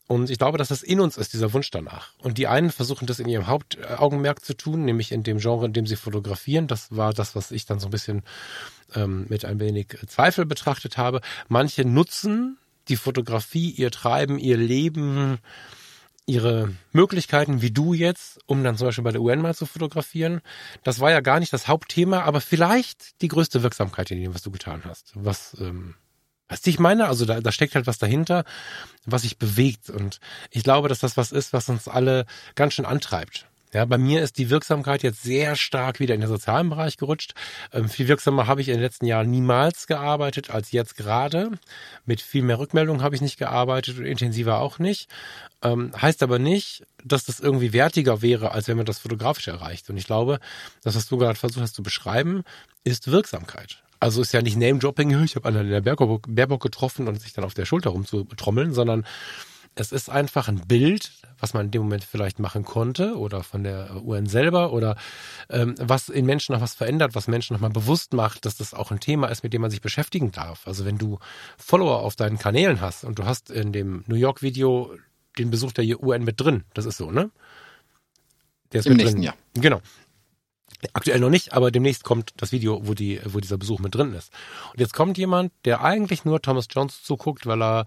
Und 0.09 0.31
ich 0.31 0.39
glaube, 0.39 0.59
dass 0.59 0.69
das 0.69 0.83
in 0.83 1.01
uns 1.01 1.17
ist, 1.17 1.33
dieser 1.33 1.53
Wunsch 1.55 1.71
danach. 1.71 2.13
Und 2.19 2.37
die 2.37 2.47
einen 2.47 2.71
versuchen 2.71 3.07
das 3.07 3.19
in 3.19 3.29
ihrem 3.29 3.47
Hauptaugenmerk 3.47 4.45
zu 4.45 4.55
tun, 4.55 4.85
nämlich 4.85 5.11
in 5.11 5.23
dem 5.23 5.39
Genre, 5.39 5.67
in 5.67 5.73
dem 5.73 5.87
sie 5.87 5.97
fotografieren. 5.97 6.67
Das 6.67 6.95
war 6.95 7.15
das, 7.15 7.35
was 7.35 7.51
ich 7.51 7.67
dann 7.67 7.81
so 7.81 7.87
ein 7.87 7.93
bisschen 7.93 8.23
ähm, 8.95 9.27
mit 9.29 9.45
ein 9.45 9.59
wenig 9.59 9.97
Zweifel 10.09 10.45
betrachtet 10.45 10.99
habe. 10.99 11.21
Manche 11.49 11.85
nutzen 11.85 12.59
die 12.89 12.97
Fotografie, 12.97 13.71
ihr 13.71 13.91
Treiben, 13.91 14.39
ihr 14.39 14.57
Leben, 14.57 15.39
ihre 16.27 16.75
Möglichkeiten, 16.93 17.63
wie 17.63 17.71
du 17.71 17.95
jetzt, 17.95 18.39
um 18.47 18.63
dann 18.63 18.77
zum 18.77 18.89
Beispiel 18.89 19.05
bei 19.05 19.13
der 19.13 19.23
UN 19.23 19.41
mal 19.41 19.55
zu 19.55 19.67
fotografieren. 19.67 20.41
Das 20.85 21.01
war 21.01 21.11
ja 21.11 21.21
gar 21.21 21.41
nicht 21.41 21.53
das 21.53 21.69
Hauptthema, 21.69 22.23
aber 22.23 22.41
vielleicht 22.41 23.21
die 23.23 23.29
größte 23.29 23.63
Wirksamkeit 23.63 24.11
in 24.11 24.21
dem, 24.21 24.35
was 24.35 24.43
du 24.43 24.51
getan 24.51 24.83
hast. 24.85 25.13
Was 25.15 25.57
ähm, 25.61 25.95
Weißt 26.53 26.67
du, 26.67 26.71
ich 26.71 26.79
meine? 26.79 27.09
Also 27.09 27.25
da, 27.25 27.41
da 27.41 27.51
steckt 27.51 27.75
halt 27.75 27.87
was 27.87 27.97
dahinter, 27.97 28.45
was 29.07 29.23
sich 29.23 29.39
bewegt. 29.39 29.89
Und 29.89 30.21
ich 30.51 30.63
glaube, 30.63 30.89
dass 30.89 30.99
das 30.99 31.17
was 31.17 31.33
ist, 31.33 31.55
was 31.55 31.71
uns 31.71 31.89
alle 31.89 32.27
ganz 32.57 32.75
schön 32.75 32.85
antreibt. 32.85 33.47
Ja, 33.75 33.87
bei 33.87 33.97
mir 33.97 34.23
ist 34.23 34.37
die 34.37 34.51
Wirksamkeit 34.51 35.03
jetzt 35.03 35.23
sehr 35.23 35.57
stark 35.57 35.99
wieder 35.99 36.15
in 36.15 36.21
den 36.21 36.29
sozialen 36.29 36.69
Bereich 36.69 36.99
gerutscht. 36.99 37.33
Ähm, 37.73 37.89
viel 37.89 38.07
wirksamer 38.07 38.47
habe 38.47 38.61
ich 38.61 38.69
in 38.69 38.75
den 38.75 38.83
letzten 38.83 39.07
Jahren 39.07 39.31
niemals 39.31 39.87
gearbeitet 39.87 40.51
als 40.51 40.73
jetzt 40.73 40.97
gerade. 40.97 41.53
Mit 42.05 42.21
viel 42.21 42.43
mehr 42.43 42.59
Rückmeldungen 42.59 43.03
habe 43.03 43.15
ich 43.15 43.23
nicht 43.23 43.39
gearbeitet 43.39 43.99
und 43.99 44.05
intensiver 44.05 44.59
auch 44.59 44.79
nicht. 44.79 45.09
Ähm, 45.63 45.91
heißt 46.01 46.23
aber 46.23 46.39
nicht, 46.39 46.85
dass 47.03 47.25
das 47.25 47.41
irgendwie 47.41 47.73
wertiger 47.73 48.21
wäre, 48.21 48.53
als 48.53 48.69
wenn 48.69 48.77
man 48.77 48.85
das 48.85 48.99
fotografisch 48.99 49.49
erreicht. 49.49 49.89
Und 49.89 49.97
ich 49.97 50.07
glaube, 50.07 50.39
das, 50.83 50.95
was 50.95 51.07
du 51.07 51.17
gerade 51.17 51.39
versucht 51.39 51.63
hast 51.63 51.75
zu 51.75 51.83
beschreiben, 51.83 52.43
ist 52.85 53.11
Wirksamkeit. 53.11 53.83
Also 54.01 54.21
ist 54.21 54.33
ja 54.33 54.43
nicht 54.43 54.57
Name-Dropping, 54.57 55.23
ich 55.23 55.37
habe 55.37 55.49
einen 55.49 55.61
in 55.61 55.71
der 55.71 55.81
Baerbock, 55.81 56.61
getroffen 56.61 57.07
und 57.07 57.21
sich 57.21 57.33
dann 57.33 57.45
auf 57.45 57.55
der 57.55 57.67
Schulter 57.67 57.91
rumzutrommeln, 57.91 58.75
sondern 58.75 59.07
es 59.75 59.93
ist 59.93 60.11
einfach 60.11 60.49
ein 60.49 60.67
Bild, 60.67 61.13
was 61.39 61.55
man 61.55 61.67
in 61.67 61.71
dem 61.71 61.83
Moment 61.83 62.05
vielleicht 62.05 62.39
machen 62.39 62.65
konnte 62.65 63.17
oder 63.17 63.43
von 63.43 63.65
der 63.65 64.03
UN 64.05 64.27
selber 64.27 64.73
oder 64.73 64.97
ähm, 65.49 65.75
was 65.79 66.09
in 66.09 66.27
Menschen 66.27 66.55
noch 66.55 66.61
was 66.61 66.75
verändert, 66.75 67.15
was 67.15 67.27
Menschen 67.27 67.55
nochmal 67.55 67.71
bewusst 67.71 68.13
macht, 68.13 68.45
dass 68.45 68.57
das 68.57 68.75
auch 68.75 68.91
ein 68.91 69.01
Thema 69.01 69.29
ist, 69.29 69.43
mit 69.43 69.53
dem 69.53 69.63
man 69.63 69.71
sich 69.71 69.81
beschäftigen 69.81 70.31
darf. 70.31 70.67
Also 70.67 70.85
wenn 70.85 70.99
du 70.99 71.19
Follower 71.57 72.01
auf 72.01 72.17
deinen 72.17 72.39
Kanälen 72.39 72.81
hast 72.81 73.05
und 73.05 73.19
du 73.19 73.25
hast 73.25 73.51
in 73.51 73.73
dem 73.73 74.05
New 74.07 74.17
York-Video 74.17 74.95
den 75.39 75.51
Besuch 75.51 75.73
der 75.73 75.85
UN 76.03 76.25
mit 76.25 76.41
drin, 76.41 76.65
das 76.75 76.85
ist 76.85 76.99
so, 76.99 77.11
ne? 77.11 77.31
Der 78.73 78.81
ist 78.81 78.87
Im 78.87 78.97
nächsten 78.97 79.17
drin. 79.17 79.25
Jahr. 79.25 79.35
Genau. 79.55 79.81
Aktuell 80.95 81.21
noch 81.21 81.31
nicht, 81.31 81.53
aber 81.53 81.71
demnächst 81.71 82.03
kommt 82.03 82.33
das 82.37 82.51
Video, 82.51 82.81
wo, 82.87 82.95
die, 82.95 83.21
wo 83.25 83.39
dieser 83.39 83.57
Besuch 83.57 83.79
mit 83.79 83.95
drin 83.95 84.15
ist. 84.15 84.33
Und 84.73 84.81
jetzt 84.81 84.95
kommt 84.95 85.17
jemand, 85.17 85.53
der 85.65 85.83
eigentlich 85.83 86.25
nur 86.25 86.43
Thomas 86.43 86.67
Jones 86.71 87.03
zuguckt, 87.03 87.47
weil 87.47 87.63
er 87.63 87.85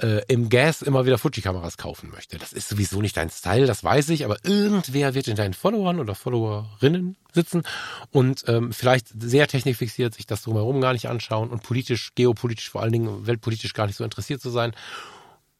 äh, 0.00 0.22
im 0.28 0.48
Gas 0.48 0.80
immer 0.82 1.04
wieder 1.04 1.18
Fuji-Kameras 1.18 1.76
kaufen 1.76 2.10
möchte. 2.10 2.38
Das 2.38 2.52
ist 2.52 2.68
sowieso 2.68 3.02
nicht 3.02 3.16
dein 3.16 3.30
Style, 3.30 3.66
das 3.66 3.84
weiß 3.84 4.08
ich, 4.10 4.24
aber 4.24 4.38
irgendwer 4.44 5.14
wird 5.14 5.28
in 5.28 5.36
deinen 5.36 5.54
Followern 5.54 6.00
oder 6.00 6.14
Followerinnen 6.14 7.16
sitzen 7.32 7.62
und 8.10 8.44
ähm, 8.48 8.72
vielleicht 8.72 9.08
sehr 9.20 9.46
technikfixiert 9.46 10.14
sich 10.14 10.26
das 10.26 10.42
drumherum 10.42 10.80
gar 10.80 10.94
nicht 10.94 11.08
anschauen 11.08 11.50
und 11.50 11.62
politisch, 11.62 12.12
geopolitisch, 12.14 12.70
vor 12.70 12.82
allen 12.82 12.92
Dingen 12.92 13.26
weltpolitisch 13.26 13.74
gar 13.74 13.86
nicht 13.86 13.96
so 13.96 14.04
interessiert 14.04 14.40
zu 14.40 14.50
sein. 14.50 14.72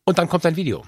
Und 0.04 0.18
dann 0.18 0.28
kommt 0.28 0.46
ein 0.46 0.56
Video. 0.56 0.84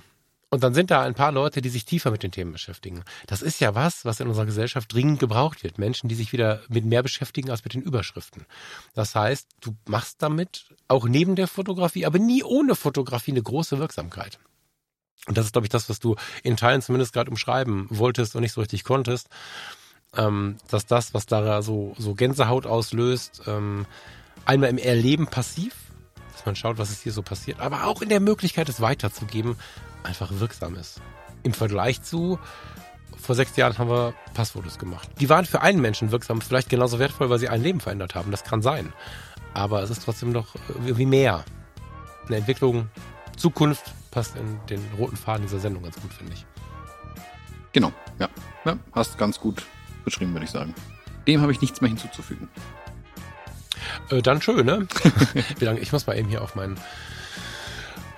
Und 0.53 0.65
dann 0.65 0.75
sind 0.75 0.91
da 0.91 1.03
ein 1.03 1.15
paar 1.15 1.31
Leute, 1.31 1.63
die 1.63 1.69
sich 1.69 1.85
tiefer 1.85 2.11
mit 2.11 2.25
den 2.25 2.33
Themen 2.33 2.51
beschäftigen. 2.51 3.05
Das 3.29 3.41
ist 3.41 3.61
ja 3.61 3.77
was, 3.77 4.05
was 4.05 4.19
in 4.19 4.27
unserer 4.27 4.47
Gesellschaft 4.47 4.93
dringend 4.93 5.21
gebraucht 5.21 5.63
wird. 5.63 5.79
Menschen, 5.79 6.09
die 6.09 6.17
sich 6.17 6.33
wieder 6.33 6.61
mit 6.69 6.85
mehr 6.85 7.05
beschäftigen 7.05 7.51
als 7.51 7.63
mit 7.63 7.75
den 7.75 7.83
Überschriften. 7.83 8.47
Das 8.95 9.15
heißt, 9.15 9.49
du 9.61 9.77
machst 9.87 10.23
damit 10.23 10.75
auch 10.89 11.07
neben 11.07 11.37
der 11.37 11.47
Fotografie, 11.47 12.05
aber 12.05 12.19
nie 12.19 12.43
ohne 12.43 12.75
Fotografie 12.75 13.31
eine 13.31 13.43
große 13.43 13.79
Wirksamkeit. 13.79 14.41
Und 15.27 15.39
das 15.39 15.47
ist, 15.47 15.53
glaube 15.53 15.67
ich, 15.67 15.71
das, 15.71 15.89
was 15.89 16.01
du 16.01 16.17
in 16.43 16.57
Teilen 16.57 16.83
zumindest 16.83 17.13
gerade 17.13 17.31
umschreiben 17.31 17.87
wolltest 17.89 18.35
und 18.35 18.43
nicht 18.43 18.53
so 18.53 18.61
richtig 18.61 18.83
konntest. 18.83 19.29
Ähm, 20.17 20.57
dass 20.69 20.87
das, 20.87 21.15
was 21.15 21.27
da 21.27 21.63
so, 21.63 21.95
so 21.97 22.15
Gänsehaut 22.17 22.67
auslöst, 22.67 23.43
ähm, 23.47 23.87
einmal 24.45 24.71
im 24.71 24.79
Erleben 24.79 25.29
passiv, 25.29 25.73
dass 26.41 26.47
man 26.47 26.57
schaut, 26.57 26.79
was 26.79 26.91
ist 26.91 27.03
hier 27.03 27.13
so 27.13 27.23
passiert, 27.23 27.61
aber 27.61 27.85
auch 27.85 28.01
in 28.01 28.09
der 28.09 28.21
Möglichkeit, 28.21 28.69
es 28.71 28.81
weiterzugeben, 28.81 29.57
einfach 30.03 30.31
wirksam 30.33 30.75
ist. 30.75 31.01
Im 31.43 31.53
Vergleich 31.53 32.03
zu 32.03 32.39
vor 33.19 33.35
sechs 33.35 33.55
Jahren 33.57 33.77
haben 33.77 33.91
wir 33.91 34.15
Passfotos 34.33 34.79
gemacht. 34.79 35.07
Die 35.21 35.29
waren 35.29 35.45
für 35.45 35.61
einen 35.61 35.83
Menschen 35.83 36.11
wirksam, 36.11 36.41
vielleicht 36.41 36.71
genauso 36.71 36.99
wertvoll, 36.99 37.29
weil 37.29 37.39
sie 37.39 37.51
ein 37.51 37.63
Leben 37.63 37.81
verändert 37.81 38.15
haben. 38.15 38.31
Das 38.31 38.45
kann 38.45 38.63
sein. 38.63 38.95
Aber 39.53 39.83
es 39.83 39.91
ist 39.91 40.03
trotzdem 40.03 40.33
noch 40.33 40.55
irgendwie 40.87 41.05
mehr. 41.05 41.45
Eine 42.27 42.39
Entwicklung, 42.39 42.89
Zukunft 43.37 43.93
passt 44.11 44.37
in 44.37 44.59
den 44.71 44.81
roten 44.97 45.17
Faden 45.17 45.43
dieser 45.43 45.61
Sendung 45.61 45.83
ganz 45.83 46.01
gut, 46.01 46.15
finde 46.15 46.33
ich. 46.33 46.47
Genau, 47.73 47.93
ja. 48.19 48.29
ja. 48.65 48.79
Hast 48.93 49.19
ganz 49.19 49.39
gut 49.39 49.67
beschrieben, 50.05 50.33
würde 50.33 50.45
ich 50.45 50.51
sagen. 50.51 50.75
Dem 51.27 51.43
habe 51.43 51.53
ich 51.53 51.61
nichts 51.61 51.83
mehr 51.83 51.89
hinzuzufügen. 51.89 52.49
Äh, 54.11 54.23
dann 54.23 54.43
schön, 54.43 54.67
ne? 54.67 54.87
Wie 55.59 55.65
lange? 55.65 55.81
Ich 55.81 55.93
muss 55.93 56.07
mal 56.07 56.17
eben 56.17 56.29
hier 56.29 56.43
auf 56.43 56.55
meinen 56.55 56.79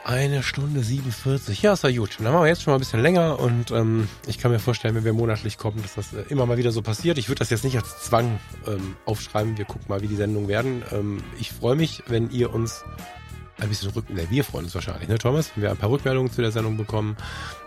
eine 0.04 0.42
Stunde 0.42 0.82
47. 0.82 1.62
Ja, 1.62 1.74
ist 1.74 1.84
ja 1.84 1.90
gut. 1.90 2.16
Dann 2.18 2.32
machen 2.32 2.42
wir 2.42 2.48
jetzt 2.48 2.62
schon 2.62 2.72
mal 2.72 2.76
ein 2.76 2.80
bisschen 2.80 3.02
länger 3.02 3.38
und 3.38 3.70
ähm, 3.70 4.08
ich 4.26 4.38
kann 4.38 4.50
mir 4.50 4.58
vorstellen, 4.58 4.94
wenn 4.94 5.04
wir 5.04 5.12
monatlich 5.12 5.58
kommen, 5.58 5.80
dass 5.80 5.94
das 5.94 6.12
äh, 6.12 6.24
immer 6.28 6.46
mal 6.46 6.56
wieder 6.56 6.72
so 6.72 6.82
passiert. 6.82 7.18
Ich 7.18 7.28
würde 7.28 7.38
das 7.38 7.50
jetzt 7.50 7.64
nicht 7.64 7.76
als 7.76 8.02
Zwang 8.02 8.40
ähm, 8.66 8.96
aufschreiben. 9.06 9.56
Wir 9.58 9.64
gucken 9.64 9.86
mal, 9.88 10.02
wie 10.02 10.08
die 10.08 10.16
Sendungen 10.16 10.48
werden. 10.48 10.82
Ähm, 10.92 11.22
ich 11.38 11.52
freue 11.52 11.76
mich, 11.76 12.02
wenn 12.08 12.30
ihr 12.30 12.52
uns 12.52 12.84
ein 13.60 13.68
bisschen 13.68 13.90
rücken. 13.90 14.14
Ne, 14.14 14.26
wir 14.28 14.44
freuen 14.44 14.64
uns 14.64 14.74
wahrscheinlich, 14.74 15.08
ne, 15.08 15.18
Thomas? 15.18 15.52
Wenn 15.54 15.62
wir 15.62 15.70
ein 15.70 15.76
paar 15.76 15.90
Rückmeldungen 15.90 16.32
zu 16.32 16.42
der 16.42 16.50
Sendung 16.50 16.76
bekommen. 16.76 17.16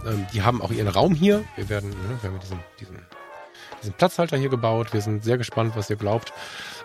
Ähm, 0.06 0.26
die 0.34 0.42
haben 0.42 0.62
auch 0.62 0.72
ihren 0.72 0.90
Raum 0.90 1.16
hier. 1.16 1.44
Wir 1.56 1.70
werden, 1.70 1.90
ne, 1.90 2.20
wir 2.22 2.30
haben 2.30 2.40
diesen, 2.40 2.60
diesen, 2.80 3.00
diesen 3.82 3.94
Platzhalter 3.94 4.38
hier 4.38 4.50
gebaut. 4.50 4.94
Wir 4.94 5.02
sind 5.02 5.24
sehr 5.24 5.38
gespannt, 5.38 5.74
was 5.76 5.90
ihr 5.90 5.96
glaubt. 5.96 6.34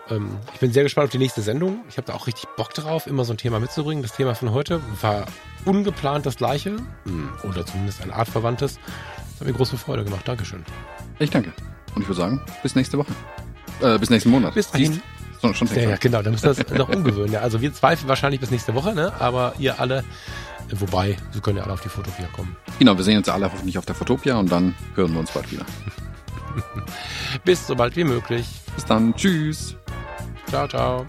Ähm, 0.09 0.37
ich 0.53 0.59
bin 0.59 0.73
sehr 0.73 0.83
gespannt 0.83 1.05
auf 1.05 1.11
die 1.11 1.17
nächste 1.17 1.41
Sendung. 1.41 1.81
Ich 1.89 1.97
habe 1.97 2.07
da 2.07 2.13
auch 2.13 2.27
richtig 2.27 2.45
Bock 2.57 2.73
drauf, 2.73 3.07
immer 3.07 3.25
so 3.25 3.33
ein 3.33 3.37
Thema 3.37 3.59
mitzubringen. 3.59 4.01
Das 4.03 4.13
Thema 4.13 4.35
von 4.35 4.51
heute 4.51 4.81
war 5.01 5.25
ungeplant 5.65 6.25
das 6.25 6.37
gleiche 6.37 6.77
hm, 7.05 7.29
oder 7.43 7.65
zumindest 7.65 8.01
ein 8.01 8.11
artverwandtes. 8.11 8.75
Das 8.75 9.39
hat 9.39 9.47
mir 9.47 9.53
große 9.53 9.77
Freude 9.77 10.03
gemacht. 10.03 10.27
Dankeschön. 10.27 10.63
Ich 11.19 11.29
danke. 11.29 11.53
Und 11.95 12.01
ich 12.01 12.07
würde 12.07 12.21
sagen, 12.21 12.41
bis 12.63 12.75
nächste 12.75 12.97
Woche. 12.97 13.11
Äh, 13.81 13.97
bis 13.99 14.09
nächsten 14.09 14.29
Monat. 14.29 14.53
Bis 14.53 14.71
dahin. 14.71 15.01
Schon, 15.41 15.55
schon 15.55 15.67
ja, 15.75 15.89
ja, 15.89 15.95
genau, 15.95 16.21
dann 16.21 16.33
müssen 16.33 16.55
wir 16.55 16.63
das 16.63 16.77
noch 16.77 16.89
umgewöhnen. 16.89 17.33
Ja, 17.33 17.39
also 17.39 17.61
wir 17.61 17.73
zweifeln 17.73 18.07
wahrscheinlich 18.07 18.39
bis 18.39 18.51
nächste 18.51 18.75
Woche, 18.75 18.93
ne? 18.93 19.11
aber 19.19 19.55
ihr 19.57 19.79
alle, 19.79 20.03
wobei, 20.69 21.17
wir 21.31 21.41
können 21.41 21.57
ja 21.57 21.63
alle 21.63 21.73
auf 21.73 21.81
die 21.81 21.89
Fotopia 21.89 22.27
kommen. 22.27 22.55
Genau, 22.77 22.95
wir 22.95 23.03
sehen 23.03 23.17
uns 23.17 23.27
alle 23.27 23.51
hoffentlich 23.51 23.79
auf 23.79 23.85
der 23.87 23.95
Fotopia 23.95 24.35
und 24.37 24.51
dann 24.51 24.75
hören 24.93 25.13
wir 25.13 25.19
uns 25.19 25.31
bald 25.31 25.51
wieder. 25.51 25.65
Bis 27.45 27.67
so 27.67 27.75
bald 27.75 27.95
wie 27.95 28.03
möglich. 28.03 28.47
Bis 28.75 28.85
dann. 28.85 29.15
Tschüss. 29.15 29.75
Ciao, 30.47 30.67
ciao. 30.67 31.05